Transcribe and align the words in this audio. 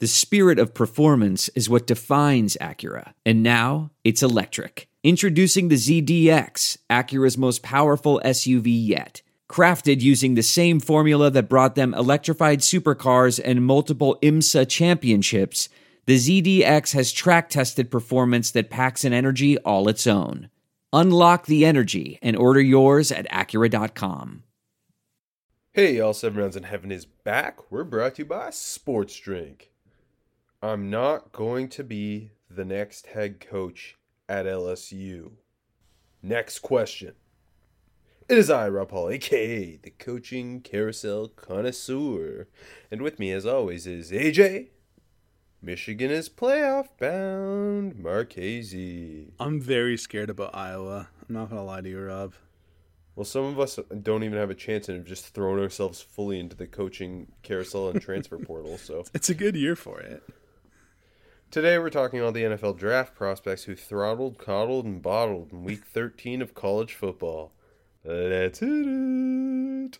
The 0.00 0.06
spirit 0.06 0.58
of 0.58 0.72
performance 0.72 1.50
is 1.50 1.68
what 1.68 1.86
defines 1.86 2.56
Acura. 2.58 3.12
And 3.26 3.42
now 3.42 3.90
it's 4.02 4.22
electric. 4.22 4.88
Introducing 5.04 5.68
the 5.68 5.76
ZDX, 5.76 6.78
Acura's 6.88 7.36
most 7.36 7.62
powerful 7.62 8.18
SUV 8.24 8.68
yet. 8.68 9.20
Crafted 9.46 10.00
using 10.00 10.34
the 10.34 10.42
same 10.42 10.80
formula 10.80 11.30
that 11.32 11.50
brought 11.50 11.74
them 11.74 11.92
electrified 11.92 12.60
supercars 12.60 13.38
and 13.44 13.66
multiple 13.66 14.18
IMSA 14.22 14.70
championships, 14.70 15.68
the 16.06 16.16
ZDX 16.16 16.94
has 16.94 17.12
track 17.12 17.50
tested 17.50 17.90
performance 17.90 18.50
that 18.52 18.70
packs 18.70 19.04
an 19.04 19.12
energy 19.12 19.58
all 19.58 19.86
its 19.86 20.06
own. 20.06 20.48
Unlock 20.94 21.44
the 21.44 21.66
energy 21.66 22.18
and 22.22 22.36
order 22.36 22.62
yours 22.62 23.12
at 23.12 23.28
Acura.com. 23.28 24.44
Hey, 25.72 25.98
y'all, 25.98 26.14
Seven 26.14 26.40
Rounds 26.40 26.56
in 26.56 26.62
Heaven 26.62 26.90
is 26.90 27.04
back. 27.04 27.70
We're 27.70 27.84
brought 27.84 28.14
to 28.14 28.22
you 28.22 28.26
by 28.26 28.48
Sports 28.48 29.14
Drink. 29.20 29.69
I'm 30.62 30.90
not 30.90 31.32
going 31.32 31.68
to 31.70 31.84
be 31.84 32.32
the 32.50 32.66
next 32.66 33.06
head 33.06 33.40
coach 33.40 33.96
at 34.28 34.44
LSU. 34.44 35.32
Next 36.22 36.58
question. 36.58 37.14
It 38.28 38.36
is 38.36 38.50
I, 38.50 38.68
Rob 38.68 38.90
Paul, 38.90 39.08
aka 39.08 39.76
the 39.76 39.90
coaching 39.90 40.60
carousel 40.60 41.28
connoisseur. 41.28 42.46
And 42.90 43.00
with 43.00 43.18
me, 43.18 43.32
as 43.32 43.46
always, 43.46 43.86
is 43.86 44.10
AJ. 44.10 44.68
Michigan 45.62 46.10
is 46.10 46.28
playoff 46.28 46.88
bound. 46.98 47.96
Marchese. 47.98 49.32
I'm 49.40 49.60
very 49.62 49.96
scared 49.96 50.28
about 50.28 50.54
Iowa. 50.54 51.08
I'm 51.26 51.34
not 51.34 51.48
gonna 51.48 51.64
lie 51.64 51.80
to 51.80 51.88
you, 51.88 52.00
Rob. 52.00 52.34
Well, 53.16 53.24
some 53.24 53.44
of 53.44 53.58
us 53.58 53.78
don't 54.02 54.24
even 54.24 54.38
have 54.38 54.50
a 54.50 54.54
chance 54.54 54.88
and 54.88 54.98
have 54.98 55.06
just 55.06 55.34
thrown 55.34 55.58
ourselves 55.58 56.00
fully 56.02 56.38
into 56.38 56.54
the 56.54 56.66
coaching 56.66 57.32
carousel 57.42 57.88
and 57.88 58.00
transfer 58.00 58.38
portal. 58.46 58.76
So 58.78 59.04
It's 59.14 59.30
a 59.30 59.34
good 59.34 59.56
year 59.56 59.74
for 59.74 60.00
it. 60.00 60.22
Today 61.50 61.78
we're 61.78 61.90
talking 61.90 62.20
about 62.20 62.34
the 62.34 62.44
NFL 62.44 62.78
draft 62.78 63.14
prospects 63.14 63.64
who 63.64 63.74
throttled, 63.74 64.38
coddled, 64.38 64.84
and 64.84 65.02
bottled 65.02 65.52
in 65.52 65.64
Week 65.64 65.84
13 65.92 66.42
of 66.42 66.54
college 66.54 66.94
football. 66.94 67.52
Let's 68.04 68.60
hit 68.60 68.86
it. 68.86 69.98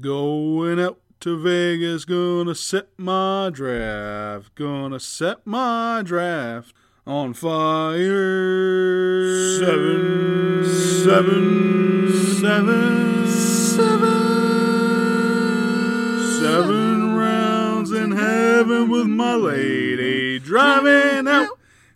Going 0.00 0.80
out 0.80 1.00
to 1.20 1.38
Vegas, 1.38 2.04
gonna 2.04 2.54
set 2.54 2.88
my 2.96 3.50
draft. 3.52 4.54
Gonna 4.54 5.00
set 5.00 5.46
my 5.46 6.02
draft 6.04 6.74
on 7.06 7.34
fire. 7.34 7.98
Seven, 9.58 10.64
seven, 11.04 12.12
seven, 12.40 13.26
seven, 13.26 14.20
seven 16.40 17.14
rounds 17.14 17.90
in 17.92 18.12
heaven 18.12 18.88
with 18.90 19.06
my 19.06 19.34
lady, 19.34 19.79
driving 20.50 21.28
out 21.28 21.48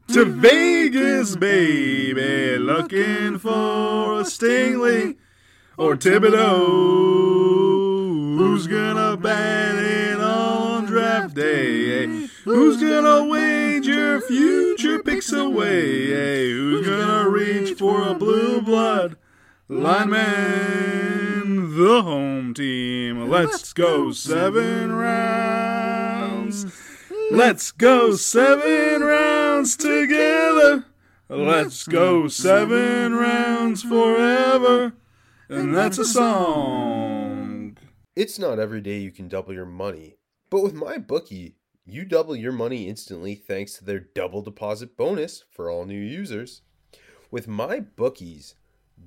to 0.07 0.25
mm-hmm. 0.25 0.41
Vegas, 0.41 1.33
mm-hmm. 1.33 1.41
baby, 1.41 2.57
looking 2.57 3.37
for 3.37 4.21
a 4.21 4.23
Stingley 4.23 5.17
or 5.77 5.97
Thibodeaux. 5.97 6.69
Who's 8.39 8.69
gonna 8.69 9.17
mm-hmm. 9.17 9.23
bat 9.23 9.75
it 9.75 10.21
on 10.21 10.85
draft 10.85 11.35
day? 11.35 12.07
Who's 12.45 12.81
gonna 12.81 13.25
wager 13.25 14.21
future 14.21 15.03
picks 15.03 15.33
away? 15.33 16.53
Who's 16.53 16.87
gonna 16.87 17.29
reach 17.29 17.77
for 17.77 18.07
a 18.07 18.15
blue 18.15 18.61
blood 18.61 19.17
lineman? 19.69 21.77
The 21.77 22.03
home 22.03 22.55
team. 22.55 23.29
Let's 23.29 23.73
go 23.73 24.13
seven 24.13 24.93
rounds. 24.93 26.94
Let's 27.31 27.73
go 27.73 28.17
seven 28.17 29.03
rounds 29.03 29.77
together. 29.77 30.85
Let's 31.29 31.85
go 31.87 32.29
seven 32.29 33.15
rounds 33.15 33.83
forever. 33.83 34.93
And 35.49 35.75
that's 35.75 35.99
a 35.99 36.05
song. 36.05 37.79
It's 38.15 38.39
not 38.39 38.59
every 38.59 38.81
day 38.81 38.99
you 38.99 39.11
can 39.11 39.29
double 39.29 39.55
your 39.55 39.67
money, 39.67 40.17
but 40.51 40.63
with 40.63 40.75
my 40.75 40.99
bookie, 40.99 41.57
you 41.87 42.05
double 42.05 42.37
your 42.37 42.53
money 42.53 42.89
instantly 42.89 43.35
thanks 43.35 43.79
to 43.79 43.85
their 43.85 44.01
double 44.01 44.43
deposit 44.43 44.97
bonus 44.97 45.45
for 45.51 45.71
all 45.71 45.85
new 45.85 46.01
users. 46.01 46.63
With 47.31 47.49
my 47.49 47.81
bookie's 47.81 48.55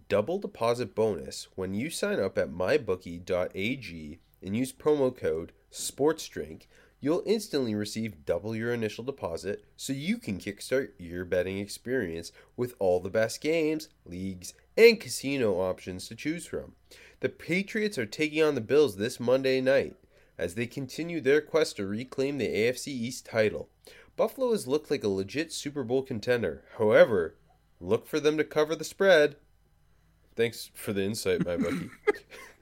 double 0.09 0.39
deposit 0.39 0.93
bonus, 0.93 1.47
when 1.55 1.73
you 1.73 1.89
sign 1.89 2.19
up 2.19 2.37
at 2.37 2.51
mybookie.ag 2.51 4.19
and 4.43 4.55
use 4.57 4.73
promo 4.73 5.15
code 5.15 5.53
SPORTSDRINK, 5.71 6.67
you'll 6.99 7.23
instantly 7.25 7.75
receive 7.75 8.25
double 8.25 8.55
your 8.55 8.73
initial 8.73 9.03
deposit 9.03 9.63
so 9.75 9.93
you 9.93 10.17
can 10.17 10.37
kickstart 10.37 10.89
your 10.97 11.25
betting 11.25 11.59
experience 11.59 12.31
with 12.55 12.75
all 12.79 12.99
the 12.99 13.09
best 13.09 13.41
games, 13.41 13.89
leagues, 14.05 14.53
and 14.75 14.99
casino 14.99 15.59
options 15.59 16.07
to 16.07 16.15
choose 16.15 16.45
from. 16.45 16.73
The 17.19 17.29
Patriots 17.29 17.97
are 17.97 18.05
taking 18.05 18.43
on 18.43 18.55
the 18.55 18.61
Bills 18.61 18.97
this 18.97 19.19
Monday 19.19 19.61
night 19.61 19.95
as 20.37 20.55
they 20.55 20.67
continue 20.67 21.19
their 21.19 21.41
quest 21.41 21.77
to 21.77 21.87
reclaim 21.87 22.37
the 22.37 22.47
AFC 22.47 22.87
East 22.87 23.25
title. 23.25 23.69
Buffalo 24.15 24.51
has 24.51 24.67
looked 24.67 24.91
like 24.91 25.03
a 25.03 25.07
legit 25.07 25.51
Super 25.51 25.83
Bowl 25.83 26.03
contender. 26.03 26.63
However, 26.77 27.35
look 27.79 28.07
for 28.07 28.19
them 28.19 28.37
to 28.37 28.43
cover 28.43 28.75
the 28.75 28.83
spread. 28.83 29.35
Thanks 30.35 30.69
for 30.73 30.93
the 30.93 31.03
insight, 31.03 31.45
my 31.45 31.57
buddy. 31.57 31.89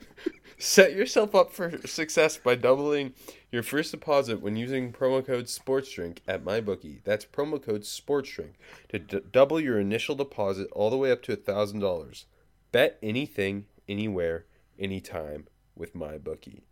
Set 0.65 0.95
yourself 0.95 1.35
up 1.35 1.51
for 1.51 1.77
success 1.85 2.37
by 2.37 2.55
doubling 2.55 3.13
your 3.51 3.61
first 3.61 3.91
deposit 3.91 4.41
when 4.41 4.55
using 4.55 4.91
promo 4.91 5.23
code 5.23 5.45
SPORTSDRINK 5.45 6.17
at 6.27 6.43
MyBookie. 6.43 7.03
That's 7.03 7.23
promo 7.23 7.63
code 7.63 7.83
SPORTSDRINK 7.83 8.53
to 8.89 8.97
d- 8.97 9.21
double 9.31 9.59
your 9.59 9.79
initial 9.79 10.15
deposit 10.15 10.67
all 10.71 10.89
the 10.89 10.97
way 10.97 11.11
up 11.11 11.21
to 11.23 11.37
$1,000. 11.37 12.25
Bet 12.71 12.97
anything, 13.03 13.65
anywhere, 13.87 14.45
anytime 14.79 15.45
with 15.75 15.93
MyBookie. 15.93 16.63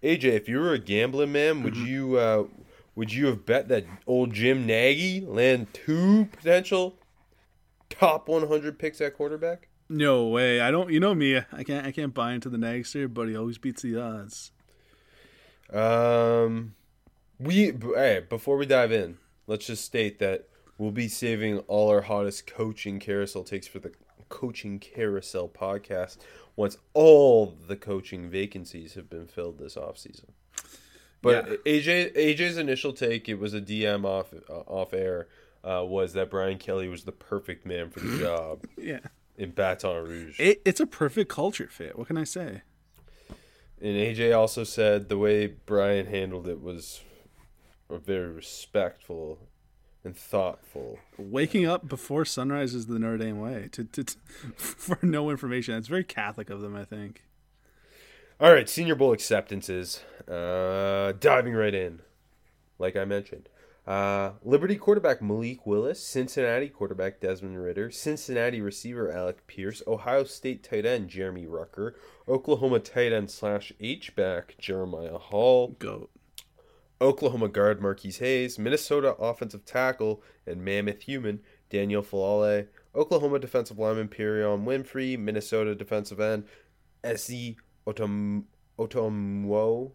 AJ, 0.00 0.24
if 0.26 0.48
you 0.48 0.60
were 0.60 0.72
a 0.72 0.78
gambling 0.78 1.32
man, 1.32 1.64
would 1.64 1.76
you 1.76 2.18
uh, 2.18 2.44
would 2.94 3.12
you 3.12 3.26
have 3.26 3.44
bet 3.46 3.66
that 3.66 3.84
old 4.06 4.32
Jim 4.32 4.64
Nagy 4.64 5.22
land 5.22 5.74
two 5.74 6.26
potential 6.26 7.00
top 7.88 8.28
100 8.28 8.78
picks 8.78 9.00
at 9.00 9.16
quarterback? 9.16 9.69
No 9.92 10.28
way. 10.28 10.60
I 10.60 10.70
don't. 10.70 10.90
You 10.90 11.00
know 11.00 11.14
me. 11.16 11.36
I 11.36 11.64
can't. 11.64 11.84
I 11.84 11.90
can't 11.90 12.14
buy 12.14 12.32
into 12.32 12.48
the 12.48 12.56
Nagster, 12.56 13.12
but 13.12 13.28
he 13.28 13.36
always 13.36 13.58
beats 13.58 13.82
the 13.82 14.00
odds. 14.00 14.52
Um, 15.72 16.74
we 17.38 17.72
hey, 17.94 18.24
before 18.28 18.56
we 18.56 18.66
dive 18.66 18.92
in, 18.92 19.18
let's 19.46 19.66
just 19.66 19.84
state 19.84 20.18
that 20.20 20.48
we'll 20.78 20.90
be 20.92 21.08
saving 21.08 21.58
all 21.66 21.88
our 21.90 22.02
hottest 22.02 22.46
coaching 22.46 22.98
carousel 23.00 23.44
takes 23.44 23.66
for 23.66 23.80
the 23.80 23.92
coaching 24.28 24.78
carousel 24.78 25.48
podcast 25.48 26.18
once 26.54 26.76
all 26.94 27.54
the 27.66 27.76
coaching 27.76 28.30
vacancies 28.30 28.94
have 28.94 29.10
been 29.10 29.26
filled 29.26 29.58
this 29.58 29.74
offseason. 29.74 30.26
But 31.22 31.48
Yeah. 31.48 31.56
AJ 31.66 32.14
AJ's 32.16 32.56
initial 32.58 32.92
take, 32.92 33.28
it 33.28 33.38
was 33.40 33.54
a 33.54 33.60
DM 33.60 34.04
off 34.04 34.32
uh, 34.48 34.52
off 34.52 34.94
air, 34.94 35.26
uh, 35.64 35.84
was 35.84 36.12
that 36.12 36.30
Brian 36.30 36.58
Kelly 36.58 36.88
was 36.88 37.04
the 37.04 37.12
perfect 37.12 37.66
man 37.66 37.90
for 37.90 38.00
the 38.00 38.18
job 38.24 38.64
Yeah. 38.76 39.00
In 39.40 39.50
Baton 39.52 40.04
Rouge. 40.04 40.38
It, 40.38 40.60
it's 40.66 40.80
a 40.80 40.86
perfect 40.86 41.30
culture 41.30 41.66
fit. 41.66 41.98
What 41.98 42.06
can 42.06 42.18
I 42.18 42.24
say? 42.24 42.60
And 43.80 43.96
AJ 43.96 44.36
also 44.36 44.64
said 44.64 45.08
the 45.08 45.16
way 45.16 45.46
Brian 45.46 46.06
handled 46.06 46.46
it 46.46 46.60
was 46.60 47.00
very 47.88 48.30
respectful 48.30 49.38
and 50.04 50.14
thoughtful. 50.14 50.98
Waking 51.16 51.64
up 51.64 51.88
before 51.88 52.26
sunrise 52.26 52.74
is 52.74 52.86
the 52.86 52.98
Notre 52.98 53.16
Dame 53.16 53.40
way. 53.40 53.70
To, 53.72 53.84
to, 53.84 54.04
to 54.04 54.16
for 54.56 54.98
no 55.00 55.30
information. 55.30 55.74
It's 55.74 55.88
very 55.88 56.04
Catholic 56.04 56.50
of 56.50 56.60
them, 56.60 56.76
I 56.76 56.84
think. 56.84 57.24
All 58.38 58.52
right, 58.52 58.68
Senior 58.68 58.94
Bowl 58.94 59.12
acceptances. 59.12 60.02
Uh, 60.28 61.12
diving 61.18 61.54
right 61.54 61.74
in, 61.74 62.00
like 62.78 62.94
I 62.94 63.06
mentioned. 63.06 63.48
Uh, 63.90 64.34
Liberty 64.44 64.76
quarterback 64.76 65.20
Malik 65.20 65.66
Willis, 65.66 65.98
Cincinnati 65.98 66.68
quarterback 66.68 67.18
Desmond 67.18 67.60
Ridder, 67.60 67.90
Cincinnati 67.90 68.60
receiver 68.60 69.10
Alec 69.10 69.44
Pierce, 69.48 69.82
Ohio 69.84 70.22
State 70.22 70.62
tight 70.62 70.86
end 70.86 71.08
Jeremy 71.08 71.44
Ruckert, 71.44 71.94
Oklahoma 72.28 72.78
tight 72.78 73.12
end 73.12 73.32
slash 73.32 73.72
H 73.80 74.14
back 74.14 74.54
Jeremiah 74.60 75.18
Hall, 75.18 75.74
Goat. 75.80 76.08
Oklahoma 77.00 77.48
guard 77.48 77.82
Marquis 77.82 78.12
Hayes, 78.12 78.60
Minnesota 78.60 79.16
offensive 79.16 79.64
tackle 79.64 80.22
and 80.46 80.64
mammoth 80.64 81.02
human 81.02 81.40
Daniel 81.68 82.04
Faalele, 82.04 82.68
Oklahoma 82.94 83.40
defensive 83.40 83.80
lineman 83.80 84.06
Perion 84.06 84.64
Winfrey, 84.64 85.18
Minnesota 85.18 85.74
defensive 85.74 86.20
end 86.20 86.44
Esi 87.02 87.56
Otom 87.88 88.44
Otomwo. 88.78 89.90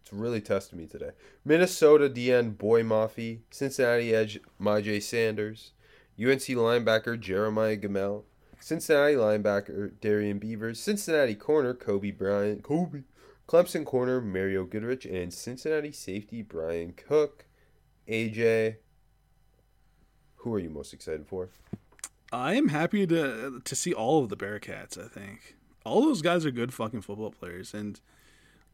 It's 0.00 0.12
really 0.12 0.40
testing 0.40 0.78
me 0.78 0.86
today. 0.86 1.10
Minnesota 1.44 2.08
DN 2.08 2.56
Boye 2.56 2.82
Mafe, 2.82 3.40
Cincinnati 3.50 4.14
edge 4.14 4.40
Myjai 4.60 5.02
Sanders, 5.02 5.72
UNC 6.18 6.42
linebacker 6.42 7.18
Jeremiah 7.18 7.76
Gemmel, 7.76 8.24
Cincinnati 8.58 9.14
linebacker 9.14 9.92
Darrian 10.00 10.38
Beavers, 10.38 10.80
Cincinnati 10.80 11.34
corner 11.34 11.74
Coby 11.74 12.16
Bryant, 12.16 12.62
Coby, 12.62 13.04
Clemson 13.48 13.84
corner 13.84 14.20
Mario 14.20 14.64
Goodrich, 14.64 15.04
and 15.04 15.32
Cincinnati 15.32 15.92
safety 15.92 16.42
Bryan 16.42 16.92
Cook. 16.92 17.46
AJ, 18.08 18.76
who 20.36 20.54
are 20.54 20.58
you 20.58 20.70
most 20.70 20.92
excited 20.92 21.26
for? 21.26 21.50
I 22.32 22.54
am 22.54 22.68
happy 22.68 23.06
to 23.06 23.60
to 23.64 23.76
see 23.76 23.92
all 23.92 24.22
of 24.22 24.28
the 24.28 24.36
Bearcats. 24.36 24.96
I 24.98 25.08
think 25.08 25.56
all 25.84 26.02
those 26.02 26.22
guys 26.22 26.46
are 26.46 26.50
good 26.50 26.72
fucking 26.72 27.02
football 27.02 27.30
players, 27.30 27.74
and 27.74 28.00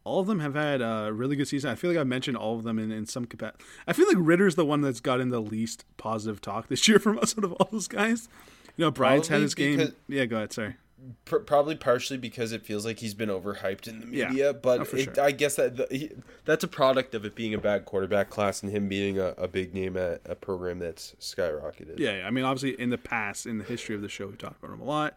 all 0.07 0.21
of 0.21 0.27
them 0.29 0.41
have 0.41 0.55
had 0.55 0.81
a 0.81 1.11
really 1.13 1.35
good 1.37 1.49
season. 1.49 1.69
I 1.71 1.75
feel 1.75 1.91
like 1.91 1.99
I've 1.99 2.07
mentioned 2.07 2.37
all 2.37 2.57
of 2.57 2.63
them 2.63 2.79
in, 2.79 2.93
in 2.93 3.07
some 3.07 3.25
capacity. 3.25 3.65
I 3.87 3.93
feel 3.93 4.07
like 4.07 4.17
Ridder's 4.19 4.55
the 4.55 4.65
one 4.65 4.81
that's 4.81 5.01
gotten 5.01 5.31
the 5.31 5.41
least 5.41 5.85
positive 5.97 6.41
talk 6.41 6.69
this 6.69 6.87
year 6.87 6.99
from 7.01 7.19
us 7.19 7.37
out 7.37 7.45
of 7.45 7.53
all 7.55 7.69
those 7.73 7.89
guys. 7.89 8.29
You 8.77 8.85
know, 8.85 8.91
Bryant's 8.91 9.29
had 9.29 9.41
his 9.43 9.55
game. 9.55 9.93
Yeah, 10.09 10.27
go 10.27 10.37
ahead. 10.37 10.53
Sorry. 10.53 10.77
Pr- 11.25 11.39
probably 11.39 11.77
partially 11.77 12.17
because 12.19 12.53
it 12.53 12.65
feels 12.65 12.85
like 12.85 12.99
he's 12.99 13.15
been 13.15 13.29
overhyped 13.29 13.87
in 13.87 14.01
the 14.01 14.07
media, 14.07 14.29
Yeah. 14.33 14.53
but 14.53 14.81
Oh, 14.81 14.97
it, 14.97 15.15
sure. 15.15 15.21
I 15.25 15.31
guess 15.31 15.57
that 15.57 15.77
the, 15.77 15.87
he, 15.91 16.11
that's 16.45 16.65
a 16.65 16.69
product 16.69 17.15
of 17.15 17.25
it 17.25 17.35
being 17.35 17.53
a 17.55 17.59
bad 17.59 17.85
quarterback 17.85 18.29
class 18.31 18.63
and 18.63 18.73
him 18.73 18.89
being 18.89 19.19
a, 19.19 19.29
a 19.39 19.47
big 19.49 19.75
name 19.75 19.97
at 19.97 20.21
a 20.25 20.35
program 20.35 20.79
that's 20.79 21.15
skyrocketed. 21.21 21.99
Yeah, 21.99 22.19
yeah, 22.19 22.27
I 22.27 22.31
mean, 22.31 22.45
obviously, 22.45 22.81
in 22.81 22.91
the 22.91 22.99
past, 22.99 23.47
in 23.47 23.59
the 23.59 23.65
history 23.65 23.95
of 23.95 24.03
the 24.03 24.09
show, 24.09 24.27
we 24.27 24.37
talked 24.37 24.63
about 24.63 24.73
him 24.75 24.81
a 24.81 24.85
lot. 24.85 25.17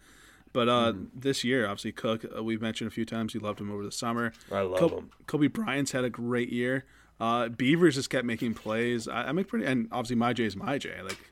But 0.54 0.68
uh, 0.70 0.94
Mm-hmm. 0.94 1.20
this 1.20 1.44
year, 1.44 1.66
obviously, 1.66 1.92
Cook, 1.92 2.26
uh, 2.36 2.44
we've 2.44 2.62
mentioned 2.62 2.88
a 2.88 2.92
few 2.92 3.06
times, 3.06 3.34
you 3.34 3.40
loved 3.40 3.60
him 3.62 3.72
over 3.72 3.84
the 3.84 3.92
summer. 3.92 4.34
I 4.52 4.62
love 4.62 4.80
Coby, 4.80 4.98
him. 4.98 5.10
Coby 5.28 5.54
Bryant's 5.54 5.92
had 5.92 6.04
a 6.04 6.10
great 6.10 6.50
year. 6.52 6.86
Uh, 7.20 7.50
Beavers 7.50 7.96
just 7.96 8.10
kept 8.10 8.26
making 8.26 8.54
plays. 8.56 9.08
I, 9.08 9.24
I'm 9.28 9.44
pretty, 9.44 9.66
and 9.66 9.88
obviously, 9.92 10.16
my 10.16 10.34
J 10.34 10.46
is 10.46 10.56
my 10.56 10.78
J. 10.78 11.02
Like, 11.04 11.32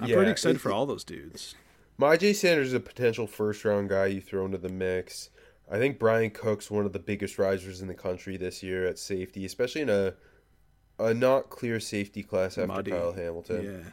I'm 0.00 0.08
Yeah, 0.08 0.16
pretty 0.16 0.30
excited 0.30 0.56
it- 0.56 0.60
for 0.60 0.72
all 0.72 0.86
those 0.86 1.04
dudes. 1.04 1.54
Myjai 2.00 2.34
Sanders 2.34 2.68
is 2.68 2.72
a 2.74 2.80
potential 2.80 3.26
first 3.28 3.64
round 3.64 3.88
guy 3.88 4.06
you 4.06 4.20
throw 4.20 4.44
into 4.46 4.58
the 4.58 4.68
mix. 4.68 5.30
I 5.70 5.78
think 5.78 5.98
Bryan 6.00 6.30
Cook's 6.30 6.68
one 6.70 6.84
of 6.86 6.92
the 6.92 6.98
biggest 6.98 7.38
risers 7.38 7.80
in 7.80 7.86
the 7.88 7.94
country 7.94 8.36
this 8.36 8.62
year 8.64 8.84
at 8.86 8.98
safety, 8.98 9.44
especially 9.44 9.82
in 9.82 9.88
a 9.90 10.14
a 10.98 11.12
not 11.14 11.50
clear 11.50 11.78
safety 11.80 12.22
class 12.22 12.58
after 12.58 12.66
Muddy. 12.66 12.90
Kyle 12.92 13.12
Hamilton. 13.12 13.64
Yeah. 13.84 13.90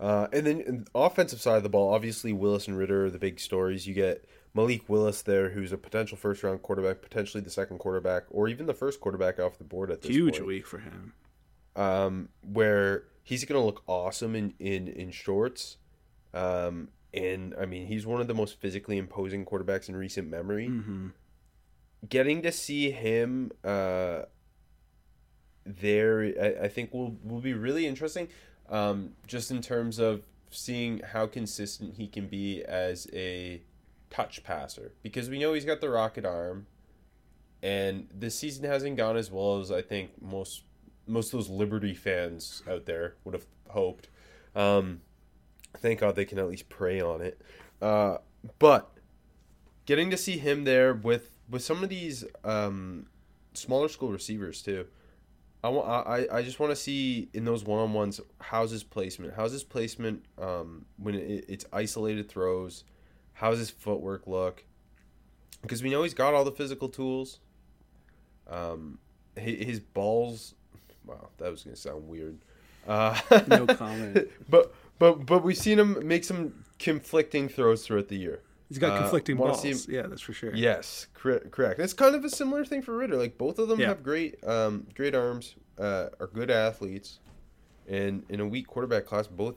Uh, 0.00 0.28
and 0.32 0.46
then 0.46 0.60
in 0.60 0.84
the 0.84 0.90
offensive 0.94 1.40
side 1.40 1.56
of 1.56 1.62
the 1.62 1.68
ball, 1.68 1.92
obviously 1.92 2.32
Willis 2.32 2.68
and 2.68 2.78
Ridder 2.78 3.06
are 3.06 3.10
the 3.10 3.18
big 3.18 3.40
stories. 3.40 3.86
You 3.86 3.94
get 3.94 4.24
Malik 4.54 4.88
Willis 4.88 5.22
there, 5.22 5.50
who's 5.50 5.72
a 5.72 5.78
potential 5.78 6.16
first 6.16 6.42
round 6.42 6.62
quarterback, 6.62 7.02
potentially 7.02 7.42
the 7.42 7.50
second 7.50 7.78
quarterback, 7.78 8.24
or 8.30 8.48
even 8.48 8.66
the 8.66 8.74
first 8.74 9.00
quarterback 9.00 9.40
off 9.40 9.58
the 9.58 9.64
board 9.64 9.90
at 9.90 10.02
this 10.02 10.08
point. 10.08 10.14
Huge 10.14 10.34
point. 10.34 10.46
week 10.46 10.66
for 10.66 10.78
him. 10.78 11.12
Um, 11.74 12.28
where 12.42 13.04
he's 13.22 13.44
going 13.44 13.60
to 13.60 13.64
look 13.64 13.82
awesome 13.86 14.34
in, 14.34 14.54
in, 14.58 14.88
in 14.88 15.10
shorts. 15.10 15.76
Um, 16.32 16.88
and 17.12 17.54
I 17.60 17.66
mean, 17.66 17.86
he's 17.86 18.06
one 18.06 18.20
of 18.20 18.26
the 18.26 18.34
most 18.34 18.60
physically 18.60 18.98
imposing 18.98 19.44
quarterbacks 19.44 19.88
in 19.88 19.96
recent 19.96 20.28
memory. 20.28 20.66
hmm 20.68 21.08
Getting 22.08 22.42
to 22.42 22.52
see 22.52 22.92
him 22.92 23.50
uh, 23.64 24.22
there, 25.66 26.22
I, 26.40 26.66
I 26.66 26.68
think 26.68 26.94
will 26.94 27.16
will 27.24 27.40
be 27.40 27.54
really 27.54 27.88
interesting. 27.88 28.28
Um, 28.70 29.12
just 29.26 29.50
in 29.50 29.62
terms 29.62 29.98
of 29.98 30.22
seeing 30.50 31.00
how 31.00 31.26
consistent 31.26 31.94
he 31.94 32.06
can 32.06 32.26
be 32.26 32.62
as 32.64 33.06
a 33.12 33.62
touch 34.10 34.44
passer, 34.44 34.92
because 35.02 35.30
we 35.30 35.38
know 35.38 35.54
he's 35.54 35.64
got 35.64 35.80
the 35.80 35.88
rocket 35.88 36.24
arm, 36.24 36.66
and 37.62 38.08
this 38.14 38.38
season 38.38 38.64
hasn't 38.64 38.96
gone 38.96 39.16
as 39.16 39.30
well 39.30 39.58
as 39.58 39.70
I 39.70 39.82
think 39.82 40.10
most 40.20 40.64
most 41.06 41.32
of 41.32 41.40
those 41.40 41.48
Liberty 41.48 41.94
fans 41.94 42.62
out 42.70 42.84
there 42.84 43.14
would 43.24 43.34
have 43.34 43.46
hoped. 43.68 44.08
Um, 44.54 45.00
thank 45.78 46.00
God 46.00 46.14
they 46.14 46.26
can 46.26 46.38
at 46.38 46.48
least 46.48 46.68
prey 46.68 47.00
on 47.00 47.22
it. 47.22 47.40
Uh, 47.80 48.18
but 48.58 48.90
getting 49.86 50.10
to 50.10 50.16
see 50.16 50.38
him 50.38 50.64
there 50.64 50.92
with 50.92 51.38
with 51.48 51.62
some 51.62 51.82
of 51.82 51.88
these 51.88 52.24
um, 52.44 53.06
smaller 53.54 53.88
school 53.88 54.12
receivers 54.12 54.62
too. 54.62 54.86
I 55.62 55.68
want 55.70 55.88
I, 55.88 56.26
I 56.32 56.42
just 56.42 56.60
want 56.60 56.70
to 56.70 56.76
see 56.76 57.28
in 57.34 57.44
those 57.44 57.64
one 57.64 57.80
on 57.80 57.92
ones 57.92 58.20
how's 58.40 58.70
his 58.70 58.84
placement? 58.84 59.34
How's 59.34 59.52
his 59.52 59.64
placement 59.64 60.24
um, 60.40 60.84
when 60.98 61.14
it, 61.14 61.46
it's 61.48 61.64
isolated 61.72 62.28
throws? 62.28 62.84
How's 63.32 63.58
his 63.58 63.70
footwork 63.70 64.26
look? 64.26 64.64
Because 65.62 65.82
we 65.82 65.90
know 65.90 66.02
he's 66.04 66.14
got 66.14 66.34
all 66.34 66.44
the 66.44 66.52
physical 66.52 66.88
tools. 66.88 67.40
Um, 68.48 68.98
his, 69.36 69.66
his 69.66 69.80
balls. 69.80 70.54
Wow, 71.04 71.30
that 71.38 71.50
was 71.50 71.64
gonna 71.64 71.76
sound 71.76 72.08
weird. 72.08 72.38
Uh, 72.86 73.18
No 73.48 73.66
comment. 73.66 74.28
but 74.48 74.74
but 74.98 75.26
but 75.26 75.42
we've 75.42 75.56
seen 75.58 75.78
him 75.78 76.06
make 76.06 76.22
some 76.24 76.64
conflicting 76.78 77.48
throws 77.48 77.84
throughout 77.86 78.08
the 78.08 78.16
year. 78.16 78.42
He's 78.68 78.78
got 78.78 78.92
Uh, 78.96 79.00
conflicting 79.02 79.36
wanna 79.38 79.52
balls. 79.54 79.86
him- 79.86 79.94
yeah, 79.94 80.02
that's 80.06 80.20
for 80.20 80.32
sure. 80.32 80.54
Yes, 80.54 81.06
cor- 81.14 81.40
correct. 81.50 81.80
It's 81.80 81.94
kind 81.94 82.14
of 82.14 82.24
a 82.24 82.30
similar 82.30 82.64
thing 82.64 82.82
for 82.82 82.96
Ridder. 82.96 83.16
Like 83.16 83.38
both 83.38 83.58
of 83.58 83.68
them 83.68 83.80
Yeah. 83.80 83.88
have 83.88 84.02
great, 84.02 84.42
um, 84.46 84.86
great 84.94 85.14
arms, 85.14 85.56
uh, 85.78 86.10
are 86.20 86.26
good 86.26 86.50
athletes, 86.50 87.18
and 87.86 88.24
in 88.28 88.40
a 88.40 88.46
weak 88.46 88.66
quarterback 88.66 89.06
class, 89.06 89.26
both 89.26 89.56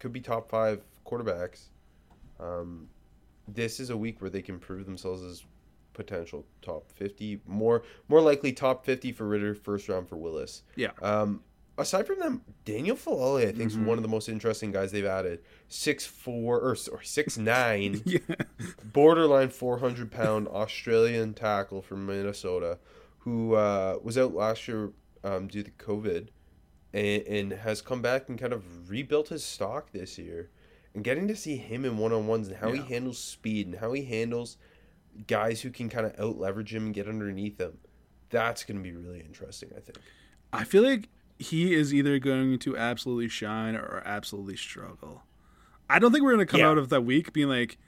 could 0.00 0.12
be 0.12 0.20
top 0.20 0.48
five 0.50 0.82
quarterbacks. 1.06 1.68
Um, 2.40 2.88
this 3.46 3.78
is 3.80 3.90
a 3.90 3.96
week 3.96 4.20
where 4.20 4.30
they 4.30 4.42
can 4.42 4.58
prove 4.58 4.84
themselves 4.86 5.22
as 5.22 5.44
potential 5.92 6.46
top 6.62 6.90
fifty. 6.92 7.40
More, 7.46 7.82
more 8.08 8.20
likely 8.20 8.52
top 8.52 8.84
fifty 8.84 9.12
for 9.12 9.26
Ridder, 9.28 9.54
first 9.54 9.88
round 9.88 10.08
for 10.08 10.16
Willis. 10.16 10.62
Yeah. 10.76 10.90
Um, 11.02 11.42
aside 11.80 12.06
from 12.06 12.18
them, 12.18 12.42
Daniel 12.64 12.96
Faalele, 12.96 13.48
I 13.48 13.52
think, 13.52 13.70
is 13.70 13.76
Mhm. 13.76 13.84
one 13.86 13.98
of 13.98 14.02
the 14.02 14.08
most 14.08 14.28
interesting 14.28 14.70
guys 14.72 14.92
they've 14.92 15.04
added. 15.04 15.40
Six 15.68 16.06
four 16.06 16.58
or, 16.60 16.76
or 16.92 17.02
six 17.02 17.36
nine 17.54 18.02
Yeah. 18.04 18.18
borderline 18.84 19.50
400 19.50 20.10
pound 20.10 20.48
Australian 20.48 21.34
tackle 21.34 21.82
from 21.82 22.06
Minnesota 22.06 22.78
who 23.18 23.54
uh, 23.54 23.98
was 24.02 24.16
out 24.16 24.34
last 24.34 24.66
year 24.66 24.92
um, 25.24 25.46
due 25.48 25.62
to 25.62 25.70
COVID 25.72 26.28
and, 26.94 27.22
and 27.26 27.52
has 27.52 27.82
come 27.82 28.00
back 28.00 28.28
and 28.28 28.38
kind 28.38 28.52
of 28.52 28.88
rebuilt 28.90 29.28
his 29.28 29.44
stock 29.44 29.92
this 29.92 30.18
year. 30.18 30.50
And 30.94 31.04
getting 31.04 31.28
to 31.28 31.36
see 31.36 31.56
him 31.56 31.84
in 31.84 31.98
one 31.98 32.12
on 32.12 32.26
ones 32.26 32.48
and 32.48 32.56
how 32.56 32.72
Yeah. 32.72 32.82
he 32.82 32.94
handles 32.94 33.18
speed 33.18 33.66
and 33.66 33.76
how 33.76 33.92
he 33.92 34.04
handles 34.04 34.56
guys 35.26 35.60
who 35.60 35.70
can 35.70 35.88
kind 35.88 36.06
of 36.06 36.18
out 36.18 36.38
leverage 36.38 36.74
him 36.74 36.86
and 36.86 36.94
get 36.94 37.06
underneath 37.08 37.60
him, 37.60 37.78
that's 38.30 38.64
going 38.64 38.76
to 38.78 38.82
be 38.82 38.92
really 38.96 39.20
interesting, 39.20 39.70
I 39.76 39.80
think. 39.80 39.98
I 40.52 40.64
feel 40.64 40.82
like 40.82 41.08
he 41.40 41.74
is 41.74 41.92
either 41.94 42.18
going 42.18 42.58
to 42.60 42.76
absolutely 42.76 43.28
shine 43.28 43.74
or 43.74 44.02
absolutely 44.04 44.56
struggle. 44.56 45.22
I 45.88 45.98
don't 45.98 46.12
think 46.12 46.22
we're 46.22 46.34
going 46.34 46.46
to 46.46 46.50
come 46.50 46.60
Yeah. 46.60 46.68
out 46.70 46.78
of 46.78 46.88
that 46.90 47.00
week 47.04 47.32
being 47.32 47.48
like, 47.48 47.78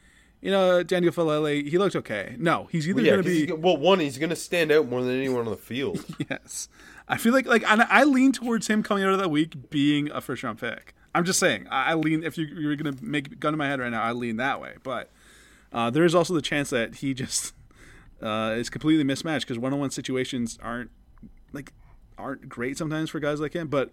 you 0.40 0.50
know, 0.50 0.82
Daniel 0.82 1.12
Faalele, 1.12 1.68
he 1.68 1.78
looked 1.78 1.94
okay. 1.94 2.34
No, 2.38 2.68
he's 2.72 2.88
either 2.88 3.00
yeah, 3.00 3.12
going 3.12 3.22
'cause 3.24 3.32
to 3.32 3.46
be 3.46 3.52
well, 3.52 3.76
one, 3.76 4.00
he's 4.00 4.18
going 4.18 4.30
to 4.30 4.36
stand 4.36 4.72
out 4.72 4.88
more 4.88 5.00
than 5.02 5.16
anyone 5.16 5.40
on 5.44 5.50
the 5.50 5.56
field. 5.56 6.04
yes. 6.30 6.68
I 7.08 7.16
feel 7.16 7.32
like 7.32 7.46
like 7.46 7.62
and 7.70 7.82
I 7.82 8.04
lean 8.04 8.32
towards 8.32 8.66
him 8.66 8.82
coming 8.82 9.04
out 9.04 9.12
of 9.12 9.18
that 9.20 9.30
week 9.30 9.70
being 9.70 10.10
a 10.10 10.20
first 10.20 10.42
round 10.42 10.58
pick. 10.58 10.94
I'm 11.14 11.24
just 11.24 11.38
saying. 11.38 11.68
I, 11.70 11.90
I 11.90 11.94
lean 11.94 12.24
if 12.24 12.36
you, 12.38 12.46
you're 12.46 12.74
going 12.74 12.96
to 12.96 13.04
make 13.04 13.38
gun 13.38 13.54
in 13.54 13.58
my 13.58 13.68
head 13.68 13.78
right 13.80 13.90
now. 13.90 14.02
I 14.02 14.12
lean 14.12 14.36
that 14.38 14.60
way, 14.60 14.74
but 14.82 15.10
uh, 15.72 15.90
there 15.90 16.04
is 16.04 16.14
also 16.14 16.32
the 16.34 16.42
chance 16.42 16.70
that 16.70 16.96
he 16.96 17.12
just 17.14 17.52
uh, 18.22 18.54
is 18.56 18.68
completely 18.70 19.04
mismatched 19.04 19.46
because 19.46 19.58
one 19.58 19.72
on 19.72 19.78
one 19.78 19.90
situations 19.90 20.58
aren't 20.62 20.90
like 21.52 21.72
aren't 22.22 22.48
great 22.48 22.78
sometimes 22.78 23.10
for 23.10 23.20
guys 23.20 23.40
like 23.40 23.52
him. 23.52 23.68
But 23.68 23.90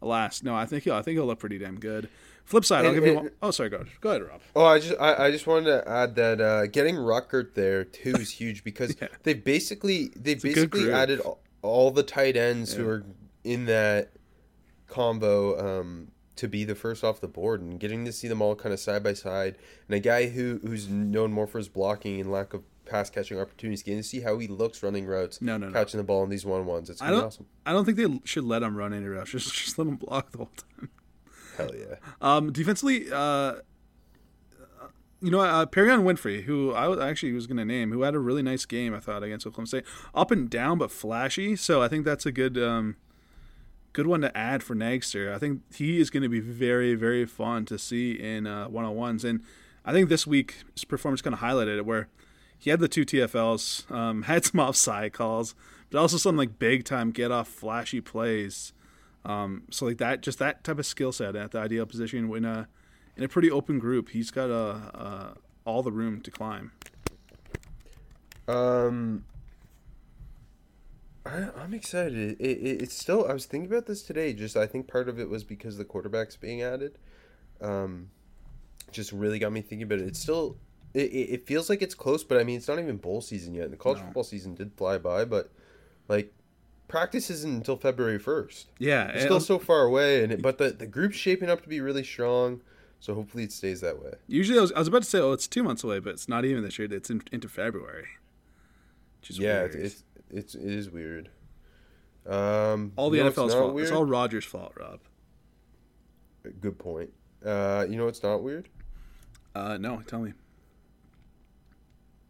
alas, 0.00 0.42
no, 0.42 0.54
I 0.54 0.66
think 0.66 0.84
he'll 0.84 0.94
I 0.94 1.02
think 1.02 1.16
he'll 1.16 1.26
look 1.26 1.38
pretty 1.38 1.58
damn 1.58 1.78
good. 1.80 2.08
Flip 2.44 2.64
side, 2.64 2.84
I'll 2.84 2.90
And- 2.90 2.94
give 2.96 3.04
you 3.04 3.10
and- 3.18 3.26
one. 3.28 3.30
Oh, 3.40 3.50
sorry, 3.52 3.68
go 3.70 3.76
ahead. 3.76 3.88
Go 4.00 4.10
ahead, 4.10 4.22
Rob. 4.22 4.40
Oh, 4.56 4.64
I 4.64 4.78
just 4.80 5.00
I, 5.00 5.26
I 5.26 5.30
just 5.30 5.46
wanted 5.46 5.66
to 5.66 5.88
add 5.88 6.14
that 6.16 6.40
uh, 6.40 6.66
getting 6.66 6.96
Ruckert 6.96 7.54
there 7.54 7.84
too 7.84 8.14
is 8.16 8.30
huge 8.30 8.64
because 8.64 8.96
Yeah. 9.00 9.08
they 9.22 9.34
basically 9.34 10.10
they 10.16 10.34
good 10.34 10.42
basically 10.54 10.92
added 10.92 11.20
all, 11.20 11.40
all 11.62 11.90
the 11.90 12.02
tight 12.02 12.36
ends 12.36 12.72
who 12.74 12.88
are 12.88 13.04
in 13.44 13.66
that 13.66 14.10
combo 14.88 15.80
um, 15.80 16.08
to 16.36 16.48
be 16.48 16.64
the 16.64 16.74
first 16.74 17.04
off 17.04 17.20
the 17.20 17.28
board 17.28 17.60
and 17.60 17.78
getting 17.78 18.04
to 18.04 18.12
see 18.12 18.28
them 18.28 18.42
all 18.42 18.54
kind 18.54 18.72
of 18.72 18.80
side 18.80 19.02
by 19.02 19.12
side 19.14 19.56
and 19.88 19.94
a 19.94 20.00
guy 20.00 20.28
who 20.28 20.60
who's 20.66 20.88
known 20.88 21.32
more 21.32 21.46
for 21.46 21.58
his 21.58 21.68
blocking 21.68 22.20
and 22.20 22.30
lack 22.30 22.52
of 22.54 22.62
pass 22.92 23.10
catching 23.10 23.38
opportunities 23.40 23.82
getting 23.82 24.00
to 24.00 24.06
see 24.08 24.20
how 24.20 24.38
he 24.38 24.46
looks 24.46 24.82
running 24.82 25.06
routes 25.06 25.40
No, 25.40 25.56
no, 25.56 25.66
no. 25.68 25.72
catching 25.72 25.98
the 25.98 26.04
ball 26.04 26.22
in 26.24 26.30
these 26.30 26.44
one 26.44 26.66
ones 26.66 26.90
it's 26.90 27.00
I 27.02 27.10
don't. 27.10 27.24
awesome 27.24 27.46
I 27.66 27.72
don't 27.72 27.84
think 27.84 27.96
they 27.96 28.20
should 28.24 28.44
let 28.44 28.62
him 28.62 28.76
run 28.76 28.92
any 28.92 29.06
routes. 29.06 29.30
Just 29.36 29.52
just 29.54 29.78
let 29.78 29.86
him 29.88 29.96
block 29.96 30.30
the 30.32 30.38
whole 30.38 30.50
time. 30.56 30.90
hell 31.56 31.70
yeah 31.74 31.96
Um, 32.20 32.52
defensively, 32.52 33.06
uh, 33.12 33.54
you 35.20 35.30
know, 35.30 35.40
uh, 35.40 35.64
Perion 35.66 36.02
Winfrey, 36.02 36.42
who 36.44 36.72
I 36.72 36.88
was- 36.88 36.98
actually 36.98 37.32
was 37.32 37.46
going 37.46 37.56
to 37.58 37.64
name, 37.64 37.92
who 37.92 38.02
had 38.02 38.14
a 38.14 38.18
really 38.18 38.42
nice 38.42 38.64
game, 38.66 38.92
I 38.92 38.98
thought, 39.00 39.22
against 39.22 39.46
Oklahoma 39.46 39.68
State, 39.68 39.84
up 40.14 40.30
and 40.32 40.50
down 40.50 40.78
but 40.78 40.90
flashy. 40.90 41.54
So 41.54 41.80
I 41.80 41.86
think 41.88 42.04
that's 42.04 42.26
a 42.26 42.32
good, 42.32 42.58
um, 42.58 42.96
good 43.92 44.08
one 44.08 44.20
to 44.22 44.36
add 44.36 44.64
for 44.64 44.74
Nagster. 44.74 45.32
I 45.32 45.38
think 45.38 45.60
he 45.72 46.00
is 46.00 46.10
going 46.10 46.24
to 46.24 46.28
be 46.28 46.40
very, 46.40 46.94
very 46.96 47.24
fun 47.24 47.64
to 47.66 47.78
see 47.78 48.12
in 48.12 48.46
one 48.46 48.84
on 48.84 48.96
ones, 48.96 49.24
and 49.24 49.42
I 49.84 49.92
think 49.92 50.08
this 50.08 50.26
week 50.26 50.56
his 50.74 50.84
performance 50.84 51.22
kind 51.22 51.34
of 51.34 51.40
highlighted 51.40 51.76
it, 51.78 51.86
where 51.86 52.08
he 52.62 52.70
had 52.70 52.78
the 52.78 52.86
two 52.86 53.04
TFLs, 53.04 53.90
um, 53.90 54.22
had 54.22 54.44
some 54.44 54.60
offside 54.60 55.12
calls, 55.12 55.56
but 55.90 55.98
also 55.98 56.16
some 56.16 56.36
like 56.36 56.60
big 56.60 56.84
time 56.84 57.10
get 57.10 57.32
off 57.32 57.48
flashy 57.48 58.00
plays. 58.00 58.72
Um, 59.24 59.64
so 59.70 59.86
like 59.86 59.98
that, 59.98 60.20
just 60.20 60.38
that 60.38 60.62
type 60.62 60.78
of 60.78 60.86
skill 60.86 61.10
set 61.10 61.34
at 61.34 61.50
the 61.50 61.58
ideal 61.58 61.86
position 61.86 62.28
when 62.28 62.44
uh, 62.44 62.66
in 63.16 63.24
a 63.24 63.28
pretty 63.28 63.50
open 63.50 63.80
group, 63.80 64.10
he's 64.10 64.30
got 64.30 64.48
uh, 64.48 64.78
uh, 64.94 65.34
all 65.64 65.82
the 65.82 65.90
room 65.90 66.20
to 66.20 66.30
climb. 66.30 66.70
Um, 68.46 69.24
I, 71.26 71.48
I'm 71.60 71.74
excited. 71.74 72.40
It, 72.40 72.44
it, 72.44 72.82
it's 72.82 72.96
still. 72.96 73.26
I 73.28 73.32
was 73.32 73.46
thinking 73.46 73.70
about 73.72 73.86
this 73.86 74.04
today. 74.04 74.32
Just 74.32 74.56
I 74.56 74.66
think 74.68 74.86
part 74.86 75.08
of 75.08 75.18
it 75.18 75.28
was 75.28 75.42
because 75.42 75.78
the 75.78 75.84
quarterbacks 75.84 76.38
being 76.38 76.62
added. 76.62 76.96
Um, 77.60 78.10
just 78.92 79.10
really 79.10 79.40
got 79.40 79.50
me 79.50 79.62
thinking 79.62 79.82
about 79.82 79.98
it. 79.98 80.06
It's 80.06 80.20
still. 80.20 80.56
It, 80.94 81.00
it 81.00 81.46
feels 81.46 81.70
like 81.70 81.80
it's 81.80 81.94
close, 81.94 82.22
but 82.22 82.38
I 82.38 82.44
mean, 82.44 82.56
it's 82.58 82.68
not 82.68 82.78
even 82.78 82.96
bowl 82.98 83.20
season 83.20 83.54
yet. 83.54 83.64
And 83.64 83.72
the 83.72 83.76
college 83.78 83.98
No. 83.98 84.04
football 84.04 84.24
season 84.24 84.54
did 84.54 84.72
fly 84.74 84.98
by, 84.98 85.24
but 85.24 85.50
like 86.08 86.32
practice 86.88 87.30
isn't 87.30 87.54
until 87.54 87.76
February 87.76 88.18
first. 88.18 88.68
Yeah, 88.78 89.08
It's 89.08 89.24
still 89.24 89.40
so 89.40 89.58
far 89.58 89.82
away, 89.82 90.22
and 90.22 90.32
it, 90.32 90.42
but 90.42 90.58
the 90.58 90.70
the 90.70 90.86
group's 90.86 91.16
shaping 91.16 91.48
up 91.48 91.62
to 91.62 91.68
be 91.68 91.80
really 91.80 92.04
strong. 92.04 92.60
So 93.00 93.14
hopefully 93.14 93.42
it 93.42 93.50
stays 93.50 93.80
that 93.80 94.00
way. 94.00 94.12
Usually, 94.28 94.58
I 94.58 94.60
was, 94.60 94.70
I 94.72 94.78
was 94.78 94.86
about 94.86 95.02
to 95.02 95.08
say, 95.08 95.18
oh, 95.18 95.32
it's 95.32 95.48
two 95.48 95.64
months 95.64 95.82
away, 95.82 95.98
but 95.98 96.10
it's 96.10 96.28
not 96.28 96.44
even 96.44 96.62
this 96.62 96.78
year. 96.78 96.86
It's 96.92 97.10
in, 97.10 97.20
into 97.32 97.48
February. 97.48 98.06
Which 99.20 99.30
is 99.30 99.38
yeah, 99.40 99.62
weird. 99.62 99.74
it's, 99.74 100.04
it's 100.30 100.54
it's 100.54 100.54
it 100.54 100.70
is 100.70 100.90
weird. 100.90 101.28
Um, 102.26 102.92
all 102.94 103.10
the 103.10 103.16
you 103.18 103.24
know 103.24 103.30
NFL's 103.30 103.54
fault. 103.54 103.74
Weird? 103.74 103.88
It's 103.88 103.96
all 103.96 104.04
Rogers' 104.04 104.44
fault, 104.44 104.72
Rob. 104.78 105.00
Good 106.60 106.78
point. 106.78 107.10
Uh, 107.44 107.86
you 107.88 107.96
know 107.96 108.04
what's 108.04 108.22
not 108.22 108.42
weird? 108.42 108.68
Uh, 109.54 109.78
no, 109.78 110.00
tell 110.06 110.20
me. 110.20 110.32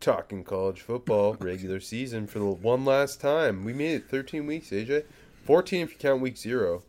Talking 0.02 0.42
college 0.42 0.80
football 0.80 1.37
regular 1.38 1.78
season 1.78 2.26
for 2.26 2.40
the 2.40 2.47
one 2.47 2.85
last 2.85 3.21
time. 3.21 3.64
We 3.64 3.73
made 3.73 3.94
it 3.94 4.09
13 4.09 4.49
weeks, 4.49 4.71
AJ. 4.71 5.04
14 5.44 5.82
if 5.82 5.92
you 5.92 5.97
count 5.97 6.21
week 6.21 6.37
zero. 6.37 6.82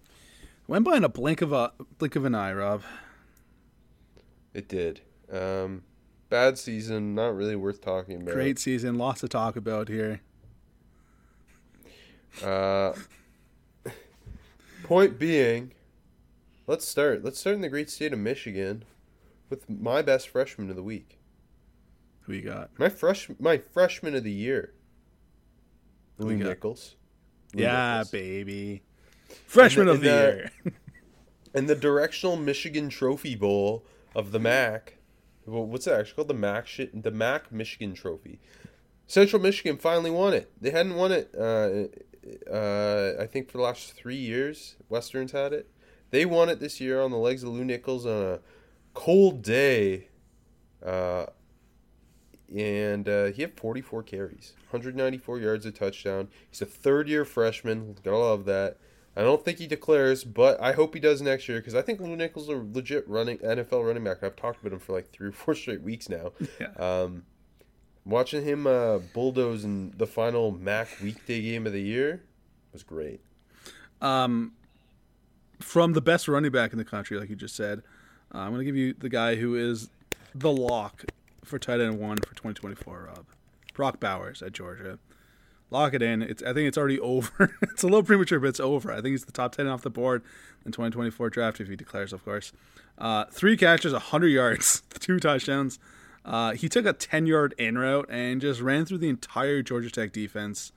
Went 0.66 0.84
by 0.84 0.98
in 0.98 1.04
a 1.04 1.10
blink 1.10 1.44
of 1.44 1.54
a 1.54 1.74
blink 2.00 2.16
of 2.16 2.26
an 2.26 2.34
eye, 2.34 2.52
Rob. 2.52 2.82
It 4.56 4.68
did. 4.68 5.02
Um, 5.32 5.84
bad 6.30 6.58
season, 6.58 7.14
not 7.14 7.36
really 7.36 7.56
worth 7.56 7.82
talking 7.82 8.24
about. 8.24 8.34
Great 8.34 8.58
season, 8.58 8.98
lots 8.98 9.22
to 9.22 9.28
talk 9.28 9.56
about 9.56 9.90
here. 9.90 10.22
Uh, 12.44 12.94
point 14.86 15.20
being, 15.20 15.74
let's 16.66 16.88
start. 16.88 17.24
Let's 17.24 17.40
start 17.40 17.58
in 17.58 17.62
the 17.62 17.70
great 17.70 17.92
state 17.92 18.12
of 18.12 18.18
Michigan 18.18 18.86
with 19.52 19.70
my 19.70 20.02
best 20.02 20.30
freshman 20.30 20.72
of 20.72 20.76
the 20.76 20.82
week. 20.82 21.20
Who 22.24 22.34
you 22.34 22.42
got? 22.42 22.70
My 22.80 22.90
fresh, 22.90 23.30
my 23.40 23.58
freshman 23.58 24.16
of 24.16 24.24
the 24.24 24.32
year. 24.32 24.74
Who 26.18 26.26
Lew? 26.26 26.38
Nichols. 26.38 26.96
Lew 27.54 27.64
Yeah, 27.64 27.98
Nichols. 27.98 28.12
baby. 28.12 28.84
Freshman 29.48 29.88
And 29.90 29.98
of 29.98 30.02
the- 30.02 30.10
the 30.10 30.16
year. 30.16 30.52
and 31.54 31.68
the 31.70 31.76
directional 31.76 32.36
Michigan 32.38 32.90
Trophy 32.90 33.36
Bowl 33.36 33.86
of 34.16 34.32
the 34.32 34.40
MAC. 34.40 34.98
Well, 35.46 35.66
what's 35.66 35.86
that 35.86 36.00
actually 36.00 36.16
called? 36.16 36.28
The 36.30 36.34
MAC 36.36 36.68
shit. 36.68 37.04
The 37.04 37.12
MAC 37.12 37.52
Michigan 37.52 37.94
Trophy. 37.94 38.40
Central 39.08 39.42
Michigan 39.42 39.78
finally 39.78 40.10
won 40.12 40.34
it. 40.34 40.52
They 40.62 40.70
hadn't 40.72 40.96
won 40.96 41.12
it. 41.12 41.34
Uh, 41.38 41.88
uh, 42.50 43.16
I 43.20 43.26
think 43.28 43.50
for 43.52 43.58
the 43.58 43.64
last 43.64 43.94
three 43.94 44.16
years, 44.16 44.78
Westerns 44.88 45.34
had 45.34 45.52
it. 45.52 45.70
They 46.12 46.26
won 46.26 46.48
it 46.48 46.60
this 46.62 46.80
year 46.80 47.02
on 47.02 47.12
the 47.12 47.18
legs 47.18 47.44
of 47.44 47.50
Lew 47.50 47.66
Nichols 47.66 48.06
on 48.06 48.24
a 48.24 48.40
cold 48.94 49.42
day. 49.42 50.08
Uh, 50.82 51.26
and 52.56 53.10
uh, 53.10 53.26
he 53.26 53.42
had 53.42 53.58
44 53.58 54.04
carries, 54.04 54.54
194 54.70 55.40
yards, 55.40 55.66
a 55.66 55.72
touchdown. 55.72 56.30
He's 56.50 56.62
a 56.62 56.66
third 56.66 57.08
year 57.08 57.26
freshman. 57.26 57.98
Gotta 58.04 58.18
love 58.18 58.46
that. 58.46 58.78
I 59.16 59.22
don't 59.22 59.44
think 59.46 59.60
he 59.60 59.68
declares, 59.68 60.24
but 60.24 60.60
I 60.60 60.74
hope 60.74 60.94
he 60.94 61.00
does 61.00 61.22
next 61.22 61.48
year 61.48 61.60
because 61.60 61.76
I 61.76 61.84
think 61.84 62.00
Lew 62.00 62.16
Nichols 62.16 62.46
is 62.46 62.50
a 62.50 62.66
legit 62.74 63.08
running 63.08 63.38
NFL 63.40 63.86
running 63.86 64.04
back. 64.04 64.24
I've 64.24 64.36
talked 64.36 64.62
about 64.62 64.74
him 64.74 64.80
for 64.80 64.94
like 64.94 65.12
three 65.12 65.30
or 65.30 65.32
four 65.32 65.54
straight 65.56 65.82
weeks 65.82 66.10
now. 66.10 66.32
Yeah. 66.60 66.72
Um, 66.78 67.24
watching 68.06 68.44
him 68.44 68.66
uh, 68.66 69.00
bulldoze 69.14 69.64
in 69.64 69.94
the 69.98 70.08
final 70.08 70.52
MAC 70.52 70.88
weekday 71.02 71.42
game 71.42 71.68
of 71.68 71.74
the 71.74 71.82
year 71.82 72.24
was 72.72 72.84
great. 72.84 73.22
Um, 74.02 74.54
from 75.60 75.94
the 75.94 76.02
best 76.02 76.28
running 76.28 76.52
back 76.52 76.72
in 76.72 76.78
the 76.78 76.86
country, 76.86 77.20
like 77.20 77.30
you 77.30 77.36
just 77.36 77.56
said, 77.56 77.84
uh, 78.34 78.40
I'm 78.40 78.50
going 78.50 78.60
to 78.60 78.66
give 78.66 78.76
you 78.76 78.94
the 78.98 79.10
guy 79.10 79.36
who 79.36 79.56
is 79.56 79.90
the 80.34 80.52
lock 80.52 81.06
for 81.44 81.60
tight 81.60 81.80
end 81.80 82.00
one 82.00 82.18
for 82.18 82.34
2024, 82.36 83.06
Rob. 83.08 83.26
Brock 83.74 84.00
Bowers 84.00 84.42
at 84.42 84.54
Georgia. 84.54 85.00
Lock 85.72 85.94
it 85.94 86.02
in. 86.04 86.22
It's 86.22 86.44
I 86.44 86.54
think 86.54 86.68
it's 86.68 86.78
already 86.78 87.00
over. 87.00 87.56
it's 87.62 87.84
a 87.84 87.88
little 87.88 88.04
premature, 88.04 88.40
but 88.40 88.48
it's 88.50 88.60
over. 88.60 88.92
I 88.92 88.96
think 88.98 89.08
he's 89.14 89.26
the 89.26 89.32
top 89.32 89.56
10 89.56 89.68
off 89.68 89.82
the 89.82 89.90
board 89.90 90.24
in 90.66 90.72
2024 90.72 91.30
draft 91.30 91.60
if 91.60 91.68
he 91.68 91.76
declares, 91.76 92.14
of 92.14 92.24
course. 92.24 92.52
Uh, 92.98 93.26
three 93.32 93.58
catches, 93.58 93.92
100 93.92 94.28
yards, 94.28 94.82
two 95.00 95.20
touchdowns. 95.20 95.80
Uh, 96.26 96.52
he 96.54 96.70
took 96.70 96.86
a 96.86 96.94
10 96.94 97.26
yard 97.26 97.54
in 97.58 97.78
route 97.78 98.08
and 98.10 98.40
just 98.40 98.62
ran 98.62 98.86
through 98.86 99.00
the 99.00 99.10
entire 99.10 99.62
Georgia 99.62 99.90
Tech 99.90 100.12
defense. 100.14 100.72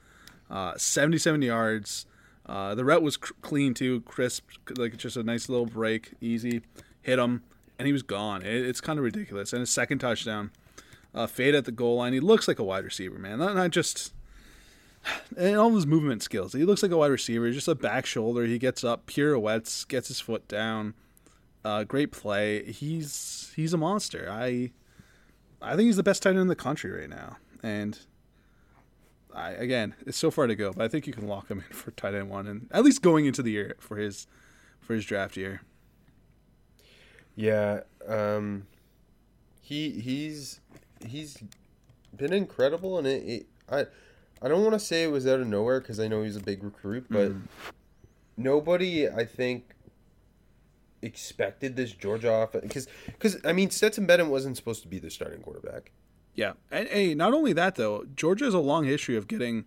Uh, 0.50 0.74
77 0.76 1.42
yards. 1.42 2.06
Uh, 2.46 2.74
the 2.74 2.84
route 2.84 3.02
was 3.02 3.16
cr- 3.16 3.32
clean 3.42 3.74
too, 3.74 4.00
crisp, 4.02 4.48
like 4.76 4.96
just 4.96 5.16
a 5.16 5.22
nice 5.22 5.48
little 5.48 5.66
break, 5.66 6.12
easy. 6.20 6.62
Hit 7.02 7.18
him, 7.18 7.42
and 7.78 7.86
he 7.86 7.92
was 7.92 8.02
gone. 8.02 8.42
It, 8.42 8.66
it's 8.66 8.80
kind 8.80 8.98
of 8.98 9.04
ridiculous. 9.04 9.52
And 9.52 9.60
his 9.60 9.70
second 9.70 9.98
touchdown, 9.98 10.50
uh, 11.14 11.26
fade 11.26 11.54
at 11.54 11.64
the 11.64 11.72
goal 11.72 11.96
line. 11.96 12.12
He 12.12 12.20
looks 12.20 12.46
like 12.46 12.58
a 12.58 12.64
wide 12.64 12.84
receiver, 12.84 13.18
man. 13.18 13.38
Not, 13.38 13.54
not 13.54 13.70
just 13.70 14.12
and 15.36 15.56
all 15.56 15.74
his 15.74 15.86
movement 15.86 16.22
skills. 16.22 16.52
He 16.52 16.64
looks 16.64 16.82
like 16.82 16.92
a 16.92 16.96
wide 16.96 17.10
receiver. 17.10 17.50
Just 17.50 17.68
a 17.68 17.74
back 17.74 18.06
shoulder. 18.06 18.44
He 18.44 18.58
gets 18.58 18.84
up, 18.84 19.06
pirouettes, 19.06 19.84
gets 19.84 20.08
his 20.08 20.20
foot 20.20 20.46
down. 20.48 20.94
Uh, 21.64 21.84
great 21.84 22.12
play. 22.12 22.70
He's 22.70 23.52
he's 23.56 23.72
a 23.72 23.78
monster. 23.78 24.28
I 24.30 24.72
I 25.60 25.70
think 25.70 25.86
he's 25.86 25.96
the 25.96 26.02
best 26.02 26.22
tight 26.22 26.30
end 26.30 26.38
in 26.38 26.46
the 26.48 26.56
country 26.56 26.90
right 26.90 27.10
now. 27.10 27.38
And 27.62 27.98
I 29.34 29.50
again, 29.50 29.94
it's 30.06 30.18
so 30.18 30.30
far 30.30 30.46
to 30.46 30.54
go, 30.54 30.72
but 30.72 30.84
I 30.84 30.88
think 30.88 31.06
you 31.06 31.12
can 31.12 31.26
lock 31.26 31.48
him 31.48 31.64
in 31.68 31.76
for 31.76 31.90
tight 31.92 32.14
end 32.14 32.30
one, 32.30 32.46
and 32.46 32.68
at 32.70 32.84
least 32.84 33.02
going 33.02 33.26
into 33.26 33.42
the 33.42 33.50
year 33.50 33.76
for 33.78 33.96
his 33.96 34.26
for 34.80 34.94
his 34.94 35.04
draft 35.04 35.36
year. 35.36 35.62
Yeah, 37.36 37.80
um, 38.08 38.66
he 39.60 39.90
he's 39.90 40.60
he's 41.06 41.38
been 42.16 42.32
incredible, 42.32 42.98
and 42.98 43.06
it, 43.06 43.22
it 43.22 43.46
I 43.70 43.86
I 44.42 44.48
don't 44.48 44.62
want 44.62 44.72
to 44.72 44.80
say 44.80 45.04
it 45.04 45.10
was 45.10 45.26
out 45.26 45.40
of 45.40 45.46
nowhere 45.46 45.80
because 45.80 46.00
I 46.00 46.08
know 46.08 46.22
he's 46.22 46.36
a 46.36 46.40
big 46.40 46.64
recruit, 46.64 47.06
but 47.10 47.32
nobody 48.36 49.08
I 49.08 49.24
think 49.24 49.64
expected 51.02 51.76
this 51.76 51.92
Georgia 51.92 52.32
offense 52.32 52.64
because 52.64 52.88
because 53.06 53.36
I 53.44 53.52
mean 53.52 53.70
Stetson 53.70 54.06
Bennett 54.06 54.28
wasn't 54.28 54.56
supposed 54.56 54.82
to 54.82 54.88
be 54.88 54.98
the 54.98 55.10
starting 55.10 55.40
quarterback. 55.40 55.92
Yeah, 56.34 56.52
and 56.70 56.88
hey, 56.88 57.14
not 57.14 57.32
only 57.34 57.52
that 57.52 57.76
though, 57.76 58.06
Georgia 58.14 58.46
has 58.46 58.54
a 58.54 58.58
long 58.58 58.84
history 58.84 59.16
of 59.16 59.28
getting 59.28 59.64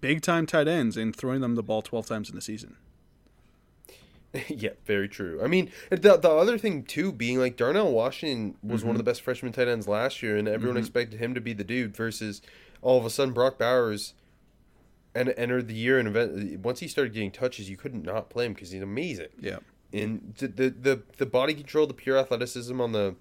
big 0.00 0.22
time 0.22 0.46
tight 0.46 0.68
ends 0.68 0.96
and 0.96 1.14
throwing 1.14 1.40
them 1.40 1.54
the 1.56 1.62
ball 1.62 1.82
twelve 1.82 2.06
times 2.06 2.28
in 2.28 2.36
the 2.36 2.42
season. 2.42 2.76
yeah, 4.48 4.70
very 4.84 5.08
true. 5.08 5.40
I 5.42 5.46
mean, 5.46 5.70
the 5.90 6.16
the 6.16 6.30
other 6.30 6.58
thing 6.58 6.82
too 6.84 7.12
being 7.12 7.38
like 7.38 7.56
Darnell 7.56 7.92
Washington 7.92 8.56
was 8.62 8.84
one 8.84 8.92
of 8.94 8.98
the 8.98 9.04
best 9.04 9.22
freshman 9.22 9.52
tight 9.52 9.68
ends 9.68 9.86
last 9.88 10.22
year, 10.22 10.36
and 10.36 10.48
everyone 10.48 10.76
expected 10.76 11.18
him 11.20 11.34
to 11.34 11.40
be 11.40 11.52
the 11.52 11.64
dude. 11.64 11.96
Versus 11.96 12.42
all 12.82 12.98
of 12.98 13.04
a 13.04 13.10
sudden 13.10 13.32
Brock 13.34 13.58
Bowers, 13.58 14.14
and 15.14 15.32
entered 15.36 15.68
the 15.68 15.74
year 15.74 15.98
and 15.98 16.08
event 16.08 16.60
once 16.60 16.80
he 16.80 16.88
started 16.88 17.12
getting 17.14 17.30
touches, 17.30 17.70
you 17.70 17.76
couldn't 17.76 18.04
not 18.04 18.28
play 18.30 18.46
him 18.46 18.52
because 18.52 18.70
he's 18.70 18.82
amazing. 18.82 19.28
Yeah, 19.40 19.58
And 19.92 20.34
the, 20.38 20.48
the 20.48 20.70
the 20.70 21.02
the 21.16 21.26
body 21.26 21.54
control, 21.54 21.86
the 21.86 21.94
pure 21.94 22.18
athleticism 22.18 22.80
on 22.80 22.92
the 22.92 23.14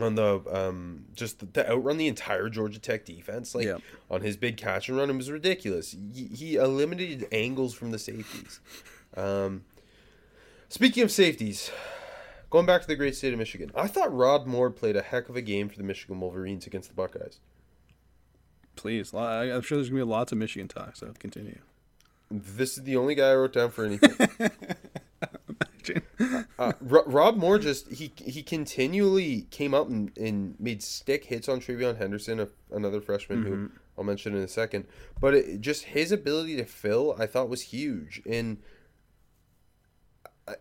on 0.00 0.14
the 0.14 0.40
um 0.50 1.04
just 1.14 1.40
the, 1.40 1.46
to 1.46 1.70
outrun 1.70 1.98
the 1.98 2.08
entire 2.08 2.48
Georgia 2.48 2.78
Tech 2.78 3.04
defense 3.04 3.54
like 3.54 3.66
Yeah. 3.66 3.76
on 4.10 4.22
his 4.22 4.36
big 4.38 4.56
catch 4.56 4.88
and 4.88 4.96
run 4.96 5.10
it 5.10 5.16
was 5.16 5.30
ridiculous. 5.30 5.94
He, 6.14 6.24
he 6.34 6.56
eliminated 6.56 7.28
angles 7.30 7.74
from 7.74 7.90
the 7.90 7.98
safeties. 7.98 8.60
Um 9.16 9.64
speaking 10.72 11.02
of 11.02 11.10
safeties, 11.10 11.70
going 12.48 12.64
back 12.64 12.80
to 12.80 12.88
the 12.88 12.96
great 12.96 13.14
state 13.14 13.32
of 13.34 13.38
Michigan. 13.38 13.70
I 13.74 13.86
thought 13.88 14.14
Rod 14.14 14.46
Moore 14.46 14.70
played 14.70 14.96
a 14.96 15.02
heck 15.02 15.28
of 15.28 15.36
a 15.36 15.42
game 15.42 15.68
for 15.68 15.76
the 15.76 15.82
Michigan 15.82 16.18
Wolverines 16.18 16.66
against 16.66 16.88
the 16.88 16.94
Buckeyes. 16.94 17.40
please. 18.74 19.12
I'm 19.12 19.60
sure 19.60 19.76
there's 19.76 19.90
gonna 19.90 20.00
be 20.04 20.10
lots 20.10 20.32
of 20.32 20.38
Michigan 20.38 20.68
talk. 20.68 20.96
So 20.96 21.12
continue. 21.18 21.58
This 22.30 22.78
is 22.78 22.84
the 22.84 22.96
only 22.96 23.14
guy 23.14 23.30
I 23.32 23.34
wrote 23.36 23.52
down 23.52 23.70
for 23.70 23.84
anything. 23.84 24.16
Uh, 26.58 26.72
Ro- 26.80 27.02
Rob 27.06 27.36
Moore 27.36 27.58
just 27.58 27.90
he 27.90 28.12
he 28.24 28.40
continually 28.40 29.48
came 29.50 29.74
up 29.74 29.88
and, 29.88 30.16
and 30.16 30.54
made 30.60 30.80
stick 30.80 31.24
hits 31.24 31.48
on 31.48 31.58
TreVeyon 31.58 31.98
Henderson, 31.98 32.38
a, 32.38 32.46
another 32.70 33.00
freshman 33.00 33.42
who 33.42 33.70
I'll 33.98 34.04
mention 34.04 34.36
in 34.36 34.42
a 34.44 34.48
second. 34.48 34.86
But 35.20 35.34
it, 35.34 35.60
just 35.60 35.82
his 35.86 36.12
ability 36.12 36.56
to 36.58 36.64
fill, 36.64 37.16
I 37.18 37.26
thought 37.26 37.48
was 37.48 37.62
huge. 37.62 38.22
And 38.24 38.58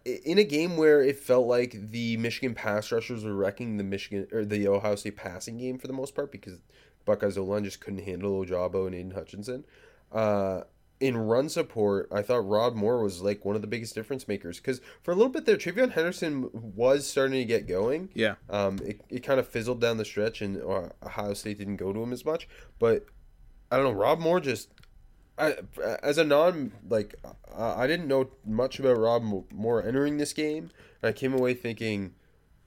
in 0.06 0.38
a 0.38 0.44
game 0.44 0.78
where 0.78 1.02
it 1.02 1.18
felt 1.18 1.48
like 1.48 1.76
the 1.92 2.18
Michigan 2.18 2.54
pass 2.54 2.92
rushers 2.92 3.24
were 3.24 3.34
wrecking 3.34 3.78
the 3.78 3.84
Michigan 3.84 4.28
or 4.32 4.46
the 4.46 4.68
Ohio 4.68 4.96
State 4.96 5.18
passing 5.18 5.58
game 5.58 5.78
for 5.78 5.88
the 5.88 5.94
most 5.94 6.16
part 6.16 6.32
because 6.32 6.62
Buckeyes 7.06 7.38
O 7.38 7.44
line 7.44 7.64
just 7.64 7.82
couldn't 7.82 8.04
handle 8.04 8.44
Ojabo 8.44 8.86
and 8.86 8.96
Aidan 8.96 9.12
Hutchinson. 9.12 9.66
Uh, 10.12 10.62
in 11.00 11.18
run 11.18 11.50
support, 11.50 12.08
I 12.12 12.22
thought 12.22 12.48
Rod 12.48 12.76
Moore 12.76 13.02
was 13.02 13.24
like 13.24 13.44
one 13.44 13.56
of 13.56 13.62
the 13.62 13.68
biggest 13.68 13.96
difference 13.96 14.28
makers 14.28 14.58
because 14.60 14.82
for 15.02 15.12
a 15.12 15.16
little 15.16 15.32
bit 15.32 15.46
there, 15.46 15.58
TreVeyon 15.58 15.94
Henderson 15.94 16.50
was 16.54 17.08
starting 17.08 17.40
to 17.40 17.46
get 17.46 17.68
going. 17.68 18.10
Yeah, 18.14 18.36
Um, 18.52 18.78
it, 18.86 19.02
it 19.10 19.24
kind 19.24 19.40
of 19.40 19.48
fizzled 19.48 19.82
down 19.82 19.98
the 19.98 20.06
stretch, 20.06 20.44
and 20.44 20.62
uh, 20.62 20.90
Ohio 21.04 21.34
State 21.34 21.58
didn't 21.58 21.78
go 21.78 21.92
to 21.92 22.04
him 22.04 22.14
as 22.14 22.24
much. 22.24 22.48
But 22.78 23.08
I 23.72 23.78
don't 23.78 23.86
know, 23.86 24.00
Rob 24.00 24.20
Moore 24.20 24.40
just 24.40 24.70
I, 25.42 25.56
as 26.04 26.18
a 26.18 26.24
non 26.24 26.72
like 26.88 27.16
I 27.58 27.88
didn't 27.88 28.08
know 28.08 28.30
much 28.46 28.80
about 28.80 28.98
Rob 28.98 29.24
Moore 29.52 29.86
entering 29.86 30.18
this 30.18 30.34
game. 30.34 30.70
I 31.02 31.12
came 31.12 31.34
away 31.34 31.54
thinking 31.54 32.14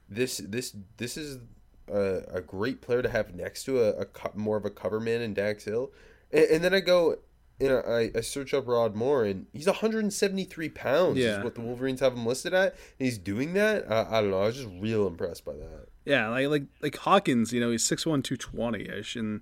this 0.09 0.37
this 0.37 0.75
this 0.97 1.17
is 1.17 1.39
a, 1.87 2.21
a 2.33 2.41
great 2.41 2.81
player 2.81 3.01
to 3.01 3.09
have 3.09 3.33
next 3.33 3.63
to 3.65 3.81
a, 3.81 4.01
a 4.01 4.07
more 4.35 4.57
of 4.57 4.65
a 4.65 4.69
cover 4.69 4.99
man 4.99 5.21
in 5.21 5.33
Dax 5.33 5.63
Hill, 5.63 5.91
and, 6.31 6.45
and 6.45 6.63
then 6.63 6.73
I 6.73 6.81
go 6.81 7.17
and 7.59 7.71
I, 7.71 8.11
I 8.13 8.21
search 8.21 8.53
up 8.53 8.67
Rod 8.67 8.95
Moore 8.95 9.23
and 9.23 9.47
he's 9.53 9.67
173 9.67 10.69
pounds 10.69 11.17
yeah. 11.17 11.37
is 11.37 11.43
what 11.43 11.55
the 11.55 11.61
Wolverines 11.61 12.01
have 12.01 12.13
him 12.13 12.25
listed 12.25 12.53
at. 12.53 12.73
And 12.99 13.05
he's 13.05 13.17
doing 13.17 13.53
that. 13.53 13.89
Uh, 13.89 14.05
I 14.09 14.21
don't 14.21 14.31
know. 14.31 14.41
I 14.41 14.47
was 14.47 14.57
just 14.57 14.69
real 14.79 15.07
impressed 15.07 15.45
by 15.45 15.53
that. 15.53 15.87
Yeah, 16.03 16.27
like 16.29 16.47
like 16.47 16.63
like 16.81 16.97
Hawkins, 16.97 17.51
you 17.51 17.59
know, 17.59 17.71
he's 17.71 17.83
6'1", 17.83 18.23
220 18.23 18.83
ish, 18.83 19.15
and 19.15 19.41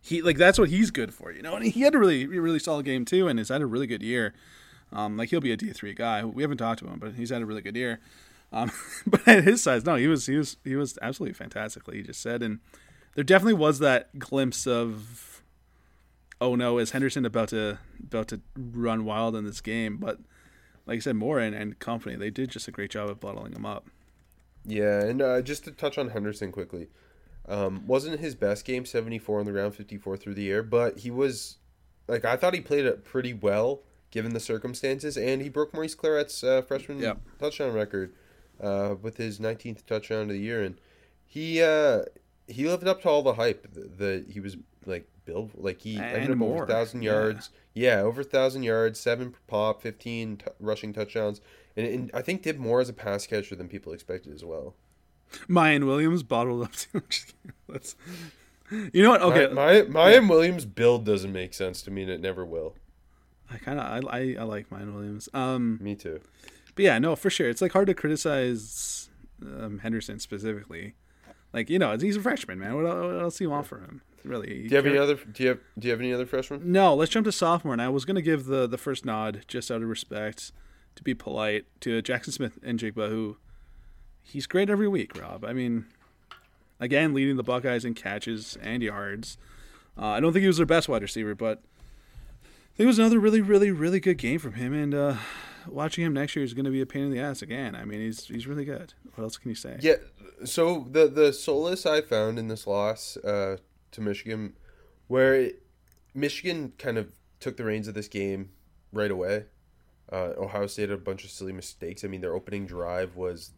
he 0.00 0.22
like 0.22 0.38
that's 0.38 0.58
what 0.58 0.68
he's 0.68 0.90
good 0.90 1.12
for, 1.12 1.32
you 1.32 1.42
know. 1.42 1.56
And 1.56 1.66
he 1.66 1.82
had 1.82 1.94
a 1.94 1.98
really 1.98 2.26
really 2.26 2.58
solid 2.58 2.84
game 2.84 3.04
too, 3.04 3.28
and 3.28 3.38
he's 3.38 3.48
had 3.48 3.62
a 3.62 3.66
really 3.66 3.86
good 3.86 4.02
year. 4.02 4.34
Um, 4.92 5.16
like 5.16 5.30
he'll 5.30 5.40
be 5.40 5.52
a 5.52 5.56
D 5.56 5.72
three 5.72 5.94
guy. 5.94 6.24
We 6.24 6.42
haven't 6.42 6.58
talked 6.58 6.80
to 6.80 6.86
him, 6.86 6.98
but 6.98 7.14
he's 7.14 7.30
had 7.30 7.42
a 7.42 7.46
really 7.46 7.62
good 7.62 7.76
year. 7.76 8.00
Um, 8.52 8.70
but 9.06 9.26
at 9.26 9.44
his 9.44 9.62
size, 9.62 9.84
no, 9.84 9.96
he 9.96 10.08
was 10.08 10.26
he 10.26 10.36
was 10.36 10.56
he 10.64 10.76
was 10.76 10.98
absolutely 11.02 11.34
fantastic. 11.34 11.82
He 11.92 12.02
just 12.02 12.20
said, 12.20 12.42
and 12.42 12.60
there 13.14 13.24
definitely 13.24 13.54
was 13.54 13.78
that 13.80 14.18
glimpse 14.18 14.66
of, 14.66 15.42
oh 16.40 16.54
no, 16.54 16.78
is 16.78 16.92
Henderson 16.92 17.24
about 17.24 17.48
to 17.50 17.78
about 18.02 18.28
to 18.28 18.40
run 18.56 19.04
wild 19.04 19.36
in 19.36 19.44
this 19.44 19.60
game? 19.60 19.98
But 19.98 20.18
like 20.86 20.96
I 20.96 21.00
said, 21.00 21.16
Moore 21.16 21.38
and, 21.38 21.54
and 21.54 21.78
company, 21.78 22.16
they 22.16 22.30
did 22.30 22.50
just 22.50 22.66
a 22.66 22.72
great 22.72 22.90
job 22.90 23.08
of 23.08 23.20
bottling 23.20 23.52
him 23.52 23.66
up. 23.66 23.86
Yeah, 24.66 25.00
and 25.00 25.22
uh, 25.22 25.40
just 25.40 25.64
to 25.64 25.70
touch 25.70 25.96
on 25.98 26.10
Henderson 26.10 26.52
quickly, 26.52 26.88
um, 27.48 27.86
wasn't 27.86 28.20
his 28.20 28.34
best 28.34 28.64
game, 28.64 28.84
74 28.84 29.40
on 29.40 29.46
the 29.46 29.52
ground, 29.52 29.74
54 29.74 30.16
through 30.16 30.34
the 30.34 30.50
air, 30.50 30.62
but 30.62 31.00
he 31.00 31.10
was, 31.10 31.56
like, 32.06 32.24
I 32.24 32.36
thought 32.36 32.54
he 32.54 32.60
played 32.60 32.84
it 32.84 33.04
pretty 33.04 33.32
well 33.32 33.82
given 34.10 34.32
the 34.32 34.40
circumstances, 34.40 35.16
and 35.16 35.40
he 35.42 35.48
broke 35.48 35.72
Maurice 35.72 35.94
Clarett's 35.94 36.42
uh, 36.42 36.62
freshman 36.62 37.00
touchdown 37.38 37.72
record 37.72 38.12
uh, 38.60 38.94
with 39.00 39.16
his 39.16 39.38
19th 39.38 39.86
touchdown 39.86 40.22
of 40.22 40.28
the 40.28 40.38
year, 40.38 40.62
and 40.62 40.76
he 41.24 41.62
uh, 41.62 42.02
he 42.46 42.66
lived 42.66 42.86
up 42.86 43.02
to 43.02 43.08
all 43.08 43.22
the 43.22 43.34
hype 43.34 43.68
that 43.72 44.26
he 44.28 44.40
was 44.40 44.56
like 44.84 45.08
built 45.24 45.52
like 45.54 45.80
he 45.80 45.96
and 45.96 46.04
ended 46.04 46.30
up 46.32 46.38
more. 46.38 46.56
over 46.56 46.66
thousand 46.66 47.02
yards. 47.02 47.50
Yeah. 47.74 47.96
yeah, 47.96 48.02
over 48.02 48.24
thousand 48.24 48.64
yards, 48.64 48.98
seven 48.98 49.34
pop, 49.46 49.80
15 49.82 50.36
t- 50.38 50.44
rushing 50.58 50.92
touchdowns, 50.92 51.40
and, 51.76 51.86
and 51.86 52.10
I 52.12 52.22
think 52.22 52.42
did 52.42 52.58
more 52.58 52.80
as 52.80 52.88
a 52.88 52.92
pass 52.92 53.26
catcher 53.26 53.54
than 53.54 53.68
people 53.68 53.92
expected 53.92 54.34
as 54.34 54.44
well. 54.44 54.74
Miyan 55.48 55.86
Williams 55.86 56.22
bottled 56.22 56.62
up 56.62 56.72
too 56.72 56.88
much. 56.94 57.26
Let's. 57.68 57.96
You 58.70 59.02
know 59.02 59.10
what? 59.10 59.22
Okay, 59.22 59.52
my, 59.52 59.82
my 59.82 60.12
Miyan 60.12 60.28
Williams 60.28 60.64
build 60.64 61.04
doesn't 61.04 61.32
make 61.32 61.54
sense 61.54 61.82
to 61.82 61.90
me, 61.90 62.02
and 62.02 62.10
it 62.10 62.20
never 62.20 62.44
will. 62.44 62.74
I 63.50 63.58
kind 63.58 63.80
of 63.80 64.06
I, 64.06 64.16
I, 64.16 64.36
I 64.40 64.42
like 64.44 64.70
Miyan 64.70 64.94
Williams. 64.94 65.28
Um, 65.34 65.78
me 65.80 65.96
too. 65.96 66.20
But 66.74 66.84
yeah, 66.84 66.98
no, 66.98 67.16
for 67.16 67.30
sure, 67.30 67.48
it's 67.48 67.60
like 67.60 67.72
hard 67.72 67.88
to 67.88 67.94
criticize 67.94 69.10
um, 69.42 69.78
Henderson 69.78 70.20
specifically. 70.20 70.94
Like 71.52 71.68
you 71.68 71.78
know, 71.78 71.96
he's 71.96 72.16
a 72.16 72.20
freshman, 72.20 72.58
man. 72.58 72.76
What, 72.76 72.84
what 72.84 73.20
else 73.20 73.38
do 73.38 73.44
you 73.44 73.50
want 73.50 73.66
for 73.66 73.80
him? 73.80 74.02
Really? 74.24 74.68
Do 74.68 74.68
you 74.68 74.76
have 74.76 74.86
any 74.86 74.98
other? 74.98 75.16
Do 75.16 75.42
you 75.42 75.48
have 75.50 75.58
Do 75.78 75.88
you 75.88 75.92
have 75.92 76.00
any 76.00 76.12
other 76.12 76.26
freshmen? 76.26 76.70
No. 76.70 76.94
Let's 76.94 77.10
jump 77.10 77.24
to 77.24 77.32
sophomore. 77.32 77.72
And 77.72 77.82
I 77.82 77.88
was 77.88 78.04
gonna 78.04 78.22
give 78.22 78.46
the 78.46 78.66
the 78.66 78.78
first 78.78 79.04
nod 79.04 79.44
just 79.48 79.70
out 79.70 79.82
of 79.82 79.88
respect, 79.88 80.52
to 80.94 81.02
be 81.02 81.14
polite, 81.14 81.64
to 81.80 82.00
Jackson 82.02 82.32
Smith-Njigba, 82.32 83.08
who 83.08 83.38
he's 84.22 84.46
great 84.46 84.70
every 84.70 84.88
week, 84.88 85.20
Rob. 85.20 85.44
I 85.44 85.52
mean, 85.52 85.86
again, 86.78 87.14
leading 87.14 87.36
the 87.36 87.42
Buckeyes 87.42 87.84
in 87.84 87.94
catches 87.94 88.56
and 88.62 88.82
yards. 88.82 89.38
Uh, 89.98 90.06
I 90.06 90.20
don't 90.20 90.32
think 90.32 90.42
he 90.42 90.46
was 90.46 90.56
their 90.56 90.66
best 90.66 90.88
wide 90.88 91.02
receiver, 91.02 91.34
but 91.34 91.62
I 92.42 92.76
think 92.76 92.84
it 92.84 92.86
was 92.86 92.98
another 92.98 93.18
really, 93.18 93.40
really, 93.40 93.70
really 93.70 94.00
good 94.00 94.18
game 94.18 94.38
from 94.38 94.54
him. 94.54 94.72
And 94.72 94.94
uh, 94.94 95.16
watching 95.68 96.04
him 96.04 96.14
next 96.14 96.36
year 96.36 96.44
is 96.44 96.54
going 96.54 96.64
to 96.64 96.70
be 96.70 96.80
a 96.80 96.86
pain 96.86 97.04
in 97.04 97.10
the 97.10 97.20
ass 97.20 97.42
again. 97.42 97.74
I 97.74 97.84
mean, 97.84 98.00
he's 98.00 98.26
he's 98.26 98.46
really 98.46 98.64
good. 98.64 98.94
What 99.14 99.24
else 99.24 99.36
can 99.36 99.50
you 99.50 99.54
say? 99.54 99.78
Yeah. 99.80 99.96
So 100.44 100.86
the 100.90 101.08
the 101.08 101.32
solace 101.32 101.84
I 101.84 102.00
found 102.00 102.38
in 102.38 102.48
this 102.48 102.66
loss 102.66 103.16
uh, 103.18 103.58
to 103.92 104.00
Michigan, 104.00 104.54
where 105.08 105.34
it, 105.34 105.62
Michigan 106.14 106.72
kind 106.78 106.96
of 106.96 107.12
took 107.40 107.56
the 107.56 107.64
reins 107.64 107.88
of 107.88 107.94
this 107.94 108.08
game 108.08 108.50
right 108.92 109.10
away. 109.10 109.44
Uh, 110.10 110.32
Ohio 110.36 110.66
State 110.66 110.88
had 110.88 110.98
a 110.98 111.02
bunch 111.02 111.24
of 111.24 111.30
silly 111.30 111.52
mistakes. 111.52 112.04
I 112.04 112.08
mean, 112.08 112.20
their 112.20 112.34
opening 112.34 112.66
drive 112.66 113.16
was 113.16 113.52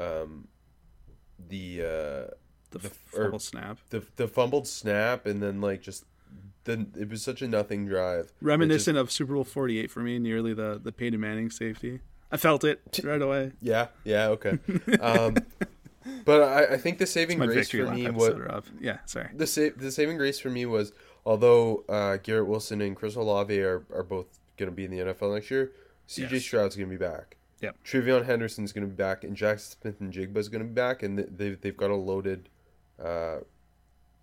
um, 0.00 0.48
the 1.48 1.80
uh, 1.80 2.34
the, 2.70 2.78
the 2.78 2.90
fumbled 2.90 3.42
snap, 3.42 3.78
the 3.90 4.04
the 4.16 4.28
fumbled 4.28 4.66
snap, 4.66 5.26
and 5.26 5.42
then 5.42 5.60
like 5.60 5.82
just 5.82 6.04
the 6.64 6.86
it 6.98 7.08
was 7.08 7.22
such 7.22 7.42
a 7.42 7.48
nothing 7.48 7.86
drive, 7.86 8.32
reminiscent 8.40 8.96
just, 8.96 9.02
of 9.02 9.10
Super 9.10 9.34
Bowl 9.34 9.44
Forty 9.44 9.78
Eight 9.78 9.90
for 9.90 10.00
me, 10.00 10.18
nearly 10.18 10.54
the 10.54 10.80
the 10.82 10.92
Peyton 10.92 11.20
Manning 11.20 11.50
safety. 11.50 12.00
I 12.32 12.36
felt 12.36 12.62
it 12.62 12.80
right 13.02 13.20
away. 13.20 13.52
Yeah, 13.60 13.88
yeah, 14.04 14.28
okay. 14.28 14.58
um, 15.00 15.36
but 16.24 16.42
I, 16.42 16.74
I 16.74 16.76
think 16.76 16.98
the 16.98 17.06
saving 17.06 17.38
grace 17.38 17.70
for 17.70 17.90
me 17.90 18.08
was 18.10 18.34
yeah, 18.80 18.98
sorry. 19.06 19.30
The 19.34 19.46
sa- 19.46 19.74
the 19.76 19.90
saving 19.90 20.16
grace 20.16 20.38
for 20.38 20.50
me 20.50 20.64
was 20.66 20.92
although 21.26 21.84
uh, 21.88 22.18
Garrett 22.18 22.46
Wilson 22.46 22.80
and 22.80 22.94
Chris 22.96 23.16
Olave 23.16 23.58
are, 23.60 23.84
are 23.92 24.04
both 24.04 24.38
going 24.56 24.70
to 24.70 24.74
be 24.74 24.84
in 24.84 24.90
the 24.90 24.98
NFL 24.98 25.34
next 25.34 25.50
year, 25.50 25.72
CJ 26.08 26.30
yes. 26.32 26.42
Stroud's 26.42 26.76
going 26.76 26.88
to 26.88 26.96
be 26.96 27.04
back. 27.04 27.36
Yep. 27.60 27.76
TreVeyon 27.84 28.24
Henderson's 28.24 28.72
going 28.72 28.86
to 28.86 28.90
be 28.90 28.96
back, 28.96 29.22
and 29.22 29.36
Jackson 29.36 29.78
Smith-Njigba 29.80 30.36
is 30.38 30.48
going 30.48 30.62
to 30.62 30.68
be 30.68 30.74
back, 30.74 31.02
and 31.02 31.18
they've 31.18 31.60
they've 31.60 31.76
got 31.76 31.90
a 31.90 31.96
loaded 31.96 32.48
uh, 33.02 33.38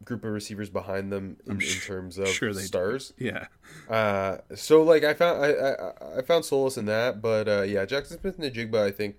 group 0.04 0.24
of 0.24 0.32
receivers 0.32 0.70
behind 0.70 1.12
them 1.12 1.38
in, 1.46 1.62
in 1.62 1.80
terms 1.86 2.18
of 2.18 2.28
sure 2.28 2.54
stars. 2.54 3.14
Do. 3.18 3.26
Yeah. 3.26 3.48
Uh, 3.90 4.38
so 4.56 4.82
like 4.82 5.04
I 5.04 5.14
found 5.14 5.44
I, 5.44 5.50
I, 5.52 6.18
I 6.18 6.22
found 6.24 6.46
solace 6.46 6.78
in 6.78 6.86
that, 6.86 7.22
but 7.22 7.48
uh, 7.48 7.62
yeah, 7.62 7.86
Jackson 7.86 8.20
Smith-Njigba, 8.20 8.82
I 8.82 8.92
think 8.92 9.18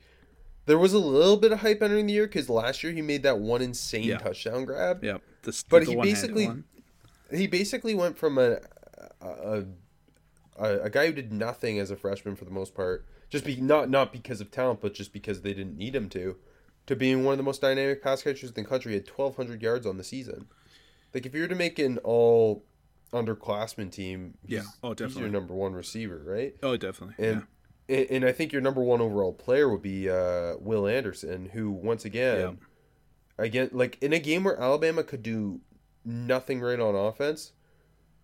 there 0.66 0.78
was 0.78 0.92
a 0.92 0.98
little 0.98 1.36
bit 1.36 1.52
of 1.52 1.60
hype 1.60 1.82
entering 1.82 2.06
the 2.06 2.12
year 2.12 2.26
because 2.26 2.48
last 2.48 2.82
year 2.82 2.92
he 2.92 3.02
made 3.02 3.22
that 3.22 3.38
one 3.38 3.62
insane 3.62 4.04
yeah. 4.04 4.18
touchdown 4.18 4.64
grab. 4.64 5.02
Yeah. 5.02 5.18
The, 5.42 5.64
but 5.68 5.84
the 5.84 5.92
he 5.92 5.96
basically 5.96 6.50
he 7.32 7.46
basically 7.46 7.94
went 7.94 8.18
from 8.18 8.36
a 8.38 8.58
a, 9.20 9.64
a 10.58 10.80
a 10.80 10.90
guy 10.90 11.06
who 11.06 11.12
did 11.12 11.32
nothing 11.32 11.78
as 11.78 11.90
a 11.90 11.96
freshman 11.96 12.34
for 12.34 12.44
the 12.44 12.50
most 12.50 12.74
part 12.74 13.06
just 13.30 13.44
be 13.44 13.56
not 13.56 13.90
not 13.90 14.12
because 14.12 14.40
of 14.40 14.50
talent, 14.50 14.80
but 14.80 14.94
just 14.94 15.12
because 15.12 15.42
they 15.42 15.54
didn't 15.54 15.76
need 15.76 15.94
him 15.94 16.08
to, 16.10 16.36
to 16.86 16.96
being 16.96 17.24
one 17.24 17.32
of 17.32 17.38
the 17.38 17.44
most 17.44 17.60
dynamic 17.60 18.02
pass 18.02 18.22
catchers 18.22 18.50
in 18.50 18.62
the 18.62 18.68
country. 18.68 18.92
He 18.92 18.98
had 18.98 19.06
twelve 19.06 19.36
hundred 19.36 19.62
yards 19.62 19.86
on 19.86 19.98
the 19.98 20.04
season. 20.04 20.46
Like 21.14 21.26
if 21.26 21.34
you 21.34 21.42
were 21.42 21.48
to 21.48 21.54
make 21.54 21.78
an 21.78 21.98
all 21.98 22.64
underclassmen 23.12 23.90
team, 23.90 24.34
yeah, 24.46 24.62
oh 24.82 24.94
definitely, 24.94 25.14
he's 25.14 25.20
your 25.20 25.28
number 25.30 25.54
one 25.54 25.72
receiver, 25.72 26.22
right? 26.24 26.54
Oh 26.62 26.76
definitely, 26.76 27.14
and. 27.24 27.36
Yeah. 27.40 27.44
And 27.90 28.22
I 28.22 28.32
think 28.32 28.52
your 28.52 28.60
number 28.60 28.82
one 28.82 29.00
overall 29.00 29.32
player 29.32 29.66
would 29.66 29.80
be 29.80 30.10
uh, 30.10 30.56
Will 30.58 30.86
Anderson, 30.86 31.46
who 31.54 31.70
once 31.70 32.04
again, 32.04 32.58
yeah. 33.38 33.44
again, 33.46 33.70
like 33.72 33.96
in 34.02 34.12
a 34.12 34.18
game 34.18 34.44
where 34.44 34.60
Alabama 34.60 35.02
could 35.02 35.22
do 35.22 35.62
nothing 36.04 36.60
right 36.60 36.78
on 36.78 36.94
offense, 36.94 37.52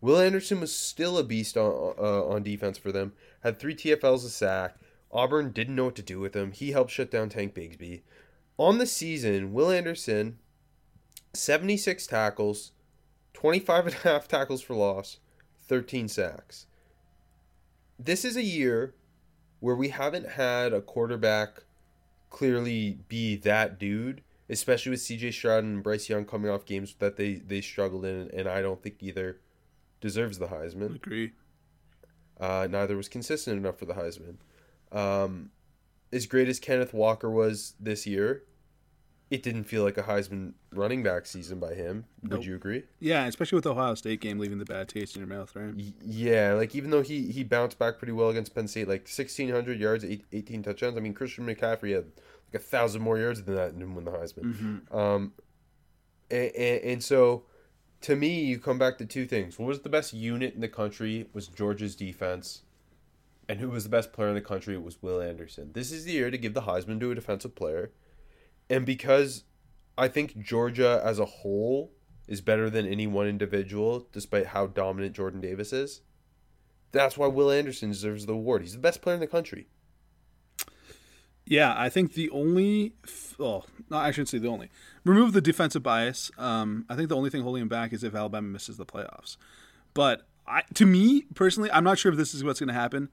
Will 0.03 0.19
Anderson 0.19 0.61
was 0.61 0.75
still 0.75 1.17
a 1.17 1.25
beast 1.25 1.57
on 1.57 1.95
uh, 1.99 2.27
on 2.27 2.43
defense 2.43 2.77
for 2.77 2.93
them. 2.93 3.15
Had 3.43 3.59
three 3.59 3.75
TFLs, 3.75 4.27
a 4.27 4.29
sack, 4.29 4.77
Auburn 5.15 5.53
didn't 5.53 5.77
know 5.77 5.85
what 5.85 5.95
to 5.95 6.03
do 6.03 6.19
with 6.19 6.35
him. 6.35 6.51
He 6.51 6.73
helped 6.73 6.91
shut 6.91 7.11
down 7.11 7.29
Tank 7.29 7.55
Bigsby. 7.55 8.03
On 8.59 8.79
the 8.79 8.87
season, 8.87 9.53
Will 9.53 9.71
Anderson, 9.71 10.39
76 11.33 12.07
tackles, 12.07 12.73
25 13.33 13.87
and 13.87 13.95
a 13.95 13.99
half 13.99 14.29
tackles 14.29 14.61
for 14.61 14.75
loss, 14.75 15.19
13 15.61 16.09
sacks. 16.09 16.67
This 17.99 18.25
is 18.25 18.37
a 18.37 18.43
year 18.43 18.95
where 19.61 19.77
we 19.77 19.89
haven't 19.89 20.31
had 20.31 20.73
a 20.73 20.81
quarterback 20.81 21.63
clearly 22.29 22.99
be 23.09 23.37
that 23.37 23.79
dude, 23.79 24.23
especially 24.49 24.91
with 24.91 25.01
CJ 25.01 25.33
Stroud 25.33 25.63
and 25.63 25.83
Bryce 25.83 26.09
Young 26.09 26.25
coming 26.25 26.51
off 26.51 26.67
games 26.67 26.95
that 26.99 27.17
they, 27.17 27.35
they 27.35 27.61
struggled 27.61 28.05
in, 28.05 28.29
and 28.33 28.49
I 28.49 28.61
don't 28.63 28.83
think 28.83 28.97
either 29.01 29.39
deserves 30.01 30.39
the 30.39 30.49
Heisman. 30.49 30.97
Agree. 30.97 31.33
Uh, 32.41 32.67
neither 32.69 32.97
was 32.97 33.09
consistent 33.09 33.57
enough 33.57 33.79
for 33.79 33.85
the 33.85 33.95
Heisman. 33.95 34.37
Um, 34.95 35.51
as 36.13 36.27
great 36.27 36.49
as 36.49 36.61
Kenneth 36.61 36.95
Walker 36.95 37.29
was 37.29 37.75
this 37.81 38.07
year, 38.07 38.45
it 39.31 39.43
didn't 39.43 39.65
feel 39.65 39.83
like 39.83 39.99
a 39.99 40.03
Heisman 40.03 40.53
running 40.73 41.03
back 41.03 41.27
season 41.27 41.59
by 41.59 41.75
him. 41.75 42.05
Nope. 42.23 42.33
Would 42.33 42.47
you 42.47 42.55
agree? 42.55 42.85
Yeah, 43.01 43.27
especially 43.27 43.57
with 43.57 43.65
the 43.65 43.73
Ohio 43.73 43.95
State 43.95 44.21
game 44.21 44.39
leaving 44.39 44.59
the 44.59 44.65
bad 44.65 44.89
taste 44.89 45.17
in 45.17 45.27
your 45.27 45.29
mouth, 45.29 45.55
right? 45.57 45.75
Yeah, 46.05 46.53
like 46.53 46.75
even 46.75 46.91
though 46.91 47.03
he 47.03 47.33
he 47.33 47.43
bounced 47.43 47.79
back 47.79 47.99
pretty 47.99 48.13
well 48.13 48.29
against 48.29 48.55
Penn 48.55 48.69
State, 48.69 48.87
like 48.87 49.09
sixteen 49.09 49.51
hundred 49.51 49.81
yards, 49.81 50.05
18 50.05 50.63
touchdowns. 50.63 50.97
I 50.97 51.01
mean, 51.01 51.15
Christian 51.15 51.47
McCaffrey 51.47 51.95
had 51.95 52.05
like 52.53 52.55
a 52.55 52.59
thousand 52.61 53.03
more 53.03 53.19
yards 53.19 53.43
than 53.43 53.57
that 53.57 53.71
and 53.71 53.81
didn't 53.81 53.97
win 53.97 54.05
the 54.05 54.13
Heisman. 54.13 54.55
Mm-hmm. 54.55 54.97
Um, 54.97 55.33
and, 56.31 56.51
and, 56.55 56.85
and 56.85 57.05
so 57.05 57.45
to 58.03 58.15
me, 58.15 58.45
you 58.45 58.59
come 58.59 58.79
back 58.79 58.99
to 58.99 59.07
two 59.07 59.27
things. 59.27 59.59
What 59.59 59.67
was 59.67 59.81
the 59.81 59.89
best 59.89 60.13
unit 60.13 60.55
in 60.55 60.61
the 60.61 60.69
country? 60.69 61.27
Was 61.33 61.49
Georgia's 61.49 61.97
defense 61.97 62.63
and 63.49 63.61
who 63.61 63.69
was 63.71 63.85
the 63.85 63.91
best 63.91 64.13
player 64.13 64.29
in 64.29 64.35
the 64.35 64.41
country? 64.41 64.75
It 64.75 64.83
was 64.83 65.03
Will 65.03 65.21
Anderson. 65.21 65.73
This 65.73 65.93
is 65.93 66.05
the 66.05 66.13
year 66.13 66.31
to 66.31 66.39
give 66.39 66.55
the 66.55 66.63
Heisman 66.63 67.01
to 67.01 67.11
a 67.11 67.15
defensive 67.15 67.55
player. 67.55 67.93
And 68.71 68.87
because 68.87 69.45
I 69.97 70.09
think 70.09 70.39
Georgia 70.39 71.01
as 71.05 71.19
a 71.19 71.25
whole 71.25 71.93
is 72.27 72.41
better 72.41 72.71
than 72.71 72.87
any 72.87 73.07
one 73.07 73.27
individual, 73.27 74.09
despite 74.13 74.47
how 74.47 74.67
dominant 74.67 75.15
Jordan 75.15 75.41
Davis 75.41 75.73
is, 75.73 76.01
that's 76.93 77.19
why 77.19 77.27
Will 77.27 77.51
Anderson 77.51 77.91
deserves 77.91 78.27
the 78.27 78.33
award. 78.33 78.63
He's 78.63 78.73
the 78.73 78.79
best 78.79 79.03
player 79.03 79.15
in 79.15 79.21
the 79.21 79.27
country. 79.27 79.69
Yeah, 81.47 81.75
I 81.77 81.91
think 81.91 82.15
the 82.15 82.31
only, 82.31 82.95
oh, 83.39 83.65
no, 83.91 83.99
I 83.99 84.11
shouldn't 84.11 84.31
say 84.31 84.39
the 84.39 84.49
only. 84.49 84.71
Remove 85.05 85.35
the 85.35 85.43
defensive 85.43 85.83
bias. 85.83 86.31
Um, 86.39 86.87
I 86.89 86.97
think 86.97 87.11
the 87.11 87.17
only 87.17 87.29
thing 87.29 87.43
holding 87.43 87.63
him 87.63 87.69
back 87.69 87.93
is 87.93 88.03
if 88.03 88.15
Alabama 88.15 88.49
misses 88.49 88.79
the 88.79 88.87
playoffs. 88.87 89.37
But 89.93 90.27
I, 90.47 90.63
to 90.75 90.87
me 90.87 91.27
personally, 91.35 91.71
I'm 91.71 91.85
not 91.85 91.99
sure 91.99 92.11
if 92.11 92.17
this 92.17 92.33
is 92.33 92.43
what's 92.43 92.61
going 92.61 92.69
to 92.69 92.75
happen. 92.75 93.11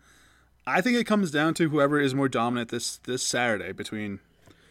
I 0.66 0.82
think 0.82 0.98
it 0.98 1.06
comes 1.06 1.32
down 1.32 1.54
to 1.56 1.70
whoever 1.70 2.00
is 2.00 2.14
more 2.14 2.30
dominant 2.30 2.70
this 2.70 2.98
this 2.98 3.24
Saturday 3.24 3.72
between 3.72 4.20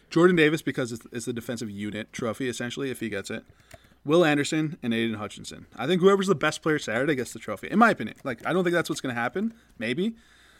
Jordan 0.09 0.35
Davis 0.35 0.61
because 0.61 0.91
it's, 0.91 1.05
it's 1.11 1.25
the 1.25 1.33
defensive 1.33 1.69
unit 1.69 2.11
trophy 2.13 2.47
essentially 2.47 2.89
if 2.91 2.99
he 2.99 3.09
gets 3.09 3.29
it. 3.29 3.43
Will 4.03 4.25
Anderson 4.25 4.77
and 4.81 4.93
Aidan 4.93 5.17
Hutchinson. 5.17 5.67
I 5.75 5.85
think 5.85 6.01
whoever's 6.01 6.27
the 6.27 6.33
best 6.33 6.63
player 6.63 6.79
Saturday 6.79 7.13
gets 7.13 7.33
the 7.33 7.39
trophy. 7.39 7.67
In 7.69 7.77
my 7.77 7.91
opinion, 7.91 8.17
like 8.23 8.45
I 8.45 8.53
don't 8.53 8.63
think 8.63 8.73
that's 8.73 8.89
what's 8.89 9.01
going 9.01 9.13
to 9.13 9.21
happen. 9.21 9.53
Maybe, 9.77 10.15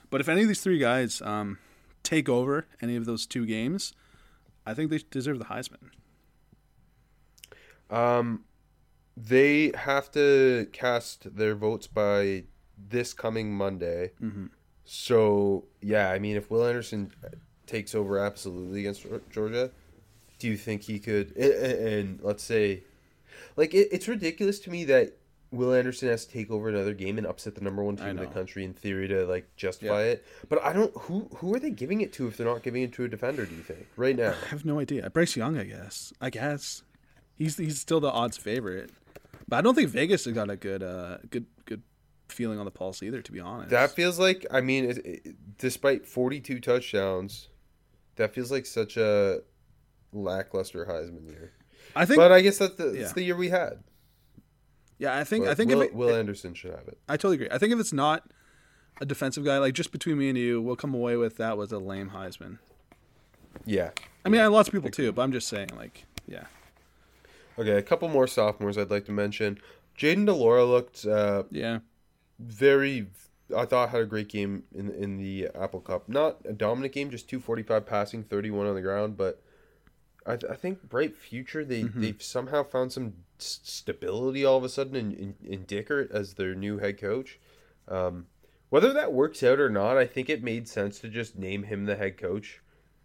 but 0.10 0.22
if 0.22 0.30
any 0.30 0.42
of 0.42 0.48
these 0.48 0.62
three 0.62 0.78
guys 0.78 1.22
um, 1.22 1.58
take 2.04 2.30
over 2.30 2.68
any 2.82 2.96
of 2.96 3.06
those 3.06 3.26
two 3.26 3.46
games, 3.46 3.94
I 4.66 4.74
think 4.74 4.92
they 4.92 5.00
deserve 5.10 5.40
the 5.40 5.46
Heisman. 5.46 5.90
Um, 7.90 8.46
they 9.18 9.72
have 9.76 10.12
to 10.12 10.68
cast 10.72 11.36
their 11.36 11.56
votes 11.56 11.88
by 11.88 12.44
this 12.78 13.14
coming 13.14 13.54
Monday. 13.54 14.12
Mm-hmm. 14.22 14.46
So 14.86 15.66
yeah, 15.82 16.10
I 16.10 16.20
mean, 16.20 16.38
if 16.38 16.50
Will 16.50 16.66
Anderson 16.66 17.12
takes 17.68 17.96
over 17.96 18.20
absolutely 18.20 18.82
against 18.82 19.06
Georgia, 19.32 19.72
do 20.40 20.48
you 20.48 20.58
think 20.58 20.84
he 20.84 21.00
could? 21.00 21.36
And, 21.38 21.54
and 21.54 22.20
let's 22.22 22.44
say, 22.44 22.84
like, 23.56 23.74
it, 23.74 23.90
it's 23.92 24.08
ridiculous 24.08 24.60
to 24.62 24.70
me 24.70 24.84
that 24.86 25.18
Will 25.52 25.74
Anderson 25.74 26.08
has 26.08 26.26
to 26.26 26.32
take 26.32 26.50
over 26.50 26.70
another 26.70 26.94
game 26.94 27.18
and 27.18 27.28
upset 27.28 27.56
the 27.56 27.62
number 27.62 27.84
one 27.84 27.98
team 27.98 28.08
in 28.08 28.16
the 28.16 28.26
country 28.28 28.64
in 28.64 28.74
theory 28.74 29.08
to 29.10 29.26
like 29.26 29.54
justify 29.58 30.04
yeah. 30.04 30.12
it. 30.12 30.26
But 30.48 30.64
I 30.64 30.72
don't. 30.72 30.96
Who 30.98 31.30
who 31.36 31.54
are 31.54 31.60
they 31.60 31.72
giving 31.72 32.00
it 32.00 32.14
to 32.14 32.28
if 32.28 32.38
they're 32.38 32.48
not 32.48 32.64
giving 32.64 32.84
it 32.84 32.94
to 32.94 33.04
a 33.04 33.10
defender? 33.10 33.46
Do 33.46 33.56
you 33.56 33.62
think 33.62 33.88
right 33.98 34.16
now? 34.16 34.34
I 34.46 34.48
have 34.48 34.64
no 34.64 34.80
idea. 34.80 35.10
Bryce 35.10 35.36
Young, 35.36 35.58
I 35.58 35.66
guess. 35.66 36.14
I 36.22 36.30
guess 36.30 36.84
he's 37.38 37.58
he's 37.58 37.80
still 37.80 38.00
the 38.00 38.10
odds 38.10 38.38
favorite. 38.38 38.92
But 39.48 39.58
I 39.58 39.62
don't 39.62 39.76
think 39.76 39.90
Vegas 39.90 40.24
has 40.24 40.34
got 40.34 40.50
a 40.50 40.56
good 40.56 40.82
uh 40.82 41.18
good 41.30 41.46
good 41.61 41.61
feeling 42.32 42.60
on 42.60 42.66
the 42.66 42.72
pulse 42.72 43.04
either. 43.04 43.22
To 43.22 43.32
be 43.32 43.40
honest, 43.40 43.70
that 43.70 43.92
feels 43.92 44.20
like 44.20 44.46
I 44.52 44.62
mean, 44.62 44.86
it, 44.86 44.98
it, 45.06 45.58
despite 45.58 46.06
forty 46.06 46.40
two 46.40 46.60
touchdowns, 46.60 47.50
that 48.16 48.34
feels 48.34 48.52
like 48.52 48.66
such 48.66 48.98
a 48.98 49.42
lackluster 50.14 50.86
Heisman 50.86 51.28
year. 51.28 51.54
I 51.96 52.06
think, 52.06 52.18
but 52.18 52.32
I 52.32 52.42
guess 52.42 52.58
that's 52.58 52.76
the, 52.76 52.92
yeah. 52.92 53.12
the 53.12 53.24
year 53.24 53.36
we 53.36 53.50
had. 53.50 53.84
Yeah, 54.98 55.18
I 55.18 55.24
think 55.24 55.46
but 55.46 55.52
I 55.52 55.56
think 55.56 55.72
Will, 55.72 55.82
if 55.82 55.90
it, 55.90 55.96
Will 55.96 56.16
Anderson 56.16 56.54
should 56.54 56.72
have 56.72 56.88
it. 56.88 57.00
I 57.10 57.18
totally 57.18 57.36
agree. 57.36 57.50
I 57.52 57.58
think 57.58 57.74
if 57.74 57.80
it's 57.80 57.94
not 57.94 58.32
a 59.02 59.06
defensive 59.06 59.44
guy, 59.44 59.58
like 59.58 59.74
just 59.74 59.92
between 59.92 60.18
me 60.18 60.30
and 60.30 60.38
you, 60.38 60.62
we'll 60.62 60.76
come 60.76 60.94
away 60.94 61.18
with 61.18 61.38
that 61.38 61.58
was 61.58 61.72
a 61.72 61.80
lame 61.80 62.12
Heisman. 62.12 62.60
Yeah. 63.66 63.92
I 64.24 64.30
mean, 64.30 64.42
I 64.42 64.48
lots 64.48 64.70
of 64.70 64.74
people 64.74 64.92
too, 64.92 65.12
but 65.12 65.24
I'm 65.24 65.32
just 65.32 65.48
saying, 65.48 65.70
like, 65.76 66.06
yeah. 66.28 66.46
Okay, 67.58 67.72
a 67.72 67.82
couple 67.82 68.08
more 68.10 68.28
sophomores 68.28 68.78
I'd 68.78 68.92
like 68.92 69.06
to 69.06 69.12
mention. 69.12 69.60
Jayden 69.98 70.26
de 70.26 70.34
Laura 70.34 70.64
looked, 70.66 71.06
uh, 71.06 71.44
yeah, 71.50 71.80
very. 72.42 73.08
I 73.56 73.66
thought 73.66 73.90
had 73.90 74.02
a 74.02 74.06
great 74.06 74.30
game 74.30 74.64
in 74.74 74.90
in 74.90 75.18
the 75.18 75.50
Apple 75.54 75.82
Cup. 75.82 76.08
Not 76.08 76.38
a 76.46 76.54
dominant 76.54 76.94
game, 76.94 77.10
just 77.10 77.30
two 77.30 77.40
forty 77.40 77.64
five 77.64 77.86
passing, 77.86 78.24
thirty 78.24 78.50
one 78.50 78.68
on 78.68 78.76
the 78.76 78.82
ground, 78.82 79.18
but 79.18 79.42
I, 80.26 80.36
th- 80.36 80.52
I 80.52 80.56
think 80.56 80.84
bright 80.84 81.16
future. 81.16 81.66
They 81.66 81.84
mm-hmm. 81.84 82.02
they've 82.02 82.22
somehow 82.22 82.64
found 82.64 82.94
some 82.94 83.14
stability 83.38 84.46
all 84.46 84.58
of 84.58 84.64
a 84.64 84.70
sudden 84.70 84.96
in, 84.96 85.12
in, 85.14 85.36
in 85.44 85.66
Dickert 85.66 86.12
as 86.12 86.36
their 86.36 86.54
new 86.54 86.78
head 86.78 87.00
coach. 87.00 87.40
Um, 87.88 88.28
whether 88.70 88.94
that 88.94 89.12
works 89.12 89.44
out 89.44 89.60
or 89.60 89.70
not, 89.70 89.98
I 89.98 90.06
think 90.06 90.30
it 90.30 90.44
made 90.44 90.68
sense 90.68 91.00
to 91.00 91.10
just 91.10 91.38
name 91.38 91.64
him 91.64 91.86
the 91.86 91.96
head 91.96 92.18
coach. 92.18 92.62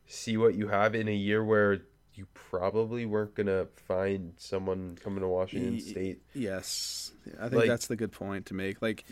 See 0.06 0.36
what 0.36 0.54
you 0.54 0.68
have 0.68 0.94
in 0.94 1.08
a 1.08 1.14
year 1.14 1.42
where 1.42 1.82
you 2.16 2.26
probably 2.34 3.06
weren't 3.06 3.34
gonna 3.34 3.66
find 3.86 4.32
someone 4.36 4.98
coming 5.02 5.20
to 5.20 5.28
Washington 5.28 5.80
State. 5.80 6.22
Yes, 6.34 7.12
I 7.38 7.48
think 7.48 7.54
like, 7.54 7.68
that's 7.68 7.86
the 7.86 7.96
good 7.96 8.12
point 8.12 8.46
to 8.46 8.54
make. 8.54 8.80
Like, 8.80 9.04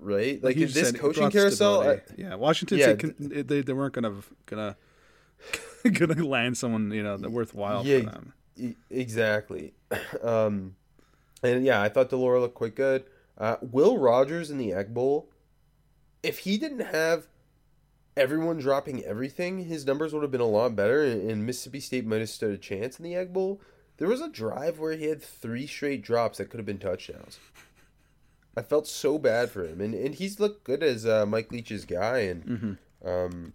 right? 0.00 0.42
Like, 0.42 0.56
like 0.56 0.68
this 0.68 0.92
coaching 0.92 1.30
carousel. 1.30 1.88
I, 1.88 2.02
yeah, 2.16 2.34
Washington 2.34 2.78
yeah, 2.78 2.94
State. 2.94 3.48
They, 3.48 3.62
they 3.62 3.72
weren't 3.72 3.94
gonna 3.94 4.14
gonna 4.46 4.76
gonna 5.92 6.24
land 6.24 6.56
someone 6.56 6.90
you 6.90 7.02
know 7.02 7.16
that 7.16 7.30
worthwhile 7.30 7.84
yeah, 7.84 8.00
for 8.00 8.04
them. 8.06 8.32
Exactly. 8.90 9.74
Um, 10.22 10.74
and 11.42 11.64
yeah, 11.64 11.80
I 11.80 11.88
thought 11.88 12.10
de 12.10 12.16
Laura 12.16 12.40
looked 12.40 12.56
quite 12.56 12.74
good. 12.74 13.04
Uh, 13.38 13.56
Will 13.62 13.96
Rogers 13.96 14.50
in 14.50 14.58
the 14.58 14.72
Egg 14.72 14.92
Bowl. 14.92 15.30
If 16.22 16.40
he 16.40 16.58
didn't 16.58 16.80
have 16.80 17.28
everyone 18.18 18.58
dropping 18.58 19.04
everything, 19.04 19.64
his 19.64 19.86
numbers 19.86 20.12
would 20.12 20.22
have 20.22 20.30
been 20.32 20.40
a 20.40 20.46
lot 20.46 20.74
better, 20.74 21.02
and 21.02 21.46
Mississippi 21.46 21.80
State 21.80 22.04
might 22.04 22.18
have 22.20 22.28
stood 22.28 22.52
a 22.52 22.58
chance 22.58 22.98
in 22.98 23.04
the 23.04 23.14
Egg 23.14 23.32
Bowl. 23.32 23.60
There 23.96 24.08
was 24.08 24.20
a 24.20 24.28
drive 24.28 24.78
where 24.78 24.96
he 24.96 25.06
had 25.06 25.22
three 25.22 25.66
straight 25.66 26.02
drops 26.02 26.38
that 26.38 26.50
could 26.50 26.58
have 26.58 26.66
been 26.66 26.78
touchdowns. 26.78 27.38
I 28.56 28.62
felt 28.62 28.88
so 28.88 29.18
bad 29.18 29.50
for 29.50 29.64
him, 29.64 29.80
and 29.80 29.94
and 29.94 30.14
he's 30.14 30.40
looked 30.40 30.64
good 30.64 30.82
as 30.82 31.06
uh, 31.06 31.26
Mike 31.26 31.52
Leach's 31.52 31.84
guy, 31.84 32.18
and 32.18 32.44
mm-hmm. 32.44 33.08
um, 33.08 33.52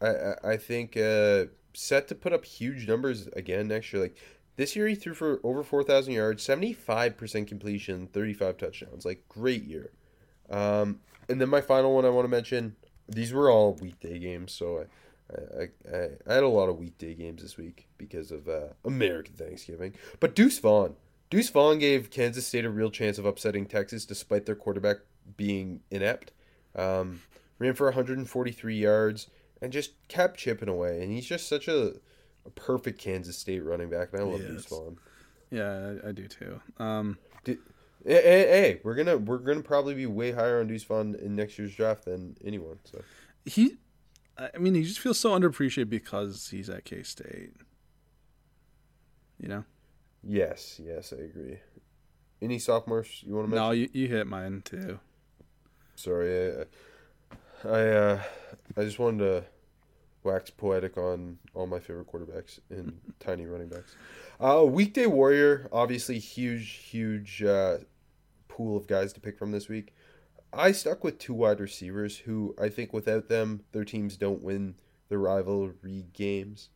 I 0.00 0.52
I 0.52 0.56
think 0.56 0.96
uh, 0.96 1.46
set 1.72 2.06
to 2.08 2.14
put 2.14 2.32
up 2.32 2.44
huge 2.44 2.86
numbers 2.86 3.26
again 3.34 3.66
next 3.68 3.92
year. 3.92 4.02
Like 4.02 4.16
this 4.56 4.76
year, 4.76 4.86
he 4.86 4.94
threw 4.94 5.14
for 5.14 5.40
over 5.42 5.64
four 5.64 5.82
thousand 5.82 6.14
yards, 6.14 6.44
seventy 6.44 6.72
five 6.72 7.16
percent 7.16 7.48
completion, 7.48 8.06
thirty 8.06 8.34
five 8.34 8.56
touchdowns. 8.56 9.04
Like 9.04 9.28
great 9.28 9.64
year. 9.64 9.90
Um, 10.48 11.00
and 11.28 11.40
then 11.40 11.48
my 11.48 11.60
final 11.60 11.94
one 11.94 12.04
I 12.04 12.10
want 12.10 12.24
to 12.24 12.28
mention 12.28 12.76
these 13.10 13.32
were 13.32 13.50
all 13.50 13.74
weekday 13.74 14.18
games, 14.18 14.52
so 14.52 14.84
I, 15.30 15.62
I, 15.62 15.96
I, 15.96 16.08
I 16.26 16.34
had 16.34 16.42
a 16.42 16.48
lot 16.48 16.68
of 16.68 16.78
weekday 16.78 17.14
games 17.14 17.42
this 17.42 17.56
week 17.56 17.88
because 17.98 18.30
of 18.30 18.48
uh, 18.48 18.68
American 18.84 19.34
Thanksgiving. 19.34 19.94
But 20.18 20.34
Deuce 20.34 20.58
Vaughn, 20.58 20.96
Deuce 21.28 21.50
Vaughn 21.50 21.78
gave 21.78 22.10
Kansas 22.10 22.46
State 22.46 22.64
a 22.64 22.70
real 22.70 22.90
chance 22.90 23.18
of 23.18 23.26
upsetting 23.26 23.66
Texas 23.66 24.04
despite 24.04 24.46
their 24.46 24.56
quarterback 24.56 24.98
being 25.36 25.80
inept. 25.90 26.32
Um, 26.74 27.22
ran 27.58 27.74
for 27.74 27.86
143 27.86 28.76
yards 28.76 29.28
and 29.60 29.72
just 29.72 29.92
kept 30.08 30.38
chipping 30.38 30.68
away. 30.68 31.02
And 31.02 31.12
he's 31.12 31.26
just 31.26 31.48
such 31.48 31.68
a, 31.68 31.94
a 32.46 32.50
perfect 32.54 32.98
Kansas 32.98 33.36
State 33.36 33.64
running 33.64 33.90
back, 33.90 34.08
and 34.12 34.22
I 34.22 34.24
love 34.24 34.40
Deuce 34.40 34.66
Vaughn. 34.66 34.98
Yeah, 35.50 35.94
I, 36.04 36.08
I 36.08 36.12
do 36.12 36.26
too. 36.26 36.60
Um, 36.78 37.18
Did, 37.44 37.58
Hey, 38.04 38.22
hey, 38.22 38.46
hey, 38.48 38.80
we're 38.82 38.94
gonna 38.94 39.18
we're 39.18 39.38
gonna 39.38 39.62
probably 39.62 39.94
be 39.94 40.06
way 40.06 40.32
higher 40.32 40.60
on 40.60 40.68
Deuce 40.68 40.84
Vaughn 40.84 41.14
in 41.16 41.36
next 41.36 41.58
year's 41.58 41.74
draft 41.74 42.06
than 42.06 42.36
anyone. 42.44 42.78
So 42.84 43.02
he, 43.44 43.76
I 44.38 44.58
mean, 44.58 44.74
he 44.74 44.82
just 44.82 45.00
feels 45.00 45.18
so 45.18 45.38
underappreciated 45.38 45.90
because 45.90 46.48
he's 46.48 46.70
at 46.70 46.84
K 46.84 47.02
State. 47.02 47.52
You 49.38 49.48
know. 49.48 49.64
Yes, 50.22 50.80
yes, 50.82 51.12
I 51.12 51.22
agree. 51.22 51.58
Any 52.42 52.58
sophomores 52.58 53.22
you 53.22 53.34
want 53.34 53.48
to 53.48 53.50
mention? 53.50 53.66
No, 53.66 53.72
you, 53.72 53.88
you 53.92 54.08
hit 54.08 54.26
mine 54.26 54.62
too. 54.64 54.98
Sorry, 55.94 56.52
I, 56.52 57.68
I, 57.68 57.88
uh, 57.88 58.22
I 58.76 58.84
just 58.84 58.98
wanted 58.98 59.18
to 59.18 59.44
wax 60.22 60.50
poetic 60.50 60.96
on 60.96 61.38
all 61.54 61.66
my 61.66 61.78
favorite 61.78 62.10
quarterbacks 62.10 62.58
and 62.70 62.98
tiny 63.18 63.46
running 63.46 63.68
backs. 63.68 63.96
Uh, 64.40 64.64
weekday 64.64 65.04
warrior, 65.04 65.68
obviously 65.70 66.18
huge, 66.18 66.70
huge 66.70 67.42
uh, 67.42 67.76
pool 68.48 68.74
of 68.74 68.86
guys 68.86 69.12
to 69.12 69.20
pick 69.20 69.38
from 69.38 69.52
this 69.52 69.68
week. 69.68 69.92
I 70.50 70.72
stuck 70.72 71.04
with 71.04 71.18
two 71.18 71.34
wide 71.34 71.60
receivers 71.60 72.16
who 72.16 72.54
I 72.58 72.70
think 72.70 72.94
without 72.94 73.28
them, 73.28 73.64
their 73.72 73.84
teams 73.84 74.16
don't 74.16 74.42
win 74.42 74.76
the 75.10 75.18
rivalry 75.18 76.06
games. 76.14 76.70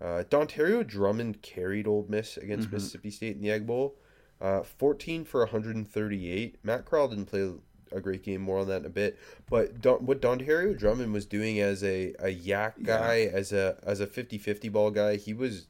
Uh, 0.00 0.24
Dontario 0.30 0.86
Drummond 0.86 1.42
carried 1.42 1.86
Ole 1.86 2.06
Miss 2.08 2.38
against 2.38 2.68
mm-hmm. 2.68 2.76
Mississippi 2.76 3.10
State 3.10 3.36
in 3.36 3.42
the 3.42 3.50
Egg 3.50 3.66
Bowl. 3.66 3.96
Uh, 4.40 4.62
14 4.62 5.26
for 5.26 5.40
138. 5.40 6.56
Matt 6.62 6.86
Corral 6.86 7.08
didn't 7.08 7.26
play 7.26 7.52
a 7.92 8.00
great 8.00 8.22
game. 8.22 8.40
More 8.40 8.60
on 8.60 8.68
that 8.68 8.80
in 8.80 8.86
a 8.86 8.90
bit. 8.90 9.18
But 9.50 9.82
Don, 9.82 10.06
what 10.06 10.22
Dontario 10.22 10.76
Drummond 10.76 11.12
was 11.12 11.26
doing 11.26 11.60
as 11.60 11.84
a, 11.84 12.14
a 12.18 12.34
YAC 12.34 12.82
guy, 12.82 13.16
yeah. 13.16 13.30
as 13.32 13.52
a 13.52 13.78
as 13.82 14.00
a 14.00 14.06
50-50 14.06 14.72
ball 14.72 14.90
guy, 14.90 15.16
he 15.16 15.34
was 15.34 15.66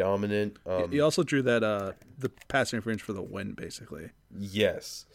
dominant. 0.00 0.58
Um, 0.66 0.90
he 0.90 1.00
also 1.00 1.22
drew 1.22 1.42
that 1.42 1.62
uh 1.62 1.92
the 2.18 2.30
passing 2.48 2.78
interference 2.78 3.02
for 3.02 3.12
the 3.12 3.22
win, 3.22 3.52
basically. 3.52 4.10
Yes, 4.36 5.06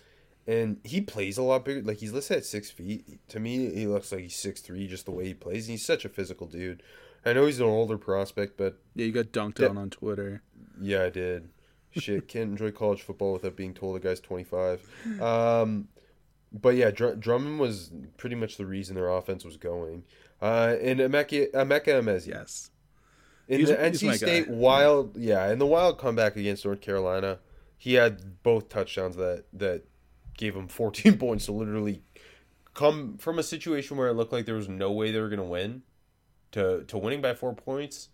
and 0.48 0.78
he 0.84 1.02
plays 1.02 1.38
a 1.38 1.44
lot 1.44 1.66
bigger. 1.66 1.82
Like 1.82 1.98
he's 1.98 2.14
listed 2.14 2.38
at 2.38 2.46
six 2.46 2.70
feet. 2.70 3.20
To 3.30 3.40
me, 3.40 3.74
he 3.74 3.88
looks 3.88 4.12
like 4.12 4.22
he's 4.22 4.36
six 4.36 4.62
three, 4.62 4.88
just 4.88 5.06
the 5.06 5.12
way 5.12 5.26
he 5.26 5.34
plays. 5.34 5.68
And 5.68 5.72
he's 5.72 5.86
such 5.86 6.06
a 6.06 6.10
physical 6.10 6.48
dude. 6.48 6.84
I 7.26 7.34
know 7.34 7.48
he's 7.48 7.60
an 7.60 7.66
older 7.66 7.98
prospect, 7.98 8.58
but 8.58 8.78
yeah, 8.94 9.06
you 9.06 9.12
got 9.12 9.28
dunked 9.28 9.56
that, 9.56 9.72
on 9.72 9.78
on 9.78 9.90
Twitter. 9.90 10.44
Yeah, 10.80 11.04
I 11.04 11.10
did. 11.10 11.50
Shit, 11.92 12.28
can't 12.28 12.52
enjoy 12.52 12.72
college 12.72 13.02
football 13.02 13.34
without 13.34 13.56
being 13.56 13.74
told 13.74 13.96
the 13.96 14.00
guy's 14.00 14.20
twenty 14.20 14.44
five. 14.44 14.88
Um, 15.20 15.88
but 16.52 16.76
yeah, 16.76 16.92
Dr- 16.92 17.20
Drummond 17.20 17.60
was 17.60 17.92
pretty 18.18 18.36
much 18.36 18.58
the 18.58 18.66
reason 18.66 18.96
their 18.96 19.10
offense 19.10 19.44
was 19.44 19.58
going. 19.58 20.04
Uh, 20.42 20.76
and 20.82 21.00
Emeka 21.00 21.52
Emeka 21.52 21.88
Emezi. 21.88 22.28
Yes. 22.28 22.70
In 23.48 23.60
he's, 23.60 23.70
the 23.70 23.76
NC 23.76 24.16
State 24.18 24.50
wild, 24.50 25.18
yeah, 25.18 25.52
in 25.52 25.60
the 25.60 25.66
wild 25.66 25.98
comeback 26.00 26.36
against 26.36 26.66
North 26.66 26.82
Carolina, 26.82 27.40
he 27.78 27.94
had 27.94 28.42
both 28.44 28.70
touchdowns 28.70 29.16
that 29.18 29.46
that 29.54 29.84
gave 30.38 30.56
him 30.56 30.68
14 30.68 31.18
points 31.20 31.46
to 31.46 31.52
literally 31.52 32.02
come 32.74 33.18
from 33.18 33.40
a 33.40 33.44
situation 33.44 33.98
where 33.98 34.08
it 34.10 34.14
looked 34.14 34.34
like 34.34 34.46
there 34.46 34.56
was 34.56 34.68
no 34.68 34.92
way 34.92 35.12
they 35.12 35.20
were 35.20 35.30
going 35.30 35.40
to 35.40 35.46
win 35.46 35.84
to 36.52 36.84
to 36.86 36.98
winning 36.98 37.22
by 37.22 37.34
four 37.34 37.54
points 37.54 38.10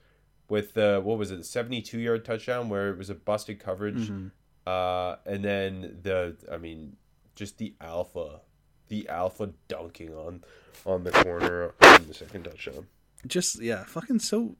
with 0.49 0.77
uh, 0.77 0.99
what 0.99 1.17
was 1.17 1.31
it, 1.31 1.45
72 1.45 1.97
yard 1.97 2.25
touchdown 2.25 2.67
where 2.69 2.89
it 2.89 2.97
was 2.97 3.09
a 3.09 3.15
busted 3.15 3.57
coverage, 3.59 4.09
Mm-hmm. 4.09 4.27
uh, 4.67 5.15
and 5.25 5.43
then 5.45 5.97
the 6.01 6.35
I 6.51 6.57
mean 6.57 6.97
just 7.35 7.57
the 7.57 7.73
alpha, 7.79 8.41
the 8.89 9.07
alpha 9.07 9.51
dunking 9.69 10.13
on 10.13 10.43
on 10.85 11.05
the 11.05 11.11
corner 11.11 11.73
on 11.81 12.05
the 12.07 12.13
second 12.13 12.43
touchdown. 12.43 12.87
Just 13.27 13.61
yeah, 13.61 13.83
fucking 13.85 14.19
so 14.19 14.55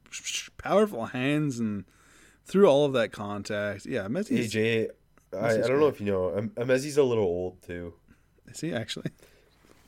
powerful 0.58 1.06
hands 1.06 1.58
and 1.58 1.84
through 2.44 2.66
all 2.68 2.84
of 2.84 2.92
that 2.94 3.12
contact. 3.12 3.86
Yeah, 3.86 4.02
Messi's 4.08 4.52
AJ, 4.54 4.88
I, 5.38 5.54
I 5.54 5.56
don't 5.68 5.80
know 5.80 5.88
if 5.88 6.00
you 6.00 6.06
know, 6.06 6.30
Emezi's 6.56 6.96
a 6.96 7.02
little 7.02 7.24
old 7.24 7.62
too. 7.62 7.94
is 8.48 8.60
he 8.60 8.72
actually? 8.72 9.10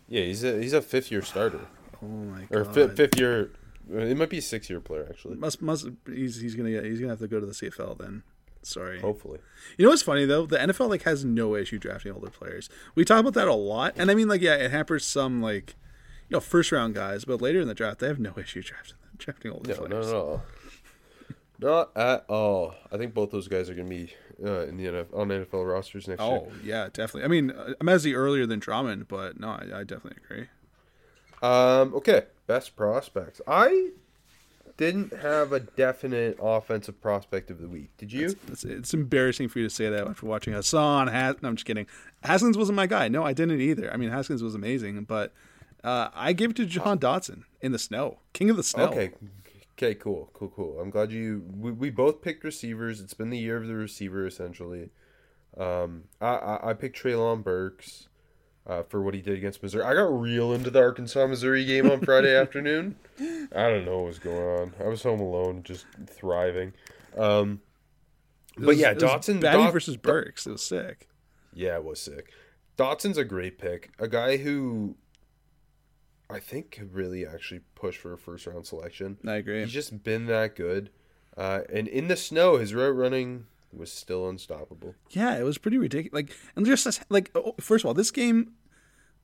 Yeah, 0.09 0.23
he's 0.23 0.45
a 0.45 0.61
he's 0.61 0.73
a 0.73 0.83
fifth 0.83 1.11
year 1.11 1.23
starter 1.23 1.61
Oh 2.03 2.07
my 2.07 2.47
or 2.51 2.65
god. 2.65 2.75
fi- 2.75 2.89
fifth 2.89 3.19
year. 3.19 3.51
Uh, 3.93 3.99
it 3.99 4.17
might 4.17 4.31
be 4.31 4.39
a 4.39 4.43
six 4.43 4.69
year 4.69 4.81
player 4.81 5.07
actually. 5.09 5.37
Must 5.37 5.63
must 5.63 5.87
he's 6.07 6.41
he's 6.41 6.55
gonna 6.55 6.71
get 6.71 6.85
he's 6.85 6.99
gonna 7.01 7.13
have 7.13 7.21
to 7.21 7.29
go 7.29 7.41
to 7.41 7.47
the 7.47 7.53
CFL 7.53 7.99
then. 7.99 8.23
Sorry. 8.63 9.01
Hopefully, 9.01 9.41
You 9.77 9.85
know 9.85 9.91
what's 9.91 10.03
funny 10.03 10.25
though? 10.25 10.47
The 10.47 10.57
NFL 10.57 10.89
like 10.89 11.03
has 11.03 11.23
no 11.25 11.55
issue 11.55 11.79
drafting 11.79 12.13
older 12.13 12.31
players. 12.31 12.71
We 12.95 13.05
talk 13.05 13.21
about 13.21 13.35
that 13.35 13.47
a 13.47 13.53
lot, 13.55 13.93
and 13.97 14.11
I 14.11 14.15
mean 14.15 14.27
like 14.29 14.41
yeah, 14.41 14.55
it 14.57 14.71
hampers 14.71 15.05
some 15.05 15.43
like 15.43 15.75
you 16.35 16.39
know 16.39 16.41
first 16.41 16.73
round 16.73 16.95
guys, 16.95 17.25
but 17.25 17.41
later 17.41 17.61
in 17.61 17.69
the 17.69 17.75
draft 17.75 18.01
they 18.01 18.09
have 18.09 18.19
no 18.19 18.35
issue 18.39 18.63
drafting 18.63 18.97
drafting 19.19 19.53
older 19.53 19.75
no, 19.75 19.81
no, 19.83 19.87
players. 19.87 20.13
no, 20.13 20.43
not 21.61 21.97
at 21.97 22.25
all. 22.29 22.75
I 22.93 22.97
think 22.97 23.15
both 23.15 23.31
those 23.31 23.47
guys 23.47 23.71
are 23.71 23.75
gonna 23.75 23.89
be 23.89 24.13
uh, 24.45 24.67
in 24.67 24.77
the 24.77 24.87
NFL, 24.87 25.17
on 25.17 25.29
NFL 25.29 25.71
rosters 25.71 26.09
next 26.09 26.21
year. 26.21 26.31
Oh 26.31 26.53
yeah, 26.65 26.89
definitely. 26.93 27.25
I 27.25 27.29
mean, 27.29 27.51
uh, 27.53 27.75
Mezzi 27.81 28.15
earlier 28.17 28.47
than 28.47 28.59
Drummond, 28.59 29.07
but 29.07 29.39
no, 29.39 29.49
I, 29.49 29.67
I 29.73 29.85
definitely 29.85 30.19
agree. 30.25 30.47
Um, 31.43 31.95
okay, 31.95 32.23
best 32.47 32.75
prospects. 32.75 33.41
I 33.47 33.91
didn't 34.77 35.13
have 35.13 35.53
a 35.53 35.61
definite 35.61 36.37
offensive 36.43 37.01
prospect 37.01 37.51
of 37.51 37.61
the 37.61 37.69
week. 37.69 37.91
Did 37.97 38.13
you? 38.13 38.35
It's, 38.49 38.65
it's 38.65 38.93
embarrassing 38.93 39.49
for 39.49 39.61
you 39.61 39.69
to 39.69 39.75
say 39.75 39.89
that 39.89 40.09
after 40.09 40.27
watching 40.27 40.53
Hassan. 40.53 41.07
Has- 41.07 41.37
no, 41.43 41.49
I'm 41.49 41.55
just 41.55 41.67
kidding. 41.67 41.87
Haskins 42.25 42.59
wasn't 42.59 42.75
my 42.75 42.87
guy. 42.87 43.07
No, 43.07 43.23
I 43.23 43.33
didn't 43.33 43.61
either. 43.61 43.93
I 43.93 43.97
mean, 43.97 44.11
Haskins 44.11 44.43
was 44.43 44.57
amazing, 44.57 45.05
but 45.05 45.33
uh, 45.85 46.09
I 46.15 46.33
gave 46.33 46.51
it 46.51 46.57
to 46.57 46.67
John 46.67 46.99
Dotson 46.99 47.45
in 47.61 47.71
the 47.73 47.79
snow, 47.79 48.19
king 48.33 48.51
of 48.51 48.57
the 48.57 48.63
snow. 48.65 48.87
Okay. 48.87 49.13
Okay, 49.77 49.95
cool, 49.97 50.31
cool, 50.33 50.51
cool. 50.55 50.79
I'm 50.81 50.91
glad 50.91 51.11
you. 51.11 51.43
We, 51.57 51.73
we 51.73 51.91
both 51.91 52.23
picked 52.23 52.45
receivers. 52.45 53.01
It's 53.01 53.13
been 53.15 53.31
the 53.31 53.39
year 53.39 53.57
of 53.57 53.67
the 53.67 53.75
receiver 53.75 54.25
essentially. 54.27 54.91
Um, 55.59 56.05
I 56.21 56.27
I, 56.27 56.71
I 56.71 56.73
picked 56.75 56.97
Treylon 57.01 57.43
Burks, 57.43 58.09
uh, 58.69 58.83
for 58.85 59.03
what 59.03 59.15
he 59.15 59.21
did 59.21 59.37
against 59.37 59.63
Missouri. 59.63 59.83
I 59.85 59.95
got 59.95 60.05
real 60.05 60.53
into 60.53 60.71
the 60.71 60.81
Arkansas 60.81 61.27
Missouri 61.27 61.65
game 61.65 61.91
on 61.91 62.01
Friday 62.01 62.35
afternoon. 62.41 62.97
I 63.19 63.69
don't 63.69 63.85
know 63.85 63.99
what 63.99 64.07
was 64.07 64.19
going 64.21 64.37
on. 64.61 64.73
I 64.81 64.85
was 64.89 65.03
home 65.03 65.21
alone, 65.21 65.63
just 65.65 65.87
thriving. 66.09 66.73
Um, 67.17 67.61
but 68.57 68.67
was- 68.67 68.79
yeah, 68.79 68.95
Dotson 68.95 69.41
Batty 69.41 69.59
Dot- 69.65 69.73
versus 69.73 69.97
Burks. 69.97 70.47
It 70.47 70.53
was 70.53 70.63
sick. 70.63 71.09
Yeah, 71.53 71.77
it 71.77 71.85
was 71.85 72.01
sick. 72.01 72.31
Dotson's 72.79 73.19
a 73.19 73.25
great 73.25 73.59
pick. 73.59 73.91
A 73.99 74.09
guy 74.09 74.37
who 74.37 74.97
I 76.35 76.41
think 76.41 76.73
could 76.73 76.95
really 76.95 77.25
actually 77.25 77.61
push 77.77 77.97
for 77.97 78.13
a 78.13 78.19
first 78.19 78.47
round 78.47 78.67
selection. 78.67 79.19
I 79.27 79.37
agree. 79.37 79.61
He's 79.61 79.73
just 79.73 80.03
been 80.03 80.27
that 80.27 80.57
good. 80.57 80.91
Uh, 81.37 81.61
and 81.73 81.87
in 81.87 82.09
the 82.09 82.17
snow, 82.17 82.57
his 82.57 82.75
route 82.75 82.97
running 82.97 83.47
was 83.73 83.93
still 83.93 84.29
unstoppable. 84.29 84.97
Yeah, 85.11 85.39
it 85.39 85.45
was 85.45 85.59
pretty 85.59 85.79
ridiculous. 85.79 86.13
Like, 86.13 86.37
and 86.57 86.67
just 86.67 87.03
like, 87.09 87.31
oh, 87.37 87.55
first 87.61 87.85
of 87.85 87.89
all, 87.89 87.95
this 87.95 88.11
game, 88.11 88.53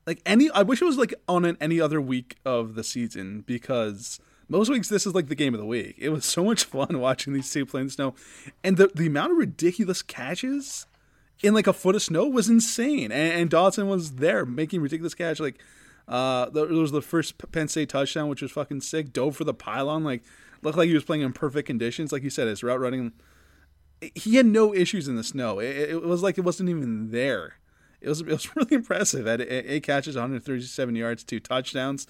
like 0.06 0.22
any, 0.24 0.50
I 0.50 0.62
wish 0.62 0.80
it 0.80 0.84
was 0.84 0.98
like 0.98 1.14
on 1.28 1.44
an, 1.44 1.56
any 1.60 1.80
other 1.80 2.00
week 2.00 2.36
of 2.44 2.76
the 2.76 2.84
season 2.84 3.40
because 3.40 4.20
most 4.48 4.70
weeks 4.70 4.88
this 4.88 5.04
is 5.04 5.14
like 5.14 5.26
the 5.26 5.34
game 5.34 5.52
of 5.52 5.60
the 5.60 5.66
week. 5.66 5.96
It 5.98 6.10
was 6.10 6.24
so 6.36 6.44
much 6.44 6.62
fun 6.62 7.00
watching 7.00 7.32
these 7.32 7.50
two 7.50 7.66
play 7.66 7.80
in 7.80 7.88
the 7.88 7.92
snow, 7.92 8.14
and 8.62 8.76
the 8.76 8.88
the 8.94 9.08
amount 9.08 9.32
of 9.32 9.38
ridiculous 9.38 10.02
catches 10.02 10.86
in 11.42 11.54
like 11.54 11.66
a 11.66 11.72
foot 11.72 11.94
of 11.94 12.02
snow 12.02 12.26
was 12.26 12.48
insane. 12.48 13.10
And, 13.12 13.32
and 13.32 13.50
Dotson 13.50 13.88
was 13.88 14.16
there 14.16 14.44
making 14.44 14.80
ridiculous 14.80 15.14
catch. 15.14 15.40
Like, 15.40 15.60
uh, 16.08 16.50
there 16.50 16.66
was 16.66 16.92
the 16.92 17.02
first 17.02 17.36
Penn 17.52 17.68
State 17.68 17.88
touchdown, 17.88 18.28
which 18.28 18.42
was 18.42 18.50
fucking 18.52 18.80
sick. 18.80 19.12
Dove 19.12 19.36
for 19.36 19.44
the 19.44 19.54
pylon, 19.54 20.04
like 20.04 20.22
looked 20.62 20.78
like 20.78 20.88
he 20.88 20.94
was 20.94 21.04
playing 21.04 21.22
in 21.22 21.32
perfect 21.32 21.66
conditions. 21.66 22.12
Like 22.12 22.22
you 22.22 22.30
said, 22.30 22.48
his 22.48 22.62
route 22.62 22.80
running 22.80 23.12
he 24.14 24.36
had 24.36 24.46
no 24.46 24.74
issues 24.74 25.08
in 25.08 25.16
the 25.16 25.24
snow. 25.24 25.58
It, 25.58 25.90
it 25.90 26.02
was 26.02 26.22
like 26.22 26.38
it 26.38 26.42
wasn't 26.42 26.68
even 26.68 27.10
there. 27.10 27.54
It 28.00 28.08
was 28.08 28.20
it 28.20 28.28
was 28.28 28.54
really 28.56 28.76
impressive. 28.76 29.26
Eight, 29.26 29.40
eight 29.40 29.82
catches, 29.82 30.16
137 30.16 30.96
yards, 30.96 31.24
two 31.24 31.40
touchdowns. 31.40 32.06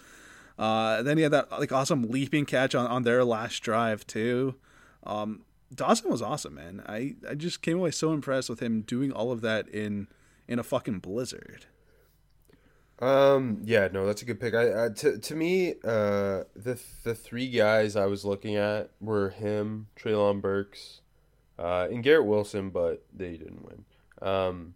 Uh, 0.59 1.03
then 1.03 1.17
he 1.17 1.23
had 1.23 1.33
that 1.33 1.51
like 1.51 1.73
awesome 1.73 2.03
leaping 2.11 2.45
catch 2.45 2.75
on, 2.75 2.87
on 2.87 3.03
their 3.03 3.25
last 3.25 3.61
drive 3.61 4.07
too. 4.07 4.57
Um, 5.05 5.43
Dotson 5.75 6.07
was 6.07 6.21
awesome, 6.21 6.55
man. 6.55 6.83
I, 6.87 7.15
I 7.29 7.35
just 7.35 7.63
came 7.63 7.79
away 7.79 7.93
so 7.93 8.13
impressed 8.13 8.51
with 8.51 8.61
him 8.61 8.83
doing 8.83 9.13
all 9.13 9.33
of 9.33 9.41
that 9.41 9.69
in 9.69 10.09
in 10.47 10.59
a 10.59 10.65
fucking 10.65 10.99
blizzard. 10.99 11.67
Um, 13.01 13.63
yeah, 13.65 13.89
no, 13.93 14.07
that's 14.07 14.23
a 14.23 14.25
good 14.25 14.41
pick. 14.41 14.55
I, 14.55 14.87
I 14.87 14.89
to 14.91 15.19
to 15.19 15.35
me, 15.35 15.75
uh, 15.85 16.45
the 16.55 16.79
the 17.03 17.15
three 17.15 17.49
guys 17.49 17.97
I 17.97 18.07
was 18.07 18.25
looking 18.25 18.57
at 18.57 18.91
were 19.01 19.31
him, 19.31 19.87
Treylon 19.99 20.43
Burks, 20.43 21.01
uh, 21.59 21.89
and 21.91 22.03
Garrett 22.03 22.27
Wilson, 22.27 22.71
but 22.71 23.05
they 23.15 23.33
didn't 23.37 23.65
win. 23.65 23.85
Um, 24.21 24.75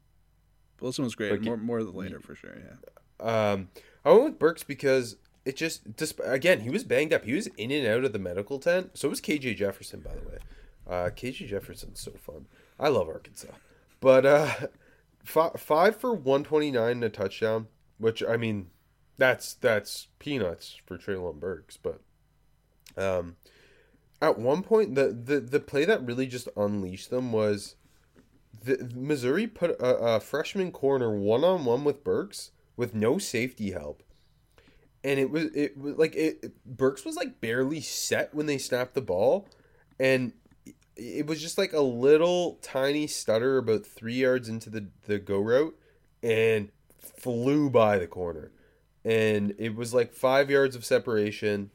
Wilson 0.81 1.05
was 1.05 1.15
great. 1.15 1.31
But 1.31 1.43
more 1.43 1.57
more 1.57 1.83
later 1.83 2.21
for 2.21 2.35
sure. 2.35 2.57
Yeah. 2.57 3.51
Um, 3.53 3.69
I 4.05 4.13
went 4.13 4.25
with 4.25 4.39
Burks 4.39 4.63
because 4.63 5.17
it 5.45 5.57
just, 5.57 5.83
just 5.97 6.21
again, 6.25 6.61
he 6.61 6.71
was 6.71 6.85
banged 6.85 7.13
up. 7.13 7.25
He 7.25 7.35
was 7.35 7.47
in 7.59 7.71
and 7.71 7.87
out 7.87 8.05
of 8.05 8.13
the 8.13 8.19
medical 8.19 8.59
tent. 8.59 8.91
So 8.95 9.09
was 9.09 9.21
KJ 9.21 9.57
Jefferson, 9.57 10.01
by 10.01 10.13
the 10.15 10.29
way. 10.29 10.39
Uh, 10.87 11.11
KJ 11.11 11.49
Jefferson's 11.49 12.01
so 12.01 12.13
fun. 12.13 12.47
I 12.79 12.89
love 12.89 13.09
Arkansas, 13.09 13.53
but 14.01 14.27
uh, 14.27 14.53
five, 15.25 15.53
five 15.59 15.97
for 15.97 16.15
one 16.15 16.45
twenty 16.45 16.71
nine 16.71 16.93
and 16.93 17.05
a 17.05 17.09
touchdown, 17.09 17.69
which 17.99 18.23
I 18.23 18.37
mean, 18.37 18.71
that's 19.19 19.55
that's 19.55 20.09
peanuts 20.19 20.81
for 20.87 20.99
Treylon 20.99 21.41
Burks. 21.41 21.77
But 21.77 22.01
um, 22.97 23.37
at 24.21 24.39
one 24.39 24.63
point, 24.63 24.95
the 24.95 25.09
the 25.13 25.41
the 25.41 25.61
play 25.61 25.85
that 25.85 26.05
really 26.05 26.27
just 26.27 26.49
unleashed 26.57 27.11
them 27.11 27.33
was 27.33 27.77
the 28.65 28.91
Missouri 28.95 29.47
put 29.47 29.71
a, 29.81 29.97
a 30.17 30.21
freshman 30.21 30.73
corner 30.73 31.11
one 31.11 31.45
on 31.45 31.65
one 31.65 31.85
with 31.85 32.05
Burks 32.05 32.51
with 32.77 32.95
no 32.95 33.19
safety 33.19 33.73
help, 33.73 34.03
and 35.03 35.21
it 35.21 35.31
was 35.31 35.45
it 35.55 35.77
was 35.77 35.97
like 35.97 36.15
it, 36.17 36.53
Burks 36.65 37.05
was 37.05 37.17
like 37.17 37.41
barely 37.41 37.81
set 37.81 38.35
when 38.35 38.47
they 38.47 38.59
snapped 38.59 38.95
the 38.95 39.01
ball, 39.03 39.49
and 39.99 40.33
it- 40.67 40.75
it 40.97 41.27
was 41.27 41.43
just 41.43 41.59
like 41.59 41.73
a 41.73 41.81
little 41.81 42.55
tiny 42.63 43.09
stutter 43.09 43.59
about 43.59 43.85
three 43.85 44.15
yards 44.15 44.49
into 44.49 44.71
the 44.71 44.87
the 45.07 45.19
go 45.19 45.39
route, 45.41 45.77
and 46.23 46.71
flew 47.05 47.71
by 47.71 47.99
the 47.99 48.07
corner, 48.07 48.51
and 49.05 49.55
it 49.59 49.75
was 49.75 49.95
like 49.95 50.13
five 50.13 50.51
yards 50.51 50.77
of 50.77 50.85
separation, 50.85 51.71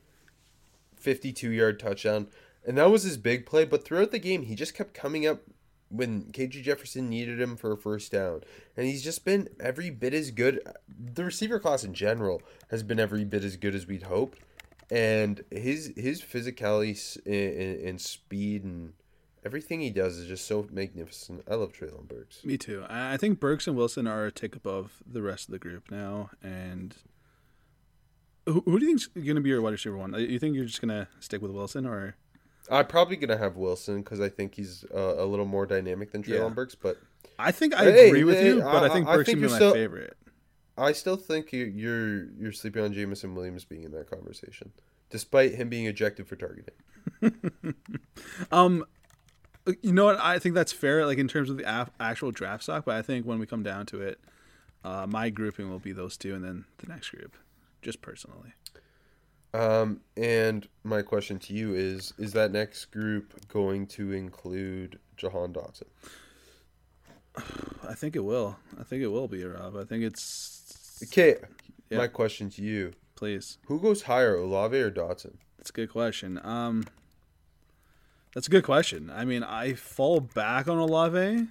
fifty 0.96 1.32
two 1.32 1.52
yard 1.52 1.80
touchdown. 1.80 2.28
And 2.66 2.78
that 2.78 2.92
was 2.92 3.04
his 3.04 3.18
big 3.18 3.46
play, 3.46 3.66
but 3.66 3.86
throughout 3.86 4.12
the 4.12 4.20
game, 4.20 4.44
he 4.44 4.54
just 4.54 4.76
kept 4.76 4.94
coming 4.94 5.26
up 5.26 5.42
when 5.90 6.26
KJ 6.26 6.64
Jefferson 6.64 7.10
needed 7.10 7.42
him 7.42 7.56
for 7.56 7.72
a 7.72 7.78
first 7.78 8.12
down. 8.12 8.42
And 8.78 8.86
he's 8.86 9.04
just 9.04 9.26
been 9.26 9.50
every 9.60 9.90
bit 9.90 10.14
as 10.14 10.32
good. 10.32 10.62
The 10.88 11.26
receiver 11.26 11.60
class 11.60 11.84
in 11.84 11.94
general 11.94 12.42
has 12.70 12.84
been 12.84 13.00
every 13.00 13.26
bit 13.26 13.44
as 13.44 13.58
good 13.58 13.76
as 13.76 13.88
we'd 13.88 14.04
hoped. 14.04 14.40
And 14.92 15.44
his 15.52 15.94
his 15.96 16.22
physicality 16.22 17.18
and, 17.26 17.88
and 17.88 18.02
speed 18.02 18.64
and 18.64 18.94
everything 19.46 19.80
he 19.82 19.90
does 19.90 20.18
is 20.18 20.28
just 20.28 20.46
so 20.46 20.68
magnificent. 20.72 21.44
I 21.50 21.56
love 21.56 21.74
Treylon 21.74 22.08
Burks. 22.08 22.44
Me 22.44 22.58
too. 22.58 22.86
I 22.90 23.18
think 23.18 23.40
Burks 23.40 23.68
and 23.68 23.76
Wilson 23.76 24.08
are 24.08 24.26
a 24.26 24.32
tick 24.32 24.56
above 24.56 25.02
the 25.06 25.22
rest 25.22 25.48
of 25.48 25.52
the 25.54 25.60
group 25.60 25.90
now. 25.92 26.30
And 26.44 26.96
who, 28.46 28.62
who 28.66 28.80
do 28.80 28.86
you 28.86 28.92
think's 28.92 29.08
going 29.08 29.36
to 29.36 29.42
be 29.42 29.50
your 29.50 29.62
wide 29.62 29.72
receiver 29.72 29.98
one? 29.98 30.14
You 30.14 30.40
think 30.40 30.56
you're 30.56 30.66
just 30.66 30.82
going 30.82 30.90
to 30.90 31.08
stick 31.20 31.42
with 31.42 31.52
Wilson, 31.52 31.86
or 31.86 32.16
I'm 32.72 32.86
probably 32.86 33.16
gonna 33.16 33.38
have 33.38 33.56
Wilson 33.58 34.02
because 34.04 34.20
I 34.22 34.30
think 34.30 34.54
he's 34.54 34.86
uh, 34.94 35.16
a 35.18 35.26
little 35.26 35.46
more 35.46 35.66
dynamic 35.66 36.12
than 36.12 36.22
Treylon 36.22 36.50
Yeah. 36.50 36.50
Burks, 36.50 36.76
but 36.76 36.98
I 37.40 37.52
think 37.52 37.74
I 37.74 37.86
Hey, 37.86 38.08
agree 38.10 38.24
with 38.24 38.38
hey, 38.38 38.48
you, 38.48 38.60
but 38.62 38.84
I, 38.84 38.86
I- 38.86 38.90
think 38.90 39.08
Burks 39.08 39.26
think 39.26 39.38
would 39.38 39.42
be 39.42 39.42
you're 39.42 39.50
my 39.50 39.56
still- 39.56 39.74
favorite. 39.74 40.18
I 40.78 40.92
still 40.92 41.18
think 41.18 41.52
you- 41.52 41.66
you're 41.66 42.26
you're 42.34 42.52
sleeping 42.52 42.84
on 42.84 42.94
Jameson 42.94 43.34
Williams 43.34 43.66
being 43.66 43.84
in 43.86 43.92
that 43.94 44.08
conversation, 44.10 44.72
despite 45.10 45.56
him 45.56 45.70
being 45.70 45.88
ejected 45.88 46.28
for 46.28 46.36
targeting. 46.36 46.76
Um, 48.52 48.86
you 49.82 49.94
know 49.94 50.06
what? 50.06 50.20
I 50.20 50.40
think 50.40 50.56
that's 50.56 50.72
fair, 50.72 51.06
like 51.06 51.18
in 51.18 51.28
terms 51.28 51.50
of 51.50 51.58
the 51.58 51.64
af- 51.82 51.92
actual 52.00 52.32
draft 52.32 52.64
stock. 52.64 52.86
But 52.86 52.96
I 52.96 53.02
think 53.02 53.26
when 53.26 53.40
we 53.40 53.46
come 53.46 53.64
down 53.64 53.86
to 53.88 54.02
it, 54.02 54.20
uh, 54.84 55.06
my 55.08 55.30
grouping 55.30 55.70
will 55.70 55.80
be 55.80 55.92
those 55.92 56.18
two, 56.18 56.34
and 56.36 56.44
then 56.44 56.66
the 56.78 56.88
next 56.88 57.10
group, 57.10 57.36
just 57.82 58.02
personally. 58.02 58.54
Um, 59.54 60.02
and 60.16 60.68
my 60.84 61.02
question 61.02 61.40
to 61.40 61.54
you 61.54 61.74
is: 61.74 62.14
Is 62.18 62.34
that 62.34 62.52
next 62.52 62.86
group 62.92 63.34
going 63.48 63.88
to 63.88 64.12
include 64.12 65.00
Jahan 65.18 65.54
Dotson? 65.54 65.88
I 67.88 67.94
think 67.94 68.16
it 68.16 68.24
will. 68.24 68.58
I 68.80 68.84
think 68.84 69.02
it 69.04 69.08
will 69.08 69.28
be 69.28 69.44
Rob. 69.44 69.76
I 69.78 69.84
think 69.84 70.04
it's 70.04 71.00
Okay, 71.04 71.38
Yeah. 71.90 71.98
my 71.98 72.08
question 72.08 72.50
to 72.52 72.62
you: 72.62 72.94
please. 73.16 73.58
Who 73.68 73.80
goes 73.80 74.04
higher, 74.04 74.36
Olave 74.36 74.78
or 74.80 74.92
Dotson? 74.92 75.36
That's 75.58 75.70
a 75.70 75.74
good 75.74 75.90
question. 75.90 76.40
Um, 76.44 76.86
that's 78.34 78.48
a 78.48 78.50
good 78.52 78.64
question. 78.64 79.10
I 79.14 79.26
mean, 79.26 79.44
I 79.44 79.74
fall 79.74 80.20
back 80.20 80.68
on 80.68 80.78
Olave, 80.78 81.48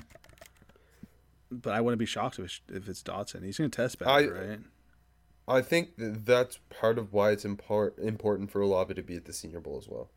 but 1.50 1.72
I 1.72 1.80
wouldn't 1.80 1.98
be 1.98 2.06
shocked 2.06 2.38
if 2.38 2.44
it's, 2.44 2.60
if 2.68 2.88
it's 2.88 3.02
Dotson. 3.02 3.44
He's 3.44 3.58
going 3.58 3.70
to 3.70 3.76
test 3.76 3.98
better, 3.98 4.10
I- 4.10 4.26
right? 4.48 4.60
I 5.50 5.62
think 5.62 5.96
that 5.96 6.26
that's 6.26 6.58
part 6.68 6.98
of 6.98 7.14
why 7.14 7.30
it's 7.30 7.44
impor- 7.44 7.98
important 7.98 8.50
for 8.50 8.60
Olave 8.60 8.92
to 8.92 9.02
be 9.02 9.16
at 9.16 9.24
the 9.24 9.32
Senior 9.32 9.60
Bowl 9.60 9.78
as 9.78 9.88
well. 9.88 10.10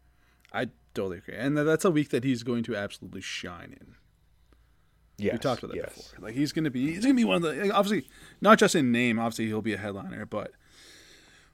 I 0.52 0.67
totally 0.93 1.19
agree, 1.19 1.36
and 1.38 1.58
that's 1.58 1.86
a 1.86 1.91
week 1.91 2.10
that 2.10 2.26
he's 2.26 2.43
going 2.43 2.63
to 2.63 2.76
absolutely 2.76 3.21
shine 3.21 3.78
in. 3.80 3.95
Yes, 5.17 5.34
We 5.34 5.39
talked 5.39 5.63
about 5.63 5.74
that 5.76 5.78
yes. 5.78 5.95
before. 6.12 6.26
Like 6.28 6.36
he's 6.36 6.52
going 6.52 6.65
to 6.65 6.69
be, 6.69 6.88
he's 6.93 7.06
going 7.06 7.15
to 7.15 7.19
be 7.19 7.24
one 7.24 7.38
of 7.38 7.43
the 7.43 7.54
like, 7.54 7.74
obviously 7.74 8.10
not 8.41 8.58
just 8.60 8.76
in 8.76 8.91
name. 8.91 9.19
Obviously, 9.19 9.45
he'll 9.45 9.62
be 9.62 9.71
a 9.74 9.78
headliner, 9.78 10.26
but 10.26 10.52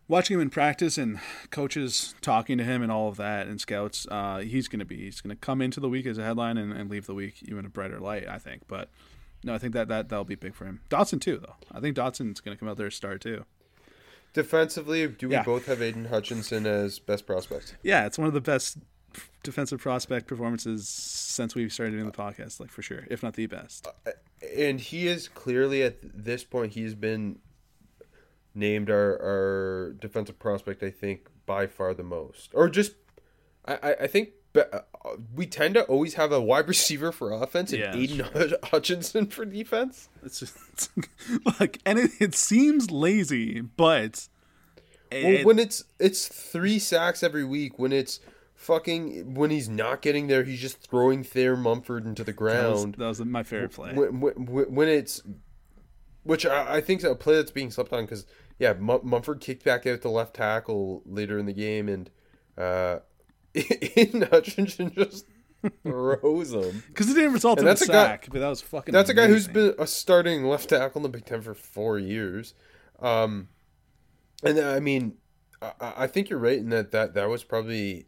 watching 0.07 0.35
him 0.35 0.41
in 0.41 0.49
practice 0.49 0.97
and 0.97 1.19
coaches 1.51 2.15
talking 2.21 2.57
to 2.57 2.63
him 2.63 2.81
and 2.81 2.91
all 2.91 3.09
of 3.09 3.17
that 3.17 3.47
and 3.47 3.59
scouts, 3.59 4.07
uh, 4.09 4.37
he's 4.39 4.67
going 4.67 4.79
to 4.79 4.85
be, 4.85 4.97
he's 4.97 5.21
going 5.21 5.35
to 5.35 5.39
come 5.39 5.61
into 5.61 5.79
the 5.79 5.89
week 5.89 6.05
as 6.05 6.17
a 6.17 6.23
headline 6.23 6.57
and, 6.57 6.71
and 6.73 6.89
leave 6.89 7.05
the 7.07 7.13
week 7.13 7.35
even 7.47 7.65
a 7.65 7.69
brighter 7.69 7.99
light. 7.99 8.27
I 8.27 8.37
think, 8.37 8.63
but 8.67 8.89
no, 9.43 9.53
I 9.53 9.57
think 9.57 9.73
that 9.73 9.87
that 9.89 10.09
that'll 10.09 10.25
be 10.25 10.35
big 10.35 10.55
for 10.55 10.65
him. 10.65 10.81
Dotson 10.89 11.19
too, 11.21 11.37
though. 11.37 11.55
I 11.71 11.79
think 11.79 11.95
Dotson's 11.95 12.39
going 12.39 12.55
to 12.55 12.59
come 12.59 12.69
out 12.69 12.77
there 12.77 12.87
and 12.87 12.93
start 12.93 13.21
too. 13.21 13.45
Defensively, 14.33 15.07
do 15.07 15.29
we 15.29 15.33
Yeah. 15.35 15.43
both 15.43 15.65
have 15.65 15.81
Aidan 15.81 16.05
Hutchinson 16.05 16.65
as 16.65 16.99
best 16.99 17.25
prospect? 17.25 17.75
Yeah, 17.81 18.05
it's 18.05 18.17
one 18.17 18.27
of 18.27 18.33
the 18.33 18.41
best 18.41 18.77
defensive 19.41 19.79
prospect 19.79 20.27
performances 20.27 20.87
since 20.87 21.55
we 21.55 21.67
started 21.69 21.93
doing 21.93 22.05
the 22.05 22.11
podcast, 22.11 22.59
like 22.59 22.69
for 22.69 22.81
sure, 22.81 23.05
if 23.09 23.23
not 23.23 23.33
the 23.33 23.47
best. 23.47 23.87
and 24.57 24.79
he 24.79 25.07
is 25.07 25.27
clearly 25.27 25.81
at 25.81 25.95
this 26.01 26.43
point 26.43 26.73
he's 26.73 26.93
been 26.93 27.39
named 28.57 28.89
our, 28.89 29.21
our 29.21 29.93
defensive 29.99 30.39
prospect 30.39 30.81
i 30.83 30.89
think 30.89 31.27
by 31.45 31.67
far 31.67 31.93
the 31.93 32.03
most 32.03 32.49
or 32.53 32.67
just 32.69 32.93
i 33.65 33.95
i, 34.01 34.07
think 34.07 34.29
uh, 34.57 34.79
we 35.35 35.45
tend 35.45 35.75
to 35.75 35.83
always 35.83 36.15
have 36.15 36.31
a 36.31 36.41
wide 36.41 36.67
receiver 36.75 37.11
for 37.11 37.31
offense 37.31 37.71
and 37.71 37.81
Yeah, 37.81 37.95
Aidan 37.95 38.19
Hut- 38.19 38.59
Hutchinson 38.65 39.27
for 39.27 39.45
defense. 39.45 40.09
It's 40.23 40.39
just 40.39 40.57
it's, 40.73 40.89
like, 41.59 41.79
and 41.85 41.99
it, 41.99 42.11
it 42.19 42.35
seems 42.35 42.91
lazy, 42.91 43.61
but 43.61 44.27
Well, 45.11 45.45
when 45.45 45.59
it's 45.59 45.83
it's 45.99 46.27
three 46.27 46.79
sacks 46.79 47.23
every 47.23 47.43
week, 47.45 47.77
when 47.77 47.91
it's 47.91 48.19
fucking 48.55 49.35
when 49.35 49.51
he's 49.51 49.69
not 49.69 50.01
getting 50.01 50.27
there, 50.27 50.43
he's 50.43 50.59
just 50.59 50.79
throwing 50.89 51.23
Thayer 51.23 51.55
Munford 51.55 52.05
into 52.05 52.23
the 52.23 52.31
that 52.31 52.41
was, 52.41 52.81
ground. 52.81 52.95
that 52.97 53.07
was 53.07 53.23
my 53.23 53.43
favorite 53.43 53.71
play. 53.71 53.93
when, 53.93 54.19
when, 54.19 54.33
when 54.73 54.87
it's 54.87 55.21
which 56.23 56.45
I, 56.45 56.77
I 56.77 56.81
think 56.81 56.99
is 56.99 57.05
a 57.05 57.15
play 57.15 57.35
that's 57.35 57.51
being 57.51 57.71
slept 57.71 57.93
on 57.93 58.05
because 58.05 58.25
yeah 58.59 58.73
Mum- 58.73 59.01
Munford 59.03 59.39
kicked 59.41 59.63
back 59.63 59.85
out 59.85 60.01
the 60.01 60.09
left 60.09 60.35
tackle 60.35 61.01
later 61.05 61.37
in 61.37 61.45
the 61.45 61.53
game 61.53 61.87
and 61.89 62.09
uh 62.57 62.99
in 63.53 64.21
Hutchinson 64.31 64.91
just 64.93 65.25
throws 65.83 66.53
him 66.53 66.83
Because 66.87 67.09
it 67.09 67.15
didn't 67.15 67.33
result 67.33 67.59
And 67.59 67.67
in 67.67 67.71
a 67.71 67.75
a 67.83 67.87
guy- 67.87 67.93
sack, 67.93 68.27
but 68.31 68.39
that 68.39 68.49
was 68.49 68.61
fucking. 68.61 68.93
that's 68.93 69.09
a 69.09 69.13
guy 69.13 69.27
who's 69.27 69.47
been 69.47 69.73
a 69.79 69.87
starting 69.87 70.43
left 70.45 70.69
tackle 70.69 70.99
in 70.99 71.03
the 71.03 71.09
Big 71.09 71.25
Ten 71.25 71.41
for 71.41 71.53
four 71.53 71.97
years 71.99 72.53
um 72.99 73.47
and 74.43 74.59
I 74.59 74.79
mean 74.79 75.17
I, 75.61 75.71
I 75.97 76.07
think 76.07 76.29
you're 76.29 76.39
right 76.39 76.57
in 76.57 76.69
that, 76.69 76.91
that 76.91 77.15
that 77.15 77.29
was 77.29 77.43
probably 77.43 78.05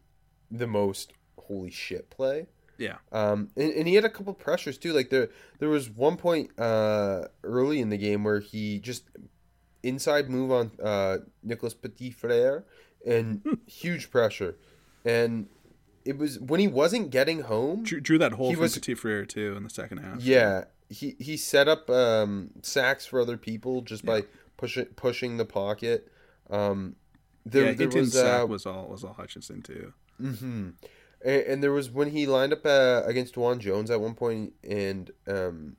the 0.50 0.66
most 0.68 1.12
holy 1.38 1.70
shit 1.70 2.08
play 2.10 2.46
Yeah, 2.78 2.96
Um, 3.10 3.50
and, 3.56 3.72
and 3.72 3.88
he 3.88 3.94
had 3.96 4.04
a 4.04 4.08
couple 4.08 4.32
pressures 4.34 4.78
too. 4.78 4.92
Like 4.92 5.10
there, 5.10 5.28
there 5.58 5.68
was 5.68 5.90
one 5.90 6.16
point 6.16 6.50
uh, 6.58 7.24
early 7.42 7.80
in 7.80 7.88
the 7.88 7.98
game 7.98 8.22
where 8.24 8.38
he 8.40 8.78
just 8.78 9.04
inside 9.82 10.28
move 10.30 10.50
on 10.50 10.70
uh, 10.82 11.18
Nicholas 11.42 11.74
Petit 11.74 12.10
Frere 12.10 12.64
and 13.06 13.58
huge 13.66 14.10
pressure, 14.10 14.56
and 15.04 15.48
it 16.04 16.18
was 16.18 16.38
when 16.38 16.60
he 16.60 16.68
wasn't 16.68 17.10
getting 17.10 17.42
home. 17.42 17.82
drew, 17.82 18.00
drew 18.00 18.18
that 18.18 18.32
hole 18.32 18.50
He 18.50 18.56
was- 18.56 18.74
Petit 18.74 18.94
Frere 18.94 19.24
too 19.26 19.54
in 19.56 19.64
the 19.64 19.70
second 19.70 19.98
half. 19.98 20.20
Yeah, 20.22 20.64
he 20.88 21.16
he 21.18 21.36
set 21.36 21.68
up 21.68 21.88
um, 21.90 22.50
sacks 22.62 23.06
for 23.06 23.20
other 23.20 23.36
people 23.36 23.82
just 23.82 24.04
by 24.04 24.24
pushing 24.56 24.86
pushing 24.96 25.36
the 25.36 25.44
pocket. 25.44 26.10
Um, 26.50 26.96
there, 27.46 27.66
yeah, 27.66 27.72
there 27.72 27.88
was 27.88 28.12
sack 28.12 28.42
uh, 28.42 28.46
was 28.46 28.66
all 28.66 28.88
was 28.88 29.04
all 29.04 29.14
Hutchinson 29.14 29.62
too. 29.62 29.92
Mm-hmm. 30.20 30.70
And, 31.24 31.42
and 31.42 31.62
there 31.62 31.72
was 31.72 31.90
when 31.90 32.10
he 32.10 32.26
lined 32.26 32.52
up 32.52 32.64
uh, 32.66 33.02
against 33.06 33.36
Juan 33.36 33.60
Jones 33.60 33.90
at 33.90 34.00
one 34.00 34.14
point, 34.14 34.52
and 34.62 35.10
um, 35.26 35.76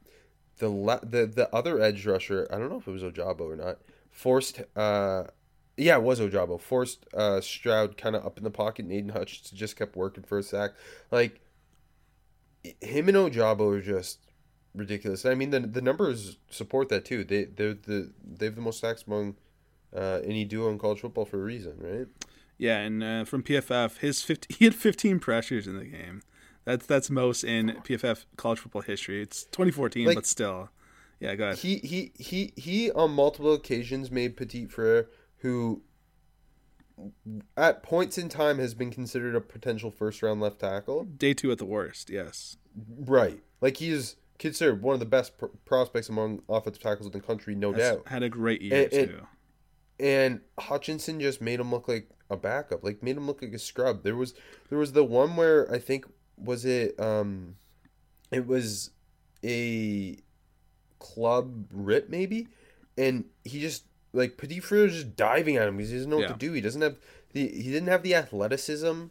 the 0.59 0.69
la- 0.69 0.99
the 1.03 1.25
the 1.25 1.53
other 1.53 1.81
edge 1.81 2.05
rusher, 2.05 2.47
I 2.51 2.57
don't 2.57 2.69
know 2.69 2.77
if 2.79 2.87
it 2.87 2.91
was 2.91 3.03
Ojabo 3.03 3.41
or 3.41 3.55
not, 3.55 3.79
forced. 4.11 4.61
Uh, 4.75 5.23
yeah, 5.77 5.95
it 5.95 6.03
was 6.03 6.19
Ojabo. 6.19 6.59
Forced 6.59 7.05
uh, 7.13 7.41
Stroud 7.41 7.97
kind 7.97 8.15
of 8.15 8.25
up 8.25 8.37
in 8.37 8.43
the 8.43 8.51
pocket, 8.51 8.85
and 8.85 8.93
Aidan 8.93 9.09
Hutchinson 9.09 9.57
just 9.57 9.75
kept 9.75 9.95
working 9.95 10.23
for 10.23 10.37
a 10.37 10.43
sack. 10.43 10.71
Like 11.11 11.41
him 12.81 13.07
and 13.07 13.17
Ojabo 13.17 13.77
are 13.77 13.81
just 13.81 14.19
ridiculous. 14.75 15.25
I 15.25 15.33
mean, 15.35 15.49
the 15.49 15.61
the 15.61 15.81
numbers 15.81 16.37
support 16.49 16.89
that 16.89 17.05
too. 17.05 17.23
They 17.23 17.45
they're 17.45 17.73
the 17.73 18.11
they 18.23 18.45
have 18.45 18.55
the 18.55 18.61
most 18.61 18.79
sacks 18.79 19.03
among 19.07 19.35
uh, 19.95 20.19
any 20.23 20.45
duo 20.45 20.69
in 20.69 20.77
college 20.77 20.99
football 20.99 21.25
for 21.25 21.39
a 21.39 21.43
reason, 21.43 21.77
right? 21.79 22.07
Yeah, 22.57 22.77
and 22.77 23.03
uh, 23.03 23.25
from 23.25 23.41
PFF, 23.41 23.97
his 23.97 24.21
50, 24.21 24.53
he 24.59 24.65
had 24.65 24.75
15 24.75 25.19
pressures 25.19 25.65
in 25.67 25.77
the 25.77 25.85
game. 25.85 26.21
That's 26.63 26.85
that's 26.85 27.09
most 27.09 27.43
in 27.43 27.69
PFF 27.83 28.25
college 28.37 28.59
football 28.59 28.83
history. 28.83 29.21
It's 29.23 29.45
2014, 29.45 30.05
Like- 30.05 30.15
but 30.15 30.25
still. 30.25 30.69
Yeah, 31.21 31.35
go 31.35 31.43
ahead. 31.45 31.59
He 31.59 31.77
he 31.77 32.11
he 32.17 32.51
he 32.57 32.91
on 32.91 33.11
multiple 33.11 33.53
occasions 33.53 34.09
made 34.11 34.35
Petit 34.35 34.65
Frere, 34.65 35.07
who 35.37 35.83
at 37.55 37.83
points 37.83 38.17
in 38.17 38.27
time 38.27 38.57
has 38.59 38.73
been 38.73 38.91
considered 38.91 39.35
a 39.35 39.41
potential 39.41 39.91
first 39.91 40.21
round 40.21 40.41
left 40.41 40.59
tackle. 40.59 41.03
Day 41.05 41.33
two 41.33 41.51
at 41.51 41.57
the 41.59 41.65
worst. 41.65 42.09
Yes. 42.09 42.57
Right, 42.97 43.41
like 43.61 43.77
he 43.77 43.91
is 43.91 44.15
considered 44.39 44.81
one 44.81 44.93
of 44.95 44.99
the 44.99 45.05
best 45.05 45.37
pr- 45.37 45.45
prospects 45.65 46.09
among 46.09 46.41
offensive 46.49 46.81
tackles 46.81 47.05
in 47.05 47.11
the 47.11 47.19
country, 47.19 47.53
no 47.53 47.71
Has 47.73 47.97
doubt. 47.97 48.07
Had 48.07 48.23
a 48.23 48.29
great 48.29 48.61
year 48.61 48.83
And- 48.85 48.93
and- 48.93 49.09
too. 49.09 49.27
And 49.99 50.41
Hutchinson 50.59 51.19
just 51.19 51.41
made 51.41 51.59
him 51.59 51.69
look 51.69 51.87
like 51.87 52.09
a 52.31 52.35
backup, 52.35 52.83
like 52.83 53.03
made 53.03 53.15
him 53.17 53.27
look 53.27 53.43
like 53.43 53.53
a 53.53 53.59
scrub. 53.59 54.01
There 54.03 54.15
was 54.15 54.33
there 54.69 54.79
was 54.79 54.93
the 54.93 55.03
one 55.03 55.35
where 55.35 55.71
I 55.71 55.77
think 55.77 56.05
was 56.37 56.65
it 56.65 56.99
um, 56.99 57.57
it 58.31 58.47
was 58.47 58.89
a 59.43 60.17
club 61.01 61.65
rip 61.73 62.07
maybe, 62.09 62.47
and 62.97 63.25
he 63.43 63.59
just 63.59 63.83
like 64.13 64.37
Petit 64.37 64.59
Frere 64.59 64.83
was 64.83 64.93
just 64.93 65.15
diving 65.15 65.57
at 65.57 65.67
him 65.67 65.75
because 65.77 65.89
he 65.91 65.97
doesn't 65.97 66.09
know 66.09 66.19
Yeah. 66.19 66.27
what 66.29 66.39
to 66.39 66.45
do. 66.47 66.53
He 66.53 66.61
doesn't 66.61 66.81
have 66.81 66.97
the 67.33 67.47
he 67.47 67.63
didn't 67.71 67.87
have 67.89 68.03
the 68.03 68.15
athleticism 68.15 69.05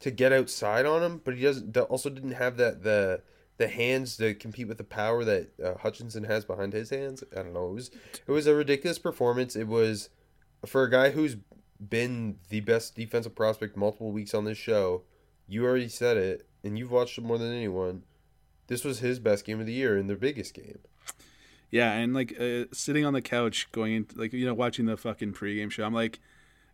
to 0.00 0.10
get 0.10 0.32
outside 0.32 0.86
on 0.86 1.02
him, 1.02 1.20
but 1.24 1.34
he 1.36 1.42
doesn't 1.42 1.76
also 1.76 2.08
didn't 2.10 2.32
have 2.32 2.56
that 2.56 2.82
the 2.82 3.22
the 3.58 3.68
hands 3.68 4.16
to 4.16 4.34
compete 4.34 4.66
with 4.66 4.78
the 4.78 4.84
power 4.84 5.24
that 5.24 5.50
uh, 5.62 5.74
Hutchinson 5.78 6.24
has 6.24 6.44
behind 6.44 6.72
his 6.72 6.90
hands. 6.90 7.22
I 7.32 7.42
don't 7.42 7.52
know. 7.52 7.68
It 7.70 7.74
was 7.74 7.90
it 8.26 8.32
was 8.32 8.46
a 8.46 8.54
ridiculous 8.54 8.98
performance. 8.98 9.54
It 9.56 9.68
was 9.68 10.08
for 10.66 10.82
a 10.84 10.90
guy 10.90 11.10
who's 11.10 11.36
been 11.80 12.36
the 12.48 12.60
best 12.60 12.94
defensive 12.94 13.34
prospect 13.34 13.76
multiple 13.76 14.12
weeks 14.12 14.34
on 14.34 14.44
this 14.44 14.58
show. 14.58 15.02
You 15.48 15.64
already 15.66 15.88
said 15.88 16.16
it, 16.16 16.46
and 16.62 16.78
you've 16.78 16.92
watched 16.92 17.18
it 17.18 17.24
more 17.24 17.38
than 17.38 17.52
anyone. 17.52 18.04
This 18.68 18.84
was 18.84 19.00
his 19.00 19.18
best 19.18 19.44
game 19.44 19.60
of 19.60 19.66
the 19.66 19.72
year 19.72 19.96
and 19.96 20.08
their 20.08 20.16
biggest 20.16 20.54
game. 20.54 20.78
Yeah, 21.72 21.92
and 21.92 22.14
like 22.14 22.38
uh, 22.38 22.66
sitting 22.70 23.04
on 23.04 23.14
the 23.14 23.22
couch, 23.22 23.66
going 23.72 23.94
into 23.94 24.18
like 24.20 24.32
you 24.32 24.46
know 24.46 24.54
watching 24.54 24.86
the 24.86 24.96
fucking 24.96 25.32
pregame 25.32 25.70
show. 25.70 25.84
I'm 25.84 25.94
like, 25.94 26.20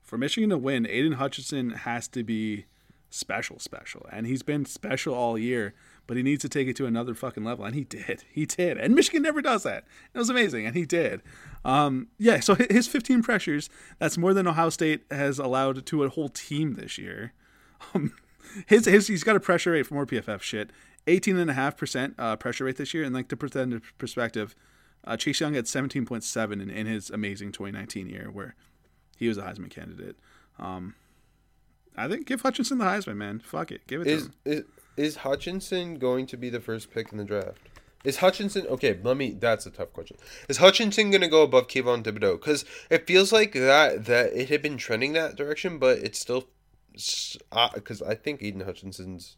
for 0.02 0.18
Michigan 0.18 0.50
to 0.50 0.58
win, 0.58 0.86
Aidan 0.86 1.12
Hutchinson 1.12 1.70
has 1.70 2.08
to 2.08 2.24
be 2.24 2.66
special, 3.08 3.60
special, 3.60 4.06
and 4.12 4.26
he's 4.26 4.42
been 4.42 4.66
special 4.66 5.14
all 5.14 5.38
year. 5.38 5.72
But 6.08 6.16
he 6.16 6.22
needs 6.22 6.40
to 6.40 6.48
take 6.48 6.68
it 6.68 6.76
to 6.76 6.86
another 6.86 7.14
fucking 7.14 7.44
level, 7.44 7.66
and 7.66 7.74
he 7.74 7.84
did. 7.84 8.24
He 8.30 8.46
did, 8.46 8.78
and 8.78 8.94
Michigan 8.94 9.22
never 9.22 9.40
does 9.40 9.62
that. 9.62 9.84
It 10.14 10.18
was 10.18 10.30
amazing, 10.30 10.66
and 10.66 10.74
he 10.74 10.86
did. 10.86 11.22
Um, 11.66 12.08
yeah, 12.18 12.40
so 12.40 12.54
his 12.54 12.88
15 12.88 13.22
pressures, 13.22 13.68
that's 13.98 14.16
more 14.16 14.32
than 14.32 14.46
Ohio 14.46 14.70
State 14.70 15.02
has 15.10 15.38
allowed 15.38 15.84
to 15.84 16.04
a 16.04 16.08
whole 16.08 16.30
team 16.30 16.74
this 16.74 16.98
year. 16.98 17.34
Um, 17.94 18.14
his, 18.66 18.86
his 18.86 19.06
he's 19.06 19.22
got 19.22 19.36
a 19.36 19.40
pressure 19.40 19.72
rate 19.72 19.86
for 19.86 19.94
more 19.94 20.06
PFF 20.06 20.40
shit. 20.40 20.70
18.5% 21.06 22.14
uh, 22.18 22.36
pressure 22.36 22.64
rate 22.64 22.76
this 22.76 22.94
year. 22.94 23.04
And 23.04 23.14
like 23.14 23.28
to 23.28 23.36
put 23.36 23.52
that 23.52 23.62
into 23.62 23.80
perspective, 23.98 24.54
uh, 25.04 25.16
Chase 25.16 25.40
Young 25.40 25.54
had 25.54 25.64
17.7 25.64 26.52
in, 26.52 26.70
in 26.70 26.86
his 26.86 27.10
amazing 27.10 27.52
2019 27.52 28.08
year 28.08 28.30
where 28.32 28.54
he 29.16 29.28
was 29.28 29.38
a 29.38 29.42
Heisman 29.42 29.70
candidate. 29.70 30.16
Um, 30.58 30.94
I 31.96 32.08
think 32.08 32.26
give 32.26 32.42
Hutchinson 32.42 32.78
the 32.78 32.84
Heisman, 32.84 33.16
man. 33.16 33.40
Fuck 33.40 33.72
it. 33.72 33.86
Give 33.86 34.02
it 34.02 34.04
to 34.04 34.10
Is 34.10 34.26
him. 34.26 34.32
is 34.44 34.62
is 34.96 35.16
Hutchinson 35.16 35.98
going 35.98 36.26
to 36.26 36.36
be 36.36 36.50
the 36.50 36.60
first 36.60 36.90
pick 36.90 37.12
in 37.12 37.18
the 37.18 37.24
draft? 37.24 37.58
Is 38.04 38.18
Hutchinson 38.18 38.66
okay? 38.68 38.98
Let 39.02 39.16
me. 39.16 39.30
That's 39.30 39.66
a 39.66 39.70
tough 39.70 39.92
question. 39.92 40.16
Is 40.48 40.58
Hutchinson 40.58 41.10
going 41.10 41.20
to 41.20 41.28
go 41.28 41.42
above 41.42 41.66
Kayvon 41.68 42.02
Thibodeaux? 42.04 42.40
Because 42.40 42.64
it 42.90 43.06
feels 43.06 43.32
like 43.32 43.52
that 43.52 44.04
that 44.06 44.32
it 44.32 44.48
had 44.48 44.62
been 44.62 44.76
trending 44.76 45.12
that 45.14 45.36
direction, 45.36 45.78
but 45.78 45.98
it's 45.98 46.18
still 46.18 46.48
because 46.92 48.02
I 48.02 48.14
think 48.14 48.42
Aidan 48.42 48.62
Hutchinson's. 48.62 49.36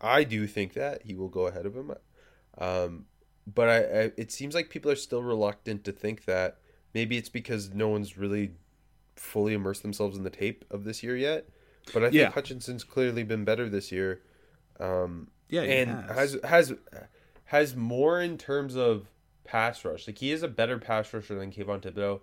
I 0.00 0.22
do 0.22 0.46
think 0.46 0.74
that 0.74 1.02
he 1.02 1.14
will 1.14 1.28
go 1.28 1.48
ahead 1.48 1.66
of 1.66 1.74
him, 1.74 1.92
um, 2.56 3.06
but 3.54 3.68
I, 3.68 3.76
I 3.76 4.12
it 4.16 4.30
seems 4.32 4.54
like 4.54 4.70
people 4.70 4.90
are 4.90 4.96
still 4.96 5.22
reluctant 5.22 5.84
to 5.84 5.92
think 5.92 6.24
that. 6.26 6.58
Maybe 6.94 7.18
it's 7.18 7.28
because 7.28 7.74
no 7.74 7.88
one's 7.88 8.16
really 8.16 8.52
fully 9.14 9.52
immersed 9.52 9.82
themselves 9.82 10.16
in 10.16 10.24
the 10.24 10.30
tape 10.30 10.64
of 10.70 10.84
this 10.84 11.02
year 11.02 11.16
yet. 11.16 11.46
But 11.92 12.02
I 12.02 12.06
think 12.06 12.14
Yeah. 12.14 12.30
Hutchinson's 12.30 12.82
clearly 12.82 13.24
been 13.24 13.44
better 13.44 13.68
this 13.68 13.92
year. 13.92 14.22
Um, 14.80 15.28
Yeah, 15.48 15.62
and 15.62 15.90
has. 16.10 16.32
has 16.32 16.40
has 16.44 16.72
has 17.44 17.76
more 17.76 18.20
in 18.20 18.38
terms 18.38 18.74
of 18.74 19.08
pass 19.44 19.84
rush. 19.84 20.06
Like 20.06 20.18
he 20.18 20.32
is 20.32 20.42
a 20.42 20.48
better 20.48 20.78
pass 20.78 21.12
rusher 21.12 21.34
than 21.34 21.50
Kayvon 21.52 21.80
Thibodeaux 21.82 22.20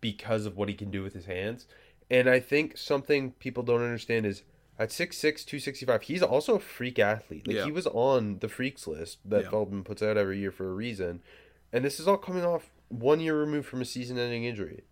because 0.00 0.46
of 0.46 0.56
what 0.56 0.68
he 0.68 0.74
can 0.74 0.90
do 0.90 1.02
with 1.02 1.14
his 1.14 1.26
hands. 1.26 1.66
And 2.10 2.28
I 2.28 2.40
think 2.40 2.76
something 2.78 3.32
people 3.32 3.62
don't 3.62 3.82
understand 3.82 4.24
is 4.26 4.42
at 4.78 4.90
6'6", 4.90 5.20
265, 5.44 6.02
he's 6.02 6.22
also 6.22 6.54
a 6.54 6.60
freak 6.60 6.98
athlete. 6.98 7.46
Like 7.46 7.56
Yeah. 7.56 7.64
he 7.64 7.72
was 7.72 7.86
on 7.88 8.38
the 8.38 8.48
freaks 8.48 8.86
list 8.86 9.18
that 9.24 9.44
Yeah. 9.44 9.50
Feldman 9.50 9.82
puts 9.84 10.02
out 10.02 10.16
every 10.16 10.38
year 10.38 10.50
for 10.52 10.70
a 10.70 10.74
reason. 10.74 11.20
And 11.72 11.84
this 11.84 11.98
is 12.00 12.06
all 12.08 12.16
coming 12.16 12.44
off 12.44 12.70
one 12.88 13.20
year 13.20 13.38
removed 13.38 13.66
from 13.66 13.80
a 13.80 13.84
season-ending 13.84 14.44
injury. 14.44 14.84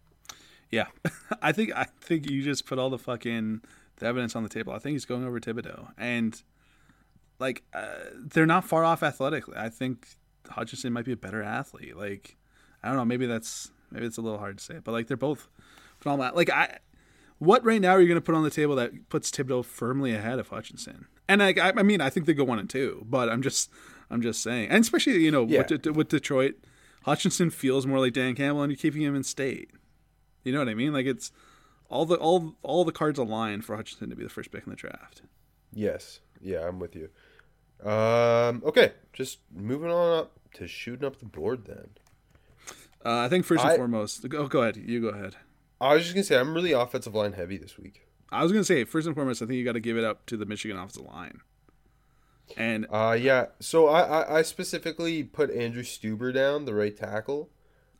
Yeah, 0.71 0.87
I 1.43 1.53
think 1.53 1.73
I 1.75 1.87
think 2.01 2.29
you 2.29 2.43
just 2.43 2.67
put 2.67 2.79
all 2.79 2.91
the 2.91 2.99
fucking 2.99 3.61
the 3.99 4.07
evidence 4.07 4.35
on 4.35 4.43
the 4.43 4.49
table. 4.49 4.73
I 4.73 4.79
think 4.81 4.95
he's 4.95 5.05
going 5.05 5.25
over 5.25 5.39
Thibodeaux, 5.39 5.93
and 5.97 6.43
like 7.39 7.63
uh, 7.73 7.95
they're 8.15 8.47
not 8.47 8.65
far 8.65 8.85
off 8.85 9.03
athletically. 9.05 9.57
I 9.57 9.69
think 9.69 10.09
Hutchinson 10.51 10.93
might 10.93 11.05
be 11.05 11.13
a 11.13 11.17
better 11.17 11.43
athlete. 11.43 11.97
Like 11.97 12.37
I 12.83 12.89
don't 12.89 12.97
know, 12.97 13.05
maybe 13.05 13.27
that's 13.27 13.71
maybe 13.93 14.07
it's 14.07 14.19
a 14.19 14.21
little 14.23 14.39
hard 14.41 14.59
to 14.59 14.65
say, 14.65 14.79
but 14.83 14.91
like 14.93 15.07
they're 15.07 15.17
both 15.17 15.49
phenomenal. 16.01 16.35
Like 16.35 16.51
I, 16.51 16.79
what 17.39 17.65
right 17.65 17.81
now 17.81 17.91
are 17.91 18.01
you 18.01 18.09
going 18.09 18.17
to 18.21 18.25
put 18.25 18.35
on 18.35 18.43
the 18.45 18.51
table 18.51 18.75
that 18.77 19.09
puts 19.09 19.31
Thibodeaux 19.31 19.65
firmly 19.65 20.15
ahead 20.15 20.39
of 20.39 20.49
Hutchinson? 20.49 21.07
And 21.29 21.43
I, 21.43 21.55
I 21.59 21.83
mean, 21.83 22.01
I 22.01 22.09
think 22.11 22.27
they 22.27 22.35
go 22.35 22.45
one 22.45 22.59
and 22.59 22.71
two, 22.71 23.05
but 23.09 23.29
I'm 23.29 23.43
just 23.43 23.71
I'm 24.11 24.23
just 24.23 24.43
saying, 24.43 24.69
and 24.71 24.83
especially 24.83 25.19
you 25.25 25.31
know 25.31 25.45
Yeah. 25.47 25.65
with, 25.69 25.87
with 25.87 26.09
Detroit, 26.09 26.55
Hutchinson 27.05 27.51
feels 27.51 27.87
more 27.87 27.99
like 28.01 28.13
Dan 28.13 28.35
Campbell, 28.35 28.63
and 28.63 28.71
you're 28.73 28.79
keeping 28.79 29.03
him 29.03 29.15
in 29.17 29.23
state. 29.25 29.71
You 30.45 30.53
know 30.53 30.61
what 30.61 30.69
I 30.69 30.75
mean? 30.75 30.93
Like 30.93 31.07
it's 31.07 31.33
all 31.89 32.07
the 32.07 32.17
all 32.17 32.55
all 32.63 32.85
the 32.85 32.93
cards 32.93 33.19
align 33.19 33.63
for 33.63 33.75
Hutchinson 33.77 34.11
to 34.11 34.17
be 34.17 34.23
the 34.23 34.31
first 34.31 34.51
pick 34.53 34.65
in 34.65 34.71
the 34.71 34.77
draft. 34.77 35.23
Yes. 35.73 36.21
Yeah, 36.41 36.67
I'm 36.67 36.79
with 36.79 36.95
you. 36.95 37.09
Um, 37.89 38.63
okay, 38.65 38.93
just 39.13 39.39
moving 39.55 39.91
on 39.91 40.19
up 40.21 40.33
to 40.55 40.67
shooting 40.69 41.05
up 41.07 41.19
the 41.19 41.27
board 41.27 41.65
then. 41.67 41.89
Uh, 43.05 43.19
I 43.25 43.29
think 43.29 43.45
first 43.45 43.63
and 43.65 43.73
I- 43.73 43.77
foremost, 43.77 44.27
go 44.29 44.47
go 44.47 44.63
ahead. 44.63 44.77
You 44.77 45.01
go 45.01 45.09
ahead. 45.09 45.37
I 45.81 45.95
was 45.95 46.03
just 46.05 46.15
gonna 46.15 46.25
say 46.25 46.39
I'm 46.39 46.55
really 46.55 46.73
offensive 46.73 47.15
line 47.15 47.33
heavy 47.35 47.57
this 47.59 47.79
week. 47.79 48.07
I 48.31 48.43
was 48.43 48.53
gonna 48.53 48.65
say 48.65 48.85
first 48.85 49.07
and 49.07 49.15
foremost, 49.15 49.43
I 49.43 49.47
think 49.47 49.57
you 49.59 49.65
got 49.65 49.73
to 49.73 49.81
give 49.81 49.97
it 49.99 50.05
up 50.05 50.27
to 50.27 50.37
the 50.37 50.47
Michigan 50.47 50.77
offensive 50.79 51.05
line. 51.05 51.41
And 52.57 52.87
Uh 52.91 53.17
yeah. 53.19 53.47
So 53.61 53.89
I, 53.89 54.01
I, 54.03 54.39
I 54.39 54.43
specifically 54.43 55.23
put 55.25 55.51
Andrew 55.51 55.83
Stueber 55.83 56.33
down, 56.33 56.65
the 56.65 56.75
right 56.75 56.97
tackle. 56.97 57.51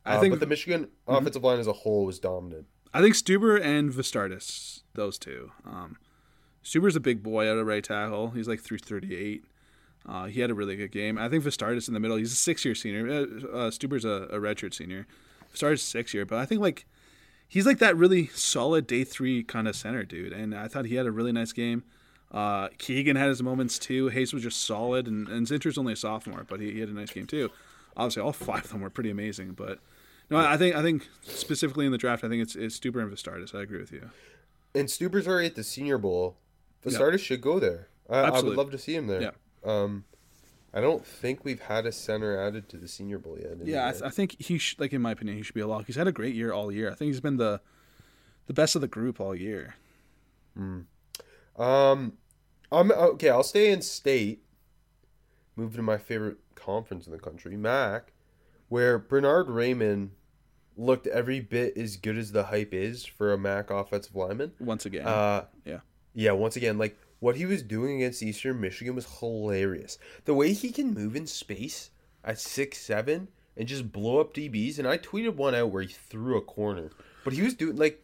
I 0.05 0.15
Uh, 0.15 0.21
think 0.21 0.31
but 0.33 0.39
the 0.39 0.45
Michigan 0.47 0.87
offensive 1.07 1.43
line 1.43 1.59
as 1.59 1.67
a 1.67 1.73
whole 1.73 2.05
was 2.05 2.19
dominant. 2.19 2.65
I 2.93 3.01
think 3.01 3.13
Stueber 3.15 3.61
and 3.61 3.91
Vastardis, 3.91 4.81
those 4.93 5.17
two. 5.17 5.51
Um, 5.65 5.97
Stueber's 6.63 6.95
a 6.95 7.01
big 7.01 7.21
boy 7.21 7.49
out 7.51 7.57
of 7.57 7.67
right 7.67 7.83
tackle. 7.83 8.31
He's 8.31 8.47
like 8.47 8.61
338. 8.61 9.43
Uh, 10.07 10.25
he 10.27 10.39
had 10.39 10.49
a 10.49 10.53
really 10.53 10.77
good 10.77 10.91
game. 10.91 11.17
I 11.17 11.27
think 11.27 11.43
Vastardis 11.43 11.89
in 11.89 11.93
the 11.93 11.99
middle. 11.99 12.15
He's 12.15 12.31
a 12.31 12.35
six-year 12.35 12.73
senior. 12.75 13.07
Uh, 13.09 13.21
uh, 13.21 13.69
Stueber's 13.69 14.05
a, 14.05 14.27
a 14.31 14.39
redshirt 14.39 14.73
senior. 14.73 15.05
Vastardis 15.53 15.79
six-year, 15.79 16.25
but 16.25 16.39
I 16.39 16.45
think 16.45 16.61
like 16.61 16.85
he's 17.47 17.65
like 17.65 17.79
that 17.79 17.95
really 17.95 18.27
solid 18.27 18.87
day 18.87 19.03
three 19.03 19.43
kind 19.43 19.67
of 19.67 19.75
center 19.75 20.03
dude. 20.03 20.33
And 20.33 20.55
I 20.55 20.67
thought 20.67 20.85
he 20.85 20.95
had 20.95 21.05
a 21.05 21.11
really 21.11 21.31
nice 21.31 21.53
game. 21.53 21.83
Uh, 22.31 22.67
Keegan 22.77 23.15
had 23.15 23.29
his 23.29 23.41
moments 23.41 23.79
too. 23.79 24.09
Hayes 24.09 24.33
was 24.33 24.43
just 24.43 24.65
solid, 24.65 25.07
and, 25.07 25.29
and 25.29 25.47
Zinter's 25.47 25.77
only 25.77 25.93
a 25.93 25.95
sophomore, 25.95 26.45
but 26.47 26.59
he, 26.59 26.73
he 26.73 26.79
had 26.81 26.89
a 26.89 26.93
nice 26.93 27.11
game 27.11 27.25
too. 27.25 27.49
Obviously, 27.95 28.21
all 28.21 28.33
five 28.33 28.65
of 28.65 28.71
them 28.71 28.81
were 28.81 28.89
pretty 28.89 29.09
amazing. 29.09 29.53
But 29.53 29.79
no, 30.29 30.37
I 30.37 30.57
think 30.57 30.75
I 30.75 30.81
think 30.81 31.07
specifically 31.23 31.85
in 31.85 31.91
the 31.91 31.97
draft, 31.97 32.23
I 32.23 32.29
think 32.29 32.41
it's, 32.41 32.55
it's 32.55 32.77
Stueber 32.77 33.01
and 33.01 33.11
Vastardis. 33.11 33.55
I 33.55 33.61
agree 33.61 33.79
with 33.79 33.91
you. 33.91 34.09
And 34.75 34.87
Stueber's 34.87 35.27
already 35.27 35.47
at 35.47 35.55
the 35.55 35.63
Senior 35.63 35.97
Bowl. 35.97 36.37
Yeah. 36.83 36.91
starters 36.93 37.21
should 37.21 37.41
go 37.41 37.59
there. 37.59 37.87
I, 38.09 38.19
I 38.19 38.41
would 38.41 38.55
love 38.55 38.71
to 38.71 38.77
see 38.77 38.95
him 38.95 39.07
there. 39.07 39.21
Yeah. 39.21 39.31
Um, 39.65 40.05
I 40.77 40.81
don't 40.81 41.03
think 41.03 41.43
we've 41.43 41.59
had 41.61 41.87
a 41.87 41.91
center 41.91 42.39
added 42.39 42.69
to 42.69 42.77
the 42.77 42.87
Senior 42.87 43.17
Bowl 43.17 43.35
yet. 43.41 43.57
Yeah, 43.65 43.87
I, 43.87 43.91
th- 43.91 44.03
I 44.03 44.09
think 44.09 44.35
he 44.39 44.59
should, 44.59 44.79
like 44.79 44.93
in 44.93 45.01
my 45.01 45.11
opinion, 45.11 45.35
he 45.37 45.41
should 45.43 45.55
be 45.55 45.61
a 45.61 45.67
lock. 45.67 45.87
He's 45.87 45.95
had 45.95 46.07
a 46.07 46.11
great 46.11 46.35
year 46.35 46.51
all 46.53 46.71
year. 46.71 46.91
I 46.91 46.93
think 46.93 47.07
he's 47.09 47.19
been 47.21 47.37
the 47.37 47.61
the 48.45 48.53
best 48.53 48.75
of 48.75 48.81
the 48.81 48.87
group 48.87 49.19
all 49.19 49.33
year. 49.33 49.75
Um, 51.57 52.13
I'm 52.71 52.91
okay. 52.91 53.29
I'll 53.29 53.43
stay 53.43 53.71
in 53.71 53.81
state. 53.81 54.43
Move 55.55 55.75
to 55.75 55.81
my 55.81 55.97
favorite 55.97 56.37
conference 56.55 57.07
in 57.07 57.11
the 57.11 57.17
country, 57.19 57.57
MAC, 57.57 58.13
where 58.69 58.99
Bernhard 58.99 59.47
Raimann 59.47 60.09
looked 60.75 61.07
every 61.07 61.39
bit 61.39 61.75
as 61.75 61.97
good 61.97 62.17
as 62.19 62.31
the 62.31 62.43
hype 62.43 62.71
is 62.73 63.03
for 63.05 63.33
a 63.33 63.37
MAC 63.37 63.71
offensive 63.71 64.15
lineman. 64.15 64.51
Once 64.59 64.85
again, 64.85 65.07
Uh, 65.07 65.45
yeah, 65.65 65.79
yeah. 66.13 66.31
Once 66.33 66.55
again, 66.55 66.77
like 66.77 66.95
what 67.19 67.37
he 67.37 67.45
was 67.45 67.63
doing 67.63 67.97
against 67.97 68.21
Eastern 68.21 68.61
Michigan 68.61 68.95
was 68.95 69.19
hilarious. 69.19 69.97
The 70.25 70.33
way 70.33 70.53
he 70.53 70.71
can 70.71 70.93
move 70.93 71.15
in 71.15 71.27
space 71.27 71.91
at 72.23 72.39
six 72.39 72.77
seven 72.77 73.29
and 73.55 73.67
just 73.67 73.91
blow 73.91 74.19
up 74.19 74.33
DBs. 74.33 74.77
And 74.77 74.87
I 74.87 74.97
tweeted 74.97 75.35
one 75.35 75.55
out 75.55 75.71
where 75.71 75.83
he 75.83 75.93
threw 75.93 76.37
a 76.37 76.41
corner, 76.41 76.91
but 77.23 77.33
he 77.33 77.41
was 77.41 77.55
doing 77.55 77.75
like 77.75 78.03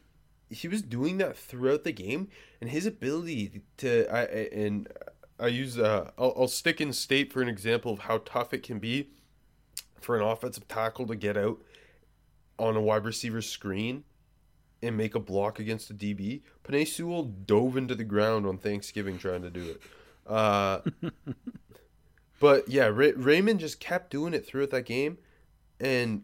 he 0.50 0.68
was 0.68 0.82
doing 0.82 1.18
that 1.18 1.38
throughout 1.38 1.84
the 1.84 1.92
game, 1.92 2.30
and 2.60 2.70
his 2.70 2.86
ability 2.86 3.62
to 3.78 4.08
I 4.14 4.24
and 4.24 4.88
I 5.40 5.48
use 5.48 5.78
uh 5.78 6.12
I'll, 6.18 6.34
I'll 6.38 6.48
stick 6.48 6.82
in 6.82 6.94
state 6.94 7.32
for 7.32 7.42
an 7.42 7.50
example 7.50 7.94
of 7.94 8.00
how 8.00 8.20
tough 8.20 8.54
it 8.54 8.64
can 8.64 8.80
be 8.80 9.10
for 10.02 10.16
an 10.16 10.22
offensive 10.22 10.68
tackle 10.68 11.08
to 11.08 11.16
get 11.16 11.38
out 11.38 11.62
on 12.60 12.76
a 12.76 12.82
wide 12.82 13.06
receiver 13.06 13.42
screen 13.42 14.04
and 14.82 14.98
make 14.98 15.16
a 15.16 15.20
block 15.20 15.60
against 15.60 15.90
a 15.90 15.94
DB. 15.94 16.42
Penei 16.64 16.88
Sewell 16.88 17.24
dove 17.24 17.76
into 17.78 17.96
the 17.96 18.04
ground 18.04 18.46
on 18.46 18.58
Thanksgiving 18.58 19.18
trying 19.18 19.42
to 19.42 19.50
do 19.50 19.62
it. 19.72 19.82
Uh, 20.26 20.80
but 22.40 22.68
yeah, 22.70 22.86
Ray- 22.88 23.14
Raimann 23.14 23.58
just 23.58 23.80
kept 23.80 24.10
doing 24.12 24.34
it 24.34 24.46
throughout 24.46 24.70
that 24.72 24.86
game, 24.86 25.18
and 25.80 26.24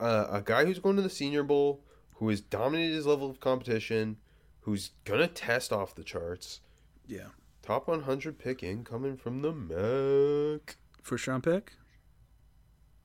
uh, 0.00 0.26
a 0.30 0.42
guy 0.42 0.64
who's 0.64 0.78
going 0.78 0.96
to 0.96 1.02
the 1.02 1.10
Senior 1.10 1.42
Bowl, 1.42 1.82
who 2.16 2.28
has 2.28 2.40
dominated 2.40 2.94
his 2.94 3.06
level 3.06 3.30
of 3.30 3.40
competition, 3.40 4.16
who's 4.60 4.90
gonna 5.04 5.28
test 5.28 5.72
off 5.72 5.94
the 5.94 6.04
charts. 6.04 6.60
yeah. 7.06 7.26
Top 7.62 7.88
100 7.88 8.38
pick 8.38 8.62
incoming 8.62 9.16
from 9.16 9.40
the 9.40 9.50
MAC. 9.50 10.76
First 11.02 11.26
round 11.26 11.44
pick. 11.44 11.72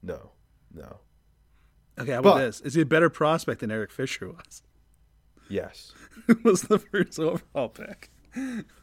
No, 0.03 0.31
no. 0.73 0.97
Okay, 1.97 2.11
how 2.11 2.21
But- 2.21 2.29
about 2.31 2.37
this? 2.39 2.59
Is 2.61 2.73
he 2.73 2.81
a 2.81 2.85
better 2.85 3.09
prospect 3.09 3.61
than 3.61 3.71
Eric 3.71 3.89
Fisher 3.89 4.27
was? 4.27 4.61
Yes. 5.49 5.93
Was 6.43 6.61
the 6.63 6.79
first 6.79 7.19
overall 7.19 7.69
pick? 7.69 8.09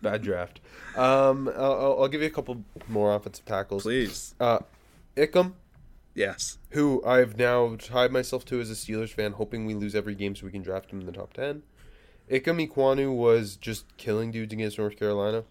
Bad 0.02 0.22
draft. 0.22 0.60
Um, 0.96 1.48
I'll, 1.56 2.00
I'll- 2.00 2.08
give 2.08 2.20
you 2.20 2.26
a 2.26 2.30
couple 2.30 2.64
more 2.88 3.14
offensive 3.14 3.44
tackles. 3.44 3.84
Please. 3.84 4.34
Uh, 4.40 4.58
Ikem, 5.16 5.52
Yes. 6.14 6.58
who 6.70 7.04
I've 7.04 7.38
now 7.38 7.76
tied 7.76 8.10
myself 8.10 8.44
to 8.46 8.60
as 8.60 8.70
a 8.70 8.74
Steelers 8.74 9.10
fan, 9.10 9.32
hoping 9.32 9.64
we 9.66 9.74
lose 9.74 9.94
every 9.94 10.14
game 10.14 10.34
so 10.34 10.46
we 10.46 10.52
can 10.52 10.62
draft 10.62 10.90
him 10.90 11.00
in 11.00 11.06
the 11.06 11.12
top 11.12 11.32
10. 11.34 11.62
Ikem 12.30 12.68
Ekwonu 12.68 13.14
was 13.14 13.56
just 13.56 13.96
killing 13.96 14.32
dudes 14.32 14.52
against 14.52 14.78
North 14.78 14.98
Carolina. 14.98 15.44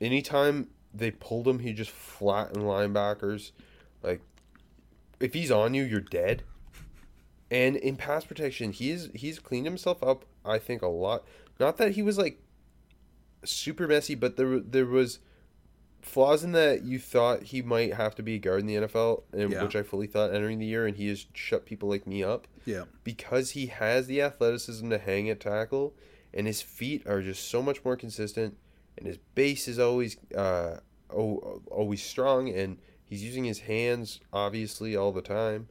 Anytime 0.00 0.68
they 0.92 1.12
pulled 1.12 1.46
him, 1.46 1.60
he 1.60 1.72
just 1.72 1.90
flattened 1.92 2.64
linebackers. 2.64 3.52
Like, 4.02 4.20
if 5.20 5.32
he's 5.34 5.50
on 5.52 5.74
you, 5.74 5.84
you're 5.84 6.00
dead. 6.00 6.42
And 7.52 7.76
in 7.76 7.96
pass 7.96 8.24
protection, 8.24 8.72
he's 8.72 9.10
he's 9.14 9.38
cleaned 9.38 9.66
himself 9.66 10.02
up, 10.02 10.24
I 10.44 10.58
think, 10.58 10.82
a 10.82 10.88
lot. 10.88 11.24
Not 11.60 11.76
that 11.78 11.92
he 11.92 12.02
was 12.02 12.18
like 12.18 12.40
super 13.44 13.86
messy, 13.88 14.14
but 14.14 14.36
there 14.36 14.60
there 14.60 14.86
was 14.86 15.18
flaws 16.00 16.42
in 16.42 16.50
that 16.52 16.82
you 16.82 16.98
thought 16.98 17.44
he 17.44 17.62
might 17.62 17.94
have 17.94 18.14
to 18.16 18.22
be 18.22 18.34
a 18.34 18.38
guard 18.38 18.60
in 18.60 18.66
the 18.66 18.74
NFL, 18.74 19.22
and 19.32 19.52
Yeah. 19.52 19.62
which 19.62 19.76
I 19.76 19.82
fully 19.82 20.08
thought 20.08 20.34
entering 20.34 20.58
the 20.58 20.66
year, 20.66 20.84
and 20.86 20.96
he 20.96 21.08
has 21.08 21.26
shut 21.32 21.64
people 21.64 21.88
like 21.88 22.06
me 22.08 22.24
up 22.24 22.48
Yeah. 22.64 22.84
because 23.04 23.50
he 23.50 23.66
has 23.66 24.08
the 24.08 24.20
athleticism 24.20 24.90
to 24.90 24.98
hang 24.98 25.28
at 25.30 25.38
tackle, 25.40 25.94
and 26.34 26.46
his 26.48 26.60
feet 26.60 27.06
are 27.06 27.22
just 27.22 27.48
so 27.48 27.62
much 27.62 27.84
more 27.84 27.96
consistent, 27.96 28.56
and 28.98 29.06
his 29.06 29.18
base 29.36 29.68
is 29.68 29.78
always 29.78 30.16
uh 30.34 30.78
oh, 31.10 31.62
always 31.70 32.02
strong, 32.02 32.48
and 32.48 32.78
he's 33.04 33.22
using 33.22 33.44
his 33.44 33.60
hands 33.60 34.18
obviously 34.32 34.96
all 34.96 35.12
the 35.12 35.22
time. 35.22 35.68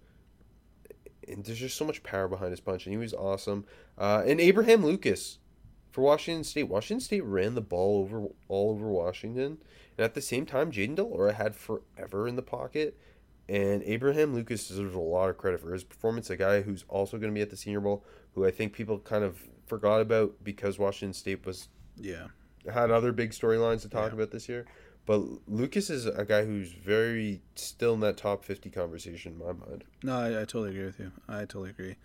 And 1.28 1.44
there's 1.44 1.60
just 1.60 1.78
so 1.78 1.86
much 1.86 2.04
power 2.04 2.28
behind 2.28 2.52
his 2.52 2.60
punch, 2.60 2.86
and 2.86 2.94
he 2.94 2.98
was 2.98 3.14
awesome. 3.14 3.66
Uh, 3.98 4.24
and 4.26 4.40
Abraham 4.42 4.84
Lucas 4.86 5.38
for 5.92 6.02
Washington 6.02 6.44
State. 6.44 6.64
Washington 6.64 7.00
State 7.02 7.24
ran 7.24 7.56
the 7.56 7.62
ball 7.62 8.00
over 8.00 8.28
all 8.48 8.72
over 8.72 8.88
Washington, 8.88 9.58
and 9.98 10.04
at 10.06 10.14
the 10.16 10.22
same 10.22 10.46
time, 10.46 10.72
Jayden 10.72 10.96
de 10.96 11.04
Laura 11.04 11.34
had 11.34 11.56
forever 11.56 12.28
in 12.28 12.36
the 12.36 12.42
pocket. 12.42 12.98
And 13.50 13.84
Abraham 13.84 14.34
Lucas 14.34 14.68
deserves 14.68 14.96
a 14.96 15.00
lot 15.00 15.30
of 15.30 15.38
credit 15.38 15.60
for 15.60 15.74
his 15.74 15.84
performance. 15.84 16.30
A 16.30 16.38
guy 16.38 16.62
who's 16.62 16.86
also 16.88 17.18
going 17.18 17.32
to 17.32 17.36
be 17.36 17.42
at 17.42 17.50
the 17.50 17.58
Senior 17.58 17.82
Bowl, 17.82 18.06
who 18.34 18.46
I 18.46 18.52
think 18.52 18.72
people 18.72 18.98
kind 19.00 19.24
of 19.26 19.40
forgot 19.68 20.00
about 20.02 20.36
because 20.44 20.80
Washington 20.80 21.14
State 21.14 21.46
was 21.46 21.68
Yeah. 21.98 22.28
had 22.72 22.92
other 22.92 23.12
big 23.12 23.32
storylines 23.32 23.82
to 23.82 23.90
talk 23.90 24.12
Yeah. 24.12 24.16
about 24.16 24.32
this 24.32 24.48
year. 24.48 24.66
But 25.12 25.24
Lucas 25.46 25.90
is 25.90 26.06
a 26.06 26.24
guy 26.24 26.46
who's 26.46 26.72
very 26.72 27.42
still 27.56 27.96
in 27.96 28.00
that 28.00 28.16
top 28.16 28.46
50 28.46 28.70
conversation 28.70 29.34
in 29.34 29.40
my 29.40 29.52
mind. 29.52 29.84
No, 30.04 30.18
I, 30.18 30.28
I 30.28 30.46
totally 30.46 30.70
agree 30.70 30.86
with 30.86 31.00
you. 31.00 31.12
I 31.28 31.40
totally 31.40 31.72
agree. 31.72 31.98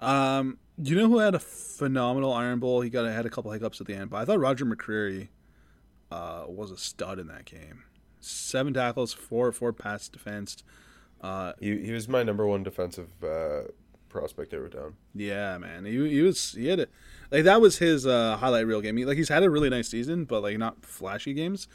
Um, 0.00 0.56
you 0.82 0.96
know 0.96 1.08
who 1.08 1.18
had 1.18 1.34
a 1.34 1.38
phenomenal 1.40 2.32
Iron 2.32 2.58
Bowl? 2.58 2.80
He 2.80 2.88
got 2.88 3.04
had 3.04 3.26
a 3.26 3.28
couple 3.28 3.50
hiccups 3.50 3.82
at 3.82 3.86
the 3.86 3.94
end, 3.94 4.08
but 4.08 4.16
I 4.16 4.24
thought 4.24 4.40
Roger 4.40 4.64
McCreary 4.64 5.28
uh, 6.10 6.44
was 6.48 6.70
a 6.70 6.78
stud 6.78 7.18
in 7.18 7.26
that 7.26 7.44
game. 7.44 7.84
Seven 8.18 8.72
tackles, 8.72 9.12
four 9.12 9.52
four 9.52 9.74
pass 9.74 10.08
defense. 10.08 10.56
Uh, 11.20 11.52
he, 11.60 11.84
he 11.84 11.92
was 11.92 12.08
my 12.08 12.22
number 12.22 12.46
one 12.46 12.62
defensive 12.62 13.10
uh, 13.22 13.64
prospect 14.08 14.54
ever 14.54 14.70
down. 14.70 14.94
Yeah, 15.14 15.58
man. 15.58 15.84
He, 15.84 16.08
he 16.08 16.22
was 16.22 16.52
he 16.52 16.68
had 16.68 16.80
it 16.80 16.90
like 17.30 17.44
that 17.44 17.60
was 17.60 17.76
his 17.76 18.06
uh, 18.06 18.38
highlight 18.38 18.66
reel 18.66 18.80
game. 18.80 18.96
He, 18.96 19.04
like 19.04 19.18
he's 19.18 19.28
had 19.28 19.42
a 19.42 19.50
really 19.50 19.68
nice 19.68 19.88
season, 19.88 20.24
but 20.24 20.42
like 20.42 20.56
not 20.56 20.82
flashy 20.82 21.34
games. 21.34 21.68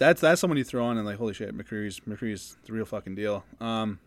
That's 0.00 0.22
that's 0.22 0.40
someone 0.40 0.56
you 0.56 0.64
throw 0.64 0.86
on 0.86 0.96
and 0.96 1.04
like 1.04 1.18
holy 1.18 1.34
shit, 1.34 1.54
McCreary's 1.54 2.00
McCreary's 2.00 2.56
the 2.64 2.72
real 2.72 2.86
fucking 2.86 3.16
deal. 3.16 3.44
Um, 3.60 3.98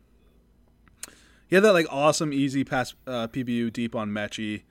he 1.48 1.56
had 1.56 1.64
that 1.64 1.74
like 1.74 1.86
awesome 1.92 2.34
easy 2.34 2.64
pass 2.64 2.96
uh, 3.06 3.28
PBU 3.28 3.72
deep 3.72 3.96
on 3.96 4.10
Metchie. 4.10 4.64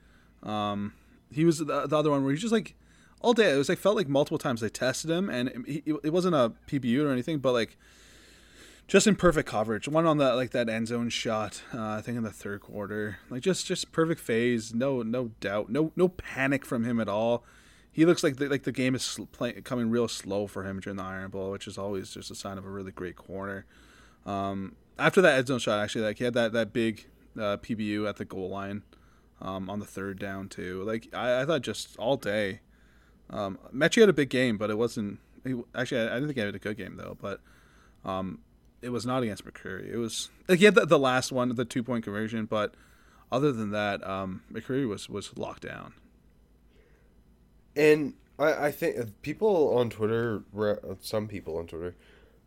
Um, 0.43 0.91
he 1.31 1.45
was 1.45 1.59
the, 1.59 1.87
the 1.87 1.97
other 1.97 2.11
one 2.11 2.23
where 2.23 2.33
he's 2.33 2.41
just 2.41 2.51
like 2.51 2.75
all 3.21 3.33
day. 3.33 3.53
It 3.53 3.57
was 3.57 3.69
like 3.69 3.77
felt 3.77 3.95
like 3.95 4.09
multiple 4.09 4.37
times 4.37 4.59
they 4.59 4.67
tested 4.67 5.09
him, 5.09 5.29
and 5.29 5.65
he, 5.65 5.81
it 6.03 6.11
wasn't 6.11 6.35
a 6.35 6.51
PBU 6.67 7.05
or 7.05 7.13
anything, 7.13 7.39
but 7.39 7.53
like 7.53 7.77
just 8.89 9.07
in 9.07 9.15
perfect 9.15 9.47
coverage. 9.47 9.87
One 9.87 10.05
on 10.05 10.17
that 10.17 10.33
like 10.33 10.51
that 10.51 10.67
end 10.67 10.89
zone 10.89 11.07
shot, 11.07 11.63
uh, 11.73 11.91
I 11.91 12.01
think 12.01 12.17
in 12.17 12.23
the 12.23 12.31
third 12.31 12.59
quarter. 12.59 13.19
Like 13.29 13.43
just 13.43 13.65
just 13.65 13.93
perfect 13.93 14.19
phase, 14.19 14.73
no 14.73 15.03
no 15.03 15.31
doubt, 15.39 15.69
no 15.69 15.93
no 15.95 16.09
panic 16.09 16.65
from 16.65 16.83
him 16.83 16.99
at 16.99 17.07
all. 17.07 17.45
He 17.93 18.05
looks 18.05 18.23
like 18.23 18.37
the, 18.37 18.49
like 18.49 18.63
the 18.63 18.71
game 18.71 18.95
is 18.95 19.19
play, 19.31 19.53
coming 19.61 19.89
real 19.89 20.07
slow 20.07 20.47
for 20.47 20.63
him 20.63 20.79
during 20.79 20.97
the 20.97 21.03
Iron 21.03 21.29
Bowl, 21.29 21.51
which 21.51 21.67
is 21.67 21.77
always 21.77 22.11
just 22.11 22.31
a 22.31 22.35
sign 22.35 22.57
of 22.57 22.65
a 22.65 22.69
really 22.69 22.91
great 22.91 23.15
corner. 23.15 23.65
Um, 24.25 24.75
after 24.97 25.21
that 25.21 25.37
end 25.37 25.47
zone 25.47 25.59
shot, 25.59 25.79
actually, 25.79 26.05
like 26.05 26.17
he 26.17 26.23
had 26.23 26.33
that 26.33 26.53
that 26.53 26.73
big 26.73 27.05
uh, 27.37 27.57
PBU 27.57 28.09
at 28.09 28.17
the 28.17 28.25
goal 28.25 28.49
line 28.49 28.81
um, 29.41 29.69
on 29.69 29.79
the 29.79 29.85
third 29.85 30.17
down 30.17 30.49
too. 30.49 30.83
Like 30.83 31.07
I, 31.13 31.41
I 31.41 31.45
thought 31.45 31.61
just 31.61 31.95
all 31.97 32.17
day. 32.17 32.61
Um, 33.29 33.57
had 33.79 34.09
a 34.09 34.13
big 34.13 34.29
game, 34.29 34.57
but 34.57 34.69
it 34.69 34.77
wasn't. 34.77 35.19
He, 35.43 35.55
actually, 35.75 36.01
I, 36.01 36.05
I 36.05 36.13
didn't 36.15 36.29
think 36.29 36.37
he 36.37 36.45
had 36.45 36.55
a 36.55 36.59
good 36.59 36.77
game 36.77 36.97
though. 36.97 37.17
But 37.19 37.41
um, 38.03 38.39
it 38.81 38.89
was 38.89 39.05
not 39.05 39.23
against 39.23 39.45
McCreary. 39.45 39.91
It 39.91 39.97
was 39.97 40.29
like 40.47 40.59
he 40.59 40.65
had 40.65 40.75
the, 40.75 40.85
the 40.85 40.99
last 40.99 41.31
one, 41.31 41.49
the 41.49 41.65
two 41.65 41.83
point 41.83 42.03
conversion, 42.03 42.45
but 42.45 42.73
other 43.31 43.51
than 43.51 43.71
that, 43.71 44.05
um, 44.07 44.43
McCreary 44.51 44.87
was 44.87 45.09
was 45.09 45.35
locked 45.37 45.63
down. 45.63 45.93
And 47.75 48.13
I, 48.37 48.67
I 48.67 48.71
think 48.71 49.21
people 49.21 49.75
on 49.77 49.89
Twitter, 49.89 50.43
some 51.01 51.27
people 51.27 51.57
on 51.57 51.67
Twitter, 51.67 51.95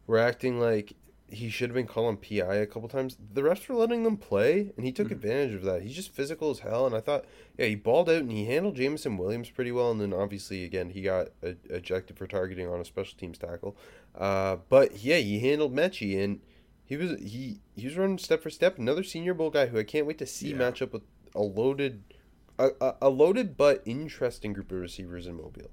were 0.07 0.18
acting 0.18 0.61
like 0.61 0.95
he 1.29 1.51
should 1.51 1.70
have 1.70 1.74
been 1.74 1.87
calling 1.87 2.16
PI 2.16 2.55
a 2.55 2.66
couple 2.66 2.89
times. 2.89 3.16
The 3.33 3.43
refs 3.43 3.68
were 3.68 3.74
letting 3.74 4.05
them 4.05 4.16
play, 4.16 4.72
and 4.77 4.87
he 4.87 4.93
took 4.93 5.07
mm-hmm. 5.07 5.14
advantage 5.14 5.55
of 5.55 5.62
that. 5.62 5.83
He's 5.83 5.97
just 5.97 6.12
physical 6.12 6.51
as 6.51 6.61
hell, 6.61 6.87
and 6.87 6.95
I 6.95 7.01
thought, 7.01 7.24
yeah, 7.59 7.66
he 7.66 7.74
balled 7.74 8.09
out 8.09 8.22
and 8.22 8.31
he 8.31 8.45
handled 8.45 8.77
Jameson 8.77 9.16
Williams 9.16 9.51
pretty 9.51 9.72
well. 9.72 9.91
And 9.91 10.01
then 10.01 10.12
obviously, 10.12 10.64
again, 10.64 10.91
he 10.91 11.03
got 11.03 11.29
a- 11.43 11.57
ejected 11.68 12.16
for 12.16 12.27
targeting 12.27 12.68
on 12.68 12.81
a 12.81 12.85
special 12.85 13.18
teams 13.18 13.39
tackle. 13.39 13.77
Uh, 14.14 14.59
but 14.68 15.03
yeah, 15.03 15.16
he 15.16 15.41
handled 15.41 15.74
Metchie, 15.74 16.22
and 16.22 16.41
he 16.85 16.97
was 16.97 17.18
he 17.18 17.61
he 17.74 17.87
was 17.87 17.97
running 17.97 18.18
step 18.18 18.43
for 18.43 18.51
step. 18.51 18.79
Another 18.79 19.03
Senior 19.03 19.35
Bowl 19.35 19.51
guy 19.51 19.66
who 19.66 19.79
I 19.79 19.85
can't 19.85 20.07
wait 20.07 20.18
to 20.18 20.27
see 20.27 20.51
yeah. 20.51 20.57
match 20.57 20.81
up 20.81 20.93
with 20.93 21.03
a 21.35 21.43
loaded, 21.43 22.05
a, 22.59 22.95
a, 23.03 23.09
loaded 23.11 23.57
but 23.57 23.83
interesting 23.85 24.53
group 24.53 24.71
of 24.73 24.79
receivers 24.79 25.27
in 25.27 25.37
Mobile. 25.37 25.71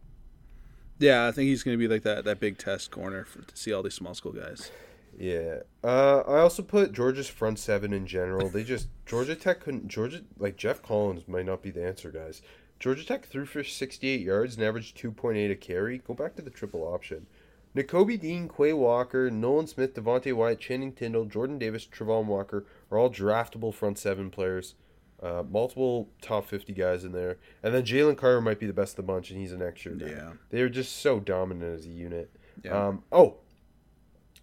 Yeah, 1.00 1.28
I 1.28 1.32
think 1.32 1.48
he's 1.48 1.64
going 1.64 1.78
to 1.78 1.80
be 1.80 1.88
like 1.88 2.04
that 2.04 2.26
that 2.26 2.40
big 2.40 2.58
test 2.58 2.92
corner 2.92 3.26
for, 3.26 3.42
to 3.42 3.58
see 3.58 3.74
all 3.74 3.84
these 3.84 3.94
small 3.94 4.14
school 4.14 4.32
guys. 4.32 4.72
Yeah. 5.18 5.60
Uh, 5.84 6.20
I 6.28 6.40
also 6.40 6.64
put 6.64 6.92
Georgia's 6.92 7.30
front 7.30 7.60
seven 7.60 7.94
in 7.94 8.08
general. 8.08 8.50
They 8.50 8.64
just 8.64 8.88
Georgia 9.06 9.36
Tech 9.36 9.60
couldn't 9.60 9.88
Georgia 9.88 10.22
like 10.38 10.58
Geoff 10.58 10.82
Collins 10.82 11.28
might 11.28 11.46
not 11.46 11.62
be 11.62 11.72
the 11.72 11.86
answer, 11.86 12.12
guys. 12.12 12.42
Georgia 12.80 13.06
Tech 13.06 13.26
threw 13.26 13.46
for 13.46 13.64
68 13.64 14.20
yards 14.20 14.56
and 14.56 14.64
averaged 14.66 14.98
2.8 14.98 15.52
a 15.52 15.56
carry. 15.56 16.00
Go 16.00 16.14
back 16.14 16.36
to 16.36 16.42
the 16.42 16.50
triple 16.50 16.82
option. 16.82 17.28
Nakobe 17.76 18.20
Dean, 18.20 18.48
Quay 18.50 18.74
Walker, 18.74 19.32
Nolan 19.32 19.66
Smith, 19.68 19.96
Devonte 19.96 20.34
Wyatt, 20.34 20.60
Channing 20.60 20.92
Tindall, 20.92 21.26
Jordan 21.26 21.58
Davis, 21.58 21.88
Travon 21.88 22.26
Walker 22.26 22.66
are 22.92 23.00
all 23.00 23.10
draftable 23.10 23.74
front 23.74 23.98
seven 23.98 24.30
players. 24.30 24.76
Uh, 25.24 25.44
multiple 25.50 26.10
top 26.22 26.46
50 26.46 26.74
guys 26.74 27.06
in 27.06 27.14
there. 27.14 27.38
And 27.62 27.74
then 27.74 27.84
Jalen 27.84 28.18
Carter 28.18 28.42
might 28.42 28.60
be 28.60 28.66
the 28.66 28.74
best 28.74 28.94
of 28.94 28.98
the 28.98 29.04
bunch, 29.04 29.32
and 29.32 29.40
he's 29.40 29.54
an 29.54 29.62
extra. 29.62 29.94
Yeah. 29.96 30.34
They 30.50 30.60
are 30.62 30.68
just 30.70 30.98
so 30.98 31.20
dominant 31.20 31.80
as 31.80 31.86
a 31.86 31.90
unit. 31.90 32.30
Yeah. 32.62 32.88
Um, 32.88 33.04
oh, 33.10 33.38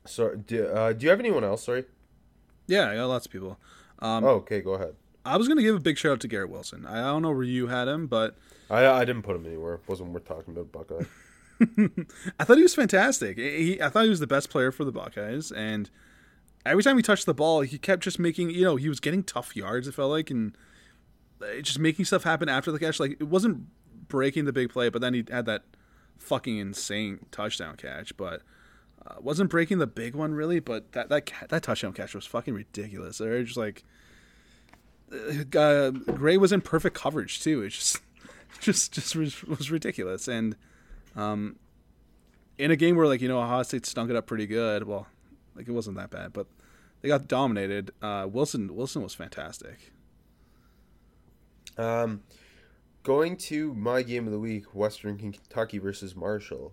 so, 0.07 0.35
do, 0.35 0.67
uh, 0.69 0.95
do 0.95 1.05
you 1.05 1.11
have 1.11 1.21
anyone 1.21 1.45
else? 1.45 1.65
Sorry. 1.65 1.85
Yeah, 2.67 2.89
I 2.89 2.95
got 2.97 3.07
lots 3.07 3.27
of 3.27 3.33
people. 3.33 3.59
Um, 3.99 4.25
oh, 4.25 4.37
okay, 4.37 4.61
go 4.63 4.73
ahead. 4.73 4.95
I 5.25 5.37
was 5.37 5.49
gonna 5.49 5.63
give 5.63 5.77
a 5.77 5.81
big 5.81 5.99
shout 5.99 6.13
out 6.13 6.21
to 6.21 6.29
Garrett 6.29 6.51
Wilson. 6.51 6.87
I 6.87 7.03
don't 7.03 7.23
know 7.23 7.33
where 7.33 7.43
you 7.43 7.67
had 7.67 7.89
him, 7.89 8.07
but 8.07 8.39
I 8.71 8.87
I 8.87 9.05
didn't 9.05 9.23
put 9.23 9.37
him 9.37 9.45
anywhere. 9.45 9.75
It 9.75 9.81
wasn't 9.87 10.11
worth 10.11 10.25
talking 10.25 10.57
about 10.57 10.73
Buckeye. 10.73 11.05
I 12.41 12.45
thought 12.45 12.57
he 12.57 12.63
was 12.63 12.75
fantastic. 12.75 13.37
He, 13.37 13.83
I 13.83 13.91
thought 13.91 14.05
he 14.05 14.09
was 14.09 14.21
the 14.21 14.27
best 14.27 14.49
player 14.49 14.73
for 14.73 14.85
the 14.85 14.93
Buckeyes, 14.93 15.53
and 15.53 15.91
every 16.65 16.83
time 16.83 16.97
he 16.97 17.03
touched 17.03 17.27
the 17.27 17.35
ball, 17.35 17.61
he 17.61 17.77
kept 17.77 18.03
just 18.03 18.19
making. 18.19 18.51
You 18.51 18.65
know, 18.65 18.77
he 18.77 18.89
was 18.89 19.01
getting 19.01 19.23
tough 19.23 19.55
yards. 19.55 19.87
It 19.87 19.95
felt 19.95 20.11
like, 20.11 20.31
and 20.31 20.57
just 21.63 21.79
making 21.79 22.05
stuff 22.05 22.25
happen 22.25 22.49
after 22.49 22.71
the 22.73 22.79
catch. 22.79 23.01
Like 23.01 23.13
it 23.13 23.29
wasn't 23.29 23.67
breaking 24.09 24.45
the 24.45 24.53
big 24.53 24.71
play, 24.71 24.89
but 24.89 25.01
then 25.01 25.15
he 25.15 25.25
had 25.31 25.47
that 25.47 25.65
fucking 26.19 26.59
insane 26.59 27.27
touchdown 27.31 27.77
catch. 27.77 28.17
But 28.17 28.43
uh, 29.07 29.15
wasn't 29.21 29.51
breaking 29.51 29.79
the 29.79 29.87
big 29.87 30.15
one 30.15 30.35
really, 30.35 30.61
but 30.61 30.93
that 30.93 31.09
that 31.09 31.31
that 31.49 31.63
touchdown 31.63 31.93
catch 31.93 32.15
was 32.15 32.27
fucking 32.27 32.55
ridiculous. 32.55 33.19
They're 33.19 33.43
just 33.43 33.57
like 33.57 33.85
uh, 35.13 35.59
uh, 35.59 35.91
Gray 35.91 36.37
was 36.37 36.53
in 36.53 36.61
perfect 36.61 36.97
coverage 36.97 37.41
too. 37.41 37.63
It 37.63 37.71
just 37.71 37.99
just 38.61 38.93
just 38.93 39.15
was, 39.15 39.71
ridiculous. 39.71 40.29
And 40.29 40.57
um, 41.17 41.57
in 42.59 42.71
a 42.71 42.77
game 42.77 42.97
where 42.97 43.07
like 43.07 43.21
you 43.21 43.29
know 43.29 43.41
Ohio 43.41 43.63
State 43.63 43.87
stunk 43.87 44.11
it 44.11 44.17
up 44.17 44.27
pretty 44.27 44.47
good. 44.47 44.87
Well, 44.87 45.07
like 45.57 45.69
it 45.69 45.73
wasn't 45.73 45.97
that 45.97 46.11
bad, 46.11 46.33
but 46.33 46.47
they 47.01 47.09
got 47.09 47.27
dominated. 47.29 47.93
Uh, 48.03 48.29
Wilson 48.31 48.75
Wilson 48.75 49.03
was 49.03 49.15
fantastic. 49.15 49.93
Um, 51.81 52.23
going 53.03 53.37
to 53.37 53.75
my 53.75 54.03
game 54.03 54.27
of 54.27 54.33
the 54.33 54.39
week: 54.39 54.75
Western 54.75 55.19
Kentucky 55.19 55.79
versus 55.79 56.15
Marshall 56.15 56.73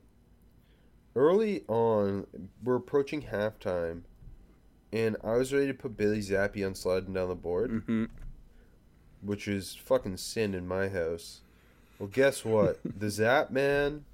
early 1.17 1.63
on, 1.67 2.27
we're 2.63 2.75
approaching 2.75 3.23
halftime, 3.23 4.03
and 4.93 5.17
I 5.23 5.35
was 5.35 5.51
ready 5.51 5.67
to 5.67 5.73
put 5.73 5.97
Bailey 5.97 6.19
Zappe 6.19 6.65
on 6.65 6.75
sliding 6.75 7.13
down 7.13 7.27
the 7.27 7.35
board, 7.35 7.71
mm-hmm. 7.71 8.05
which 9.21 9.47
is 9.47 9.75
fucking 9.75 10.17
sin 10.17 10.53
in 10.53 10.67
my 10.67 10.87
house. 10.87 11.41
Well, 11.97 12.07
guess 12.07 12.45
what? 12.45 12.79
the 12.99 13.09
Zap 13.09 13.49
man 13.49 14.05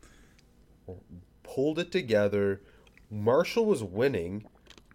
pulled 1.43 1.77
it 1.77 1.91
together. 1.91 2.61
Marshall 3.11 3.65
was 3.65 3.83
winning, 3.83 4.45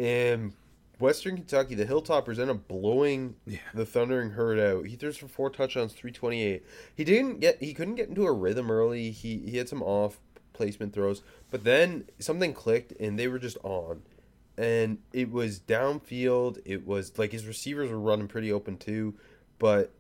and 0.01 0.55
Western 0.99 1.37
Kentucky, 1.37 1.75
the 1.75 1.87
Hilltoppers, 1.87 2.39
end 2.39 2.51
up 2.51 2.67
blowing 2.67 3.37
yeah. 3.47 3.59
the 3.73 3.87
Thundering 3.87 4.31
Herd 4.31 4.59
out. 4.59 4.87
He 4.87 4.97
throws 4.97 5.17
for 5.17 5.29
four 5.29 5.51
touchdowns, 5.51 5.93
three 5.93 6.11
twenty 6.11 6.43
eight. 6.43 6.65
He 6.95 7.05
didn't 7.05 7.41
get, 7.41 7.63
he 7.63 7.75
couldn't 7.75 7.95
get 7.95 8.09
into 8.09 8.27
a 8.27 8.33
rhythm 8.33 8.71
early. 8.71 9.11
He 9.11 9.39
he 9.39 9.57
had 9.59 9.69
some 9.69 9.83
off 9.83 10.19
placement 10.53 10.93
throws. 10.93 11.23
But 11.51 11.65
then 11.65 12.09
something 12.19 12.53
clicked 12.53 12.93
and 13.01 13.19
they 13.19 13.29
were 13.29 13.39
just 13.39 13.57
on. 13.63 14.03
And 14.57 14.99
it 15.13 15.31
was 15.31 15.61
downfield. 15.61 16.59
It 16.65 16.85
was 16.85 17.17
like 17.17 17.31
his 17.31 17.47
receivers 17.47 17.91
were 17.91 18.01
running 18.01 18.27
pretty 18.27 18.51
open 18.51 18.77
too. 18.77 19.15
But 19.61 19.93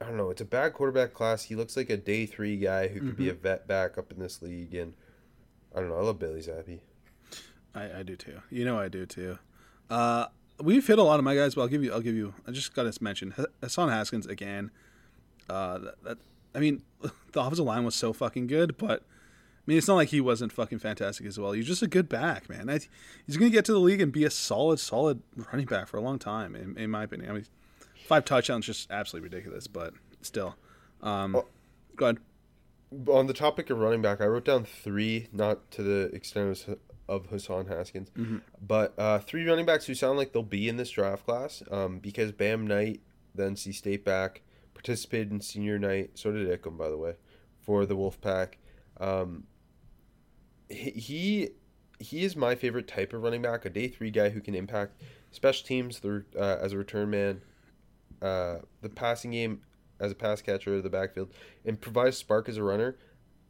I 0.00 0.06
don't 0.06 0.16
know. 0.16 0.30
It's 0.30 0.40
a 0.40 0.46
bad 0.46 0.72
quarterback 0.72 1.12
class. 1.12 1.44
He 1.44 1.56
looks 1.56 1.76
like 1.76 1.90
a 1.90 1.96
day 1.98 2.24
three 2.24 2.56
guy 2.56 2.88
who 2.88 3.00
could 3.00 3.08
mm-hmm. 3.10 3.22
be 3.22 3.28
a 3.28 3.34
vet 3.34 3.68
back 3.68 3.98
up 3.98 4.10
in 4.10 4.18
this 4.18 4.40
league. 4.40 4.74
And 4.74 4.94
I 5.76 5.80
don't 5.80 5.90
know. 5.90 5.98
I 5.98 6.02
love 6.02 6.18
Bailey 6.18 6.40
Zappe. 6.40 6.80
I, 7.74 7.98
I 7.98 8.02
do 8.02 8.16
too. 8.16 8.40
You 8.50 8.64
know 8.64 8.78
I 8.78 8.88
do 8.88 9.04
too. 9.04 9.38
Uh, 9.90 10.26
we've 10.60 10.86
hit 10.86 10.98
a 10.98 11.02
lot 11.02 11.18
of 11.18 11.24
my 11.24 11.34
guys, 11.34 11.54
but 11.54 11.62
I'll 11.62 11.68
give 11.68 11.84
you. 11.84 11.92
I'll 11.92 12.00
give 12.00 12.14
you. 12.14 12.34
I 12.46 12.50
just 12.50 12.74
got 12.74 12.92
to 12.92 13.04
mention 13.04 13.34
Hassan 13.62 13.88
Haskins 13.88 14.26
again. 14.26 14.70
Uh, 15.48 15.78
that, 15.78 16.04
that 16.04 16.18
I 16.54 16.60
mean, 16.60 16.82
the 17.00 17.40
offensive 17.40 17.64
line 17.64 17.84
was 17.84 17.94
so 17.94 18.12
fucking 18.12 18.46
good, 18.46 18.76
but 18.76 19.02
I 19.02 19.62
mean, 19.66 19.78
it's 19.78 19.88
not 19.88 19.96
like 19.96 20.08
he 20.08 20.20
wasn't 20.20 20.52
fucking 20.52 20.78
fantastic 20.78 21.26
as 21.26 21.38
well. 21.38 21.52
He's 21.52 21.66
just 21.66 21.82
a 21.82 21.86
good 21.86 22.08
back, 22.08 22.48
man. 22.48 22.70
I, 22.70 22.80
he's 23.26 23.36
going 23.36 23.50
to 23.50 23.54
get 23.54 23.64
to 23.66 23.72
the 23.72 23.78
league 23.78 24.00
and 24.00 24.10
be 24.10 24.24
a 24.24 24.30
solid, 24.30 24.80
solid 24.80 25.22
running 25.52 25.66
back 25.66 25.88
for 25.88 25.98
a 25.98 26.00
long 26.00 26.18
time, 26.18 26.54
in, 26.54 26.76
in 26.76 26.90
my 26.90 27.04
opinion. 27.04 27.30
I 27.30 27.34
mean, 27.34 27.46
five 28.06 28.24
touchdowns 28.24 28.66
just 28.66 28.90
absolutely 28.90 29.28
ridiculous, 29.28 29.66
but 29.66 29.94
still. 30.22 30.56
Um, 31.02 31.36
oh, 31.36 31.46
go 31.96 32.06
ahead. 32.06 32.18
On 33.08 33.26
the 33.26 33.34
topic 33.34 33.68
of 33.68 33.78
running 33.78 34.00
back, 34.00 34.22
I 34.22 34.26
wrote 34.26 34.46
down 34.46 34.64
three, 34.64 35.28
not 35.32 35.70
to 35.72 35.82
the 35.82 36.14
extent 36.14 36.66
of 37.08 37.26
Hassan 37.26 37.66
Haskins, 37.66 38.10
mm-hmm. 38.10 38.38
but 38.60 38.94
uh, 38.98 39.18
three 39.18 39.46
running 39.46 39.66
backs 39.66 39.86
who 39.86 39.94
sound 39.94 40.18
like 40.18 40.32
they'll 40.32 40.42
be 40.42 40.68
in 40.68 40.76
this 40.76 40.90
draft 40.90 41.24
class 41.24 41.62
um, 41.70 41.98
because 41.98 42.32
Bam 42.32 42.66
Knight, 42.66 43.00
the 43.34 43.44
NC 43.44 43.74
State 43.74 44.04
back, 44.04 44.42
participated 44.74 45.32
in 45.32 45.40
senior 45.40 45.78
night. 45.78 46.10
So 46.14 46.30
did 46.30 46.48
Ikem, 46.48 46.76
by 46.76 46.88
the 46.88 46.96
way, 46.96 47.14
for 47.60 47.86
the 47.86 47.96
Wolfpack. 47.96 48.54
Um, 49.00 49.44
he 50.68 51.50
he 51.98 52.24
is 52.24 52.36
my 52.36 52.54
favorite 52.54 52.86
type 52.86 53.12
of 53.12 53.22
running 53.22 53.42
back, 53.42 53.64
a 53.64 53.70
day 53.70 53.88
three 53.88 54.10
guy 54.10 54.28
who 54.30 54.40
can 54.40 54.54
impact 54.54 55.02
special 55.30 55.66
teams 55.66 56.00
the, 56.00 56.24
uh, 56.36 56.58
as 56.60 56.72
a 56.72 56.78
return 56.78 57.10
man, 57.10 57.40
uh, 58.22 58.58
the 58.82 58.88
passing 58.88 59.32
game 59.32 59.62
as 60.00 60.12
a 60.12 60.14
pass 60.14 60.40
catcher 60.40 60.76
of 60.76 60.82
the 60.82 60.90
backfield, 60.90 61.32
and 61.64 61.80
provide 61.80 62.14
spark 62.14 62.48
as 62.48 62.56
a 62.56 62.62
runner. 62.62 62.96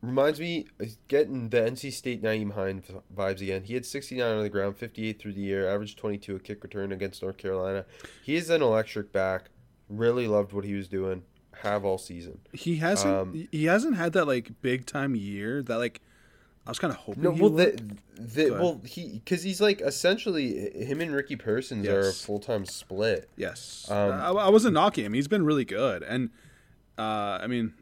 Reminds 0.01 0.39
me 0.39 0.67
getting 1.09 1.49
the 1.49 1.59
NC 1.59 1.93
State 1.93 2.23
Nyheim 2.23 2.53
Hines 2.53 2.85
vibes 3.15 3.41
again. 3.41 3.65
He 3.65 3.75
had 3.75 3.85
69 3.85 4.37
on 4.37 4.43
the 4.43 4.49
ground, 4.49 4.77
58 4.77 5.19
through 5.19 5.33
the 5.33 5.41
year, 5.41 5.69
averaged 5.69 5.99
22 5.99 6.37
a 6.37 6.39
kick 6.39 6.63
return 6.63 6.93
against 6.93 7.21
North 7.21 7.37
Carolina. 7.37 7.85
He 8.23 8.37
is 8.37 8.49
an 8.49 8.63
electric 8.63 9.13
back. 9.13 9.51
Really 9.89 10.29
loved 10.29 10.53
what 10.53 10.65
he 10.65 10.75
was 10.75 10.87
doing. 10.87 11.25
Have 11.63 11.85
all 11.85 11.99
season. 11.99 12.39
He 12.53 12.77
hasn't. 12.77 13.13
Um, 13.13 13.49
he 13.51 13.65
hasn't 13.65 13.97
had 13.97 14.13
that 14.13 14.27
like 14.27 14.53
big 14.63 14.87
time 14.87 15.17
year 15.17 15.63
that 15.65 15.79
like 15.79 16.01
I 16.69 16.71
was 16.71 16.79
kind 16.79 16.93
of 16.93 16.99
hoping. 17.01 17.23
No, 17.23 17.31
well, 17.31 17.51
would. 17.51 17.99
the, 18.15 18.45
the 18.45 18.51
well 18.53 18.81
he 18.85 19.21
because 19.25 19.43
he's 19.43 19.59
like 19.61 19.81
essentially 19.81 20.71
him 20.85 21.01
and 21.01 21.13
Ricky 21.13 21.35
Persons 21.35 21.89
are 21.89 22.11
a 22.11 22.13
full 22.13 22.39
time 22.39 22.67
split. 22.67 23.29
Yes, 23.37 23.87
Um, 23.91 24.13
I, 24.13 24.29
I 24.29 24.49
wasn't 24.51 24.75
knocking 24.75 25.07
him. 25.07 25.15
He's 25.15 25.27
been 25.29 25.45
really 25.45 25.65
good, 25.65 26.03
and 26.03 26.29
uh, 26.99 27.39
I 27.41 27.47
mean, 27.47 27.73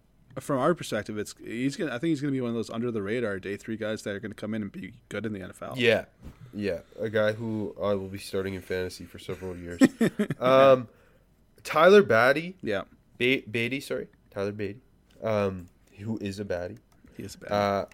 from 0.41 0.59
our 0.59 0.75
perspective, 0.75 1.19
it's 1.19 1.35
he's 1.43 1.77
gonna. 1.77 1.95
I 1.95 1.99
think 1.99 2.11
he's 2.11 2.21
gonna 2.21 2.33
be 2.33 2.41
one 2.41 2.51
of 2.51 2.57
those 2.57 2.71
under 2.71 2.91
the 2.91 3.03
radar 3.03 3.39
day 3.39 3.57
three 3.57 3.77
guys 3.77 4.03
that 4.03 4.15
are 4.15 4.21
gonna 4.21 4.35
come 4.35 4.55
in 4.55 4.63
and 4.63 4.73
be 4.73 4.93
good 5.09 5.27
in 5.27 5.33
the 5.33 5.41
NFL. 5.41 5.75
Yeah, 5.77 6.05
yeah, 6.53 6.81
a 6.99 7.09
guy 7.09 7.33
who 7.33 7.75
I 7.83 7.95
will 7.95 8.09
be 8.09 8.19
starting 8.19 8.55
in 8.55 8.61
fantasy 8.61 9.05
for 9.05 9.19
several 9.19 9.57
years. 9.57 9.81
um, 10.41 10.89
Tyler 11.65 12.03
Batty, 12.03 12.57
yeah, 12.63 12.83
ba- 13.19 13.43
Badie, 13.43 13.83
sorry, 13.83 14.09
Tyler 14.31 14.53
Badie, 14.53 14.81
um, 15.23 15.67
who 15.99 16.19
is 16.21 16.39
a 16.41 16.45
baddie. 16.45 16.79
he 17.17 17.23
is 17.23 17.35
a 17.35 17.39
bad. 17.39 17.53
Uh, 17.53 17.85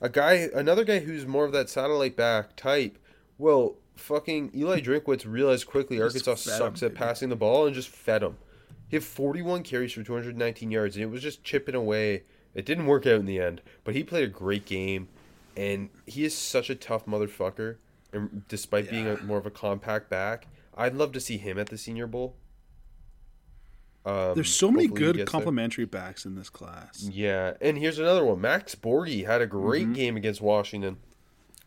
a 0.00 0.08
guy, 0.08 0.48
another 0.54 0.84
guy 0.84 1.00
who's 1.00 1.26
more 1.26 1.44
of 1.44 1.52
that 1.52 1.68
satellite 1.68 2.16
back 2.16 2.54
type. 2.56 2.98
Well, 3.36 3.76
fucking 3.96 4.52
Eli 4.54 4.80
Drinkwitz 4.80 5.24
realized 5.30 5.66
quickly 5.66 6.00
Arkansas 6.00 6.36
fed 6.36 6.52
him, 6.52 6.58
sucks 6.58 6.82
at 6.82 6.90
baby. 6.90 6.98
passing 6.98 7.28
the 7.28 7.36
ball 7.36 7.66
and 7.66 7.74
just 7.74 7.88
fed 7.88 8.22
him. 8.22 8.36
He 8.88 8.96
had 8.96 9.04
41 9.04 9.62
carries 9.64 9.92
for 9.92 10.02
219 10.02 10.70
yards, 10.70 10.96
and 10.96 11.02
it 11.02 11.08
was 11.10 11.22
just 11.22 11.44
chipping 11.44 11.74
away. 11.74 12.22
It 12.54 12.64
didn't 12.64 12.86
work 12.86 13.06
out 13.06 13.20
in 13.20 13.26
the 13.26 13.38
end, 13.40 13.60
but 13.84 13.94
he 13.94 14.02
played 14.02 14.24
a 14.24 14.28
great 14.28 14.64
game, 14.64 15.08
and 15.56 15.90
he 16.06 16.24
is 16.24 16.34
such 16.36 16.70
a 16.70 16.74
tough 16.74 17.04
motherfucker. 17.06 17.76
And 18.12 18.42
despite 18.48 18.88
being 18.90 19.06
a, 19.06 19.18
more 19.22 19.36
of 19.38 19.44
a 19.44 19.50
compact 19.50 20.08
back, 20.08 20.46
I'd 20.74 20.94
love 20.94 21.12
to 21.12 21.20
see 21.20 21.36
him 21.36 21.58
at 21.58 21.68
the 21.68 21.76
Senior 21.76 22.06
Bowl. 22.06 22.34
Um, 24.06 24.32
There's 24.34 24.54
so 24.54 24.70
many 24.70 24.86
good 24.88 25.16
gets 25.16 25.18
there. 25.18 25.26
complementary 25.26 25.84
backs 25.84 26.24
in 26.24 26.34
this 26.34 26.48
class. 26.48 27.02
Yeah, 27.12 27.54
and 27.60 27.76
here's 27.76 27.98
another 27.98 28.24
one. 28.24 28.40
Max 28.40 28.74
Borghi 28.74 29.26
had 29.26 29.42
a 29.42 29.46
great 29.46 29.84
Mm-hmm. 29.84 29.92
game 29.92 30.16
against 30.16 30.40
Washington. 30.40 30.96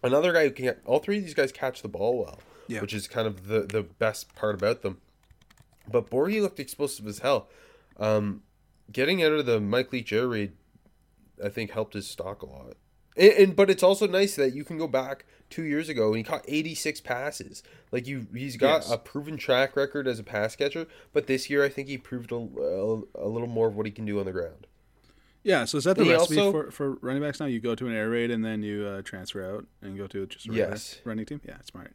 Another 0.03 0.33
guy 0.33 0.45
who 0.45 0.51
can. 0.51 0.75
All 0.85 0.97
three 0.99 1.19
of 1.19 1.23
these 1.23 1.35
guys 1.35 1.51
catch 1.51 1.83
the 1.83 1.87
ball 1.87 2.17
well, 2.17 2.39
Yeah. 2.67 2.81
which 2.81 2.93
is 2.95 3.07
kind 3.07 3.27
of 3.27 3.47
the 3.47 3.61
the 3.61 3.83
best 3.83 4.33
part 4.33 4.55
about 4.55 4.81
them. 4.81 4.97
But 5.91 6.09
Borghi 6.09 6.41
looked 6.41 6.59
explosive 6.59 7.07
as 7.07 7.19
hell. 7.19 7.49
Um, 7.97 8.43
getting 8.91 9.23
out 9.23 9.31
of 9.33 9.45
the 9.45 9.59
Mike 9.59 9.91
Leach 9.91 10.11
air 10.13 10.27
raid, 10.27 10.53
I 11.43 11.49
think 11.49 11.71
helped 11.71 11.93
his 11.93 12.07
stock 12.07 12.41
a 12.41 12.45
lot. 12.45 12.73
And, 13.17 13.31
and 13.33 13.55
but 13.55 13.69
it's 13.69 13.83
also 13.83 14.07
nice 14.07 14.35
that 14.35 14.53
you 14.53 14.63
can 14.63 14.77
go 14.77 14.87
back 14.87 15.25
two 15.49 15.63
years 15.63 15.89
ago 15.89 16.07
and 16.09 16.17
he 16.17 16.23
caught 16.23 16.45
86 16.47 17.01
passes. 17.01 17.61
Like 17.91 18.07
you, 18.07 18.25
he's 18.33 18.55
got 18.57 18.81
Yes. 18.83 18.91
a 18.91 18.97
proven 18.97 19.35
track 19.37 19.75
record 19.75 20.07
as 20.07 20.17
a 20.19 20.23
pass 20.23 20.55
catcher. 20.55 20.87
But 21.13 21.27
this 21.27 21.49
year, 21.49 21.63
I 21.63 21.69
think 21.69 21.89
he 21.89 21.97
proved 21.97 22.31
a, 22.31 22.35
a, 22.35 23.01
a 23.15 23.27
little 23.27 23.47
more 23.49 23.67
of 23.67 23.75
what 23.75 23.85
he 23.85 23.91
can 23.91 24.05
do 24.05 24.19
on 24.19 24.25
the 24.25 24.31
ground. 24.31 24.67
Yeah, 25.43 25.65
so 25.65 25.79
is 25.79 25.85
that 25.85 25.97
the 25.97 26.03
He 26.05 26.11
recipe 26.13 26.39
also- 26.39 26.51
for, 26.51 26.71
for 26.71 26.91
running 27.01 27.21
backs 27.23 27.39
now? 27.39 27.47
You 27.47 27.59
go 27.59 27.73
to 27.75 27.87
an 27.87 27.93
air 27.93 28.09
raid 28.11 28.29
and 28.31 28.45
then 28.45 28.61
you 28.61 28.85
uh, 28.85 29.01
transfer 29.01 29.43
out 29.55 29.65
and 29.81 29.97
go 29.97 30.05
to 30.07 30.27
just 30.27 30.47
a 30.47 30.53
Yes. 30.53 30.99
running 31.03 31.25
team. 31.25 31.41
Yeah, 31.43 31.55
it's 31.59 31.67
smart. 31.67 31.93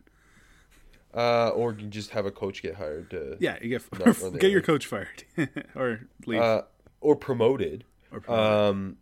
Uh, 1.16 1.48
or 1.48 1.72
you 1.72 1.86
just 1.88 2.10
have 2.10 2.26
a 2.26 2.30
coach 2.30 2.62
get 2.62 2.74
hired 2.74 3.08
to, 3.10 3.38
Yeah, 3.40 3.56
you 3.62 3.70
get 3.70 3.82
get 4.38 4.50
your 4.50 4.60
coach 4.60 4.84
fired 4.86 5.24
or 5.74 6.02
leave. 6.26 6.40
uh, 6.42 6.62
or 7.00 7.16
promoted. 7.16 7.84
or 8.12 8.20
promote. 8.20 8.70
Um, 8.70 8.96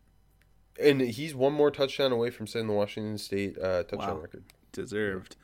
and 0.81 1.01
he's 1.01 1.35
one 1.35 1.53
more 1.53 1.71
touchdown 1.73 2.13
away 2.13 2.31
from 2.31 2.47
setting 2.47 2.69
the 2.69 2.73
Washington 2.75 3.19
State 3.19 3.59
uh, 3.59 3.83
touchdown 3.83 4.17
Wow. 4.17 4.21
record. 4.23 4.45
deserved. 4.73 5.35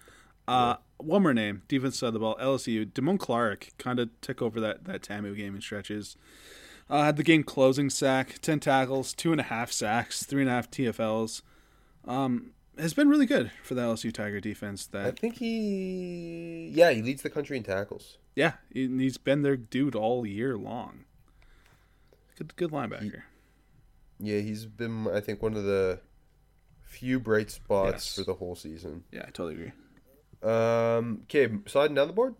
Uh, 0.48 0.76
one 0.98 1.22
more 1.22 1.34
name, 1.34 1.62
defense 1.68 1.98
side 1.98 2.08
of 2.08 2.12
the 2.14 2.18
ball, 2.20 2.36
LSU. 2.40 2.84
Damone 2.86 3.18
Clark 3.18 3.68
kind 3.78 3.98
of 4.00 4.08
took 4.20 4.40
over 4.42 4.60
that 4.60 4.84
that 4.84 5.02
Tamu 5.02 5.34
game 5.36 5.54
in 5.54 5.60
stretches. 5.60 6.16
Uh, 6.88 7.04
had 7.04 7.16
the 7.16 7.22
game 7.22 7.44
closing 7.44 7.88
sack, 7.90 8.38
ten 8.42 8.58
tackles, 8.58 9.12
two 9.14 9.30
and 9.32 9.40
a 9.40 9.44
half 9.44 9.70
sacks, 9.70 10.24
three 10.24 10.42
and 10.42 10.50
a 10.50 10.52
half 10.52 10.68
TFLs. 10.70 11.42
Um, 12.04 12.50
has 12.80 12.94
been 12.94 13.08
really 13.08 13.26
good 13.26 13.50
for 13.62 13.74
the 13.74 13.82
LSU 13.82 14.12
Tiger 14.12 14.40
defense. 14.40 14.86
That 14.86 15.06
I 15.06 15.10
think 15.12 15.36
he, 15.36 16.70
yeah, 16.74 16.90
he 16.90 17.02
leads 17.02 17.22
the 17.22 17.30
country 17.30 17.56
in 17.56 17.62
tackles. 17.62 18.18
yeah, 18.34 18.54
he- 18.72 18.88
he's 18.98 19.18
been 19.18 19.42
their 19.42 19.56
dude 19.56 19.94
all 19.94 20.26
year 20.26 20.56
long. 20.56 21.04
Good, 22.36 22.56
good 22.56 22.70
linebacker. 22.70 23.22
Yeah, 24.18 24.38
he's 24.40 24.66
been, 24.66 25.06
I 25.08 25.20
think, 25.20 25.42
one 25.42 25.54
of 25.56 25.64
the 25.64 26.00
few 26.82 27.20
bright 27.20 27.50
spots 27.50 27.92
Yes. 28.06 28.14
for 28.16 28.24
the 28.24 28.34
whole 28.34 28.54
season. 28.54 29.04
Yeah, 29.12 29.22
I 29.22 29.30
totally 29.30 29.54
agree. 29.54 29.72
Um, 30.42 31.20
okay, 31.24 31.48
sliding 31.66 31.94
down 31.96 32.06
the 32.08 32.12
board. 32.14 32.34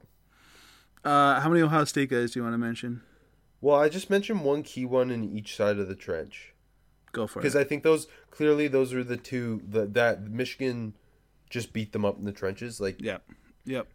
Uh, 1.05 1.41
how 1.41 1.49
many 1.49 1.62
Ohio 1.62 1.84
State 1.84 2.11
guys 2.11 2.32
do 2.32 2.41
you 2.41 2.45
want 2.45 2.55
to 2.55 2.59
mention? 2.59 3.03
Well, 3.62 3.76
I 3.76 3.88
just 3.88 4.09
mentioned 4.11 4.43
one 4.45 4.62
key 4.62 4.84
one 4.86 5.11
in 5.11 5.36
each 5.36 5.55
side 5.57 5.78
of 5.78 5.88
the 5.88 5.95
trench. 5.95 6.49
Go 7.12 7.26
for 7.26 7.38
it. 7.40 7.42
because. 7.42 7.56
I 7.56 7.64
think 7.64 7.82
those 7.82 8.06
clearly 8.30 8.68
those 8.68 8.92
are 8.94 9.04
the 9.04 9.16
two 9.16 9.62
the, 9.68 9.86
that 9.86 10.22
Michigan 10.30 10.94
just 11.48 11.72
beat 11.72 11.92
them 11.92 12.04
up 12.04 12.18
in 12.18 12.24
the 12.24 12.32
trenches. 12.32 12.80
Like 12.80 13.00
Yep, 13.00 13.22
yep. 13.64 13.88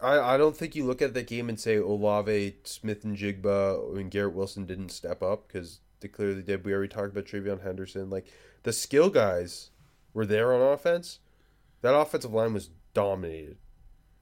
I, 0.00 0.34
I 0.34 0.36
don't 0.36 0.56
think 0.56 0.74
you 0.74 0.84
look 0.84 1.00
at 1.00 1.14
that 1.14 1.26
game 1.28 1.48
and 1.48 1.58
say 1.60 1.76
Olave, 1.76 2.56
Smith-Njigba 2.64 3.96
and 3.96 4.10
Garrett 4.10 4.34
Wilson 4.34 4.66
didn't 4.66 4.88
step 4.90 5.22
up 5.22 5.46
because 5.46 5.78
they 6.00 6.08
clearly 6.08 6.42
did. 6.42 6.64
We 6.64 6.72
already 6.72 6.88
talked 6.88 7.12
about 7.12 7.24
TreVeyon 7.26 7.62
Henderson. 7.62 8.10
Like 8.10 8.26
the 8.64 8.72
skill 8.72 9.10
guys 9.10 9.70
were 10.12 10.26
there 10.26 10.52
on 10.52 10.60
offense. 10.60 11.20
That 11.82 11.94
offensive 11.96 12.32
line 12.32 12.52
was 12.52 12.70
dominated, 12.94 13.56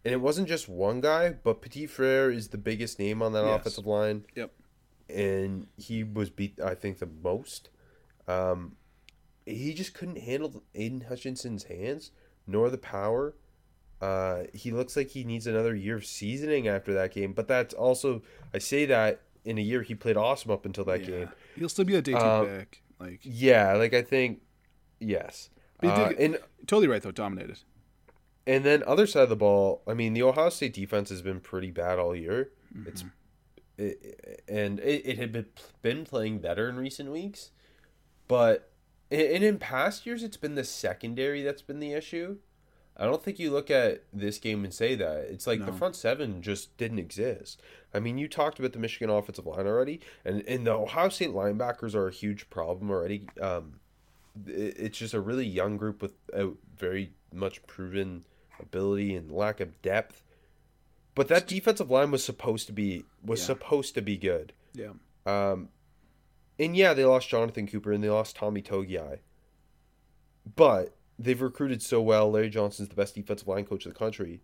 and 0.05 0.13
it 0.15 0.21
wasn't 0.21 0.49
just 0.49 0.69
one 0.69 1.01
guy, 1.01 1.31
but 1.43 1.61
Petit 1.61 1.87
Frere 1.87 2.31
is 2.31 2.49
the 2.49 2.59
biggest 2.59 2.99
name 2.99 3.21
on 3.23 3.33
that 3.33 3.45
Yes. 3.45 3.61
offensive 3.61 3.87
line. 3.87 4.25
Yep. 4.35 4.53
And 5.15 5.67
he 5.77 6.05
was 6.05 6.31
beat. 6.31 6.59
I 6.61 6.75
think 6.75 6.99
the 6.99 7.09
most. 7.23 7.69
Um, 8.29 8.77
he 9.47 9.75
just 9.75 9.95
couldn't 9.95 10.19
handle 10.19 10.63
Aidan 10.75 11.03
Hutchinson's 11.09 11.65
hands 11.65 12.13
nor 12.47 12.71
the 12.71 12.79
power. 12.79 13.35
Uh, 14.01 14.45
he 14.55 14.71
looks 14.71 14.97
like 14.97 15.09
he 15.11 15.25
needs 15.25 15.47
another 15.47 15.75
year 15.75 15.97
of 15.97 16.07
seasoning 16.07 16.69
after 16.69 16.95
that 16.95 17.13
game. 17.13 17.33
But 17.33 17.49
that's 17.49 17.75
also 17.75 18.23
I 18.55 18.59
say 18.59 18.87
that 18.87 19.23
in 19.45 19.59
a 19.59 19.63
year 19.63 19.83
he 19.83 19.95
played 19.95 20.17
awesome 20.17 20.51
up 20.51 20.65
until 20.65 20.85
that 20.85 21.01
Yeah. 21.01 21.07
game. 21.07 21.29
He'll 21.57 21.69
still 21.69 21.85
be 21.85 21.97
a 21.97 22.03
day 22.03 22.13
two 22.13 22.19
Um, 22.19 22.47
pick. 22.47 22.83
Like 22.99 23.21
Yeah, 23.23 23.75
like 23.75 23.93
I 23.95 24.03
think 24.03 24.41
yes. 25.01 25.51
Uh, 25.83 26.09
did- 26.11 26.19
and 26.19 26.39
totally 26.67 26.89
right 26.89 27.03
though. 27.03 27.11
Dominated. 27.11 27.59
and 28.47 28.65
then 28.65 28.83
other 28.87 29.07
side 29.07 29.25
of 29.25 29.29
the 29.29 29.37
ball, 29.37 29.83
I 29.87 29.95
mean 29.95 30.13
the 30.15 30.23
Ohio 30.23 30.49
State 30.51 30.73
defense 30.75 31.09
has 31.11 31.23
been 31.23 31.41
pretty 31.41 31.71
bad 31.71 31.99
all 31.99 32.15
year. 32.15 32.51
It's 32.87 33.05
it, 33.81 34.43
and 34.49 34.79
it, 34.81 35.03
it 35.07 35.19
had 35.19 35.33
been 35.33 35.47
been 35.83 36.05
playing 36.05 36.39
better 36.39 36.69
in 36.69 36.77
recent 36.77 37.11
weeks, 37.11 37.51
but 38.29 38.71
and 39.11 39.43
in 39.43 39.59
past 39.59 40.07
years 40.07 40.23
it's 40.23 40.37
been 40.37 40.55
the 40.55 40.65
secondary 40.65 41.43
that's 41.43 41.63
been 41.63 41.81
the 41.81 41.93
issue. 41.93 42.39
I 42.97 43.05
don't 43.05 43.23
think 43.23 43.39
you 43.39 43.51
look 43.51 43.71
at 43.71 44.05
this 44.13 44.39
game 44.39 44.63
and 44.63 44.75
say 44.75 44.95
that. 44.97 45.27
It's 45.31 45.47
like 45.47 45.61
the 45.65 45.73
front 45.73 45.97
seven 45.97 46.43
just 46.43 46.77
didn't 46.77 46.99
exist. 46.99 47.63
I 47.95 48.01
mean, 48.01 48.19
you 48.19 48.29
talked 48.29 48.59
about 48.59 48.73
the 48.75 48.79
Michigan 48.79 49.09
offensive 49.09 49.47
line 49.47 49.67
already, 49.67 50.01
and, 50.25 50.43
and 50.47 50.67
the 50.67 50.73
Ohio 50.73 51.09
State 51.09 51.31
linebackers 51.31 51.95
are 51.95 52.09
a 52.09 52.13
huge 52.13 52.51
problem 52.51 52.91
already. 52.91 53.27
Um, 53.41 53.81
it- 54.47 54.77
it's 54.79 54.99
just 54.99 55.15
a 55.15 55.21
really 55.21 55.47
young 55.47 55.79
group 55.79 56.03
with 56.03 56.13
a 56.35 56.51
very 56.77 57.13
much 57.33 57.63
proven 57.67 58.25
ability 58.61 59.15
and 59.17 59.33
lack 59.33 59.61
of 59.61 59.81
depth. 59.81 60.23
But 61.15 61.29
that 61.29 61.47
defensive 61.49 61.91
line 61.91 62.11
was 62.11 62.25
supposed 62.25 62.67
to 62.69 62.73
be 62.73 63.05
was 63.25 63.41
Yeah. 63.41 63.47
supposed 63.47 63.95
to 63.95 64.03
be 64.03 64.17
good. 64.17 64.53
Yeah. 64.75 64.93
Um, 65.27 65.69
and 66.59 66.77
yeah, 66.77 66.95
they 66.95 67.05
lost 67.05 67.29
Jonathon 67.29 67.67
Cooper 67.67 67.93
and 67.93 68.03
they 68.03 68.09
lost 68.11 68.37
Tommy 68.37 68.63
Togiai. 68.63 69.19
But 70.57 70.97
they've 71.19 71.41
recruited 71.41 71.83
so 71.83 72.01
well. 72.01 72.31
Larry 72.31 72.49
Johnson's 72.51 72.89
the 72.89 72.95
best 72.95 73.15
defensive 73.15 73.49
line 73.49 73.65
coach 73.65 73.87
of 73.87 73.93
the 73.93 73.99
country. 73.99 74.41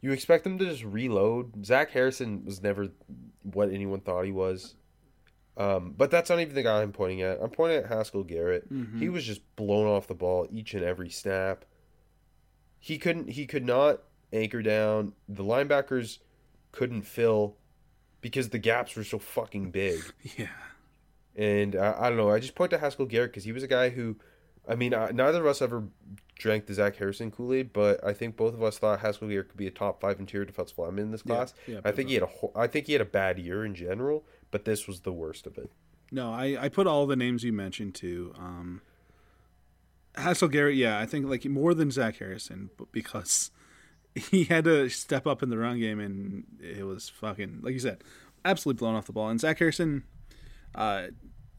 You 0.00 0.12
expect 0.12 0.44
them 0.44 0.58
to 0.58 0.64
just 0.64 0.84
reload. 0.84 1.64
Zach 1.66 1.90
Harrison 1.90 2.44
was 2.44 2.62
never 2.62 2.88
what 3.42 3.70
anyone 3.70 4.00
thought 4.00 4.24
he 4.24 4.32
was. 4.32 4.74
Um, 5.56 5.94
but 5.96 6.10
that's 6.12 6.30
not 6.30 6.38
even 6.38 6.54
the 6.54 6.62
guy 6.62 6.82
I'm 6.82 6.92
pointing 6.92 7.22
at. 7.22 7.40
I'm 7.42 7.50
pointing 7.50 7.78
at 7.78 7.86
Haskell 7.88 8.22
Garrett. 8.22 8.72
Mm-hmm. 8.72 9.00
He 9.00 9.08
was 9.08 9.24
just 9.24 9.40
blown 9.56 9.86
off 9.88 10.06
the 10.06 10.14
ball 10.14 10.46
each 10.52 10.72
and 10.74 10.84
every 10.84 11.10
snap. 11.10 11.64
He 12.78 12.96
couldn't. 12.96 13.30
He 13.30 13.44
could 13.46 13.64
not 13.66 14.00
anchor 14.32 14.62
down. 14.62 15.14
The 15.28 15.44
linebackers 15.44 16.18
couldn't 16.72 17.02
fill 17.02 17.56
because 18.20 18.50
the 18.50 18.58
gaps 18.58 18.96
were 18.96 19.04
so 19.04 19.18
fucking 19.18 19.70
big. 19.70 20.00
Yeah. 20.36 20.48
And 21.36 21.76
uh, 21.76 21.94
I 21.96 22.08
don't 22.08 22.18
know. 22.18 22.30
I 22.30 22.40
just 22.40 22.56
point 22.56 22.72
to 22.72 22.78
Haskell 22.78 23.06
Garrett 23.06 23.30
because 23.30 23.44
he 23.44 23.52
was 23.52 23.62
a 23.62 23.68
guy 23.68 23.90
who, 23.90 24.16
I 24.68 24.74
mean, 24.74 24.92
uh, 24.92 25.12
neither 25.14 25.38
of 25.38 25.46
us 25.46 25.62
ever 25.62 25.84
drank 26.36 26.66
the 26.66 26.74
Zach 26.74 26.96
Harrison 26.96 27.30
Kool 27.30 27.52
Aid, 27.54 27.72
but 27.72 28.04
I 28.04 28.12
think 28.12 28.36
both 28.36 28.54
of 28.54 28.62
us 28.64 28.76
thought 28.78 28.98
Haskell 28.98 29.28
Garrett 29.28 29.48
could 29.50 29.56
be 29.56 29.68
a 29.68 29.70
top 29.70 30.00
five 30.00 30.18
interior 30.18 30.44
defensive 30.44 30.76
lineman 30.78 31.04
in 31.04 31.10
this 31.12 31.22
class. 31.22 31.54
yeah, 31.68 31.78
I 31.84 31.92
think 31.92 32.08
he 32.08 32.14
had 32.14 32.24
a 32.24 32.28
I 32.58 32.66
think 32.66 32.86
he 32.88 32.92
had 32.92 33.02
a 33.02 33.04
bad 33.04 33.38
year 33.38 33.64
in 33.64 33.76
general, 33.76 34.24
but 34.50 34.64
this 34.64 34.88
was 34.88 35.00
the 35.02 35.12
worst 35.12 35.46
of 35.46 35.56
it. 35.58 35.70
No, 36.10 36.32
I, 36.32 36.56
I 36.60 36.68
put 36.68 36.88
all 36.88 37.06
the 37.06 37.14
names 37.14 37.44
you 37.44 37.52
mentioned 37.52 37.94
too. 37.94 38.34
Um, 38.36 38.82
Haskell 40.16 40.48
Garrett, 40.48 40.74
yeah, 40.74 40.98
I 40.98 41.06
think 41.06 41.26
like 41.26 41.44
more 41.44 41.72
than 41.72 41.92
Zach 41.92 42.16
Harrison, 42.16 42.70
but 42.76 42.90
because 42.90 43.52
he 44.30 44.44
had 44.44 44.64
to 44.64 44.88
step 44.88 45.26
up 45.26 45.42
in 45.42 45.50
the 45.50 45.58
run 45.58 45.78
game 45.80 46.00
and 46.00 46.44
it 46.60 46.84
was 46.84 47.08
fucking 47.08 47.60
like 47.62 47.72
you 47.72 47.78
said, 47.80 48.02
absolutely 48.44 48.78
blown 48.78 48.94
off 48.94 49.06
the 49.06 49.12
ball. 49.12 49.28
And 49.28 49.40
Zach 49.40 49.58
Harrison, 49.58 50.04
uh, 50.74 51.08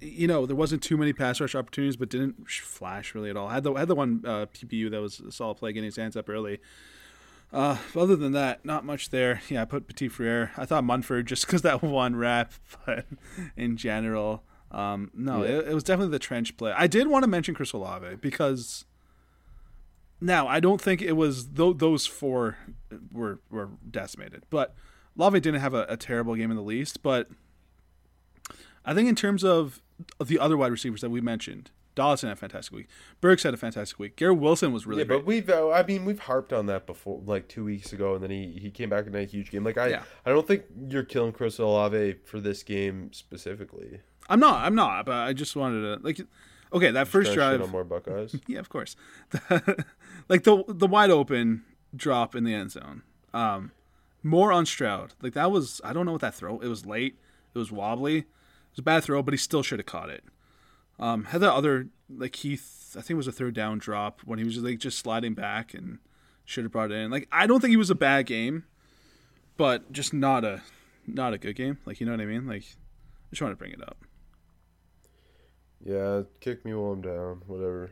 you 0.02 0.28
know, 0.28 0.46
there 0.46 0.56
wasn't 0.56 0.82
too 0.82 0.96
many 0.98 1.12
pass 1.14 1.42
rush 1.42 1.56
opportunities, 1.56 1.98
but 1.98 2.10
didn't 2.10 2.50
flash 2.50 3.14
really 3.14 3.30
at 3.30 3.36
all. 3.38 3.50
Had 3.50 3.64
the 3.64 3.74
had 3.74 3.88
the 3.88 3.96
one 3.96 4.24
uh, 4.26 4.46
PBU 4.54 4.92
that 4.92 5.02
was 5.02 5.20
a 5.20 5.32
solid 5.32 5.56
play, 5.56 5.74
getting 5.74 5.86
his 5.86 5.98
hands 5.98 6.16
up 6.16 6.30
early. 6.30 6.60
Uh, 7.52 7.78
other 7.96 8.16
than 8.16 8.32
that, 8.34 8.64
not 8.64 8.86
much 8.86 9.10
there. 9.10 9.42
Yeah, 9.50 9.64
I 9.64 9.66
put 9.66 9.88
Petit 9.88 10.08
Frere. 10.10 10.52
I 10.56 10.66
thought 10.66 10.84
Munford 10.84 11.26
just 11.26 11.46
because 11.48 11.64
that 11.64 11.82
one 11.84 12.16
rap, 12.16 12.54
but 12.86 13.06
in 13.58 13.76
general, 13.76 14.44
um, 14.72 15.10
no, 15.16 15.44
Yeah. 15.44 15.50
it, 15.58 15.70
it 15.70 15.74
was 15.74 15.84
definitely 15.84 16.12
the 16.12 16.20
trench 16.20 16.56
play. 16.58 16.72
I 16.72 16.86
did 16.86 17.08
want 17.08 17.24
to 17.24 17.28
mention 17.28 17.56
Chris 17.56 17.74
Olave 17.74 18.18
because 18.22 18.86
now 20.22 20.48
I 20.48 20.60
don't 20.60 20.82
think 20.82 21.02
it 21.02 21.14
was 21.14 21.46
th- 21.46 21.78
those 21.78 22.06
four 22.06 22.58
were 23.12 23.40
were 23.50 23.70
decimated, 23.90 24.44
but 24.50 24.76
Olave 25.18 25.40
didn't 25.40 25.62
have 25.62 25.74
a, 25.74 25.86
a 25.90 25.98
terrible 25.98 26.36
game 26.36 26.52
in 26.52 26.58
the 26.58 26.64
least. 26.64 27.04
But 27.04 27.28
I 28.86 28.94
think 28.94 29.10
in 29.10 29.16
terms 29.16 29.44
of, 29.44 29.82
the 30.24 30.40
other 30.40 30.56
wide 30.58 30.72
receivers 30.72 31.02
that 31.02 31.10
we 31.10 31.20
mentioned, 31.20 31.72
Dotson 31.96 32.24
had 32.24 32.32
a 32.32 32.36
fantastic 32.38 32.74
week. 32.74 32.88
Burks 33.20 33.44
had 33.44 33.54
a 33.54 33.58
fantastic 33.58 34.00
week. 34.00 34.16
Garrett 34.16 34.40
Wilson 34.40 34.72
was 34.72 34.88
really 34.88 35.02
yeah, 35.02 35.08
great. 35.08 35.18
but 35.18 35.26
we've 35.26 35.50
uh, 35.50 35.72
I 35.72 35.84
mean 35.84 36.06
we've 36.06 36.20
harped 36.20 36.54
on 36.54 36.68
that 36.68 36.86
before, 36.86 37.22
like 37.26 37.50
two 37.50 37.66
weeks 37.66 37.92
ago, 37.92 38.16
and 38.16 38.24
then 38.24 38.32
he, 38.32 38.58
he 38.62 38.72
came 38.72 38.90
back 38.90 39.08
in 39.08 39.16
a 39.16 39.26
huge 39.26 39.52
game. 39.52 39.64
Like 39.64 39.78
I 39.78 39.88
Yeah. 39.88 40.04
I 40.26 40.30
don't 40.30 40.48
think 40.48 40.64
you're 40.88 41.04
killing 41.04 41.34
Chris 41.34 41.60
Olave 41.60 42.20
for 42.26 42.40
this 42.40 42.64
game 42.64 43.12
specifically. 43.12 44.00
I'm 44.30 44.40
not. 44.40 44.64
I'm 44.64 44.76
not. 44.76 45.06
But 45.06 45.16
I 45.16 45.34
just 45.34 45.56
wanted 45.56 45.82
to 45.82 46.04
like. 46.06 46.22
Okay, 46.72 46.92
that 46.92 47.08
first 47.08 47.34
drive. 47.34 47.62
on 47.62 47.70
more 47.72 47.84
Buckeyes. 47.84 48.36
Yeah, 48.48 48.60
of 48.60 48.70
course. 48.70 48.96
like 50.30 50.44
the 50.44 50.64
the 50.68 50.88
wide 50.88 51.10
open 51.10 51.64
drop 51.96 52.36
in 52.36 52.46
the 52.46 52.54
end 52.54 52.72
zone. 52.72 53.02
Um, 53.34 53.72
more 54.24 54.52
on 54.52 54.66
Stroud. 54.66 55.14
Like 55.22 55.34
that 55.34 55.52
was. 55.52 55.82
I 55.84 55.92
don't 55.92 56.06
know 56.06 56.14
what 56.14 56.22
that 56.22 56.36
throw. 56.36 56.60
It 56.60 56.68
was 56.68 56.86
late. 56.86 57.18
It 57.54 57.58
was 57.58 57.72
wobbly. 57.72 58.20
It 58.20 58.26
was 58.72 58.80
a 58.80 58.84
bad 58.84 59.04
throw, 59.04 59.22
but 59.22 59.34
he 59.34 59.38
still 59.38 59.64
should 59.64 59.80
have 59.80 59.86
caught 59.86 60.10
it. 60.10 60.24
Um, 61.00 61.26
had 61.26 61.42
that 61.42 61.54
other 61.54 61.88
like 62.10 62.36
Heath. 62.36 62.96
I 62.98 63.02
think 63.02 63.12
it 63.12 63.16
was 63.16 63.28
a 63.28 63.32
third 63.32 63.54
down 63.54 63.80
drop 63.80 64.22
when 64.26 64.40
he 64.40 64.46
was 64.46 64.58
like 64.58 64.80
just 64.80 65.00
sliding 65.00 65.34
back 65.34 65.74
and 65.74 66.00
should 66.46 66.64
have 66.64 66.72
brought 66.72 66.92
it 66.92 66.96
in. 66.96 67.12
Like 67.12 67.28
I 67.32 67.48
don't 67.48 67.60
think 67.60 67.72
he 67.72 67.78
was 67.78 67.90
a 67.90 67.96
bad 67.96 68.26
game, 68.26 68.66
but 69.58 69.92
just 69.92 70.14
not 70.14 70.44
a 70.44 70.62
not 71.08 71.34
a 71.34 71.38
good 71.38 71.56
game. 71.56 71.78
Like 71.86 72.00
you 72.00 72.06
know 72.06 72.14
what 72.14 72.22
I 72.22 72.26
mean. 72.26 72.48
Like 72.48 72.64
I 72.64 73.30
just 73.32 73.42
wanted 73.42 73.54
to 73.54 73.58
bring 73.58 73.72
it 73.72 73.82
up. 73.82 73.98
Yeah, 75.84 76.24
kick 76.42 76.66
me 76.66 76.74
while 76.74 76.92
I'm 76.92 77.02
down. 77.02 77.42
Whatever. 77.48 77.92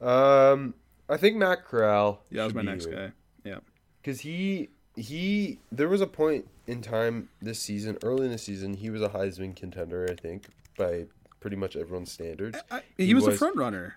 Um, 0.00 0.74
I 1.08 1.16
think 1.16 1.36
Matt 1.36 1.64
Corral. 1.64 2.22
Yeah, 2.30 2.38
that 2.38 2.44
was 2.46 2.54
my 2.54 2.62
next 2.62 2.86
guy. 2.86 3.12
Yeah. 3.44 3.58
because 4.02 4.20
he 4.20 4.70
he 4.96 5.60
there 5.70 5.88
was 5.88 6.00
a 6.00 6.06
point 6.06 6.48
in 6.66 6.80
time 6.82 7.28
this 7.40 7.60
season 7.60 7.96
early 8.02 8.24
in 8.26 8.32
the 8.32 8.38
season 8.38 8.74
he 8.74 8.88
was 8.90 9.02
a 9.02 9.10
heisman 9.10 9.54
contender 9.54 10.06
i 10.10 10.14
think 10.14 10.46
by 10.76 11.04
pretty 11.38 11.54
much 11.54 11.76
everyone's 11.76 12.10
standards 12.10 12.58
I, 12.70 12.80
he, 12.96 13.12
was, 13.14 13.26
a 13.26 13.32
front 13.32 13.56
runner. 13.56 13.94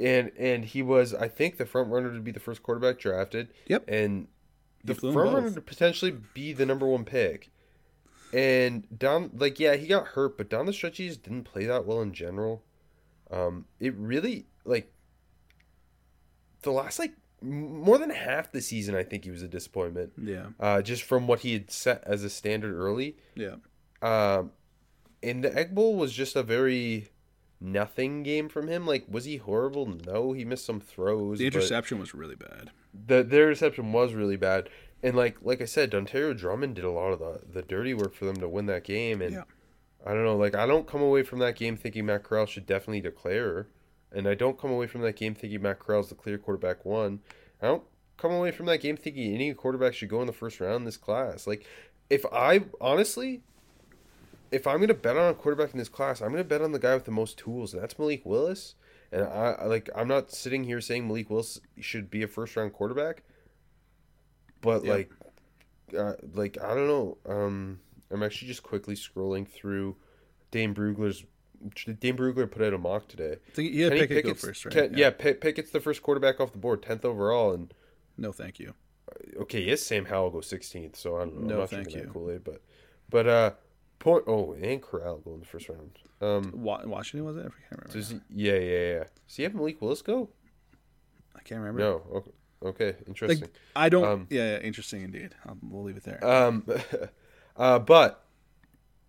and 0.00 0.30
and 0.38 0.64
he 0.64 0.82
was 0.82 1.12
i 1.14 1.26
think 1.28 1.58
the 1.58 1.66
front 1.66 1.88
runner 1.90 2.14
to 2.14 2.20
be 2.20 2.30
the 2.30 2.40
first 2.40 2.62
quarterback 2.62 2.98
drafted 3.00 3.48
Yep. 3.66 3.84
and 3.88 4.28
the 4.84 4.94
front 4.94 5.14
runner 5.34 5.50
to 5.50 5.60
potentially 5.60 6.14
be 6.32 6.52
the 6.54 6.64
number 6.64 6.86
one 6.86 7.04
pick 7.04 7.50
and 8.32 8.86
down 8.96 9.30
like 9.36 9.58
yeah 9.58 9.74
he 9.76 9.86
got 9.88 10.06
hurt 10.08 10.38
but 10.38 10.48
down 10.48 10.64
the 10.66 10.72
stretch 10.72 10.98
he 10.98 11.08
just 11.08 11.22
didn't 11.24 11.42
play 11.44 11.66
that 11.66 11.84
well 11.84 12.00
in 12.00 12.12
general 12.14 12.62
um 13.32 13.66
it 13.80 13.94
really 13.96 14.46
like 14.64 14.92
the 16.62 16.70
last 16.72 16.98
like 16.98 17.12
more 17.42 17.96
than 17.98 18.10
half 18.10 18.52
the 18.52 18.60
season 18.60 18.94
i 18.94 19.02
think 19.02 19.24
he 19.24 19.30
was 19.30 19.42
a 19.42 19.48
disappointment 19.48 20.12
Yeah. 20.22 20.46
uh, 20.60 20.82
just 20.82 21.02
from 21.02 21.26
what 21.26 21.40
he 21.40 21.54
had 21.54 21.70
set 21.70 22.02
as 22.06 22.22
a 22.24 22.28
standard 22.30 22.74
early. 22.74 23.16
Yeah. 23.34 23.56
Um, 24.02 24.52
and 25.22 25.44
the 25.44 25.54
Egg 25.56 25.74
Bowl 25.74 25.96
was 25.96 26.12
just 26.12 26.34
a 26.36 26.42
very 26.42 27.08
nothing 27.60 28.22
game 28.22 28.48
from 28.48 28.68
him. 28.68 28.86
Like, 28.86 29.04
was 29.08 29.26
he 29.26 29.36
horrible? 29.36 29.86
No, 30.06 30.32
he 30.32 30.44
missed 30.46 30.64
some 30.64 30.80
throws. 30.80 31.38
The 31.38 31.46
interception 31.46 31.98
was 31.98 32.14
really 32.14 32.34
bad. 32.36 32.70
The 33.06 33.22
their 33.22 33.44
interception 33.44 33.92
was 33.92 34.14
really 34.14 34.36
bad. 34.36 34.68
And 35.02 35.16
like 35.16 35.36
like 35.42 35.60
I 35.60 35.66
said, 35.66 35.90
Dontario 35.90 36.36
Drummond 36.36 36.76
did 36.76 36.84
a 36.84 36.90
lot 36.90 37.12
of 37.12 37.18
the 37.18 37.40
the 37.52 37.62
dirty 37.62 37.92
work 37.94 38.14
for 38.14 38.24
them 38.24 38.36
to 38.36 38.48
win 38.48 38.66
that 38.66 38.84
game. 38.84 39.20
And 39.20 39.32
Yeah. 39.34 39.42
I 40.06 40.14
don't 40.14 40.24
know, 40.24 40.36
like 40.36 40.54
I 40.54 40.66
don't 40.66 40.86
come 40.86 41.02
away 41.02 41.22
from 41.22 41.38
that 41.40 41.56
game 41.56 41.76
thinking 41.76 42.06
Matt 42.06 42.22
Corral 42.22 42.46
should 42.46 42.64
definitely 42.64 43.02
declare, 43.02 43.68
and 44.12 44.26
I 44.28 44.34
don't 44.34 44.58
come 44.58 44.70
away 44.70 44.86
from 44.86 45.02
that 45.02 45.16
game 45.16 45.34
thinking 45.34 45.62
Matt 45.62 45.78
Corral's 45.78 46.08
the 46.08 46.14
clear 46.14 46.38
quarterback 46.38 46.84
one. 46.84 47.20
I 47.62 47.66
don't 47.66 47.84
come 48.16 48.32
away 48.32 48.50
from 48.50 48.66
that 48.66 48.78
game 48.80 48.96
thinking 48.96 49.34
any 49.34 49.52
quarterback 49.54 49.94
should 49.94 50.08
go 50.08 50.20
in 50.20 50.26
the 50.26 50.32
first 50.32 50.60
round 50.60 50.76
in 50.76 50.84
this 50.84 50.96
class. 50.96 51.46
Like, 51.46 51.64
if 52.08 52.24
I 52.32 52.64
honestly, 52.80 53.42
if 54.50 54.66
I'm 54.66 54.80
gonna 54.80 54.94
bet 54.94 55.16
on 55.16 55.30
a 55.30 55.34
quarterback 55.34 55.72
in 55.72 55.78
this 55.78 55.88
class, 55.88 56.20
I'm 56.20 56.30
gonna 56.30 56.44
bet 56.44 56.60
on 56.62 56.72
the 56.72 56.78
guy 56.78 56.94
with 56.94 57.04
the 57.04 57.10
most 57.12 57.38
tools, 57.38 57.72
and 57.72 57.82
that's 57.82 57.98
Malik 57.98 58.24
Willis. 58.26 58.74
And 59.12 59.24
I 59.24 59.64
like 59.64 59.88
I'm 59.94 60.08
not 60.08 60.30
sitting 60.30 60.64
here 60.64 60.80
saying 60.80 61.06
Malik 61.06 61.30
Willis 61.30 61.60
should 61.80 62.10
be 62.10 62.22
a 62.22 62.28
first 62.28 62.56
round 62.56 62.72
quarterback, 62.72 63.22
but 64.60 64.84
Yeah. 64.84 64.92
like, 64.92 65.12
uh, 65.96 66.14
like 66.34 66.58
I 66.62 66.74
don't 66.74 66.86
know. 66.86 67.18
Um, 67.26 67.80
I'm 68.10 68.22
actually 68.22 68.48
just 68.48 68.62
quickly 68.62 68.94
scrolling 68.94 69.48
through 69.48 69.96
Dane 70.50 70.74
Brugler's. 70.74 71.24
Dane 71.98 72.16
Brugler 72.16 72.50
put 72.50 72.62
out 72.62 72.72
a 72.72 72.78
mock 72.78 73.08
today. 73.08 73.36
Think 73.52 73.74
had 73.74 73.92
Kenny 73.92 74.06
Pickett 74.06 74.24
go 74.24 74.34
first, 74.34 74.64
right? 74.64 74.74
Ken- 74.74 74.94
yeah, 74.96 75.10
Pick- 75.10 75.40
Pickett's 75.40 75.70
the 75.70 75.80
first 75.80 76.02
quarterback 76.02 76.40
off 76.40 76.52
the 76.52 76.58
board, 76.58 76.82
tenth 76.82 77.04
overall, 77.04 77.52
and 77.52 77.72
No, 78.16 78.32
thank 78.32 78.58
you. 78.58 78.74
okay, 79.40 79.60
yes, 79.62 79.82
Sam 79.82 80.06
Howell 80.06 80.30
goes 80.30 80.46
sixteenth, 80.46 80.96
so 80.96 81.16
I 81.16 81.20
don't 81.20 81.42
know. 81.42 81.56
No, 81.56 81.60
I'm 81.62 81.66
thank 81.68 81.94
you. 81.94 82.08
Kool 82.12 82.30
Aid, 82.30 82.44
but 82.44 82.62
but 83.10 83.26
uh, 83.26 83.50
point. 83.98 84.24
Oh, 84.26 84.52
and 84.54 84.80
Corral 84.82 85.18
go 85.18 85.34
in 85.34 85.40
the 85.40 85.46
first 85.46 85.68
round. 85.68 85.90
Um, 86.20 86.52
Wa- 86.54 86.82
Washington 86.84 87.26
was 87.26 87.36
it? 87.36 87.40
I 87.40 87.42
can't 87.42 87.54
remember. 87.72 87.92
does 87.92 88.10
he, 88.10 88.20
yeah, 88.30 88.54
yeah, 88.54 88.78
yeah. 88.92 89.04
Does 89.26 89.36
he 89.36 89.42
have 89.42 89.54
Malik 89.54 89.80
Willis 89.80 90.02
go? 90.02 90.30
I 91.36 91.42
can't 91.42 91.60
remember. 91.60 91.80
No. 91.80 92.02
Okay, 92.14 92.30
okay 92.62 92.96
interesting. 93.06 93.40
Like 93.42 93.52
I 93.76 93.88
don't. 93.88 94.04
Um, 94.04 94.26
yeah, 94.30 94.52
yeah, 94.52 94.58
interesting 94.58 95.02
indeed. 95.02 95.34
Um, 95.46 95.58
we'll 95.62 95.84
leave 95.84 95.96
it 95.96 96.04
there. 96.04 96.24
Um, 96.24 96.64
uh, 97.56 97.78
but 97.78 98.24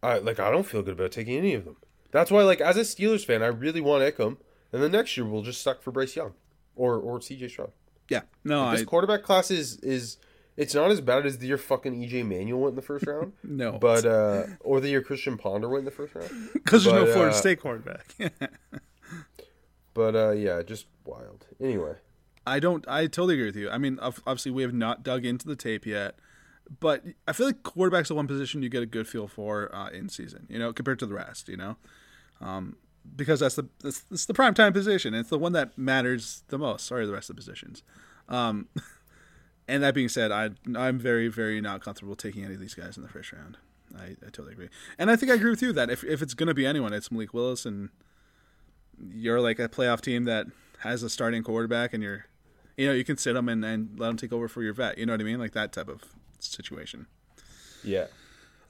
I 0.04 0.18
like 0.20 0.40
I 0.40 0.50
don't 0.52 0.66
feel 0.66 0.82
good 0.82 0.94
about 0.94 1.12
taking 1.12 1.38
any 1.38 1.54
of 1.54 1.66
them. 1.66 1.78
That's 2.12 2.30
why, 2.32 2.44
like, 2.44 2.62
as 2.62 2.78
a 2.78 2.82
Steelers 2.82 3.26
fan, 3.26 3.42
I 3.42 3.48
really 3.48 3.82
want 3.82 4.04
Ikem, 4.04 4.38
and 4.72 4.84
the 4.84 4.90
next 4.90 5.16
year 5.18 5.26
we'll 5.26 5.44
just 5.44 5.62
suck 5.62 5.82
for 5.82 5.92
Bryce 5.92 6.16
Young 6.16 6.34
or 6.76 6.98
or 6.98 7.20
CJ 7.20 7.50
Stroud. 7.50 7.72
yeah. 8.10 8.22
No, 8.44 8.72
this 8.72 8.82
I 8.82 8.86
quarterback 8.86 9.24
class 9.24 9.52
is 9.52 9.78
is 9.78 10.18
it's 10.58 10.76
not 10.76 10.92
as 10.92 11.02
bad 11.02 11.26
as 11.26 11.38
the 11.38 11.48
year 11.48 11.58
fucking 11.58 12.02
EJ 12.02 12.28
Manuel 12.28 12.60
went 12.60 12.72
in 12.72 12.76
the 12.76 12.82
first 12.82 13.08
round, 13.08 13.34
no. 13.44 13.74
but 13.80 14.06
uh, 14.06 14.44
or 14.60 14.80
the 14.80 14.90
year 14.90 15.02
Christian 15.02 15.38
Ponder 15.38 15.70
went 15.70 15.80
in 15.80 15.86
the 15.86 15.92
first 15.92 16.14
round. 16.16 16.30
because 16.54 16.84
there's 16.84 16.96
no 16.96 17.12
Florida 17.12 17.34
uh, 17.36 17.38
State 17.38 17.62
quarterback. 17.62 18.16
But 19.94 20.16
uh, 20.16 20.32
yeah, 20.32 20.62
just 20.64 20.86
wild. 21.04 21.48
Anyway, 21.60 21.96
I 22.48 22.60
don't. 22.60 22.88
I 22.88 23.08
totally 23.08 23.34
agree 23.36 23.48
with 23.48 23.58
you. 23.58 23.70
I 23.70 23.78
mean, 23.78 24.00
obviously, 24.02 24.52
we 24.52 24.62
have 24.64 24.74
not 24.74 25.04
dug 25.04 25.26
into 25.26 25.46
the 25.46 25.56
tape 25.56 25.86
yet, 25.86 26.16
but 26.80 27.04
I 27.28 27.34
feel 27.34 27.48
like 27.48 27.64
quarterback's 27.64 28.08
the 28.08 28.16
one 28.16 28.28
position 28.28 28.64
you 28.64 28.70
get 28.70 28.84
a 28.84 28.86
good 28.86 29.08
feel 29.08 29.28
for 29.28 29.74
uh, 29.76 29.90
in 29.90 30.08
season. 30.08 30.48
You 30.50 30.60
know, 30.60 30.72
compared 30.72 31.00
to 31.00 31.06
the 31.06 31.14
rest. 31.14 31.50
You 31.50 31.58
know, 31.58 31.76
um, 32.42 32.76
because 33.16 33.40
that's 33.40 33.56
the 33.56 33.68
that's, 33.82 34.00
that's 34.02 34.26
the 34.26 34.34
prime 34.34 34.54
time 34.54 34.74
position. 34.74 35.14
It's 35.14 35.30
the 35.30 35.40
one 35.40 35.54
that 35.54 35.78
matters 35.78 36.44
the 36.50 36.58
most. 36.58 36.86
Sorry, 36.86 37.06
the 37.06 37.14
rest 37.14 37.30
of 37.30 37.36
the 37.36 37.40
positions. 37.40 37.84
Um, 38.30 38.68
and 39.68 39.84
that 39.84 39.94
being 39.94 40.10
said, 40.10 40.32
I 40.32 40.52
I'm 40.76 41.00
very 41.00 41.28
very 41.28 41.62
not 41.62 41.82
comfortable 41.82 42.16
taking 42.16 42.44
any 42.44 42.56
of 42.56 42.60
these 42.60 42.76
guys 42.76 42.98
in 42.98 43.04
the 43.04 43.10
first 43.10 43.32
round. 43.32 43.58
I, 43.98 44.16
I 44.26 44.30
totally 44.32 44.54
agree, 44.54 44.70
and 44.98 45.12
I 45.12 45.16
think 45.16 45.32
I 45.32 45.36
agree 45.36 45.50
with 45.50 45.62
you 45.62 45.74
that 45.74 45.90
if 45.90 46.04
if 46.04 46.22
it's 46.22 46.34
gonna 46.34 46.54
be 46.54 46.66
anyone, 46.66 46.94
it's 46.94 47.12
Malik 47.12 47.34
Willis, 47.34 47.66
and 47.66 47.90
you're 49.10 49.42
like 49.42 49.60
a 49.60 49.68
playoff 49.68 50.02
team 50.02 50.24
that 50.26 50.48
has 50.80 51.04
a 51.04 51.10
starting 51.10 51.44
quarterback, 51.44 51.94
and 51.94 52.02
you're 52.02 52.26
you 52.78 52.88
know, 52.88 52.94
you 52.94 53.04
can 53.04 53.18
sit 53.18 53.36
him 53.36 53.50
and, 53.50 53.64
and 53.64 54.00
let 54.00 54.10
him 54.10 54.18
take 54.18 54.34
over 54.34 54.48
for 54.48 54.64
your 54.64 54.74
vet. 54.74 54.98
You 54.98 55.06
know 55.06 55.14
what 55.14 55.22
I 55.22 55.24
mean? 55.24 55.40
Like 55.40 55.52
that 55.52 55.72
type 55.72 55.88
of 55.88 56.04
situation. 56.40 57.08
yeah, 57.84 58.08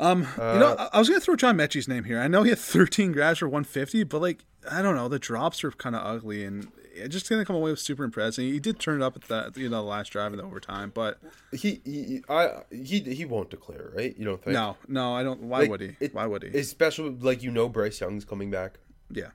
Um, 0.01 0.21
you 0.23 0.59
know, 0.59 0.75
I, 0.77 0.89
I 0.93 0.99
was 0.99 1.07
gonna 1.07 1.21
throw 1.21 1.35
John 1.35 1.55
Metchie's 1.57 1.87
name 1.87 2.03
here. 2.03 2.19
I 2.19 2.27
know 2.27 2.43
he 2.43 2.49
had 2.49 2.59
13 2.59 3.11
grabs 3.11 3.39
for 3.39 3.47
150, 3.47 4.03
but 4.05 4.19
like 4.21 4.43
I 4.69 4.81
don't 4.81 4.95
know, 4.95 5.07
the 5.07 5.19
drops 5.19 5.63
are 5.63 5.71
kind 5.71 5.95
of 5.95 6.03
ugly, 6.05 6.43
and 6.43 6.67
it 6.95 7.07
just 7.09 7.29
didn't 7.29 7.45
come 7.45 7.55
away 7.55 7.71
with 7.71 7.79
super 7.79 8.03
impressing. 8.03 8.45
He 8.51 8.59
did 8.59 8.79
turn 8.79 9.01
it 9.01 9.05
up 9.05 9.15
at 9.15 9.23
the 9.53 9.59
you 9.61 9.69
know 9.69 9.77
the 9.77 9.87
last 9.89 10.09
drive 10.11 10.33
in 10.33 10.37
the 10.39 10.43
overtime, 10.43 10.91
but 10.93 11.19
he, 11.53 11.81
he 11.85 12.21
I 12.27 12.63
he 12.71 12.99
he 13.01 13.25
won't 13.25 13.49
declare, 13.51 13.91
right? 13.95 14.15
You 14.17 14.25
don't 14.25 14.43
think? 14.43 14.53
no, 14.55 14.75
no, 14.87 15.13
I 15.13 15.21
don't. 15.23 15.41
Why 15.43 15.59
Like, 15.61 15.69
would 15.69 15.81
he? 15.81 15.95
it- 15.99 16.13
Why 16.15 16.25
would 16.25 16.43
he? 16.43 16.57
Especially 16.57 17.11
like 17.11 17.43
you 17.43 17.51
know 17.51 17.69
Bryce 17.69 18.01
Young's 18.01 18.25
coming 18.25 18.49
back. 18.49 18.79
yeah, 19.11 19.29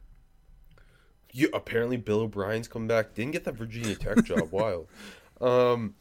You 1.32 1.48
apparently 1.54 1.96
Bill 1.96 2.20
O'Brien's 2.20 2.68
coming 2.68 2.88
back. 2.88 3.14
Didn't 3.14 3.32
get 3.32 3.44
that 3.44 3.54
Virginia 3.56 3.94
Tech 3.94 4.24
job. 4.24 4.48
Wild. 4.50 4.88
Um, 5.40 5.94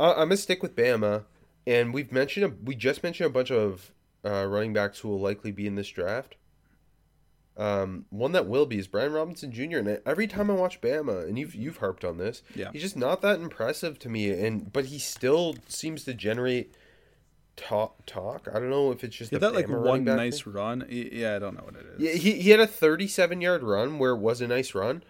I, 0.00 0.10
I'm 0.12 0.16
gonna 0.28 0.36
stick 0.36 0.62
with 0.62 0.74
Bama, 0.74 1.24
and 1.66 1.92
we've 1.94 2.10
mentioned 2.12 2.46
a, 2.46 2.52
we 2.64 2.74
just 2.74 3.02
mentioned 3.02 3.26
a 3.28 3.30
bunch 3.30 3.50
of 3.50 3.92
uh, 4.24 4.46
running 4.46 4.72
backs 4.72 4.98
who 5.00 5.08
will 5.08 5.20
likely 5.20 5.52
be 5.52 5.66
in 5.66 5.74
this 5.74 5.88
draft. 5.88 6.36
Um, 7.56 8.04
one 8.10 8.32
that 8.32 8.46
will 8.46 8.66
be 8.66 8.78
is 8.78 8.86
Brian 8.86 9.12
Robinson 9.12 9.50
Jr. 9.50 9.78
And 9.78 10.00
every 10.06 10.28
time 10.28 10.48
I 10.50 10.54
watch 10.54 10.80
Bama, 10.80 11.26
and 11.26 11.36
you've 11.38 11.54
you've 11.56 11.78
harped 11.78 12.04
on 12.04 12.16
this, 12.18 12.42
Yeah. 12.54 12.70
he's 12.72 12.82
just 12.82 12.96
not 12.96 13.20
that 13.22 13.40
impressive 13.40 13.98
to 14.00 14.08
me. 14.08 14.30
And 14.30 14.72
but 14.72 14.86
he 14.86 14.98
still 15.00 15.56
seems 15.66 16.04
to 16.04 16.14
generate 16.14 16.72
talk. 17.56 18.06
Talk. 18.06 18.46
I 18.48 18.60
don't 18.60 18.70
know 18.70 18.92
if 18.92 19.02
it's 19.02 19.16
just 19.16 19.32
Yeah, 19.32 19.38
the 19.40 19.46
that 19.50 19.54
like 19.56 19.66
Bama 19.66 19.84
running 19.84 20.04
one 20.04 20.16
nice 20.16 20.42
thing. 20.42 20.52
run. 20.52 20.86
Yeah, 20.88 21.34
I 21.34 21.40
don't 21.40 21.56
know 21.56 21.64
what 21.64 21.74
it 21.74 21.86
is. 21.96 22.00
Yeah, 22.00 22.12
he 22.12 22.40
he 22.40 22.50
had 22.50 22.60
a 22.60 22.66
37 22.66 23.40
yard 23.40 23.64
run 23.64 23.98
where 23.98 24.12
it 24.12 24.18
was 24.18 24.40
a 24.40 24.46
nice 24.46 24.72
run, 24.72 25.02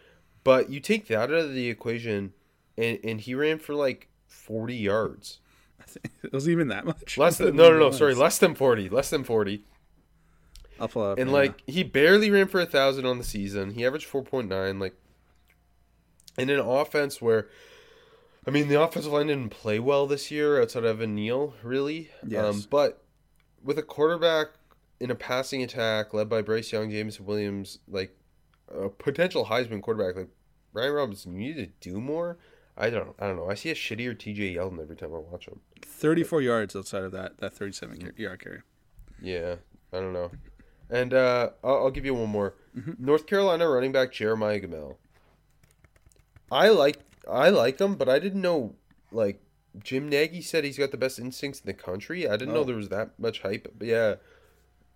but 0.43 0.71
you 0.71 0.81
take 0.81 1.09
that 1.09 1.25
out 1.25 1.31
of 1.33 1.53
the 1.53 1.69
equation, 1.69 2.33
and 2.79 2.99
and 3.05 3.21
he 3.21 3.35
ran 3.35 3.59
for 3.59 3.75
like 3.75 4.09
40 4.27 4.75
yards. 4.75 5.41
It 6.23 6.33
wasn't 6.33 6.53
even 6.53 6.69
that 6.69 6.85
much. 6.85 7.17
Less 7.19 7.39
than 7.39 7.57
no 7.57 7.71
no 7.71 7.79
no 7.79 7.91
sorry 7.91 8.15
less 8.15 8.39
than 8.39 8.55
40 8.55 8.89
less 8.91 9.11
than 9.11 9.25
40 9.25 9.63
I'll 10.81 10.89
pull 10.89 11.03
up. 11.11 11.19
and 11.19 11.33
like 11.33 11.63
he 11.67 11.83
barely 11.83 12.31
ran 12.31 12.47
for 12.49 12.61
a 12.61 12.67
thousand 12.67 13.07
on 13.07 13.19
the 13.19 13.25
season. 13.25 13.71
He 13.73 13.85
averaged 13.87 14.09
4.9 14.11 14.81
like 14.81 14.95
in 16.37 16.51
an 16.51 16.61
offense 16.61 17.21
where. 17.21 17.49
I 18.47 18.51
mean, 18.51 18.69
the 18.69 18.81
offensive 18.81 19.13
line 19.13 19.27
didn't 19.27 19.51
play 19.51 19.79
well 19.79 20.07
this 20.07 20.31
year 20.31 20.63
outside 20.63 20.85
of 20.85 20.97
Evan 21.01 21.15
Neal, 21.15 21.53
really. 21.63 22.11
Um, 22.23 22.29
Yes. 22.31 22.65
but 22.65 23.03
with 23.63 23.77
a 23.79 23.83
quarterback 23.83 24.47
in 25.01 25.11
a 25.11 25.15
passing 25.15 25.63
attack 25.63 26.15
led 26.15 26.31
by 26.31 26.41
Bryce 26.41 26.73
Young, 26.73 26.91
James 26.91 27.21
Williams, 27.21 27.79
like 27.87 28.17
a 28.75 28.89
potential 28.89 29.47
Heisman 29.47 29.83
quarterback, 29.83 30.17
like 30.17 30.29
Brian 30.73 30.93
Robinson, 30.93 31.39
you 31.39 31.53
need 31.55 31.81
to 31.83 31.91
do 31.91 32.01
more. 32.01 32.39
I 32.81 32.91
don't, 32.91 33.15
I 33.19 33.27
don't 33.27 33.37
know. 33.37 33.51
I 33.51 33.55
see 33.55 33.71
a 33.71 33.75
shittier 33.75 34.15
TJ 34.17 34.55
Yeldon 34.55 34.81
every 34.81 34.95
time 34.97 35.13
I 35.13 35.19
watch 35.19 35.47
him. 35.49 35.61
now. 35.77 35.83
34 35.85 36.43
yards 36.43 36.77
outside 36.77 37.03
of 37.03 37.11
that 37.13 37.39
that 37.39 37.55
37 37.57 37.99
car- 38.01 38.13
yard 38.17 38.41
carry. 38.43 38.61
Yeah, 39.21 39.57
I 39.93 39.97
don't 39.99 40.13
know. 40.13 40.31
And 40.89 41.13
uh, 41.13 41.51
I'll, 41.65 41.75
I'll 41.85 41.91
give 41.91 42.05
you 42.07 42.15
one 42.15 42.29
more. 42.31 42.55
North 42.99 43.27
Carolina 43.27 43.69
running 43.69 43.91
back 43.91 44.13
Jeremiah 44.13 44.61
Gemmel. 44.61 44.95
I 46.51 46.69
like 46.69 46.99
I 47.29 47.49
like 47.51 47.79
him, 47.81 47.97
but 47.97 48.09
I 48.09 48.19
didn't 48.19 48.41
know 48.41 48.75
like 49.13 49.41
Jim 49.83 50.09
Nagy 50.09 50.41
said 50.41 50.65
he's 50.65 50.79
got 50.79 50.91
the 50.93 50.97
best 50.97 51.19
instincts 51.19 51.61
in 51.61 51.67
the 51.67 51.75
country. 51.75 52.29
I 52.29 52.37
didn't 52.37 52.55
know 52.55 52.61
Oh. 52.61 52.65
there 52.65 52.77
was 52.77 52.89
that 52.89 53.19
much 53.19 53.43
hype. 53.43 53.73
But 53.77 53.87
yeah, 53.89 54.15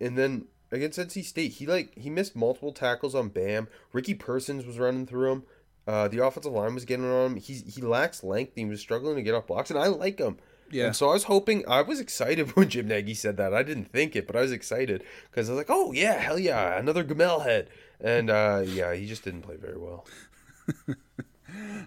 and 0.01 0.17
then 0.17 0.47
against 0.71 0.99
NC 0.99 1.25
State, 1.25 1.53
he 1.53 1.67
like 1.67 1.97
he 1.99 2.09
missed 2.09 2.35
multiple 2.37 2.73
tackles 2.73 3.15
on 3.15 3.29
Bam. 3.29 3.69
Ricky 3.93 4.15
Persons 4.15 4.65
was 4.65 4.79
running 4.79 5.07
through 5.07 5.33
him. 5.33 5.43
Uh, 5.87 6.09
the 6.09 6.25
offensive 6.25 6.53
line 6.53 6.75
was 6.75 6.85
getting 6.85 7.11
on 7.11 7.33
him. 7.33 7.37
He's 7.37 7.75
he 7.75 7.83
lacks 7.83 8.23
length. 8.23 8.53
He 8.55 8.65
was 8.65 8.81
struggling 8.81 9.17
to 9.17 9.23
get 9.23 9.35
off 9.35 9.47
blocks, 9.47 9.71
and 9.71 9.79
I 9.79 9.89
like 9.89 10.19
him. 10.19 10.37
Yeah. 10.71 10.87
And 10.87 10.97
so 10.97 11.11
I 11.11 11.13
was 11.13 11.25
hoping, 11.25 11.69
I 11.69 11.83
was 11.83 12.01
excited 12.01 12.51
when 12.57 12.69
Jim 12.69 12.89
Nagy 12.89 13.15
said 13.15 13.37
that. 13.37 13.53
I 13.53 13.63
didn't 13.63 13.93
think 13.93 14.17
it, 14.17 14.27
but 14.27 14.37
I 14.37 14.41
was 14.41 14.53
excited 14.53 15.05
because 15.31 15.49
I 15.49 15.53
was 15.53 15.59
like, 15.59 15.67
oh, 15.69 15.93
yeah, 15.93 16.15
hell 16.15 16.39
yeah, 16.39 16.79
another 16.79 17.05
Gemmel 17.05 17.45
head. 17.45 17.69
And 18.01 18.31
uh, 18.31 18.63
yeah, 18.65 18.95
he 18.95 19.07
just 19.07 19.23
didn't 19.23 19.43
play 19.43 19.57
very 19.57 19.79
well. 19.79 20.07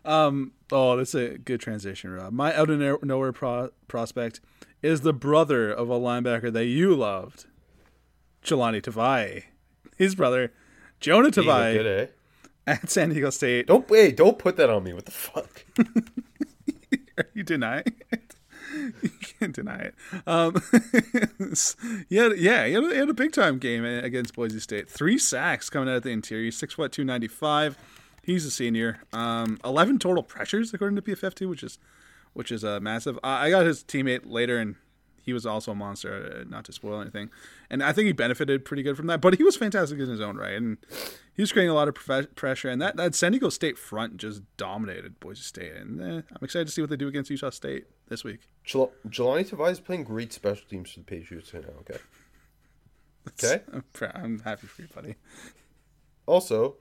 Um. 0.04 0.52
Oh, 0.72 0.96
that's 0.96 1.16
a 1.16 1.38
good 1.38 1.60
transition, 1.60 2.12
Rob. 2.12 2.34
My 2.34 2.56
out 2.56 2.70
of 2.70 3.04
nowhere 3.04 3.32
pro- 3.32 3.72
prospect 3.88 4.40
is 4.82 5.02
the 5.02 5.14
brother 5.14 5.72
of 5.72 5.90
a 5.90 6.00
linebacker 6.00 6.54
that 6.54 6.66
you 6.66 6.96
loved, 6.96 7.46
Jahlani 8.44 8.82
Tavai. 8.82 9.46
His 9.98 10.14
brother, 10.14 10.54
Jonah 11.00 11.30
He 11.30 11.32
Tavai, 11.32 11.86
eh? 11.86 12.08
at 12.68 12.90
San 12.90 13.10
Diego 13.10 13.30
State. 13.30 13.68
Don't 13.68 13.90
wait, 13.90 14.18
don't 14.18 14.40
put 14.40 14.58
that 14.58 14.70
on 14.70 14.84
me. 14.84 14.94
What 14.94 15.06
the 15.06 15.12
fuck? 15.12 15.66
Are 17.18 17.28
you 17.34 17.44
denying 17.44 17.96
it? 18.12 18.36
You 19.02 19.10
can't 19.40 19.54
deny 19.54 19.80
it. 19.80 19.96
Um, 20.26 20.56
had, 20.74 22.38
yeah, 22.38 22.66
he 22.66 22.74
had, 22.74 22.84
a, 22.84 22.90
he 22.90 22.98
had 22.98 23.10
a 23.10 23.14
big 23.14 23.32
time 23.32 23.58
game 23.58 23.86
against 23.86 24.36
Boise 24.36 24.60
State. 24.60 24.90
Three 24.90 25.18
sacks 25.18 25.70
coming 25.70 25.88
out 25.88 25.98
of 25.98 26.04
the 26.04 26.10
interior. 26.10 26.52
Six 26.52 26.74
foot 26.74 26.92
two 26.92 27.06
ninety 27.06 27.28
five. 27.28 27.78
He's 28.24 28.44
a 28.44 28.52
senior. 28.52 29.02
Um, 29.14 29.60
Eleven 29.64 30.00
total 30.00 30.24
pressures 30.24 30.74
according 30.74 30.96
to 30.96 31.02
PFF2, 31.02 31.48
which 31.48 31.64
is 31.64 31.78
which 32.34 32.52
is 32.52 32.66
uh, 32.66 32.80
massive. 32.80 33.20
I 33.24 33.46
I 33.46 33.50
got 33.50 33.66
his 33.66 33.84
teammate 33.84 34.22
later, 34.26 34.58
and 34.58 34.76
he 35.22 35.32
was 35.32 35.46
also 35.46 35.72
a 35.72 35.76
monster. 35.76 36.42
Uh, 36.42 36.50
not 36.50 36.66
to 36.66 36.74
spoil 36.74 37.00
anything, 37.00 37.30
and 37.70 37.84
I 37.84 37.94
think 37.94 38.08
he 38.08 38.14
benefited 38.14 38.66
pretty 38.66 38.84
good 38.84 38.98
from 38.98 39.08
that. 39.08 39.22
But 39.22 39.36
he 39.36 39.44
was 39.44 39.56
fantastic 39.56 40.00
in 40.00 40.10
his 40.10 40.20
own 40.20 40.38
right, 40.38 40.54
and 40.54 40.78
he 41.36 41.42
was 41.42 41.52
creating 41.52 41.70
a 41.70 41.74
lot 41.74 41.88
of 41.88 41.96
prof- 41.96 42.34
pressure. 42.36 42.70
And 42.70 42.82
that 42.82 42.96
that 42.96 43.14
San 43.14 43.34
Diego 43.34 43.50
State 43.50 43.78
front 43.78 44.18
just 44.18 44.42
dominated 44.58 45.20
Boise 45.20 45.42
State. 45.42 45.74
And 45.74 46.02
eh, 46.02 46.22
I'm 46.32 46.44
excited 46.44 46.68
to 46.68 46.72
see 46.72 46.82
what 46.82 46.90
they 46.90 46.96
do 46.96 47.08
against 47.08 47.30
Utah 47.30 47.50
State 47.50 47.86
this 48.08 48.24
week. 48.24 48.48
Jel- 48.64 48.94
Jahlani 49.08 49.50
Tavai 49.50 49.72
is 49.72 49.80
playing 49.80 50.06
great 50.06 50.32
special 50.32 50.66
teams 50.70 50.92
for 50.92 51.00
the 51.00 51.06
Patriots 51.06 51.54
right 51.54 51.64
now, 51.64 51.80
okay? 51.82 52.00
Okay? 53.28 53.64
I'm, 53.74 53.84
pr- 53.92 54.06
I'm 54.14 54.40
happy 54.40 54.68
for 54.68 54.82
you, 54.84 54.88
buddy. 54.94 55.16
Also, 56.26 56.76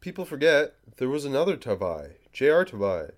people 0.00 0.24
forget 0.24 0.74
there 0.96 1.08
was 1.08 1.24
another 1.24 1.56
Tavai, 1.56 2.14
J.R. 2.32 2.64
Tavai. 2.64 3.12